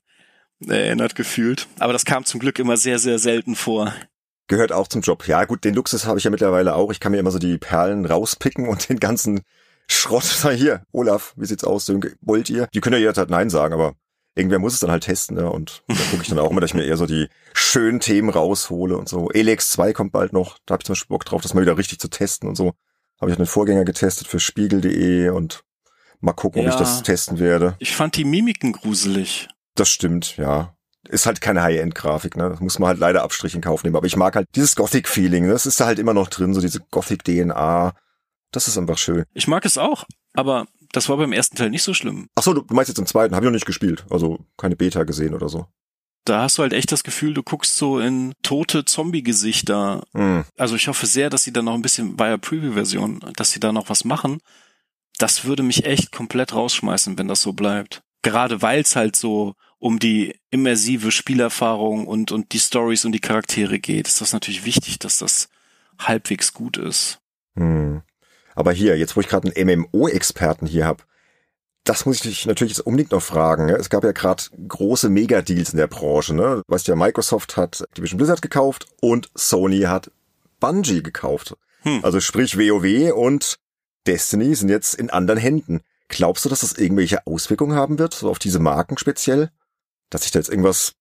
erinnert 0.66 1.14
gefühlt. 1.14 1.68
Aber 1.78 1.95
das 1.95 2.05
kam 2.05 2.26
zum 2.26 2.39
Glück 2.39 2.59
immer 2.59 2.76
sehr, 2.76 2.99
sehr 2.99 3.18
selten 3.18 3.57
vor. 3.57 3.95
Gehört 4.53 4.71
auch 4.71 4.87
zum 4.87 5.01
Job. 5.01 5.27
Ja 5.27 5.47
gut, 5.47 5.65
den 5.65 5.73
Luxus 5.73 6.05
habe 6.05 6.19
ich 6.19 6.25
ja 6.25 6.31
mittlerweile 6.31 6.75
auch. 6.75 6.93
Ich 6.93 7.01
kann 7.01 7.13
mir 7.13 7.19
immer 7.19 7.31
so 7.31 7.39
die 7.39 7.57
Perlen 7.57 8.05
rauspicken 8.05 8.69
und 8.69 8.91
den 8.91 9.01
ganzen 9.01 9.41
Schrott. 9.89 10.25
Hier, 10.55 10.83
Olaf, 10.93 11.33
wie 11.39 11.47
sieht's 11.47 11.65
aus? 11.65 11.91
Wollt 12.21 12.51
ihr? 12.51 12.69
Die 12.75 12.83
können 12.83 12.93
ja 12.93 12.99
jederzeit 13.01 13.31
Nein 13.31 13.49
sagen, 13.49 13.73
aber 13.73 13.95
irgendwer 14.35 14.59
muss 14.59 14.75
es 14.75 14.81
dann 14.81 14.91
halt 14.91 15.05
testen, 15.05 15.39
ne? 15.39 15.51
Und 15.51 15.85
da 15.89 15.95
gucke 16.11 16.21
ich 16.21 16.29
dann 16.29 16.39
auch 16.39 16.51
immer, 16.51 16.61
dass 16.61 16.69
ich 16.69 16.75
mir 16.75 16.85
eher 16.85 16.99
so 16.99 17.07
die 17.07 17.29
schönen 17.55 17.99
Themen 18.01 18.29
raushole 18.29 18.95
und 18.95 19.09
so. 19.09 19.31
Elex 19.31 19.71
2 19.71 19.95
kommt 19.95 20.13
bald 20.13 20.35
noch, 20.35 20.59
da 20.67 20.75
habe 20.75 20.83
ich 20.83 20.87
zum 20.87 20.93
Beispiel 20.93 21.15
Bock 21.15 21.25
drauf, 21.25 21.41
das 21.41 21.55
mal 21.55 21.63
wieder 21.63 21.79
richtig 21.79 21.99
zu 21.99 22.09
testen 22.09 22.47
und 22.47 22.55
so. 22.55 22.75
Habe 23.23 23.31
ich 23.31 23.39
einen 23.39 23.47
Vorgänger 23.47 23.87
getestet 23.87 24.29
für 24.29 24.39
spiegel.de 24.39 25.31
und 25.31 25.65
mal 26.21 26.35
gucken, 26.35 26.61
ja, 26.61 26.69
ob 26.69 26.75
ich 26.75 26.79
das 26.79 27.03
testen 27.03 27.39
werde. 27.39 27.75
Ich 27.79 27.97
fand 27.97 28.17
die 28.17 28.27
Mimiken 28.27 28.73
gruselig. 28.73 29.49
Das 29.77 29.89
stimmt, 29.89 30.37
ja. 30.37 30.77
Ist 31.09 31.27
halt 31.27 31.41
keine 31.41 31.63
High-End-Grafik, 31.63 32.37
ne? 32.37 32.49
Das 32.49 32.61
muss 32.61 32.79
man 32.79 32.89
halt 32.89 32.99
leider 32.99 33.23
Abstrich 33.23 33.55
in 33.55 33.61
Kauf 33.61 33.83
nehmen. 33.83 33.97
Aber 33.97 34.07
ich 34.07 34.17
mag 34.17 34.37
halt 34.37 34.49
dieses 34.55 34.77
Gothic-Feeling, 34.77 35.47
ne? 35.47 35.53
das 35.53 35.67
ist 35.67 35.81
da 35.81 35.87
halt 35.87 35.99
immer 35.99 36.15
noch 36.15 36.29
drin, 36.29 36.55
so 36.55 36.61
diese 36.61 36.81
Gothic-DNA. 36.91 37.93
Das 38.53 38.69
ist 38.69 38.79
einfach 38.79 38.99
schön. 38.99 39.25
Ich 39.35 39.49
mag 39.49 39.65
es 39.65 39.79
auch, 39.79 40.05
aber 40.35 40.67
das 40.93 41.09
war 41.09 41.17
beim 41.17 41.33
ersten 41.33 41.57
Teil 41.57 41.71
nicht 41.71 41.83
so 41.83 41.95
schlimm. 41.95 42.29
Ach 42.35 42.43
so, 42.43 42.53
du 42.53 42.65
meinst 42.75 42.89
jetzt 42.89 42.99
im 42.99 43.07
zweiten, 43.07 43.35
habe 43.35 43.45
ich 43.45 43.49
noch 43.49 43.55
nicht 43.55 43.67
gespielt, 43.67 44.05
also 44.11 44.39
keine 44.57 44.77
Beta 44.77 45.05
gesehen 45.05 45.35
oder 45.35 45.49
so. 45.49 45.67
Da 46.25 46.43
hast 46.43 46.59
du 46.59 46.63
halt 46.63 46.73
echt 46.73 46.93
das 46.93 47.03
Gefühl, 47.03 47.35
du 47.35 47.43
guckst 47.43 47.77
so 47.77 47.99
in 47.99 48.35
tote 48.43 48.85
Zombie-Gesichter. 48.85 50.05
Mm. 50.13 50.41
Also 50.57 50.77
ich 50.77 50.87
hoffe 50.87 51.07
sehr, 51.07 51.31
dass 51.31 51.43
sie 51.43 51.53
da 51.53 51.63
noch 51.63 51.75
ein 51.75 51.83
bisschen, 51.83 52.15
bei 52.15 52.29
der 52.29 52.39
Preview-Version, 52.39 53.33
dass 53.35 53.51
sie 53.51 53.59
da 53.59 53.73
noch 53.73 53.89
was 53.89 54.05
machen. 54.05 54.39
Das 55.19 55.45
würde 55.45 55.65
mich 55.65 55.85
echt 55.85 56.13
komplett 56.13 56.55
rausschmeißen, 56.55 57.19
wenn 57.19 57.27
das 57.27 57.43
so 57.43 57.53
bleibt. 57.53 58.03
Gerade 58.23 58.63
weil 58.63 58.83
es 58.83 58.95
halt 58.95 59.17
so 59.17 59.55
um 59.83 59.99
die 59.99 60.39
immersive 60.51 61.11
Spielerfahrung 61.11 62.07
und, 62.07 62.30
und 62.30 62.53
die 62.53 62.61
Stories 62.61 63.05
und 63.05 63.11
die 63.11 63.18
Charaktere 63.18 63.80
geht, 63.80 64.07
ist 64.07 64.20
das 64.20 64.33
natürlich 64.33 64.64
wichtig, 64.64 65.01
dass 65.01 65.18
das 65.18 65.49
halbwegs 65.99 66.55
gut 66.55 66.76
ist. 66.76 67.18
Hm. 67.57 68.03
Aber 68.55 68.70
hier, 68.70 68.97
jetzt 68.97 69.16
wo 69.16 69.20
ich 69.20 69.26
gerade 69.26 69.53
einen 69.53 69.80
MMO-Experten 69.80 70.68
hier 70.68 70.87
habe, 70.87 71.03
das 71.83 72.07
muss 72.07 72.18
ich 72.18 72.22
dich 72.22 72.47
natürlich 72.47 72.74
jetzt 72.76 72.87
unbedingt 72.87 73.11
noch 73.11 73.22
fragen. 73.22 73.70
Es 73.70 73.91
gab 73.91 74.05
ja 74.05 74.12
gerade 74.12 74.45
große 74.68 75.09
Megadeals 75.09 75.72
in 75.72 75.78
der 75.78 75.89
Branche. 75.89 76.33
Ne? 76.33 76.62
Weißt 76.68 76.87
ja, 76.87 76.95
Microsoft 76.95 77.57
hat 77.57 77.85
Division 77.97 78.18
Blizzard 78.18 78.41
gekauft 78.41 78.87
und 79.01 79.30
Sony 79.35 79.80
hat 79.80 80.12
Bungie 80.61 81.03
gekauft. 81.03 81.57
Hm. 81.80 82.05
Also 82.05 82.20
sprich 82.20 82.57
WoW 82.57 83.12
und 83.12 83.57
Destiny 84.07 84.55
sind 84.55 84.68
jetzt 84.68 84.95
in 84.95 85.11
anderen 85.11 85.41
Händen. 85.41 85.80
Glaubst 86.07 86.45
du, 86.45 86.49
dass 86.49 86.61
das 86.61 86.74
irgendwelche 86.74 87.26
Auswirkungen 87.26 87.74
haben 87.74 87.99
wird, 87.99 88.14
so 88.14 88.30
auf 88.30 88.39
diese 88.39 88.61
Marken 88.61 88.97
speziell? 88.97 89.51
Dass 90.13 90.23
sich 90.23 90.31
da 90.31 90.39
jetzt 90.39 90.51
irgendwas 90.51 90.93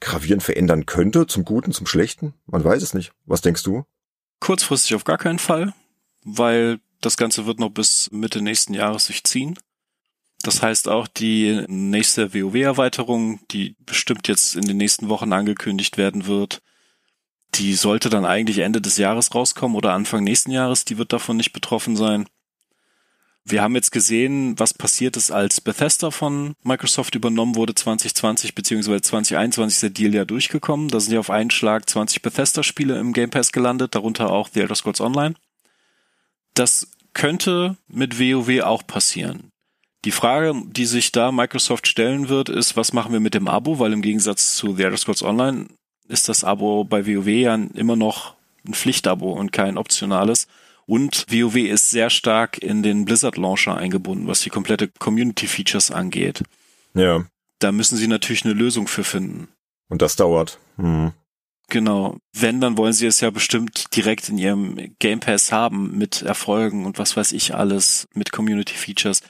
gravierend 0.00 0.42
verändern 0.42 0.86
könnte, 0.86 1.28
zum 1.28 1.44
Guten, 1.44 1.70
zum 1.70 1.86
Schlechten? 1.86 2.34
Man 2.46 2.64
weiß 2.64 2.82
es 2.82 2.94
nicht. 2.94 3.12
Was 3.24 3.40
denkst 3.40 3.62
du? 3.62 3.84
Kurzfristig 4.40 4.96
auf 4.96 5.04
gar 5.04 5.18
keinen 5.18 5.38
Fall, 5.38 5.72
weil 6.24 6.80
das 7.00 7.16
Ganze 7.16 7.46
wird 7.46 7.60
noch 7.60 7.70
bis 7.70 8.10
Mitte 8.10 8.42
nächsten 8.42 8.74
Jahres 8.74 9.06
sich 9.06 9.22
ziehen. 9.22 9.56
Das 10.42 10.62
heißt 10.62 10.88
auch 10.88 11.06
die 11.06 11.64
nächste 11.68 12.34
WoW-Erweiterung, 12.34 13.38
die 13.52 13.76
bestimmt 13.86 14.26
jetzt 14.26 14.56
in 14.56 14.66
den 14.66 14.78
nächsten 14.78 15.08
Wochen 15.08 15.32
angekündigt 15.32 15.96
werden 15.96 16.26
wird, 16.26 16.60
die 17.54 17.74
sollte 17.74 18.10
dann 18.10 18.24
eigentlich 18.24 18.58
Ende 18.58 18.80
des 18.80 18.96
Jahres 18.96 19.32
rauskommen 19.32 19.76
oder 19.76 19.92
Anfang 19.92 20.24
nächsten 20.24 20.50
Jahres, 20.50 20.84
die 20.84 20.98
wird 20.98 21.12
davon 21.12 21.36
nicht 21.36 21.52
betroffen 21.52 21.96
sein. 21.96 22.26
Wir 23.48 23.62
haben 23.62 23.76
jetzt 23.76 23.92
gesehen, 23.92 24.58
was 24.58 24.74
passiert 24.74 25.16
ist, 25.16 25.30
als 25.30 25.60
Bethesda 25.60 26.10
von 26.10 26.54
Microsoft 26.64 27.14
übernommen 27.14 27.54
wurde 27.54 27.76
2020 27.76 28.56
beziehungsweise 28.56 29.02
2021 29.02 29.76
ist 29.76 29.82
der 29.84 29.90
Deal 29.90 30.14
ja 30.14 30.24
durchgekommen. 30.24 30.88
Da 30.88 30.98
sind 30.98 31.12
ja 31.12 31.20
auf 31.20 31.30
einen 31.30 31.52
Schlag 31.52 31.88
20 31.88 32.22
Bethesda-Spiele 32.22 32.98
im 32.98 33.12
Game 33.12 33.30
Pass 33.30 33.52
gelandet, 33.52 33.94
darunter 33.94 34.32
auch 34.32 34.48
The 34.52 34.62
Elder 34.62 34.74
Scrolls 34.74 35.00
Online. 35.00 35.36
Das 36.54 36.88
könnte 37.14 37.76
mit 37.86 38.18
WoW 38.18 38.64
auch 38.64 38.84
passieren. 38.84 39.52
Die 40.04 40.10
Frage, 40.10 40.52
die 40.66 40.86
sich 40.86 41.12
da 41.12 41.30
Microsoft 41.30 41.86
stellen 41.86 42.28
wird, 42.28 42.48
ist, 42.48 42.76
was 42.76 42.92
machen 42.92 43.12
wir 43.12 43.20
mit 43.20 43.34
dem 43.34 43.46
Abo? 43.46 43.78
Weil 43.78 43.92
im 43.92 44.02
Gegensatz 44.02 44.56
zu 44.56 44.74
The 44.74 44.82
Elder 44.82 44.96
Scrolls 44.96 45.22
Online 45.22 45.68
ist 46.08 46.28
das 46.28 46.42
Abo 46.42 46.82
bei 46.82 47.06
WoW 47.06 47.28
ja 47.28 47.54
immer 47.54 47.94
noch 47.94 48.34
ein 48.66 48.74
Pflichtabo 48.74 49.30
und 49.30 49.52
kein 49.52 49.78
optionales. 49.78 50.48
Und 50.86 51.26
WoW 51.28 51.56
ist 51.56 51.90
sehr 51.90 52.10
stark 52.10 52.58
in 52.58 52.82
den 52.82 53.04
Blizzard 53.04 53.36
Launcher 53.36 53.76
eingebunden, 53.76 54.28
was 54.28 54.40
die 54.40 54.50
komplette 54.50 54.88
Community 54.88 55.48
Features 55.48 55.90
angeht. 55.90 56.42
Ja. 56.94 57.26
Da 57.58 57.72
müssen 57.72 57.96
sie 57.96 58.06
natürlich 58.06 58.44
eine 58.44 58.54
Lösung 58.54 58.86
für 58.86 59.04
finden. 59.04 59.48
Und 59.88 60.00
das 60.02 60.16
dauert. 60.16 60.58
Hm. 60.76 61.12
Genau. 61.68 62.18
Wenn, 62.32 62.60
dann 62.60 62.78
wollen 62.78 62.92
sie 62.92 63.06
es 63.06 63.20
ja 63.20 63.30
bestimmt 63.30 63.96
direkt 63.96 64.28
in 64.28 64.38
ihrem 64.38 64.94
Game 65.00 65.18
Pass 65.18 65.50
haben 65.50 65.98
mit 65.98 66.22
Erfolgen 66.22 66.86
und 66.86 66.98
was 66.98 67.16
weiß 67.16 67.32
ich 67.32 67.54
alles 67.54 68.06
mit 68.14 68.30
Community 68.30 68.74
Features. 68.74 69.22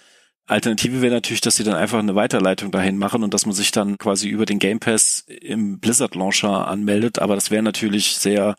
Alternative 0.46 1.00
wäre 1.00 1.14
natürlich, 1.14 1.40
dass 1.40 1.56
sie 1.56 1.64
dann 1.64 1.74
einfach 1.74 1.98
eine 1.98 2.14
Weiterleitung 2.14 2.70
dahin 2.70 2.98
machen 2.98 3.24
und 3.24 3.32
dass 3.32 3.46
man 3.46 3.54
sich 3.54 3.72
dann 3.72 3.98
quasi 3.98 4.28
über 4.28 4.44
den 4.44 4.58
Game 4.58 4.78
Pass 4.78 5.24
im 5.26 5.80
Blizzard 5.80 6.14
Launcher 6.14 6.68
anmeldet. 6.68 7.18
Aber 7.18 7.34
das 7.34 7.50
wäre 7.50 7.62
natürlich 7.62 8.16
sehr, 8.16 8.54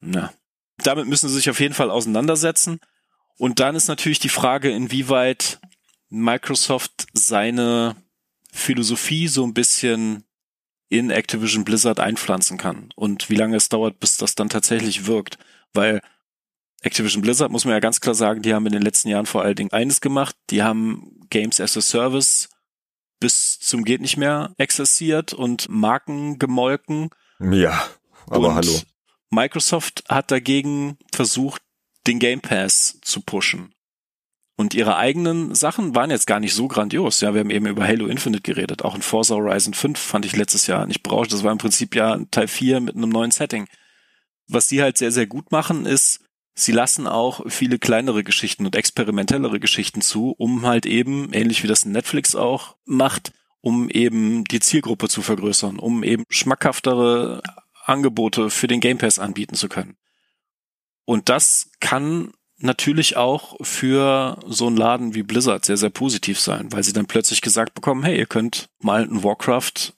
na, 0.00 0.32
damit 0.78 1.06
müssen 1.06 1.28
sie 1.28 1.36
sich 1.36 1.50
auf 1.50 1.60
jeden 1.60 1.74
Fall 1.74 1.90
auseinandersetzen. 1.90 2.80
Und 3.38 3.60
dann 3.60 3.76
ist 3.76 3.88
natürlich 3.88 4.18
die 4.18 4.28
Frage, 4.28 4.70
inwieweit 4.70 5.60
Microsoft 6.08 7.06
seine 7.12 7.96
Philosophie 8.52 9.28
so 9.28 9.44
ein 9.44 9.54
bisschen 9.54 10.24
in 10.88 11.10
Activision 11.10 11.64
Blizzard 11.64 12.00
einpflanzen 12.00 12.58
kann 12.58 12.90
und 12.94 13.28
wie 13.28 13.34
lange 13.34 13.56
es 13.56 13.68
dauert, 13.68 13.98
bis 13.98 14.16
das 14.16 14.36
dann 14.36 14.48
tatsächlich 14.48 15.06
wirkt. 15.06 15.36
Weil 15.72 16.00
Activision 16.80 17.22
Blizzard, 17.22 17.50
muss 17.50 17.64
man 17.64 17.74
ja 17.74 17.80
ganz 17.80 18.00
klar 18.00 18.14
sagen, 18.14 18.42
die 18.42 18.54
haben 18.54 18.66
in 18.66 18.72
den 18.72 18.82
letzten 18.82 19.08
Jahren 19.08 19.26
vor 19.26 19.42
allen 19.42 19.56
Dingen 19.56 19.72
eines 19.72 20.00
gemacht, 20.00 20.36
die 20.50 20.62
haben 20.62 21.26
Games 21.28 21.60
as 21.60 21.76
a 21.76 21.80
Service 21.80 22.48
bis 23.18 23.58
zum 23.58 23.84
geht 23.84 24.00
nicht 24.00 24.16
mehr 24.16 24.54
exerziert 24.58 25.32
und 25.32 25.68
Marken 25.68 26.38
gemolken. 26.38 27.10
Ja, 27.40 27.82
aber 28.28 28.48
und 28.48 28.54
hallo. 28.54 28.80
Microsoft 29.30 30.04
hat 30.08 30.30
dagegen 30.30 30.98
versucht, 31.12 31.62
den 32.06 32.18
Game 32.18 32.40
Pass 32.40 32.98
zu 33.02 33.20
pushen. 33.20 33.74
Und 34.58 34.72
ihre 34.72 34.96
eigenen 34.96 35.54
Sachen 35.54 35.94
waren 35.94 36.10
jetzt 36.10 36.26
gar 36.26 36.40
nicht 36.40 36.54
so 36.54 36.66
grandios. 36.66 37.20
Ja, 37.20 37.34
wir 37.34 37.40
haben 37.40 37.50
eben 37.50 37.66
über 37.66 37.86
Halo 37.86 38.06
Infinite 38.06 38.42
geredet. 38.42 38.82
Auch 38.82 38.94
in 38.94 39.02
Forza 39.02 39.34
Horizon 39.34 39.74
5 39.74 39.98
fand 39.98 40.24
ich 40.24 40.34
letztes 40.34 40.66
Jahr 40.66 40.86
nicht 40.86 41.02
braucht. 41.02 41.30
Das 41.32 41.44
war 41.44 41.52
im 41.52 41.58
Prinzip 41.58 41.94
ja 41.94 42.18
Teil 42.30 42.48
4 42.48 42.80
mit 42.80 42.96
einem 42.96 43.10
neuen 43.10 43.30
Setting. 43.30 43.68
Was 44.48 44.68
die 44.68 44.80
halt 44.80 44.96
sehr, 44.96 45.12
sehr 45.12 45.26
gut 45.26 45.52
machen, 45.52 45.84
ist, 45.84 46.20
sie 46.54 46.72
lassen 46.72 47.06
auch 47.06 47.42
viele 47.48 47.78
kleinere 47.78 48.24
Geschichten 48.24 48.64
und 48.64 48.76
experimentellere 48.76 49.60
Geschichten 49.60 50.00
zu, 50.00 50.34
um 50.38 50.64
halt 50.64 50.86
eben, 50.86 51.32
ähnlich 51.34 51.62
wie 51.62 51.68
das 51.68 51.84
Netflix 51.84 52.34
auch 52.34 52.76
macht, 52.86 53.32
um 53.60 53.90
eben 53.90 54.44
die 54.44 54.60
Zielgruppe 54.60 55.08
zu 55.08 55.20
vergrößern, 55.20 55.78
um 55.78 56.02
eben 56.02 56.24
schmackhaftere 56.30 57.42
Angebote 57.88 58.50
für 58.50 58.66
den 58.66 58.80
Game 58.80 58.98
Pass 58.98 59.18
anbieten 59.18 59.54
zu 59.54 59.68
können. 59.68 59.96
Und 61.04 61.28
das 61.28 61.70
kann 61.80 62.32
natürlich 62.58 63.16
auch 63.16 63.56
für 63.60 64.38
so 64.46 64.66
einen 64.66 64.76
Laden 64.76 65.14
wie 65.14 65.22
Blizzard 65.22 65.64
sehr, 65.64 65.76
sehr 65.76 65.90
positiv 65.90 66.40
sein, 66.40 66.72
weil 66.72 66.82
sie 66.82 66.92
dann 66.92 67.06
plötzlich 67.06 67.42
gesagt 67.42 67.74
bekommen, 67.74 68.02
hey, 68.02 68.18
ihr 68.18 68.26
könnt 68.26 68.68
mal 68.80 69.02
ein 69.02 69.22
Warcraft 69.22 69.92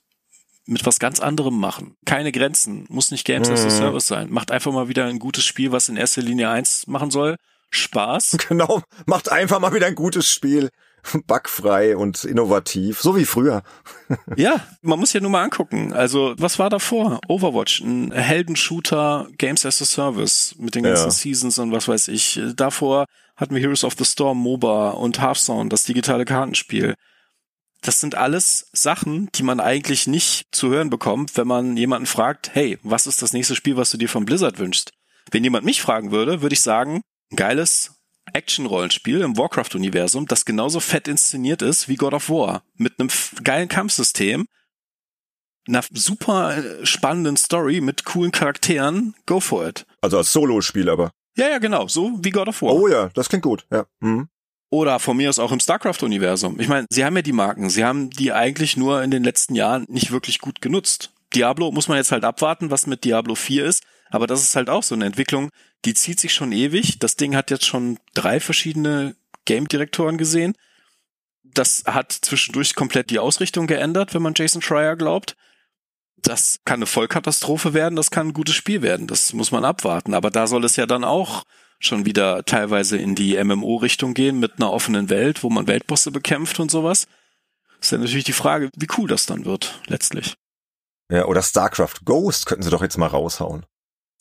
mit 0.65 0.85
was 0.85 0.99
ganz 0.99 1.19
anderem 1.19 1.57
machen. 1.57 1.95
Keine 2.05 2.31
Grenzen, 2.31 2.85
muss 2.89 3.11
nicht 3.11 3.25
Games 3.25 3.49
as 3.49 3.61
a 3.61 3.65
mhm. 3.65 3.69
Service 3.71 4.07
sein. 4.07 4.29
Macht 4.29 4.51
einfach 4.51 4.71
mal 4.71 4.87
wieder 4.87 5.05
ein 5.05 5.17
gutes 5.17 5.43
Spiel, 5.45 5.71
was 5.71 5.89
in 5.89 5.97
erster 5.97 6.21
Linie 6.21 6.49
eins 6.49 6.85
machen 6.85 7.11
soll. 7.11 7.37
Spaß. 7.71 8.37
Genau, 8.49 8.81
macht 9.05 9.31
einfach 9.31 9.59
mal 9.59 9.73
wieder 9.73 9.87
ein 9.87 9.95
gutes 9.95 10.31
Spiel. 10.31 10.69
Bugfrei 11.27 11.95
und 11.95 12.23
innovativ, 12.23 13.01
so 13.01 13.15
wie 13.15 13.25
früher. 13.25 13.63
ja, 14.35 14.59
man 14.81 14.99
muss 14.99 15.13
ja 15.13 15.21
nur 15.21 15.31
mal 15.31 15.43
angucken. 15.43 15.93
Also, 15.93 16.33
was 16.37 16.59
war 16.59 16.69
davor? 16.69 17.19
Overwatch, 17.27 17.81
ein 17.81 18.11
Heldenshooter, 18.11 19.27
Games 19.37 19.65
as 19.65 19.81
a 19.81 19.85
Service 19.85 20.55
mit 20.57 20.75
den 20.75 20.83
ganzen 20.83 21.05
ja. 21.05 21.11
Seasons 21.11 21.59
und 21.59 21.71
was 21.71 21.87
weiß 21.87 22.07
ich. 22.09 22.39
Davor 22.55 23.05
hatten 23.35 23.55
wir 23.55 23.61
Heroes 23.61 23.83
of 23.83 23.95
the 23.97 24.05
Storm, 24.05 24.37
MOBA 24.39 24.91
und 24.91 25.21
Hearthstone, 25.21 25.69
das 25.69 25.83
digitale 25.83 26.25
Kartenspiel. 26.25 26.95
Das 27.81 28.01
sind 28.01 28.15
alles 28.15 28.67
Sachen, 28.73 29.29
die 29.35 29.43
man 29.43 29.61
eigentlich 29.61 30.05
nicht 30.05 30.47
zu 30.51 30.69
hören 30.69 30.89
bekommt, 30.89 31.37
wenn 31.37 31.47
man 31.47 31.77
jemanden 31.77 32.07
fragt, 32.07 32.53
hey, 32.53 32.77
was 32.83 33.07
ist 33.07 33.21
das 33.21 33.31
nächste 33.31 33.55
Spiel, 33.55 33.77
was 33.77 33.91
du 33.91 33.97
dir 33.97 34.09
von 34.09 34.25
Blizzard 34.25 34.59
wünschst? 34.59 34.91
Wenn 35.31 35.43
jemand 35.43 35.63
mich 35.63 35.81
fragen 35.81 36.11
würde, 36.11 36.41
würde 36.41 36.53
ich 36.53 36.61
sagen, 36.61 37.01
geiles 37.35 37.98
Action-Rollenspiel 38.33 39.21
im 39.21 39.37
Warcraft-Universum, 39.37 40.25
das 40.27 40.45
genauso 40.45 40.79
fett 40.79 41.07
inszeniert 41.07 41.61
ist 41.61 41.87
wie 41.87 41.95
God 41.95 42.13
of 42.13 42.29
War. 42.29 42.63
Mit 42.75 42.99
einem 42.99 43.09
geilen 43.43 43.67
Kampfsystem, 43.67 44.45
einer 45.67 45.83
super 45.91 46.57
äh, 46.57 46.85
spannenden 46.85 47.37
Story 47.37 47.81
mit 47.81 48.05
coolen 48.05 48.31
Charakteren. 48.31 49.15
Go 49.25 49.39
for 49.39 49.67
it. 49.67 49.85
Also 50.01 50.17
als 50.17 50.33
Solo-Spiel 50.33 50.89
aber. 50.89 51.11
Ja, 51.35 51.47
ja, 51.47 51.59
genau. 51.59 51.87
So 51.87 52.19
wie 52.21 52.31
God 52.31 52.47
of 52.47 52.61
War. 52.61 52.73
Oh 52.73 52.87
ja, 52.87 53.09
das 53.13 53.29
klingt 53.29 53.43
gut. 53.43 53.65
Ja. 53.71 53.85
Mhm. 53.99 54.27
Oder 54.71 54.99
von 54.99 55.17
mir 55.17 55.29
aus 55.29 55.39
auch 55.39 55.51
im 55.51 55.59
StarCraft-Universum. 55.59 56.59
Ich 56.59 56.67
meine, 56.67 56.85
sie 56.89 57.03
haben 57.03 57.15
ja 57.15 57.21
die 57.21 57.31
Marken. 57.31 57.69
Sie 57.69 57.83
haben 57.83 58.09
die 58.09 58.33
eigentlich 58.33 58.77
nur 58.77 59.01
in 59.01 59.09
den 59.09 59.23
letzten 59.23 59.55
Jahren 59.55 59.85
nicht 59.87 60.11
wirklich 60.11 60.39
gut 60.39 60.61
genutzt. 60.61 61.11
Diablo 61.33 61.71
muss 61.71 61.87
man 61.87 61.97
jetzt 61.97 62.11
halt 62.11 62.23
abwarten, 62.23 62.69
was 62.69 62.85
mit 62.85 63.03
Diablo 63.03 63.35
4 63.35 63.65
ist. 63.65 63.83
Aber 64.11 64.27
das 64.27 64.43
ist 64.43 64.55
halt 64.55 64.69
auch 64.69 64.83
so 64.83 64.95
eine 64.95 65.05
Entwicklung, 65.05 65.49
die 65.85 65.93
zieht 65.93 66.19
sich 66.19 66.33
schon 66.33 66.51
ewig. 66.51 66.99
Das 66.99 67.15
Ding 67.15 67.35
hat 67.35 67.51
jetzt 67.51 67.65
schon 67.65 67.99
drei 68.13 68.39
verschiedene 68.39 69.15
Game-Direktoren 69.45 70.17
gesehen. 70.17 70.55
Das 71.43 71.83
hat 71.85 72.11
zwischendurch 72.11 72.75
komplett 72.75 73.09
die 73.09 73.19
Ausrichtung 73.19 73.67
geändert, 73.67 74.13
wenn 74.13 74.21
man 74.21 74.33
Jason 74.35 74.61
Schreier 74.61 74.95
glaubt. 74.95 75.35
Das 76.17 76.59
kann 76.65 76.79
eine 76.79 76.85
Vollkatastrophe 76.85 77.73
werden, 77.73 77.95
das 77.95 78.11
kann 78.11 78.27
ein 78.27 78.33
gutes 78.33 78.55
Spiel 78.55 78.81
werden. 78.81 79.07
Das 79.07 79.33
muss 79.33 79.51
man 79.51 79.63
abwarten. 79.63 80.13
Aber 80.13 80.29
da 80.29 80.47
soll 80.47 80.65
es 80.65 80.75
ja 80.75 80.85
dann 80.85 81.03
auch 81.03 81.43
schon 81.79 82.05
wieder 82.05 82.43
teilweise 82.43 82.97
in 82.97 83.15
die 83.15 83.41
MMO-Richtung 83.41 84.13
gehen 84.13 84.39
mit 84.39 84.55
einer 84.57 84.71
offenen 84.71 85.09
Welt, 85.09 85.43
wo 85.43 85.49
man 85.49 85.67
Weltbosse 85.67 86.11
bekämpft 86.11 86.59
und 86.59 86.69
sowas. 86.69 87.07
Ist 87.81 87.91
ja 87.93 87.97
natürlich 87.97 88.25
die 88.25 88.33
Frage, 88.33 88.69
wie 88.75 88.87
cool 88.97 89.07
das 89.07 89.25
dann 89.25 89.45
wird, 89.45 89.81
letztlich. 89.87 90.35
Ja, 91.09 91.25
oder 91.25 91.41
StarCraft 91.41 92.01
Ghost 92.03 92.45
könnten 92.45 92.63
sie 92.63 92.69
doch 92.69 92.83
jetzt 92.83 92.97
mal 92.97 93.07
raushauen. 93.07 93.65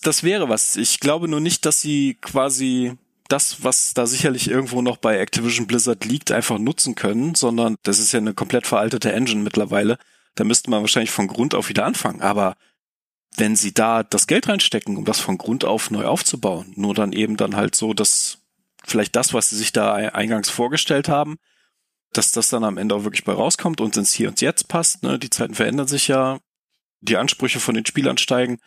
Das 0.02 0.22
wäre 0.22 0.48
was. 0.48 0.76
Ich 0.76 1.00
glaube 1.00 1.28
nur 1.28 1.40
nicht, 1.40 1.66
dass 1.66 1.80
sie 1.80 2.16
quasi 2.20 2.96
das, 3.28 3.62
was 3.62 3.94
da 3.94 4.06
sicherlich 4.06 4.48
irgendwo 4.48 4.80
noch 4.80 4.96
bei 4.96 5.18
Activision 5.18 5.66
Blizzard 5.66 6.04
liegt, 6.04 6.32
einfach 6.32 6.58
nutzen 6.58 6.94
können, 6.94 7.34
sondern 7.34 7.76
das 7.82 7.98
ist 7.98 8.12
ja 8.12 8.18
eine 8.18 8.32
komplett 8.32 8.66
veraltete 8.66 9.12
Engine 9.12 9.42
mittlerweile. 9.42 9.98
Da 10.34 10.44
müsste 10.44 10.70
man 10.70 10.80
wahrscheinlich 10.80 11.10
von 11.10 11.28
Grund 11.28 11.54
auf 11.54 11.68
wieder 11.68 11.84
anfangen. 11.84 12.22
Aber 12.22 12.56
wenn 13.36 13.54
sie 13.54 13.74
da 13.74 14.02
das 14.02 14.26
Geld 14.26 14.48
reinstecken, 14.48 14.96
um 14.96 15.04
das 15.04 15.20
von 15.20 15.36
Grund 15.36 15.64
auf 15.64 15.90
neu 15.90 16.06
aufzubauen, 16.06 16.72
nur 16.76 16.94
dann 16.94 17.12
eben 17.12 17.36
dann 17.36 17.56
halt 17.56 17.74
so, 17.74 17.92
dass 17.92 18.38
vielleicht 18.84 19.14
das, 19.16 19.34
was 19.34 19.50
sie 19.50 19.56
sich 19.56 19.72
da 19.72 19.94
eingangs 19.94 20.48
vorgestellt 20.48 21.08
haben, 21.08 21.36
dass 22.12 22.32
das 22.32 22.48
dann 22.48 22.64
am 22.64 22.78
Ende 22.78 22.94
auch 22.94 23.04
wirklich 23.04 23.24
bei 23.24 23.32
rauskommt 23.32 23.80
und 23.80 23.96
ins 23.96 24.14
Hier 24.14 24.28
und 24.28 24.40
Jetzt 24.40 24.68
passt. 24.68 25.02
Ne? 25.02 25.18
Die 25.18 25.30
Zeiten 25.30 25.54
verändern 25.54 25.88
sich 25.88 26.08
ja, 26.08 26.38
die 27.00 27.16
Ansprüche 27.16 27.60
von 27.60 27.74
den 27.74 27.84
Spielern 27.84 28.16
steigen. 28.16 28.58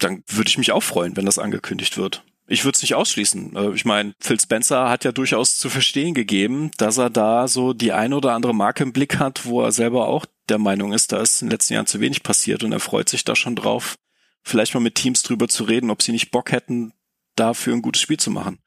Dann 0.00 0.24
würde 0.26 0.48
ich 0.48 0.58
mich 0.58 0.72
auch 0.72 0.82
freuen, 0.82 1.16
wenn 1.16 1.26
das 1.26 1.38
angekündigt 1.38 1.96
wird. 1.96 2.24
Ich 2.46 2.64
würde 2.64 2.74
es 2.74 2.82
nicht 2.82 2.96
ausschließen. 2.96 3.54
Äh, 3.54 3.70
ich 3.74 3.84
meine, 3.84 4.12
Phil 4.18 4.40
Spencer 4.40 4.88
hat 4.88 5.04
ja 5.04 5.12
durchaus 5.12 5.56
zu 5.56 5.70
verstehen 5.70 6.14
gegeben, 6.14 6.72
dass 6.78 6.98
er 6.98 7.08
da 7.08 7.46
so 7.46 7.72
die 7.72 7.92
ein 7.92 8.12
oder 8.12 8.32
andere 8.32 8.54
Marke 8.54 8.82
im 8.82 8.92
Blick 8.92 9.20
hat, 9.20 9.46
wo 9.46 9.62
er 9.62 9.70
selber 9.70 10.08
auch 10.08 10.26
der 10.48 10.58
Meinung 10.58 10.92
ist, 10.92 11.12
da 11.12 11.20
ist 11.20 11.42
in 11.42 11.46
den 11.46 11.52
letzten 11.52 11.74
Jahren 11.74 11.86
zu 11.86 12.00
wenig 12.00 12.24
passiert 12.24 12.64
und 12.64 12.72
er 12.72 12.80
freut 12.80 13.08
sich 13.08 13.24
da 13.24 13.36
schon 13.36 13.54
drauf, 13.54 13.94
vielleicht 14.42 14.74
mal 14.74 14.80
mit 14.80 14.96
Teams 14.96 15.22
drüber 15.22 15.46
zu 15.46 15.62
reden, 15.62 15.90
ob 15.90 16.02
sie 16.02 16.10
nicht 16.10 16.32
Bock 16.32 16.50
hätten, 16.50 16.92
dafür 17.36 17.74
ein 17.74 17.82
gutes 17.82 18.02
Spiel 18.02 18.18
zu 18.18 18.32
machen. 18.32 18.58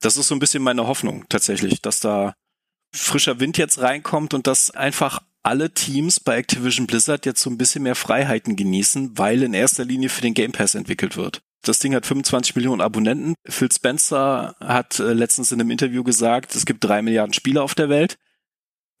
Das 0.00 0.18
ist 0.18 0.28
so 0.28 0.34
ein 0.34 0.38
bisschen 0.38 0.62
meine 0.62 0.86
Hoffnung 0.86 1.24
tatsächlich, 1.30 1.80
dass 1.80 2.00
da 2.00 2.34
frischer 2.92 3.40
Wind 3.40 3.56
jetzt 3.56 3.80
reinkommt 3.80 4.34
und 4.34 4.46
dass 4.46 4.70
einfach 4.70 5.22
alle 5.44 5.72
Teams 5.72 6.18
bei 6.18 6.36
Activision 6.36 6.86
Blizzard 6.86 7.26
jetzt 7.26 7.40
so 7.40 7.50
ein 7.50 7.58
bisschen 7.58 7.84
mehr 7.84 7.94
Freiheiten 7.94 8.56
genießen, 8.56 9.16
weil 9.16 9.42
in 9.42 9.54
erster 9.54 9.84
Linie 9.84 10.08
für 10.08 10.22
den 10.22 10.34
Game 10.34 10.52
Pass 10.52 10.74
entwickelt 10.74 11.16
wird. 11.16 11.42
Das 11.62 11.78
Ding 11.78 11.94
hat 11.94 12.06
25 12.06 12.56
Millionen 12.56 12.80
Abonnenten. 12.80 13.34
Phil 13.46 13.70
Spencer 13.70 14.56
hat 14.60 14.98
äh, 14.98 15.12
letztens 15.12 15.52
in 15.52 15.60
einem 15.60 15.70
Interview 15.70 16.02
gesagt, 16.02 16.54
es 16.54 16.66
gibt 16.66 16.84
drei 16.84 17.00
Milliarden 17.00 17.32
Spieler 17.32 17.62
auf 17.62 17.74
der 17.74 17.88
Welt 17.88 18.18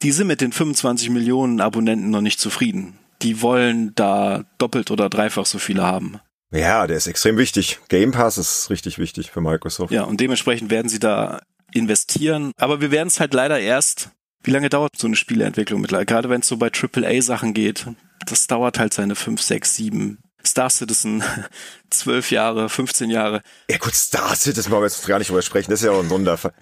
die 0.04 0.12
sind 0.12 0.26
mit 0.26 0.40
den 0.40 0.52
25 0.52 1.10
Millionen 1.10 1.60
Abonnenten 1.60 2.10
noch 2.10 2.20
nicht 2.20 2.38
zufrieden. 2.38 2.98
Die 3.22 3.40
wollen 3.40 3.94
da 3.94 4.44
doppelt 4.58 4.90
oder 4.90 5.08
dreifach 5.08 5.46
so 5.46 5.58
viele 5.58 5.82
haben. 5.82 6.20
Ja, 6.52 6.86
der 6.86 6.96
ist 6.98 7.06
extrem 7.06 7.38
wichtig. 7.38 7.80
Game 7.88 8.12
Pass 8.12 8.38
ist 8.38 8.70
richtig 8.70 8.98
wichtig 8.98 9.30
für 9.30 9.40
Microsoft. 9.40 9.92
Ja, 9.92 10.04
und 10.04 10.20
dementsprechend 10.20 10.70
werden 10.70 10.88
sie 10.88 10.98
da 10.98 11.40
investieren. 11.72 12.52
Aber 12.58 12.80
wir 12.80 12.90
werden 12.90 13.08
es 13.08 13.18
halt 13.18 13.34
leider 13.34 13.58
erst, 13.58 14.10
wie 14.44 14.50
lange 14.50 14.68
dauert 14.68 14.96
so 14.96 15.06
eine 15.06 15.16
Spieleentwicklung 15.16 15.80
mittlerweile? 15.80 16.06
Gerade 16.06 16.30
wenn 16.30 16.40
es 16.40 16.48
so 16.48 16.56
bei 16.56 16.70
AAA-Sachen 16.70 17.54
geht, 17.54 17.86
das 18.26 18.46
dauert 18.46 18.78
halt 18.78 18.94
seine 18.94 19.14
fünf, 19.14 19.42
sechs, 19.42 19.74
sieben 19.74 20.18
Star 20.46 20.70
Citizen, 20.70 21.22
zwölf 21.90 22.30
Jahre, 22.30 22.68
15 22.68 23.10
Jahre. 23.10 23.42
Ja 23.70 23.78
gut, 23.78 23.94
Star 23.94 24.36
Citizen 24.36 24.70
wollen 24.70 24.82
wir 24.82 24.86
jetzt 24.86 25.06
gar 25.06 25.18
nicht 25.18 25.30
drüber 25.30 25.42
sprechen, 25.42 25.70
das 25.70 25.80
ist 25.80 25.86
ja 25.86 25.92
auch 25.92 26.02
ein 26.02 26.08
Sonderfall. 26.08 26.52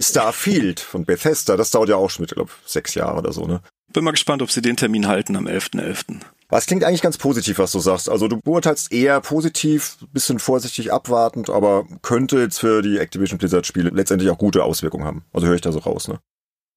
Starfield 0.00 0.80
von 0.80 1.04
Bethesda, 1.04 1.56
das 1.56 1.70
dauert 1.70 1.88
ja 1.88 1.96
auch 1.96 2.10
schon 2.10 2.22
mit, 2.22 2.32
ich 2.32 2.36
glaube, 2.36 2.52
sechs 2.66 2.94
Jahre 2.94 3.18
oder 3.18 3.32
so, 3.32 3.46
ne? 3.46 3.62
Bin 3.92 4.04
mal 4.04 4.12
gespannt, 4.12 4.40
ob 4.40 4.52
sie 4.52 4.62
den 4.62 4.76
Termin 4.76 5.08
halten 5.08 5.34
am 5.34 5.48
11.11. 5.48 5.80
.11. 5.80 6.20
Was 6.48 6.66
klingt 6.66 6.84
eigentlich 6.84 7.02
ganz 7.02 7.18
positiv, 7.18 7.58
was 7.58 7.72
du 7.72 7.80
sagst. 7.80 8.08
Also 8.08 8.28
du 8.28 8.40
beurteilst 8.40 8.92
eher 8.92 9.20
positiv, 9.20 9.96
bisschen 10.12 10.38
vorsichtig 10.38 10.92
abwartend, 10.92 11.50
aber 11.50 11.86
könnte 12.02 12.38
jetzt 12.38 12.60
für 12.60 12.82
die 12.82 12.98
Activision 12.98 13.38
Blizzard 13.38 13.66
Spiele 13.66 13.90
letztendlich 13.90 14.30
auch 14.30 14.38
gute 14.38 14.62
Auswirkungen 14.62 15.04
haben. 15.04 15.24
Also 15.32 15.48
höre 15.48 15.56
ich 15.56 15.60
da 15.60 15.72
so 15.72 15.80
raus, 15.80 16.06
ne? 16.06 16.20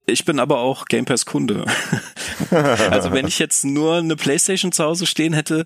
Ich 0.06 0.26
bin 0.26 0.40
aber 0.40 0.60
auch 0.60 0.86
Game 0.86 1.06
Pass 1.06 1.26
Kunde. 1.26 1.66
also 2.52 3.12
wenn 3.14 3.28
ich 3.28 3.40
jetzt 3.40 3.64
nur 3.64 3.98
eine 3.98 4.16
Playstation 4.16 4.72
zu 4.72 4.84
Hause 4.84 5.06
stehen 5.06 5.34
hätte, 5.34 5.66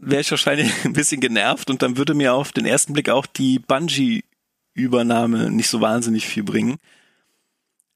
wäre 0.00 0.20
ich 0.20 0.30
wahrscheinlich 0.30 0.72
ein 0.84 0.92
bisschen 0.92 1.20
genervt 1.20 1.70
und 1.70 1.82
dann 1.82 1.96
würde 1.96 2.14
mir 2.14 2.34
auf 2.34 2.52
den 2.52 2.64
ersten 2.64 2.92
Blick 2.92 3.10
auch 3.10 3.26
die 3.26 3.58
Bungie-Übernahme 3.58 5.50
nicht 5.50 5.68
so 5.68 5.80
wahnsinnig 5.80 6.26
viel 6.26 6.42
bringen. 6.42 6.78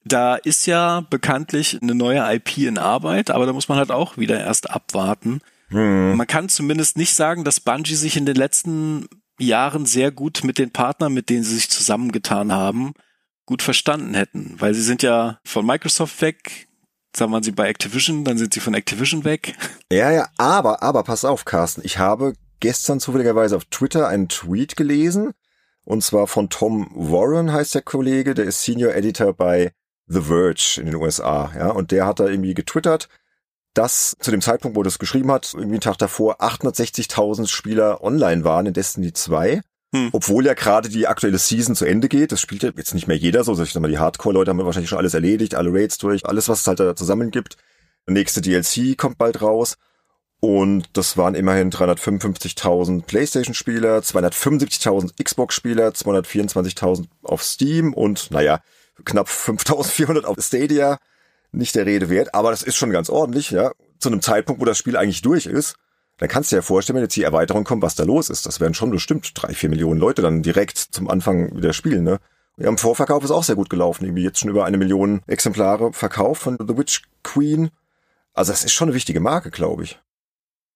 Da 0.04 0.34
ist 0.34 0.66
ja 0.66 1.02
bekanntlich 1.08 1.80
eine 1.80 1.94
neue 1.94 2.34
IP 2.34 2.58
in 2.58 2.76
Arbeit, 2.76 3.30
aber 3.30 3.46
da 3.46 3.52
muss 3.52 3.68
man 3.68 3.78
halt 3.78 3.92
auch 3.92 4.18
wieder 4.18 4.40
erst 4.40 4.70
abwarten. 4.70 5.40
Hm. 5.68 6.16
Man 6.16 6.26
kann 6.26 6.48
zumindest 6.48 6.96
nicht 6.96 7.14
sagen, 7.14 7.44
dass 7.44 7.60
Bungie 7.60 7.94
sich 7.94 8.16
in 8.16 8.26
den 8.26 8.34
letzten 8.34 9.08
Jahren 9.38 9.86
sehr 9.86 10.10
gut 10.10 10.42
mit 10.44 10.58
den 10.58 10.72
Partnern, 10.72 11.14
mit 11.14 11.30
denen 11.30 11.44
sie 11.44 11.54
sich 11.54 11.70
zusammengetan 11.70 12.52
haben, 12.52 12.94
gut 13.46 13.62
verstanden 13.62 14.14
hätten, 14.14 14.56
weil 14.58 14.74
sie 14.74 14.82
sind 14.82 15.02
ja 15.02 15.40
von 15.44 15.66
Microsoft 15.66 16.20
weg, 16.22 16.68
dann 17.12 17.32
waren 17.32 17.42
sie 17.42 17.52
bei 17.52 17.68
Activision, 17.68 18.24
dann 18.24 18.38
sind 18.38 18.54
sie 18.54 18.60
von 18.60 18.74
Activision 18.74 19.24
weg. 19.24 19.54
Ja, 19.90 20.10
ja, 20.10 20.28
aber, 20.38 20.82
aber 20.82 21.02
pass 21.02 21.24
auf, 21.24 21.44
Carsten. 21.44 21.82
Ich 21.84 21.98
habe 21.98 22.34
gestern 22.60 23.00
zufälligerweise 23.00 23.56
auf 23.56 23.66
Twitter 23.66 24.08
einen 24.08 24.28
Tweet 24.28 24.76
gelesen. 24.76 25.32
Und 25.84 26.02
zwar 26.02 26.26
von 26.28 26.48
Tom 26.48 26.88
Warren 26.94 27.52
heißt 27.52 27.74
der 27.74 27.82
Kollege, 27.82 28.34
der 28.34 28.44
ist 28.44 28.62
Senior 28.62 28.94
Editor 28.94 29.34
bei 29.34 29.72
The 30.06 30.22
Verge 30.22 30.78
in 30.78 30.86
den 30.86 30.94
USA. 30.94 31.52
Ja, 31.56 31.70
und 31.70 31.90
der 31.90 32.06
hat 32.06 32.20
da 32.20 32.28
irgendwie 32.28 32.54
getwittert, 32.54 33.08
dass 33.74 34.14
zu 34.20 34.30
dem 34.30 34.40
Zeitpunkt, 34.40 34.76
wo 34.76 34.82
er 34.82 34.84
das 34.84 34.98
geschrieben 34.98 35.32
hat, 35.32 35.52
irgendwie 35.54 35.74
einen 35.74 35.80
Tag 35.80 35.98
davor 35.98 36.40
860.000 36.40 37.48
Spieler 37.48 38.02
online 38.02 38.44
waren 38.44 38.66
in 38.66 38.74
Destiny 38.74 39.12
2 39.12 39.60
hm. 39.94 40.08
Obwohl 40.12 40.46
ja 40.46 40.54
gerade 40.54 40.88
die 40.88 41.06
aktuelle 41.06 41.38
Season 41.38 41.76
zu 41.76 41.84
Ende 41.84 42.08
geht. 42.08 42.32
Das 42.32 42.40
spielt 42.40 42.62
ja 42.62 42.70
jetzt 42.74 42.94
nicht 42.94 43.08
mehr 43.08 43.16
jeder 43.16 43.44
so. 43.44 43.60
Ich 43.62 43.72
sag 43.72 43.82
mal, 43.82 43.90
die 43.90 43.98
Hardcore-Leute 43.98 44.50
haben 44.50 44.64
wahrscheinlich 44.64 44.88
schon 44.88 44.98
alles 44.98 45.12
erledigt, 45.12 45.54
alle 45.54 45.70
Raids 45.72 45.98
durch, 45.98 46.24
alles, 46.24 46.48
was 46.48 46.62
es 46.62 46.66
halt 46.66 46.80
da 46.80 46.96
zusammen 46.96 47.30
gibt. 47.30 47.58
Der 48.06 48.14
nächste 48.14 48.40
DLC 48.40 48.96
kommt 48.96 49.18
bald 49.18 49.42
raus. 49.42 49.76
Und 50.40 50.88
das 50.94 51.16
waren 51.16 51.34
immerhin 51.34 51.70
355.000 51.70 53.02
PlayStation-Spieler, 53.04 53.98
275.000 53.98 55.22
Xbox-Spieler, 55.22 55.90
224.000 55.90 57.06
auf 57.22 57.44
Steam 57.44 57.92
und, 57.92 58.30
naja, 58.32 58.60
knapp 59.04 59.28
5.400 59.28 60.24
auf 60.24 60.38
Stadia. 60.40 60.98
Nicht 61.52 61.74
der 61.74 61.86
Rede 61.86 62.08
wert, 62.08 62.34
aber 62.34 62.50
das 62.50 62.62
ist 62.62 62.76
schon 62.76 62.90
ganz 62.90 63.10
ordentlich, 63.10 63.50
ja. 63.50 63.72
Zu 64.00 64.08
einem 64.08 64.22
Zeitpunkt, 64.22 64.60
wo 64.60 64.64
das 64.64 64.78
Spiel 64.78 64.96
eigentlich 64.96 65.22
durch 65.22 65.46
ist 65.46 65.76
dann 66.22 66.28
kannst 66.28 66.52
du 66.52 66.54
dir 66.54 66.58
ja 66.58 66.62
vorstellen, 66.62 66.94
wenn 66.94 67.02
jetzt 67.02 67.16
die 67.16 67.24
Erweiterung 67.24 67.64
kommt, 67.64 67.82
was 67.82 67.96
da 67.96 68.04
los 68.04 68.30
ist. 68.30 68.46
Das 68.46 68.60
werden 68.60 68.74
schon 68.74 68.92
bestimmt 68.92 69.32
drei, 69.34 69.54
vier 69.54 69.68
Millionen 69.68 69.98
Leute 69.98 70.22
dann 70.22 70.40
direkt 70.40 70.78
zum 70.78 71.10
Anfang 71.10 71.56
wieder 71.56 71.72
spielen, 71.72 72.04
ne? 72.04 72.20
Ja, 72.58 72.68
im 72.68 72.78
Vorverkauf 72.78 73.24
ist 73.24 73.32
auch 73.32 73.42
sehr 73.42 73.56
gut 73.56 73.68
gelaufen. 73.68 74.04
Irgendwie 74.04 74.22
jetzt 74.22 74.38
schon 74.38 74.48
über 74.48 74.64
eine 74.64 74.76
Million 74.76 75.22
Exemplare 75.26 75.92
verkauft 75.92 76.42
von 76.42 76.58
The 76.60 76.78
Witch 76.78 77.02
Queen. 77.24 77.70
Also 78.34 78.52
das 78.52 78.62
ist 78.62 78.72
schon 78.72 78.90
eine 78.90 78.94
wichtige 78.94 79.18
Marke, 79.18 79.50
glaube 79.50 79.82
ich. 79.82 79.98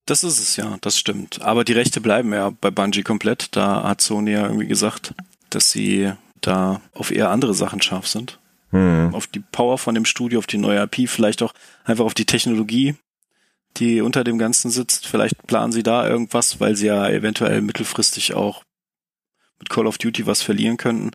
Das 0.05 0.24
ist 0.24 0.40
es 0.40 0.57
ja, 0.57 0.78
das 0.80 0.99
stimmt. 0.99 1.40
Aber 1.42 1.62
die 1.62 1.74
Rechte 1.74 2.01
bleiben 2.01 2.32
ja 2.32 2.51
bei 2.61 2.72
Bungie 2.72 3.05
komplett. 3.05 3.55
Da 3.55 3.84
hat 3.84 4.01
Sony 4.01 4.32
ja 4.32 4.47
irgendwie 4.47 4.66
gesagt, 4.66 5.14
dass 5.51 5.70
sie 5.70 6.12
da 6.40 6.80
auf 6.92 7.12
eher 7.12 7.30
andere 7.30 7.55
Sachen 7.55 7.80
scharf 7.80 8.09
sind. 8.09 8.40
Hm. 8.70 9.14
Auf 9.14 9.28
die 9.28 9.44
Power 9.53 9.78
von 9.78 9.94
dem 9.94 10.07
Studio, 10.07 10.40
auf 10.40 10.49
die 10.49 10.59
neue 10.59 10.82
IP, 10.82 11.09
vielleicht 11.09 11.40
auch 11.40 11.55
einfach 11.84 12.05
auf 12.05 12.14
die 12.14 12.26
Technologie, 12.26 12.97
die 13.78 14.00
unter 14.00 14.24
dem 14.24 14.38
Ganzen 14.38 14.70
sitzt. 14.70 15.06
Vielleicht 15.06 15.46
planen 15.46 15.72
sie 15.72 15.82
da 15.82 16.08
irgendwas, 16.08 16.60
weil 16.60 16.76
sie 16.76 16.86
ja 16.86 17.08
eventuell 17.08 17.60
mittelfristig 17.60 18.34
auch 18.34 18.64
mit 19.58 19.70
Call 19.70 19.86
of 19.86 19.98
Duty 19.98 20.26
was 20.26 20.42
verlieren 20.42 20.76
könnten. 20.76 21.10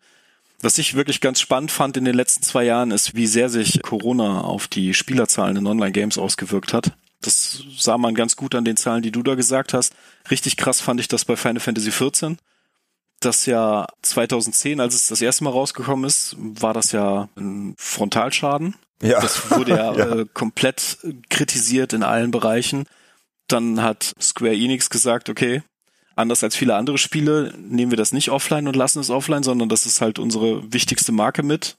Was 0.62 0.78
ich 0.78 0.93
wirklich 0.93 1.22
ganz 1.22 1.41
spannend 1.41 1.72
fand 1.72 1.97
in 1.97 2.05
den 2.05 2.16
letzten 2.16 2.43
zwei 2.43 2.64
Jahren 2.64 2.91
ist, 2.91 3.16
wie 3.16 3.28
sehr 3.28 3.49
sich 3.49 3.82
Corona 3.82 4.41
auf 4.41 4.68
die 4.68 4.93
Spielerzahlen 4.93 5.57
in 5.57 5.68
Online-Games 5.68 6.18
ausgewirkt 6.18 6.74
hat. 6.74 6.93
Das 7.22 7.64
sah 7.78 7.97
man 7.97 8.16
ganz 8.16 8.36
gut 8.36 8.55
an 8.55 8.66
den 8.66 8.78
Zahlen, 8.78 9.01
die 9.01 9.12
du 9.12 9.24
da 9.24 9.36
gesagt 9.36 9.74
hast. 9.74 9.93
Richtig 10.30 10.57
krass 10.57 10.82
fand 10.82 10.99
ich 10.99 11.07
das 11.07 11.26
bei 11.26 11.36
Final 11.36 11.59
Fantasy 11.59 11.89
XIV. 11.89 12.38
Das 13.22 13.46
ja 13.46 13.88
2010, 14.02 14.80
als 14.80 14.96
es 14.96 15.08
das 15.08 15.22
erste 15.22 15.44
Mal 15.44 15.52
rausgekommen 15.52 16.06
ist, 16.06 16.36
war 16.38 16.74
das 16.74 16.92
ja 16.92 17.30
ein 17.38 17.76
Frontalschaden. 17.78 18.76
Ja. 19.02 19.22
Das 19.22 19.50
wurde 19.52 19.72
ja, 19.72 19.94
ja. 19.98 20.16
Äh, 20.18 20.26
komplett 20.34 20.98
kritisiert 21.30 21.94
in 21.94 22.04
allen 22.04 22.32
Bereichen. 22.32 22.86
Dann 23.48 23.82
hat 23.82 24.14
Square 24.20 24.56
Enix 24.56 24.90
gesagt, 24.90 25.30
okay, 25.30 25.62
anders 26.16 26.44
als 26.44 26.56
viele 26.56 26.76
andere 26.76 26.98
Spiele 26.98 27.54
nehmen 27.58 27.92
wir 27.92 27.98
das 27.98 28.12
nicht 28.12 28.30
offline 28.30 28.68
und 28.68 28.76
lassen 28.76 29.00
es 29.00 29.10
offline, 29.10 29.44
sondern 29.44 29.70
das 29.70 29.86
ist 29.86 30.02
halt 30.02 30.20
unsere 30.20 30.74
wichtigste 30.74 31.12
Marke 31.12 31.44
mit. 31.44 31.78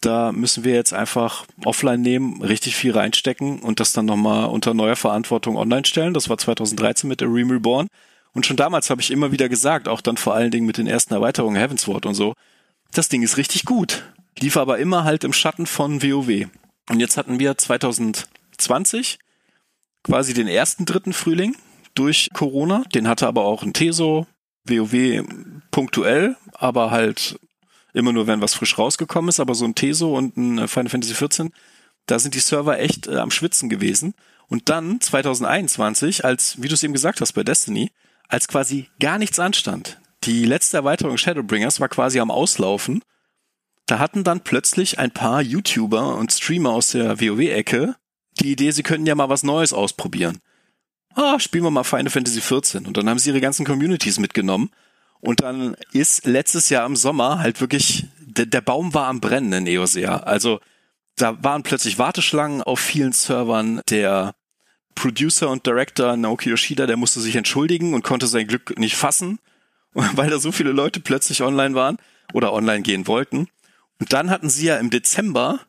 Da 0.00 0.30
müssen 0.32 0.64
wir 0.64 0.74
jetzt 0.74 0.92
einfach 0.92 1.46
offline 1.64 2.02
nehmen, 2.02 2.42
richtig 2.42 2.76
viel 2.76 2.92
reinstecken 2.92 3.60
und 3.60 3.80
das 3.80 3.92
dann 3.92 4.04
nochmal 4.04 4.46
unter 4.46 4.74
neuer 4.74 4.96
Verantwortung 4.96 5.56
online 5.56 5.86
stellen. 5.86 6.14
Das 6.14 6.28
war 6.28 6.38
2013 6.38 7.08
mit 7.08 7.22
A 7.22 7.26
Realm 7.26 7.50
Reborn. 7.50 7.88
Und 8.36 8.44
schon 8.44 8.58
damals 8.58 8.90
habe 8.90 9.00
ich 9.00 9.10
immer 9.10 9.32
wieder 9.32 9.48
gesagt, 9.48 9.88
auch 9.88 10.02
dann 10.02 10.18
vor 10.18 10.34
allen 10.34 10.50
Dingen 10.50 10.66
mit 10.66 10.76
den 10.76 10.86
ersten 10.86 11.14
Erweiterungen 11.14 11.56
Heavensward 11.56 12.04
und 12.04 12.12
so, 12.12 12.34
das 12.92 13.08
Ding 13.08 13.22
ist 13.22 13.38
richtig 13.38 13.64
gut. 13.64 14.12
Lief 14.38 14.58
aber 14.58 14.76
immer 14.76 15.04
halt 15.04 15.24
im 15.24 15.32
Schatten 15.32 15.64
von 15.64 16.02
WoW. 16.02 16.46
Und 16.90 17.00
jetzt 17.00 17.16
hatten 17.16 17.38
wir 17.38 17.56
2020 17.56 19.18
quasi 20.04 20.34
den 20.34 20.48
ersten 20.48 20.84
dritten 20.84 21.14
Frühling 21.14 21.56
durch 21.94 22.28
Corona. 22.34 22.84
Den 22.94 23.08
hatte 23.08 23.26
aber 23.26 23.46
auch 23.46 23.62
ein 23.62 23.72
Teso, 23.72 24.26
WoW 24.64 25.24
punktuell, 25.70 26.36
aber 26.52 26.90
halt 26.90 27.40
immer 27.94 28.12
nur, 28.12 28.26
wenn 28.26 28.42
was 28.42 28.52
frisch 28.52 28.76
rausgekommen 28.76 29.30
ist. 29.30 29.40
Aber 29.40 29.54
so 29.54 29.64
ein 29.64 29.74
Teso 29.74 30.14
und 30.14 30.36
ein 30.36 30.68
Final 30.68 30.90
Fantasy 30.90 31.14
XIV, 31.14 31.48
da 32.04 32.18
sind 32.18 32.34
die 32.34 32.40
Server 32.40 32.78
echt 32.78 33.06
äh, 33.06 33.16
am 33.16 33.30
Schwitzen 33.30 33.70
gewesen. 33.70 34.12
Und 34.46 34.68
dann 34.68 35.00
2021, 35.00 36.26
als, 36.26 36.60
wie 36.60 36.68
du 36.68 36.74
es 36.74 36.82
eben 36.82 36.92
gesagt 36.92 37.22
hast, 37.22 37.32
bei 37.32 37.42
Destiny, 37.42 37.90
als 38.28 38.48
quasi 38.48 38.88
gar 39.00 39.18
nichts 39.18 39.38
anstand. 39.38 39.98
Die 40.24 40.44
letzte 40.44 40.78
Erweiterung 40.78 41.16
Shadowbringers 41.16 41.80
war 41.80 41.88
quasi 41.88 42.20
am 42.20 42.30
Auslaufen. 42.30 43.02
Da 43.86 43.98
hatten 43.98 44.24
dann 44.24 44.40
plötzlich 44.40 44.98
ein 44.98 45.12
paar 45.12 45.40
YouTuber 45.40 46.16
und 46.16 46.32
Streamer 46.32 46.70
aus 46.70 46.90
der 46.90 47.20
WoW-Ecke 47.20 47.94
die 48.40 48.52
Idee, 48.52 48.70
sie 48.70 48.82
könnten 48.82 49.06
ja 49.06 49.14
mal 49.14 49.30
was 49.30 49.44
Neues 49.44 49.72
ausprobieren 49.72 50.40
ah, 51.16 51.40
spielen 51.40 51.64
wir 51.64 51.70
mal 51.70 51.84
Final 51.84 52.10
Fantasy 52.10 52.40
14. 52.40 52.86
Und 52.86 52.96
dann 52.96 53.08
haben 53.08 53.18
sie 53.18 53.30
ihre 53.30 53.40
ganzen 53.40 53.66
Communities 53.66 54.18
mitgenommen. 54.18 54.70
Und 55.20 55.40
dann 55.40 55.76
ist 55.92 56.26
letztes 56.26 56.68
Jahr 56.68 56.86
im 56.86 56.94
Sommer 56.94 57.38
halt 57.38 57.60
wirklich, 57.60 58.06
der, 58.20 58.46
der 58.46 58.60
Baum 58.60 58.94
war 58.94 59.08
am 59.08 59.20
Brennen 59.20 59.52
in 59.52 59.66
Eosea. 59.66 60.18
Also 60.18 60.60
da 61.16 61.42
waren 61.42 61.62
plötzlich 61.62 61.98
Warteschlangen 61.98 62.62
auf 62.62 62.78
vielen 62.78 63.12
Servern. 63.12 63.80
Der 63.88 64.34
Producer 64.96 65.48
und 65.48 65.64
Director 65.64 66.16
Naoki 66.16 66.50
Yoshida, 66.50 66.86
der 66.86 66.96
musste 66.96 67.20
sich 67.20 67.36
entschuldigen 67.36 67.94
und 67.94 68.02
konnte 68.02 68.26
sein 68.26 68.48
Glück 68.48 68.76
nicht 68.78 68.96
fassen, 68.96 69.38
weil 69.92 70.30
da 70.30 70.40
so 70.40 70.50
viele 70.50 70.72
Leute 70.72 70.98
plötzlich 70.98 71.42
online 71.42 71.76
waren 71.76 71.98
oder 72.32 72.52
online 72.52 72.82
gehen 72.82 73.06
wollten. 73.06 73.48
Und 74.00 74.12
dann 74.12 74.30
hatten 74.30 74.50
sie 74.50 74.66
ja 74.66 74.76
im 74.78 74.90
Dezember 74.90 75.60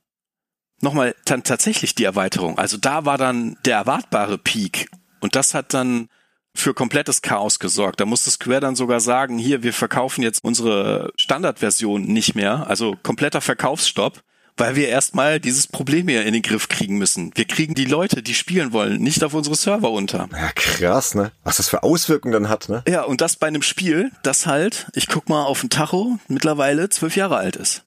nochmal 0.81 1.15
dann 1.25 1.43
tatsächlich 1.43 1.93
die 1.93 2.03
Erweiterung. 2.03 2.57
Also 2.57 2.77
da 2.77 3.05
war 3.05 3.17
dann 3.17 3.57
der 3.65 3.77
erwartbare 3.77 4.37
Peak 4.37 4.89
und 5.19 5.35
das 5.35 5.53
hat 5.53 5.73
dann 5.73 6.09
für 6.55 6.73
komplettes 6.73 7.21
Chaos 7.21 7.59
gesorgt. 7.59 7.99
Da 7.99 8.05
musste 8.05 8.31
Square 8.31 8.61
dann 8.61 8.75
sogar 8.75 8.99
sagen, 8.99 9.37
hier, 9.37 9.61
wir 9.63 9.73
verkaufen 9.73 10.23
jetzt 10.23 10.43
unsere 10.43 11.11
Standardversion 11.15 12.03
nicht 12.03 12.35
mehr, 12.35 12.67
also 12.67 12.95
kompletter 13.03 13.41
Verkaufsstopp, 13.41 14.23
weil 14.57 14.75
wir 14.75 14.89
erstmal 14.89 15.39
dieses 15.39 15.67
Problem 15.67 16.07
hier 16.07 16.25
in 16.25 16.33
den 16.33 16.41
Griff 16.41 16.67
kriegen 16.67 16.97
müssen. 16.97 17.31
Wir 17.35 17.45
kriegen 17.45 17.75
die 17.75 17.85
Leute, 17.85 18.21
die 18.23 18.33
spielen 18.33 18.73
wollen, 18.73 19.01
nicht 19.01 19.23
auf 19.23 19.33
unsere 19.33 19.55
Server 19.55 19.91
unter. 19.91 20.27
Ja, 20.31 20.51
krass, 20.53 21.15
ne? 21.15 21.31
Was 21.43 21.57
das 21.57 21.69
für 21.69 21.83
Auswirkungen 21.83 22.33
dann 22.33 22.49
hat, 22.49 22.67
ne? 22.67 22.83
Ja, 22.87 23.03
und 23.03 23.21
das 23.21 23.35
bei 23.35 23.47
einem 23.47 23.61
Spiel, 23.61 24.11
das 24.23 24.47
halt, 24.47 24.87
ich 24.93 25.07
guck 25.07 25.29
mal 25.29 25.43
auf 25.43 25.61
den 25.61 25.69
Tacho, 25.69 26.19
mittlerweile 26.27 26.89
zwölf 26.89 27.15
Jahre 27.15 27.37
alt 27.37 27.55
ist. 27.55 27.83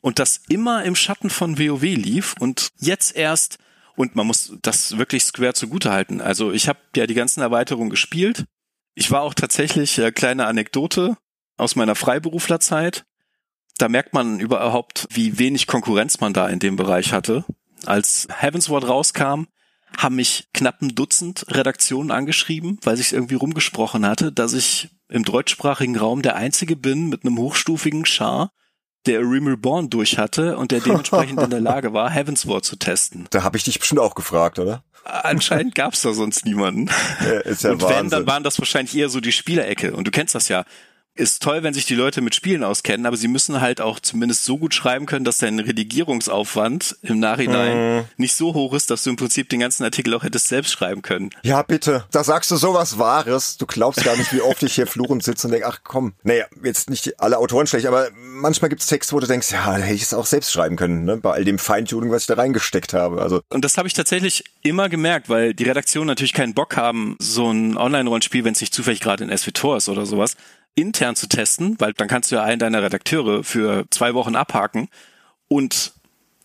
Und 0.00 0.18
das 0.18 0.40
immer 0.48 0.84
im 0.84 0.96
Schatten 0.96 1.30
von 1.30 1.58
WoW 1.58 1.82
lief 1.82 2.34
und 2.38 2.68
jetzt 2.78 3.16
erst 3.16 3.58
und 3.98 4.14
man 4.14 4.28
muss 4.28 4.52
das 4.62 4.96
wirklich 4.96 5.24
Square 5.24 5.54
zugute 5.54 5.90
halten. 5.90 6.20
Also 6.20 6.52
ich 6.52 6.68
habe 6.68 6.78
ja 6.94 7.08
die 7.08 7.14
ganzen 7.14 7.40
Erweiterungen 7.40 7.90
gespielt. 7.90 8.44
Ich 8.94 9.10
war 9.10 9.22
auch 9.22 9.34
tatsächlich, 9.34 9.98
äh, 9.98 10.12
kleine 10.12 10.46
Anekdote 10.46 11.16
aus 11.56 11.74
meiner 11.74 11.96
Freiberuflerzeit. 11.96 13.04
Da 13.78 13.88
merkt 13.88 14.12
man 14.12 14.40
überhaupt, 14.40 15.06
wie 15.10 15.38
wenig 15.38 15.66
Konkurrenz 15.66 16.20
man 16.20 16.32
da 16.32 16.48
in 16.48 16.58
dem 16.58 16.76
Bereich 16.76 17.12
hatte. 17.12 17.44
Als 17.86 18.26
Heavensward 18.30 18.88
rauskam, 18.88 19.44
haben 19.96 20.16
mich 20.16 20.48
knapp 20.52 20.82
ein 20.82 20.94
Dutzend 20.94 21.46
Redaktionen 21.48 22.10
angeschrieben, 22.10 22.78
weil 22.82 22.96
sich 22.96 23.12
irgendwie 23.12 23.36
rumgesprochen 23.36 24.04
hatte, 24.04 24.32
dass 24.32 24.52
ich 24.52 24.90
im 25.08 25.24
deutschsprachigen 25.24 25.96
Raum 25.96 26.22
der 26.22 26.36
Einzige 26.36 26.76
bin 26.76 27.08
mit 27.08 27.24
einem 27.24 27.38
hochstufigen 27.38 28.04
Char, 28.04 28.52
der 29.06 29.20
Realm 29.20 29.46
Reborn 29.46 29.88
durch 29.88 30.18
hatte 30.18 30.58
und 30.58 30.70
der 30.70 30.80
dementsprechend 30.80 31.40
in 31.40 31.50
der 31.50 31.60
Lage 31.60 31.92
war, 31.92 32.10
Heavensward 32.10 32.64
zu 32.64 32.76
testen. 32.76 33.26
Da 33.30 33.42
habe 33.42 33.56
ich 33.56 33.64
dich 33.64 33.78
bestimmt 33.78 34.00
auch 34.00 34.14
gefragt, 34.14 34.58
oder? 34.58 34.84
Anscheinend 35.04 35.74
gab's 35.74 36.02
da 36.02 36.12
sonst 36.12 36.44
niemanden. 36.44 36.90
Ja, 37.24 37.38
ist 37.40 37.62
ja 37.62 37.70
und 37.70 37.80
Wahnsinn. 37.80 37.98
wenn, 37.98 38.10
dann 38.10 38.26
waren 38.26 38.42
das 38.42 38.58
wahrscheinlich 38.58 38.94
eher 38.94 39.08
so 39.08 39.20
die 39.20 39.32
Spielerecke. 39.32 39.94
Und 39.94 40.06
du 40.06 40.10
kennst 40.10 40.34
das 40.34 40.48
ja 40.48 40.64
ist 41.18 41.42
toll, 41.42 41.62
wenn 41.62 41.74
sich 41.74 41.84
die 41.86 41.94
Leute 41.94 42.20
mit 42.20 42.34
Spielen 42.34 42.62
auskennen, 42.62 43.04
aber 43.04 43.16
sie 43.16 43.28
müssen 43.28 43.60
halt 43.60 43.80
auch 43.80 43.98
zumindest 43.98 44.44
so 44.44 44.56
gut 44.56 44.72
schreiben 44.72 45.06
können, 45.06 45.24
dass 45.24 45.38
dein 45.38 45.58
Redigierungsaufwand 45.58 46.96
im 47.02 47.18
Nachhinein 47.18 47.96
mhm. 47.96 48.04
nicht 48.16 48.34
so 48.34 48.54
hoch 48.54 48.72
ist, 48.72 48.90
dass 48.90 49.02
du 49.02 49.10
im 49.10 49.16
Prinzip 49.16 49.48
den 49.48 49.60
ganzen 49.60 49.82
Artikel 49.84 50.14
auch 50.14 50.22
hättest 50.22 50.48
selbst 50.48 50.72
schreiben 50.72 51.02
können. 51.02 51.30
Ja, 51.42 51.62
bitte. 51.62 52.04
Da 52.12 52.22
sagst 52.22 52.50
du 52.50 52.56
sowas 52.56 52.98
Wahres. 52.98 53.56
Du 53.56 53.66
glaubst 53.66 54.04
gar 54.04 54.16
nicht, 54.16 54.32
wie 54.32 54.40
oft 54.40 54.62
ich 54.62 54.74
hier 54.74 54.86
fluchend 54.86 55.24
sitze 55.24 55.48
und 55.48 55.52
denke, 55.52 55.66
ach 55.66 55.80
komm, 55.82 56.14
naja, 56.22 56.44
jetzt 56.62 56.88
nicht 56.88 57.20
alle 57.20 57.38
Autoren 57.38 57.66
schlecht, 57.66 57.86
aber 57.86 58.08
manchmal 58.14 58.68
gibt's 58.68 58.86
Texte, 58.86 59.12
wo 59.14 59.20
du 59.20 59.26
denkst, 59.26 59.50
ja, 59.52 59.64
da 59.64 59.82
hätte 59.82 59.94
ich 59.94 60.02
es 60.02 60.14
auch 60.14 60.26
selbst 60.26 60.52
schreiben 60.52 60.76
können, 60.76 61.04
ne? 61.04 61.16
bei 61.16 61.32
all 61.32 61.44
dem 61.44 61.58
Feintuning, 61.58 62.10
was 62.10 62.22
ich 62.22 62.26
da 62.28 62.34
reingesteckt 62.34 62.94
habe. 62.94 63.20
Also 63.20 63.40
Und 63.48 63.64
das 63.64 63.76
habe 63.76 63.88
ich 63.88 63.94
tatsächlich 63.94 64.44
immer 64.62 64.88
gemerkt, 64.88 65.28
weil 65.28 65.52
die 65.54 65.64
Redaktionen 65.64 66.06
natürlich 66.06 66.32
keinen 66.32 66.54
Bock 66.54 66.76
haben, 66.76 67.16
so 67.18 67.50
ein 67.50 67.76
Online-Rollenspiel, 67.76 68.44
wenn 68.44 68.52
es 68.52 68.60
nicht 68.60 68.74
zufällig 68.74 69.00
gerade 69.00 69.24
in 69.24 69.36
SWTOR 69.36 69.78
ist 69.78 69.88
oder 69.88 70.06
sowas, 70.06 70.36
intern 70.80 71.16
zu 71.16 71.28
testen, 71.28 71.76
weil 71.78 71.92
dann 71.92 72.08
kannst 72.08 72.30
du 72.30 72.36
ja 72.36 72.44
einen 72.44 72.58
deiner 72.58 72.82
Redakteure 72.82 73.44
für 73.44 73.86
zwei 73.90 74.14
Wochen 74.14 74.36
abhaken 74.36 74.88
und 75.48 75.92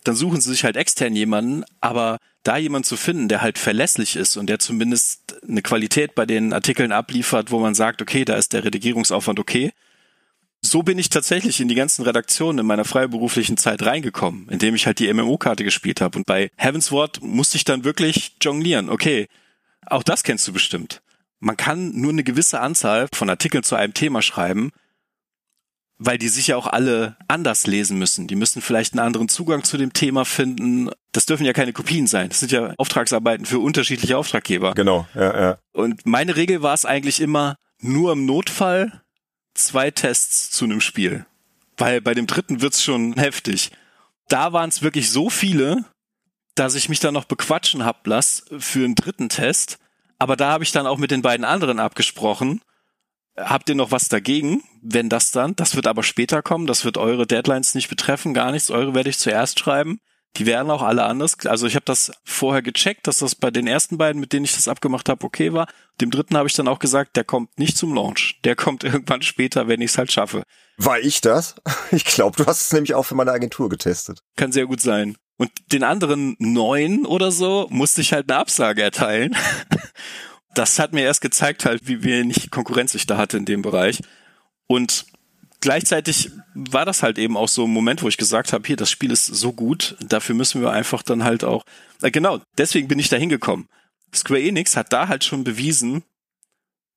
dann 0.04 0.16
suchen 0.16 0.40
sie 0.40 0.50
sich 0.50 0.64
halt 0.64 0.76
extern 0.76 1.14
jemanden, 1.16 1.64
aber 1.80 2.18
da 2.42 2.58
jemand 2.58 2.84
zu 2.84 2.96
finden, 2.96 3.28
der 3.28 3.40
halt 3.40 3.58
verlässlich 3.58 4.16
ist 4.16 4.36
und 4.36 4.48
der 4.48 4.58
zumindest 4.58 5.36
eine 5.48 5.62
Qualität 5.62 6.14
bei 6.14 6.26
den 6.26 6.52
Artikeln 6.52 6.92
abliefert, 6.92 7.50
wo 7.50 7.58
man 7.58 7.74
sagt, 7.74 8.02
okay, 8.02 8.24
da 8.24 8.34
ist 8.34 8.52
der 8.52 8.64
Redigierungsaufwand 8.64 9.38
okay. 9.38 9.72
So 10.60 10.82
bin 10.82 10.98
ich 10.98 11.10
tatsächlich 11.10 11.60
in 11.60 11.68
die 11.68 11.74
ganzen 11.74 12.04
Redaktionen 12.04 12.60
in 12.60 12.66
meiner 12.66 12.84
freiberuflichen 12.84 13.56
Zeit 13.56 13.82
reingekommen, 13.82 14.48
indem 14.50 14.74
ich 14.74 14.86
halt 14.86 14.98
die 14.98 15.12
MMO-Karte 15.12 15.64
gespielt 15.64 16.00
habe. 16.00 16.18
Und 16.18 16.26
bei 16.26 16.50
Heavensward 16.56 17.22
musste 17.22 17.56
ich 17.56 17.64
dann 17.64 17.84
wirklich 17.84 18.36
jonglieren. 18.42 18.88
Okay, 18.90 19.28
auch 19.86 20.02
das 20.02 20.22
kennst 20.22 20.46
du 20.48 20.52
bestimmt 20.52 21.02
man 21.44 21.56
kann 21.56 21.92
nur 21.94 22.10
eine 22.10 22.24
gewisse 22.24 22.60
Anzahl 22.60 23.06
von 23.12 23.28
Artikeln 23.28 23.62
zu 23.62 23.76
einem 23.76 23.94
Thema 23.94 24.22
schreiben, 24.22 24.72
weil 25.98 26.18
die 26.18 26.28
sich 26.28 26.48
ja 26.48 26.56
auch 26.56 26.66
alle 26.66 27.16
anders 27.28 27.66
lesen 27.66 27.98
müssen. 27.98 28.26
Die 28.26 28.34
müssen 28.34 28.62
vielleicht 28.62 28.94
einen 28.94 29.06
anderen 29.06 29.28
Zugang 29.28 29.62
zu 29.62 29.76
dem 29.76 29.92
Thema 29.92 30.24
finden. 30.24 30.90
Das 31.12 31.26
dürfen 31.26 31.44
ja 31.44 31.52
keine 31.52 31.72
Kopien 31.72 32.06
sein. 32.06 32.30
Das 32.30 32.40
sind 32.40 32.50
ja 32.50 32.74
Auftragsarbeiten 32.78 33.46
für 33.46 33.58
unterschiedliche 33.58 34.16
Auftraggeber. 34.16 34.74
Genau, 34.74 35.06
ja, 35.14 35.40
ja. 35.40 35.58
Und 35.72 36.04
meine 36.06 36.34
Regel 36.34 36.62
war 36.62 36.74
es 36.74 36.86
eigentlich 36.86 37.20
immer, 37.20 37.56
nur 37.80 38.12
im 38.12 38.24
Notfall 38.24 39.02
zwei 39.52 39.90
Tests 39.90 40.50
zu 40.50 40.64
einem 40.64 40.80
Spiel. 40.80 41.26
Weil 41.76 42.00
bei 42.00 42.14
dem 42.14 42.26
dritten 42.26 42.62
wird's 42.62 42.82
schon 42.82 43.14
heftig. 43.14 43.70
Da 44.28 44.52
waren 44.52 44.70
es 44.70 44.82
wirklich 44.82 45.10
so 45.10 45.28
viele, 45.28 45.84
dass 46.54 46.74
ich 46.74 46.88
mich 46.88 47.00
da 47.00 47.12
noch 47.12 47.24
bequatschen 47.24 47.84
hab 47.84 48.06
lass 48.06 48.44
für 48.58 48.84
einen 48.84 48.94
dritten 48.94 49.28
Test 49.28 49.78
aber 50.24 50.36
da 50.36 50.52
habe 50.52 50.64
ich 50.64 50.72
dann 50.72 50.86
auch 50.86 50.96
mit 50.96 51.10
den 51.10 51.20
beiden 51.20 51.44
anderen 51.44 51.78
abgesprochen. 51.78 52.62
Habt 53.36 53.68
ihr 53.68 53.74
noch 53.74 53.90
was 53.90 54.08
dagegen, 54.08 54.62
wenn 54.80 55.10
das 55.10 55.32
dann? 55.32 55.54
Das 55.54 55.76
wird 55.76 55.86
aber 55.86 56.02
später 56.02 56.40
kommen. 56.40 56.66
Das 56.66 56.86
wird 56.86 56.96
eure 56.96 57.26
Deadlines 57.26 57.74
nicht 57.74 57.90
betreffen, 57.90 58.32
gar 58.32 58.50
nichts. 58.50 58.70
Eure 58.70 58.94
werde 58.94 59.10
ich 59.10 59.18
zuerst 59.18 59.58
schreiben. 59.58 60.00
Die 60.38 60.46
wären 60.46 60.70
auch 60.70 60.80
alle 60.80 61.04
anders. 61.04 61.36
Also 61.44 61.66
ich 61.66 61.74
habe 61.74 61.84
das 61.84 62.10
vorher 62.24 62.62
gecheckt, 62.62 63.06
dass 63.06 63.18
das 63.18 63.34
bei 63.34 63.50
den 63.50 63.66
ersten 63.66 63.98
beiden, 63.98 64.18
mit 64.18 64.32
denen 64.32 64.46
ich 64.46 64.54
das 64.54 64.66
abgemacht 64.66 65.10
habe, 65.10 65.26
okay 65.26 65.52
war. 65.52 65.66
Dem 66.00 66.10
dritten 66.10 66.38
habe 66.38 66.48
ich 66.48 66.54
dann 66.54 66.68
auch 66.68 66.78
gesagt, 66.78 67.16
der 67.16 67.24
kommt 67.24 67.58
nicht 67.58 67.76
zum 67.76 67.92
Launch. 67.92 68.40
Der 68.44 68.56
kommt 68.56 68.82
irgendwann 68.84 69.20
später, 69.20 69.68
wenn 69.68 69.82
ich 69.82 69.90
es 69.90 69.98
halt 69.98 70.10
schaffe. 70.10 70.44
War 70.78 71.00
ich 71.00 71.20
das? 71.20 71.56
Ich 71.90 72.06
glaube, 72.06 72.42
du 72.42 72.46
hast 72.46 72.62
es 72.62 72.72
nämlich 72.72 72.94
auch 72.94 73.02
für 73.02 73.14
meine 73.14 73.32
Agentur 73.32 73.68
getestet. 73.68 74.20
Kann 74.36 74.52
sehr 74.52 74.66
gut 74.66 74.80
sein. 74.80 75.18
Und 75.36 75.50
den 75.72 75.82
anderen 75.82 76.36
neun 76.38 77.06
oder 77.06 77.32
so 77.32 77.66
musste 77.70 78.00
ich 78.00 78.12
halt 78.12 78.30
eine 78.30 78.38
Absage 78.38 78.82
erteilen. 78.82 79.36
Das 80.56 80.78
hat 80.78 80.92
mir 80.92 81.02
erst 81.02 81.20
gezeigt 81.20 81.64
halt, 81.64 81.88
wie 81.88 82.04
wenig 82.04 82.52
Konkurrenz 82.52 82.94
ich 82.94 83.08
da 83.08 83.16
hatte 83.16 83.36
in 83.36 83.44
dem 83.44 83.60
Bereich. 83.60 84.00
Und 84.68 85.04
gleichzeitig 85.60 86.30
war 86.54 86.84
das 86.84 87.02
halt 87.02 87.18
eben 87.18 87.36
auch 87.36 87.48
so 87.48 87.64
ein 87.64 87.72
Moment, 87.72 88.04
wo 88.04 88.08
ich 88.08 88.16
gesagt 88.16 88.52
habe, 88.52 88.64
hier, 88.64 88.76
das 88.76 88.88
Spiel 88.88 89.10
ist 89.10 89.26
so 89.26 89.52
gut, 89.52 89.96
dafür 89.98 90.36
müssen 90.36 90.60
wir 90.60 90.70
einfach 90.70 91.02
dann 91.02 91.24
halt 91.24 91.42
auch, 91.42 91.64
äh, 92.02 92.12
genau, 92.12 92.40
deswegen 92.56 92.86
bin 92.86 93.00
ich 93.00 93.08
da 93.08 93.16
hingekommen. 93.16 93.68
Square 94.14 94.42
Enix 94.42 94.76
hat 94.76 94.92
da 94.92 95.08
halt 95.08 95.24
schon 95.24 95.42
bewiesen, 95.42 96.04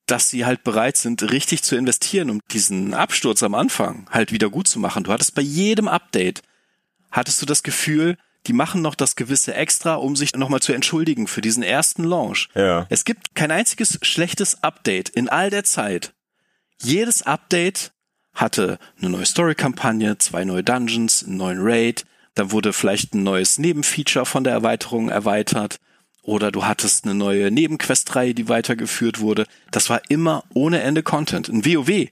dass 0.05 0.29
sie 0.29 0.45
halt 0.45 0.63
bereit 0.63 0.95
sind, 0.97 1.31
richtig 1.31 1.63
zu 1.63 1.75
investieren, 1.75 2.29
um 2.29 2.41
diesen 2.51 2.93
Absturz 2.93 3.41
am 3.41 3.55
Anfang 3.55 4.07
halt 4.11 4.31
wieder 4.31 4.49
gut 4.49 4.67
zu 4.67 4.79
machen. 4.79 5.03
Du 5.03 5.11
hattest 5.11 5.33
bei 5.33 5.41
jedem 5.41 5.87
Update, 5.87 6.43
hattest 7.11 7.41
du 7.41 7.45
das 7.45 7.63
Gefühl, 7.63 8.17
die 8.47 8.53
machen 8.53 8.81
noch 8.81 8.95
das 8.95 9.15
gewisse 9.15 9.53
Extra, 9.53 9.95
um 9.95 10.15
sich 10.15 10.33
nochmal 10.33 10.61
zu 10.61 10.73
entschuldigen 10.73 11.27
für 11.27 11.41
diesen 11.41 11.63
ersten 11.63 12.03
Launch. 12.03 12.49
Ja. 12.55 12.87
Es 12.89 13.05
gibt 13.05 13.35
kein 13.35 13.51
einziges 13.51 13.99
schlechtes 14.01 14.63
Update 14.63 15.09
in 15.09 15.29
all 15.29 15.49
der 15.49 15.63
Zeit. 15.63 16.13
Jedes 16.81 17.23
Update 17.23 17.91
hatte 18.33 18.79
eine 18.99 19.09
neue 19.09 19.25
Story-Kampagne, 19.25 20.17
zwei 20.19 20.45
neue 20.45 20.63
Dungeons, 20.63 21.23
einen 21.25 21.37
neuen 21.37 21.59
Raid, 21.61 22.05
dann 22.35 22.51
wurde 22.51 22.71
vielleicht 22.71 23.15
ein 23.15 23.23
neues 23.23 23.57
Nebenfeature 23.57 24.25
von 24.25 24.43
der 24.43 24.53
Erweiterung 24.53 25.09
erweitert 25.09 25.79
oder 26.21 26.51
du 26.51 26.65
hattest 26.65 27.05
eine 27.05 27.15
neue 27.15 27.49
Nebenquestreihe, 27.51 28.33
die 28.33 28.49
weitergeführt 28.49 29.21
wurde. 29.21 29.47
Das 29.71 29.89
war 29.89 30.01
immer 30.09 30.43
ohne 30.53 30.81
Ende 30.81 31.01
Content. 31.01 31.47
Ein 31.47 31.65
WoW, 31.65 32.09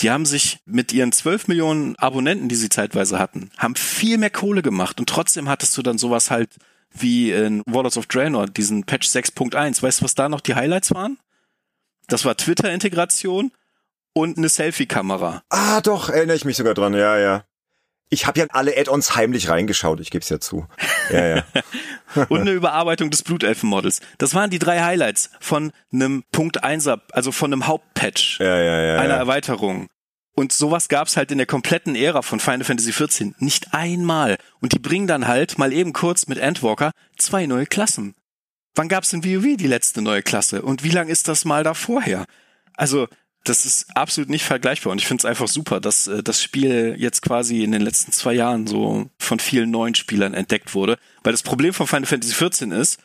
die 0.00 0.10
haben 0.10 0.26
sich 0.26 0.58
mit 0.64 0.92
ihren 0.92 1.12
12 1.12 1.48
Millionen 1.48 1.96
Abonnenten, 1.96 2.48
die 2.48 2.56
sie 2.56 2.68
zeitweise 2.68 3.18
hatten, 3.18 3.50
haben 3.56 3.74
viel 3.74 4.18
mehr 4.18 4.30
Kohle 4.30 4.62
gemacht 4.62 5.00
und 5.00 5.08
trotzdem 5.08 5.48
hattest 5.48 5.76
du 5.76 5.82
dann 5.82 5.98
sowas 5.98 6.30
halt 6.30 6.50
wie 6.90 7.32
in 7.32 7.62
Warlords 7.66 7.98
of 7.98 8.06
Draenor, 8.06 8.46
diesen 8.46 8.84
Patch 8.84 9.08
6.1. 9.08 9.82
Weißt 9.82 10.00
du, 10.00 10.04
was 10.04 10.14
da 10.14 10.28
noch 10.28 10.40
die 10.40 10.54
Highlights 10.54 10.94
waren? 10.94 11.18
Das 12.06 12.24
war 12.24 12.36
Twitter-Integration 12.36 13.52
und 14.14 14.38
eine 14.38 14.48
Selfie-Kamera. 14.48 15.42
Ah, 15.50 15.80
doch, 15.80 16.08
erinnere 16.08 16.36
ich 16.36 16.44
mich 16.44 16.56
sogar 16.56 16.74
dran, 16.74 16.94
ja, 16.94 17.18
ja. 17.18 17.44
Ich 18.10 18.26
habe 18.26 18.40
ja 18.40 18.46
alle 18.50 18.76
Add-ons 18.76 19.16
heimlich 19.16 19.50
reingeschaut, 19.50 20.00
ich 20.00 20.10
gebe 20.10 20.22
es 20.22 20.28
ja 20.28 20.40
zu. 20.40 20.66
Ja, 21.10 21.36
ja. 21.36 21.44
und 22.28 22.40
eine 22.40 22.52
Überarbeitung 22.52 23.10
des 23.10 23.22
Blutelfen-Models. 23.22 24.00
Das 24.16 24.34
waren 24.34 24.50
die 24.50 24.58
drei 24.58 24.80
Highlights 24.80 25.30
von 25.40 25.72
einem 25.92 26.24
Punkt 26.32 26.64
1 26.64 26.88
also 27.12 27.32
von 27.32 27.52
einem 27.52 27.66
Hauptpatch, 27.66 28.40
ja, 28.40 28.54
einer. 28.54 29.14
Erweiterung. 29.14 29.88
Und 30.34 30.52
sowas 30.52 30.88
gab's 30.88 31.16
halt 31.16 31.32
in 31.32 31.38
der 31.38 31.48
kompletten 31.48 31.96
Ära 31.96 32.22
von 32.22 32.38
Final 32.38 32.64
Fantasy 32.64 32.92
XIV 32.92 33.34
nicht 33.40 33.74
einmal. 33.74 34.38
Und 34.60 34.72
die 34.72 34.78
bringen 34.78 35.08
dann 35.08 35.26
halt 35.26 35.58
mal 35.58 35.72
eben 35.72 35.92
kurz 35.92 36.28
mit 36.28 36.38
Endwalker 36.38 36.92
zwei 37.16 37.46
neue 37.46 37.66
Klassen. 37.66 38.14
Wann 38.76 38.88
gab's 38.88 39.12
in 39.12 39.24
WoW 39.24 39.56
die 39.56 39.66
letzte 39.66 40.00
neue 40.00 40.22
Klasse? 40.22 40.62
Und 40.62 40.84
wie 40.84 40.90
lang 40.90 41.08
ist 41.08 41.26
das 41.26 41.44
mal 41.44 41.64
da 41.64 41.74
vorher? 41.74 42.24
Also, 42.76 43.08
das 43.44 43.64
ist 43.64 43.96
absolut 43.96 44.28
nicht 44.28 44.44
vergleichbar 44.44 44.92
und 44.92 44.98
ich 44.98 45.06
finde 45.06 45.22
es 45.22 45.24
einfach 45.24 45.48
super, 45.48 45.80
dass 45.80 46.06
äh, 46.06 46.22
das 46.22 46.42
Spiel 46.42 46.96
jetzt 46.98 47.22
quasi 47.22 47.62
in 47.62 47.72
den 47.72 47.82
letzten 47.82 48.12
zwei 48.12 48.34
Jahren 48.34 48.66
so 48.66 49.10
von 49.18 49.38
vielen 49.38 49.70
neuen 49.70 49.94
Spielern 49.94 50.34
entdeckt 50.34 50.74
wurde. 50.74 50.98
Weil 51.22 51.32
das 51.32 51.42
Problem 51.42 51.72
von 51.72 51.86
Final 51.86 52.06
Fantasy 52.06 52.34
XIV 52.34 52.72
ist, 52.72 53.00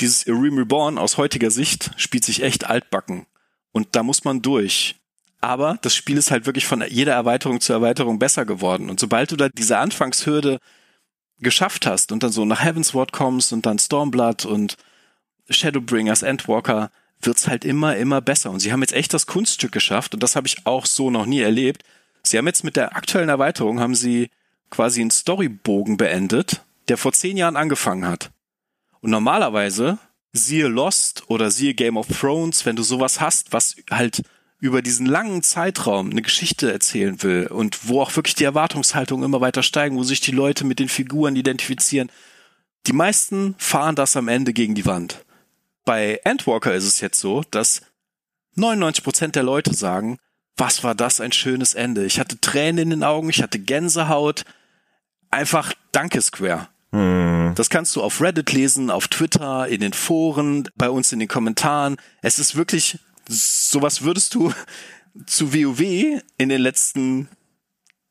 dieses 0.00 0.26
Irem 0.26 0.58
Reborn 0.58 0.98
aus 0.98 1.18
heutiger 1.18 1.50
Sicht 1.50 1.90
spielt 1.96 2.24
sich 2.24 2.42
echt 2.42 2.66
altbacken. 2.66 3.26
Und 3.72 3.88
da 3.92 4.02
muss 4.02 4.24
man 4.24 4.42
durch. 4.42 4.96
Aber 5.40 5.78
das 5.82 5.94
Spiel 5.94 6.16
ist 6.16 6.30
halt 6.30 6.46
wirklich 6.46 6.66
von 6.66 6.82
jeder 6.88 7.12
Erweiterung 7.12 7.60
zu 7.60 7.72
Erweiterung 7.72 8.18
besser 8.18 8.44
geworden. 8.46 8.88
Und 8.90 8.98
sobald 8.98 9.30
du 9.30 9.36
da 9.36 9.48
diese 9.48 9.78
Anfangshürde 9.78 10.58
geschafft 11.38 11.86
hast 11.86 12.12
und 12.12 12.22
dann 12.22 12.32
so 12.32 12.44
nach 12.44 12.64
Heavensward 12.64 13.12
kommst 13.12 13.52
und 13.52 13.66
dann 13.66 13.78
Stormblood 13.78 14.46
und 14.46 14.76
Shadowbringers, 15.50 16.22
Endwalker, 16.22 16.90
wird's 17.26 17.48
halt 17.48 17.64
immer, 17.64 17.96
immer 17.96 18.20
besser. 18.20 18.50
Und 18.50 18.60
sie 18.60 18.72
haben 18.72 18.80
jetzt 18.80 18.92
echt 18.92 19.14
das 19.14 19.26
Kunststück 19.26 19.72
geschafft 19.72 20.14
und 20.14 20.22
das 20.22 20.36
habe 20.36 20.46
ich 20.46 20.66
auch 20.66 20.86
so 20.86 21.10
noch 21.10 21.26
nie 21.26 21.40
erlebt. 21.40 21.82
Sie 22.22 22.38
haben 22.38 22.46
jetzt 22.46 22.64
mit 22.64 22.76
der 22.76 22.96
aktuellen 22.96 23.28
Erweiterung 23.28 23.80
haben 23.80 23.94
sie 23.94 24.30
quasi 24.70 25.00
einen 25.00 25.10
Storybogen 25.10 25.96
beendet, 25.96 26.62
der 26.88 26.96
vor 26.96 27.12
zehn 27.12 27.36
Jahren 27.36 27.56
angefangen 27.56 28.06
hat. 28.06 28.30
Und 29.00 29.10
normalerweise, 29.10 29.98
siehe 30.32 30.66
Lost 30.66 31.24
oder 31.28 31.50
siehe 31.50 31.74
Game 31.74 31.96
of 31.96 32.08
Thrones, 32.08 32.66
wenn 32.66 32.76
du 32.76 32.82
sowas 32.82 33.20
hast, 33.20 33.52
was 33.52 33.76
halt 33.90 34.22
über 34.58 34.80
diesen 34.80 35.06
langen 35.06 35.42
Zeitraum 35.42 36.10
eine 36.10 36.22
Geschichte 36.22 36.72
erzählen 36.72 37.22
will 37.22 37.46
und 37.48 37.88
wo 37.88 38.00
auch 38.00 38.16
wirklich 38.16 38.34
die 38.34 38.44
Erwartungshaltungen 38.44 39.24
immer 39.24 39.42
weiter 39.42 39.62
steigen, 39.62 39.96
wo 39.96 40.02
sich 40.04 40.20
die 40.20 40.30
Leute 40.30 40.64
mit 40.64 40.78
den 40.78 40.88
Figuren 40.88 41.36
identifizieren. 41.36 42.10
Die 42.86 42.94
meisten 42.94 43.54
fahren 43.58 43.94
das 43.94 44.16
am 44.16 44.28
Ende 44.28 44.52
gegen 44.52 44.74
die 44.74 44.86
Wand. 44.86 45.24
Bei 45.84 46.20
Endwalker 46.24 46.74
ist 46.74 46.84
es 46.84 47.00
jetzt 47.00 47.20
so, 47.20 47.42
dass 47.50 47.82
99% 48.56 49.32
der 49.32 49.42
Leute 49.42 49.74
sagen, 49.74 50.18
was 50.56 50.84
war 50.84 50.94
das 50.94 51.20
ein 51.20 51.32
schönes 51.32 51.74
Ende. 51.74 52.04
Ich 52.06 52.20
hatte 52.20 52.40
Tränen 52.40 52.78
in 52.78 52.90
den 52.90 53.04
Augen, 53.04 53.28
ich 53.28 53.42
hatte 53.42 53.58
Gänsehaut. 53.58 54.44
Einfach 55.30 55.74
danke 55.90 56.20
Square. 56.20 56.68
Hm. 56.92 57.54
Das 57.56 57.70
kannst 57.70 57.96
du 57.96 58.02
auf 58.02 58.20
Reddit 58.20 58.52
lesen, 58.52 58.90
auf 58.90 59.08
Twitter, 59.08 59.66
in 59.66 59.80
den 59.80 59.92
Foren, 59.92 60.68
bei 60.76 60.88
uns 60.88 61.12
in 61.12 61.18
den 61.18 61.28
Kommentaren. 61.28 61.96
Es 62.22 62.38
ist 62.38 62.54
wirklich, 62.54 62.98
sowas 63.28 64.02
würdest 64.02 64.34
du 64.34 64.52
zu 65.26 65.52
WoW 65.52 66.22
in 66.38 66.48
den 66.48 66.60
letzten, 66.60 67.28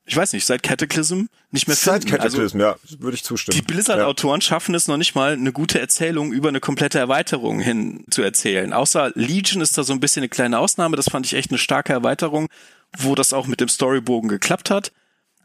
ich 0.05 0.17
weiß 0.17 0.33
nicht, 0.33 0.45
seit 0.45 0.63
Cataclysm 0.63 1.25
nicht 1.51 1.67
mehr 1.67 1.77
Seit 1.77 2.03
finden. 2.03 2.17
Cataclysm, 2.17 2.59
ja, 2.59 2.75
würde 2.99 3.15
ich 3.15 3.23
zustimmen. 3.23 3.57
Die 3.57 3.61
Blizzard-Autoren 3.61 4.41
schaffen 4.41 4.75
es 4.75 4.87
noch 4.87 4.97
nicht 4.97 5.15
mal, 5.15 5.33
eine 5.33 5.53
gute 5.53 5.79
Erzählung 5.79 6.33
über 6.33 6.49
eine 6.49 6.59
komplette 6.59 6.99
Erweiterung 6.99 7.59
hin 7.59 8.03
zu 8.09 8.21
erzählen. 8.21 8.73
Außer 8.73 9.11
Legion 9.15 9.61
ist 9.61 9.77
da 9.77 9.83
so 9.83 9.93
ein 9.93 10.01
bisschen 10.01 10.21
eine 10.21 10.29
kleine 10.29 10.59
Ausnahme. 10.59 10.97
Das 10.97 11.09
fand 11.09 11.25
ich 11.25 11.35
echt 11.35 11.51
eine 11.51 11.57
starke 11.57 11.93
Erweiterung, 11.93 12.49
wo 12.97 13.15
das 13.15 13.31
auch 13.31 13.47
mit 13.47 13.61
dem 13.61 13.69
Storybogen 13.69 14.29
geklappt 14.29 14.69
hat. 14.69 14.91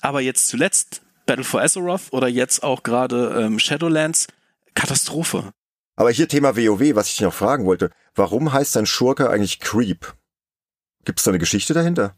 Aber 0.00 0.20
jetzt 0.20 0.48
zuletzt 0.48 1.02
Battle 1.26 1.44
for 1.44 1.62
Azeroth 1.62 2.12
oder 2.12 2.26
jetzt 2.26 2.62
auch 2.64 2.82
gerade 2.82 3.40
ähm, 3.40 3.58
Shadowlands, 3.60 4.26
Katastrophe. 4.74 5.52
Aber 5.94 6.10
hier 6.10 6.28
Thema 6.28 6.56
WoW, 6.56 6.94
was 6.94 7.08
ich 7.08 7.14
dich 7.14 7.22
noch 7.22 7.34
fragen 7.34 7.64
wollte. 7.64 7.90
Warum 8.14 8.52
heißt 8.52 8.74
dein 8.74 8.86
Schurke 8.86 9.30
eigentlich 9.30 9.60
Creep? 9.60 10.14
Gibt 11.04 11.20
es 11.20 11.24
da 11.24 11.30
eine 11.30 11.38
Geschichte 11.38 11.74
dahinter? 11.74 12.16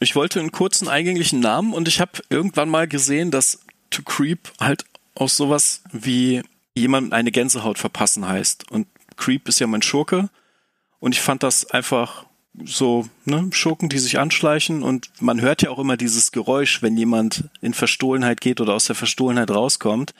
Ich 0.00 0.16
wollte 0.16 0.40
einen 0.40 0.50
kurzen 0.50 0.88
eingänglichen 0.88 1.40
Namen 1.40 1.74
und 1.74 1.86
ich 1.86 2.00
habe 2.00 2.12
irgendwann 2.30 2.70
mal 2.70 2.88
gesehen, 2.88 3.30
dass 3.30 3.60
To 3.90 4.02
Creep 4.02 4.50
halt 4.58 4.84
aus 5.14 5.36
sowas 5.36 5.82
wie 5.92 6.42
jemand 6.74 7.12
eine 7.12 7.30
Gänsehaut 7.30 7.78
verpassen 7.78 8.26
heißt. 8.26 8.70
Und 8.70 8.86
Creep 9.16 9.46
ist 9.46 9.60
ja 9.60 9.66
mein 9.66 9.82
Schurke. 9.82 10.30
Und 11.00 11.14
ich 11.14 11.20
fand 11.20 11.42
das 11.42 11.70
einfach 11.70 12.24
so, 12.64 13.08
ne, 13.26 13.50
Schurken, 13.52 13.90
die 13.90 13.98
sich 13.98 14.18
anschleichen 14.18 14.82
und 14.82 15.10
man 15.20 15.40
hört 15.40 15.62
ja 15.62 15.70
auch 15.70 15.78
immer 15.78 15.96
dieses 15.96 16.32
Geräusch, 16.32 16.82
wenn 16.82 16.96
jemand 16.96 17.44
in 17.60 17.74
Verstohlenheit 17.74 18.40
geht 18.40 18.60
oder 18.60 18.74
aus 18.74 18.86
der 18.86 18.96
Verstohlenheit 18.96 19.50
rauskommt. 19.50 20.14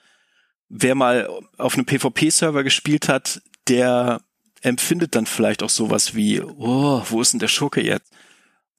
Wer 0.69 0.95
mal 0.95 1.29
auf 1.59 1.75
einem 1.75 1.87
PvP-Server 1.87 2.63
gespielt 2.63 3.09
hat, 3.09 3.43
der 3.69 4.21
empfindet 4.63 5.17
dann 5.17 5.27
vielleicht 5.27 5.63
auch 5.63 5.71
sowas 5.71 6.15
wie, 6.15 6.41
oh, 6.41 7.03
wo 7.09 7.21
ist 7.21 7.33
denn 7.33 7.41
der 7.41 7.49
Schurke 7.49 7.83
jetzt? 7.83 8.13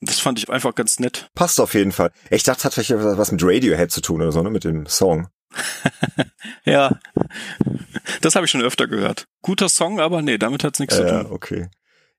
Das 0.02 0.20
fand 0.20 0.40
ich 0.40 0.50
einfach 0.50 0.74
ganz 0.74 1.00
nett. 1.00 1.30
Passt 1.36 1.60
auf 1.60 1.76
jeden 1.76 1.92
Fall. 1.92 2.12
Ich 2.32 2.44
dachte, 2.44 2.64
hat 2.64 2.74
vielleicht 2.74 2.92
was 2.92 3.32
mit 3.32 3.44
Radiohead 3.44 3.92
zu 3.92 4.02
tun 4.02 4.22
oder 4.22 4.32
so, 4.32 4.42
ne, 4.42 4.50
mit 4.50 4.64
dem 4.64 4.88
Song. 4.88 5.30
ja, 6.66 7.00
das 8.22 8.36
habe 8.36 8.46
ich 8.46 8.52
schon 8.52 8.64
öfter 8.64 8.88
gehört. 8.88 9.28
Guter 9.42 9.70
Song, 9.70 10.00
aber 10.00 10.22
nee, 10.22 10.38
damit 10.38 10.64
hat's 10.64 10.80
nichts 10.80 10.98
äh, 10.98 11.06
zu 11.06 11.24
tun. 11.24 11.32
okay. 11.32 11.70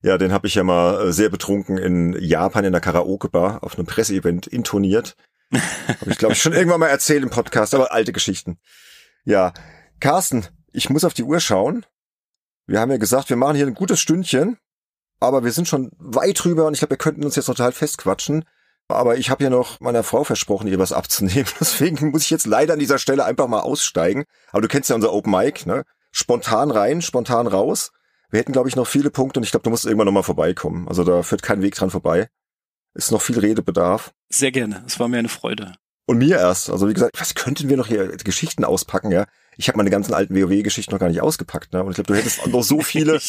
Ja, 0.03 0.19
den 0.19 0.33
habe 0.33 0.47
ich 0.47 0.55
ja 0.55 0.65
mal 0.65 1.09
äh, 1.09 1.13
sehr 1.13 1.29
betrunken 1.29 1.79
in 1.79 2.17
Japan 2.21 2.65
in 2.65 2.73
der 2.73 2.81
Karaoke-Bar 2.81 3.63
auf 3.63 3.77
einem 3.77 3.87
Presseevent 3.87 4.47
intoniert. 4.47 5.17
habe 5.53 6.11
ich, 6.11 6.19
glaube 6.19 6.35
ich, 6.35 6.43
schon 6.43 6.53
irgendwann 6.53 6.81
mal 6.81 6.89
erzählt 6.89 7.23
im 7.23 7.31
Podcast, 7.31 7.75
aber 7.75 7.93
alte 7.93 8.13
Geschichten. 8.13 8.59
Ja, 9.25 9.53
Carsten, 10.01 10.45
ich 10.73 10.91
muss 10.91 11.05
auf 11.05 11.15
die 11.15 11.23
Uhr 11.23 11.41
schauen. 11.41 11.87
Wir 12.67 12.81
haben 12.81 12.91
ja 12.91 12.97
gesagt, 12.97 13.29
wir 13.29 13.37
machen 13.37 13.57
hier 13.57 13.67
ein 13.67 13.75
gutes 13.75 14.01
Stündchen, 14.01 14.59
aber 15.23 15.45
wir 15.45 15.53
sind 15.53 15.69
schon 15.69 15.91
weit 15.99 16.43
drüber 16.43 16.67
und 16.67 16.75
ich 16.75 16.81
glaube, 16.81 16.93
wir 16.93 16.99
könnten 16.99 17.25
uns 17.25 17.37
jetzt 17.37 17.47
total 17.47 17.73
festquatschen. 17.73 18.45
Aber 18.89 19.17
ich 19.17 19.31
habe 19.31 19.45
ja 19.45 19.51
noch 19.51 19.81
meiner 19.81 20.03
Frau 20.03 20.25
versprochen, 20.25 20.67
ihr 20.67 20.79
was 20.79 20.93
abzunehmen. 20.93 21.47
Deswegen 21.61 22.11
muss 22.11 22.23
ich 22.23 22.31
jetzt 22.31 22.47
leider 22.47 22.75
an 22.75 22.79
dieser 22.79 22.99
Stelle 22.99 23.25
einfach 23.25 23.49
mal 23.49 23.61
aussteigen. 23.61 24.25
Aber 24.51 24.61
du 24.61 24.69
kennst 24.69 24.91
ja 24.91 24.97
unser 24.97 25.13
Open 25.13 25.33
Mic, 25.33 25.67
ne? 25.67 25.85
Spontan 26.11 26.71
rein, 26.71 27.01
spontan 27.01 27.47
raus. 27.47 27.91
Wir 28.31 28.41
hätten, 28.41 28.53
glaube 28.53 28.69
ich, 28.69 28.77
noch 28.77 28.87
viele 28.87 29.11
Punkte 29.11 29.41
und 29.41 29.45
ich 29.45 29.51
glaube, 29.51 29.65
du 29.65 29.71
musst 29.71 29.85
irgendwann 29.85 30.07
nochmal 30.07 30.23
vorbeikommen. 30.23 30.89
Also 30.89 31.05
da 31.05 31.23
führt 31.23 31.43
kein 31.43 31.63
Weg 31.63 31.75
dran 31.75 31.91
vorbei. 31.91 32.29
Ist 32.95 33.13
noch 33.13 33.23
viel 33.23 33.39
Redebedarf. 33.39 34.13
Sehr 34.29 34.53
gerne. 34.53 34.83
Es 34.87 35.01
war 35.01 35.09
mir 35.09 35.19
eine 35.19 35.29
Freude. 35.29 35.73
Und 36.07 36.19
mir 36.19 36.39
erst. 36.39 36.69
Also 36.69 36.89
wie 36.89 36.95
gesagt, 36.95 37.19
was 37.19 37.35
könnten 37.35 37.69
wir 37.69 37.77
noch 37.77 37.87
hier 37.87 38.09
Geschichten 38.17 38.65
auspacken, 38.65 39.11
ja? 39.11 39.27
Ich 39.57 39.69
habe 39.69 39.79
meine 39.79 39.91
ganzen 39.91 40.15
alten 40.15 40.35
WoW-Geschichten 40.35 40.93
noch 40.93 40.99
gar 40.99 41.09
nicht 41.09 41.23
ausgepackt, 41.23 41.73
ne? 41.73 41.83
Und 41.83 41.91
ich 41.91 41.95
glaube, 41.95 42.13
du 42.13 42.19
hättest 42.19 42.47
noch 42.47 42.63
so 42.63 42.81
viele 42.83 43.21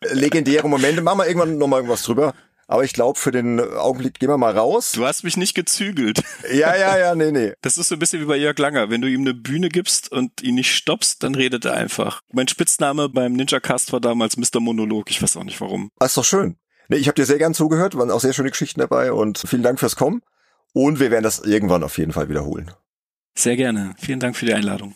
legendäre 0.00 0.68
Momente. 0.68 1.02
Machen 1.02 1.18
wir 1.18 1.26
irgendwann 1.26 1.58
noch 1.58 1.66
mal 1.66 1.76
irgendwas 1.76 2.02
drüber. 2.02 2.34
Aber 2.70 2.84
ich 2.84 2.92
glaube, 2.92 3.18
für 3.18 3.32
den 3.32 3.58
Augenblick 3.58 4.20
gehen 4.20 4.28
wir 4.28 4.38
mal 4.38 4.56
raus. 4.56 4.92
Du 4.92 5.04
hast 5.04 5.24
mich 5.24 5.36
nicht 5.36 5.54
gezügelt. 5.54 6.22
Ja, 6.52 6.74
ja, 6.74 6.98
ja, 6.98 7.14
nee, 7.14 7.30
nee. 7.30 7.52
Das 7.62 7.78
ist 7.78 7.88
so 7.88 7.96
ein 7.96 7.98
bisschen 7.98 8.20
wie 8.22 8.26
bei 8.26 8.36
Jörg 8.36 8.58
Langer. 8.58 8.90
Wenn 8.90 9.00
du 9.00 9.08
ihm 9.08 9.20
eine 9.20 9.34
Bühne 9.34 9.68
gibst 9.68 10.10
und 10.10 10.42
ihn 10.42 10.56
nicht 10.56 10.74
stoppst, 10.74 11.22
dann 11.22 11.34
redet 11.34 11.64
er 11.64 11.74
einfach. 11.74 12.22
Mein 12.32 12.48
Spitzname 12.48 13.08
beim 13.08 13.34
Ninja 13.34 13.60
Cast 13.60 13.92
war 13.92 14.00
damals 14.00 14.36
Mr. 14.36 14.60
Monolog. 14.60 15.10
Ich 15.10 15.22
weiß 15.22 15.36
auch 15.36 15.44
nicht 15.44 15.60
warum. 15.60 15.90
Das 15.98 16.10
ist 16.10 16.16
doch 16.16 16.24
schön. 16.24 16.56
Nee, 16.88 16.96
ich 16.96 17.06
habe 17.06 17.14
dir 17.14 17.24
sehr 17.24 17.38
gern 17.38 17.54
zugehört, 17.54 17.96
waren 17.96 18.10
auch 18.10 18.20
sehr 18.20 18.32
schöne 18.32 18.50
Geschichten 18.50 18.80
dabei 18.80 19.12
und 19.12 19.38
vielen 19.38 19.62
Dank 19.62 19.78
fürs 19.78 19.96
Kommen. 19.96 20.22
Und 20.72 20.98
wir 20.98 21.10
werden 21.10 21.24
das 21.24 21.38
irgendwann 21.40 21.84
auf 21.84 21.98
jeden 21.98 22.12
Fall 22.12 22.28
wiederholen. 22.28 22.72
Sehr 23.36 23.56
gerne. 23.56 23.94
Vielen 23.98 24.20
Dank 24.20 24.36
für 24.36 24.46
die 24.46 24.54
Einladung. 24.54 24.94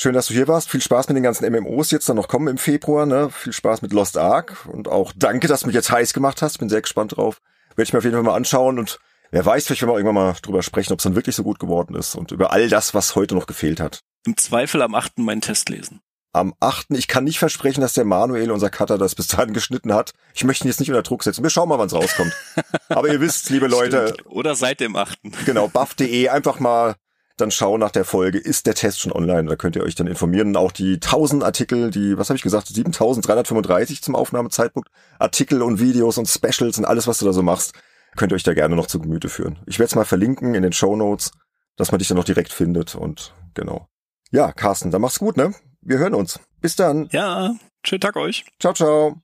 Schön, 0.00 0.14
dass 0.14 0.28
du 0.28 0.34
hier 0.34 0.46
warst. 0.46 0.70
Viel 0.70 0.80
Spaß 0.80 1.08
mit 1.08 1.16
den 1.16 1.24
ganzen 1.24 1.52
MMOs 1.52 1.90
jetzt 1.90 2.08
dann 2.08 2.14
noch 2.14 2.28
kommen 2.28 2.46
im 2.46 2.56
Februar. 2.56 3.04
Ne? 3.04 3.30
Viel 3.30 3.52
Spaß 3.52 3.82
mit 3.82 3.92
Lost 3.92 4.16
Ark. 4.16 4.64
Und 4.68 4.86
auch 4.86 5.12
danke, 5.16 5.48
dass 5.48 5.62
du 5.62 5.66
mich 5.66 5.74
jetzt 5.74 5.90
heiß 5.90 6.12
gemacht 6.12 6.40
hast. 6.40 6.58
Bin 6.58 6.68
sehr 6.68 6.82
gespannt 6.82 7.16
drauf. 7.16 7.40
Werde 7.70 7.82
ich 7.82 7.92
mir 7.92 7.98
auf 7.98 8.04
jeden 8.04 8.14
Fall 8.14 8.22
mal 8.22 8.36
anschauen. 8.36 8.78
Und 8.78 9.00
wer 9.32 9.44
weiß, 9.44 9.66
vielleicht 9.66 9.82
werden 9.82 9.90
wir 9.90 9.96
irgendwann 9.96 10.14
mal 10.14 10.36
drüber 10.40 10.62
sprechen, 10.62 10.92
ob 10.92 11.00
es 11.00 11.02
dann 11.02 11.16
wirklich 11.16 11.34
so 11.34 11.42
gut 11.42 11.58
geworden 11.58 11.96
ist. 11.96 12.14
Und 12.14 12.30
über 12.30 12.52
all 12.52 12.68
das, 12.68 12.94
was 12.94 13.16
heute 13.16 13.34
noch 13.34 13.48
gefehlt 13.48 13.80
hat. 13.80 14.04
Im 14.24 14.36
Zweifel 14.36 14.82
am 14.82 14.94
8. 14.94 15.18
meinen 15.18 15.40
Test 15.40 15.68
lesen. 15.68 16.00
Am 16.32 16.54
8. 16.60 16.90
Ich 16.90 17.08
kann 17.08 17.24
nicht 17.24 17.40
versprechen, 17.40 17.80
dass 17.80 17.94
der 17.94 18.04
Manuel, 18.04 18.52
unser 18.52 18.70
Cutter, 18.70 18.98
das 18.98 19.16
bis 19.16 19.26
dahin 19.26 19.52
geschnitten 19.52 19.92
hat. 19.92 20.12
Ich 20.32 20.44
möchte 20.44 20.64
ihn 20.64 20.68
jetzt 20.68 20.78
nicht 20.78 20.90
unter 20.90 21.02
Druck 21.02 21.24
setzen. 21.24 21.42
Wir 21.42 21.50
schauen 21.50 21.68
mal, 21.68 21.80
wann 21.80 21.88
es 21.88 21.94
rauskommt. 21.94 22.32
Aber 22.88 23.08
ihr 23.08 23.20
wisst, 23.20 23.50
liebe 23.50 23.66
Leute. 23.66 24.10
Stimmt. 24.14 24.26
Oder 24.28 24.54
seit 24.54 24.78
dem 24.78 24.94
8. 24.94 25.18
Genau, 25.44 25.66
buff.de 25.66 26.28
einfach 26.28 26.60
mal 26.60 26.94
dann 27.40 27.50
schauen 27.50 27.80
nach 27.80 27.90
der 27.90 28.04
Folge, 28.04 28.38
ist 28.38 28.66
der 28.66 28.74
Test 28.74 29.00
schon 29.00 29.12
online? 29.12 29.48
Da 29.48 29.56
könnt 29.56 29.76
ihr 29.76 29.82
euch 29.82 29.94
dann 29.94 30.06
informieren. 30.06 30.56
Auch 30.56 30.72
die 30.72 30.94
1000 30.94 31.44
Artikel, 31.44 31.90
die, 31.90 32.18
was 32.18 32.28
habe 32.28 32.36
ich 32.36 32.42
gesagt, 32.42 32.68
7335 32.68 34.02
zum 34.02 34.14
Aufnahmezeitpunkt, 34.14 34.90
Artikel 35.18 35.62
und 35.62 35.80
Videos 35.80 36.18
und 36.18 36.28
Specials 36.28 36.78
und 36.78 36.84
alles, 36.84 37.06
was 37.06 37.18
du 37.18 37.26
da 37.26 37.32
so 37.32 37.42
machst, 37.42 37.72
könnt 38.16 38.32
ihr 38.32 38.36
euch 38.36 38.42
da 38.42 38.54
gerne 38.54 38.76
noch 38.76 38.86
zu 38.86 39.00
Gemüte 39.00 39.28
führen. 39.28 39.58
Ich 39.66 39.78
werde 39.78 39.88
es 39.88 39.94
mal 39.94 40.04
verlinken 40.04 40.54
in 40.54 40.62
den 40.62 40.72
Show 40.72 40.96
Notes, 40.96 41.32
dass 41.76 41.92
man 41.92 41.98
dich 41.98 42.08
dann 42.08 42.16
noch 42.16 42.24
direkt 42.24 42.52
findet 42.52 42.94
und 42.94 43.34
genau. 43.54 43.88
Ja, 44.30 44.52
Carsten, 44.52 44.90
dann 44.90 45.00
mach's 45.00 45.18
gut, 45.18 45.36
ne? 45.36 45.54
Wir 45.80 45.98
hören 45.98 46.14
uns. 46.14 46.40
Bis 46.60 46.76
dann. 46.76 47.08
Ja, 47.12 47.54
schönen 47.84 48.00
Tag 48.00 48.16
euch. 48.16 48.44
Ciao, 48.58 48.74
ciao. 48.74 49.22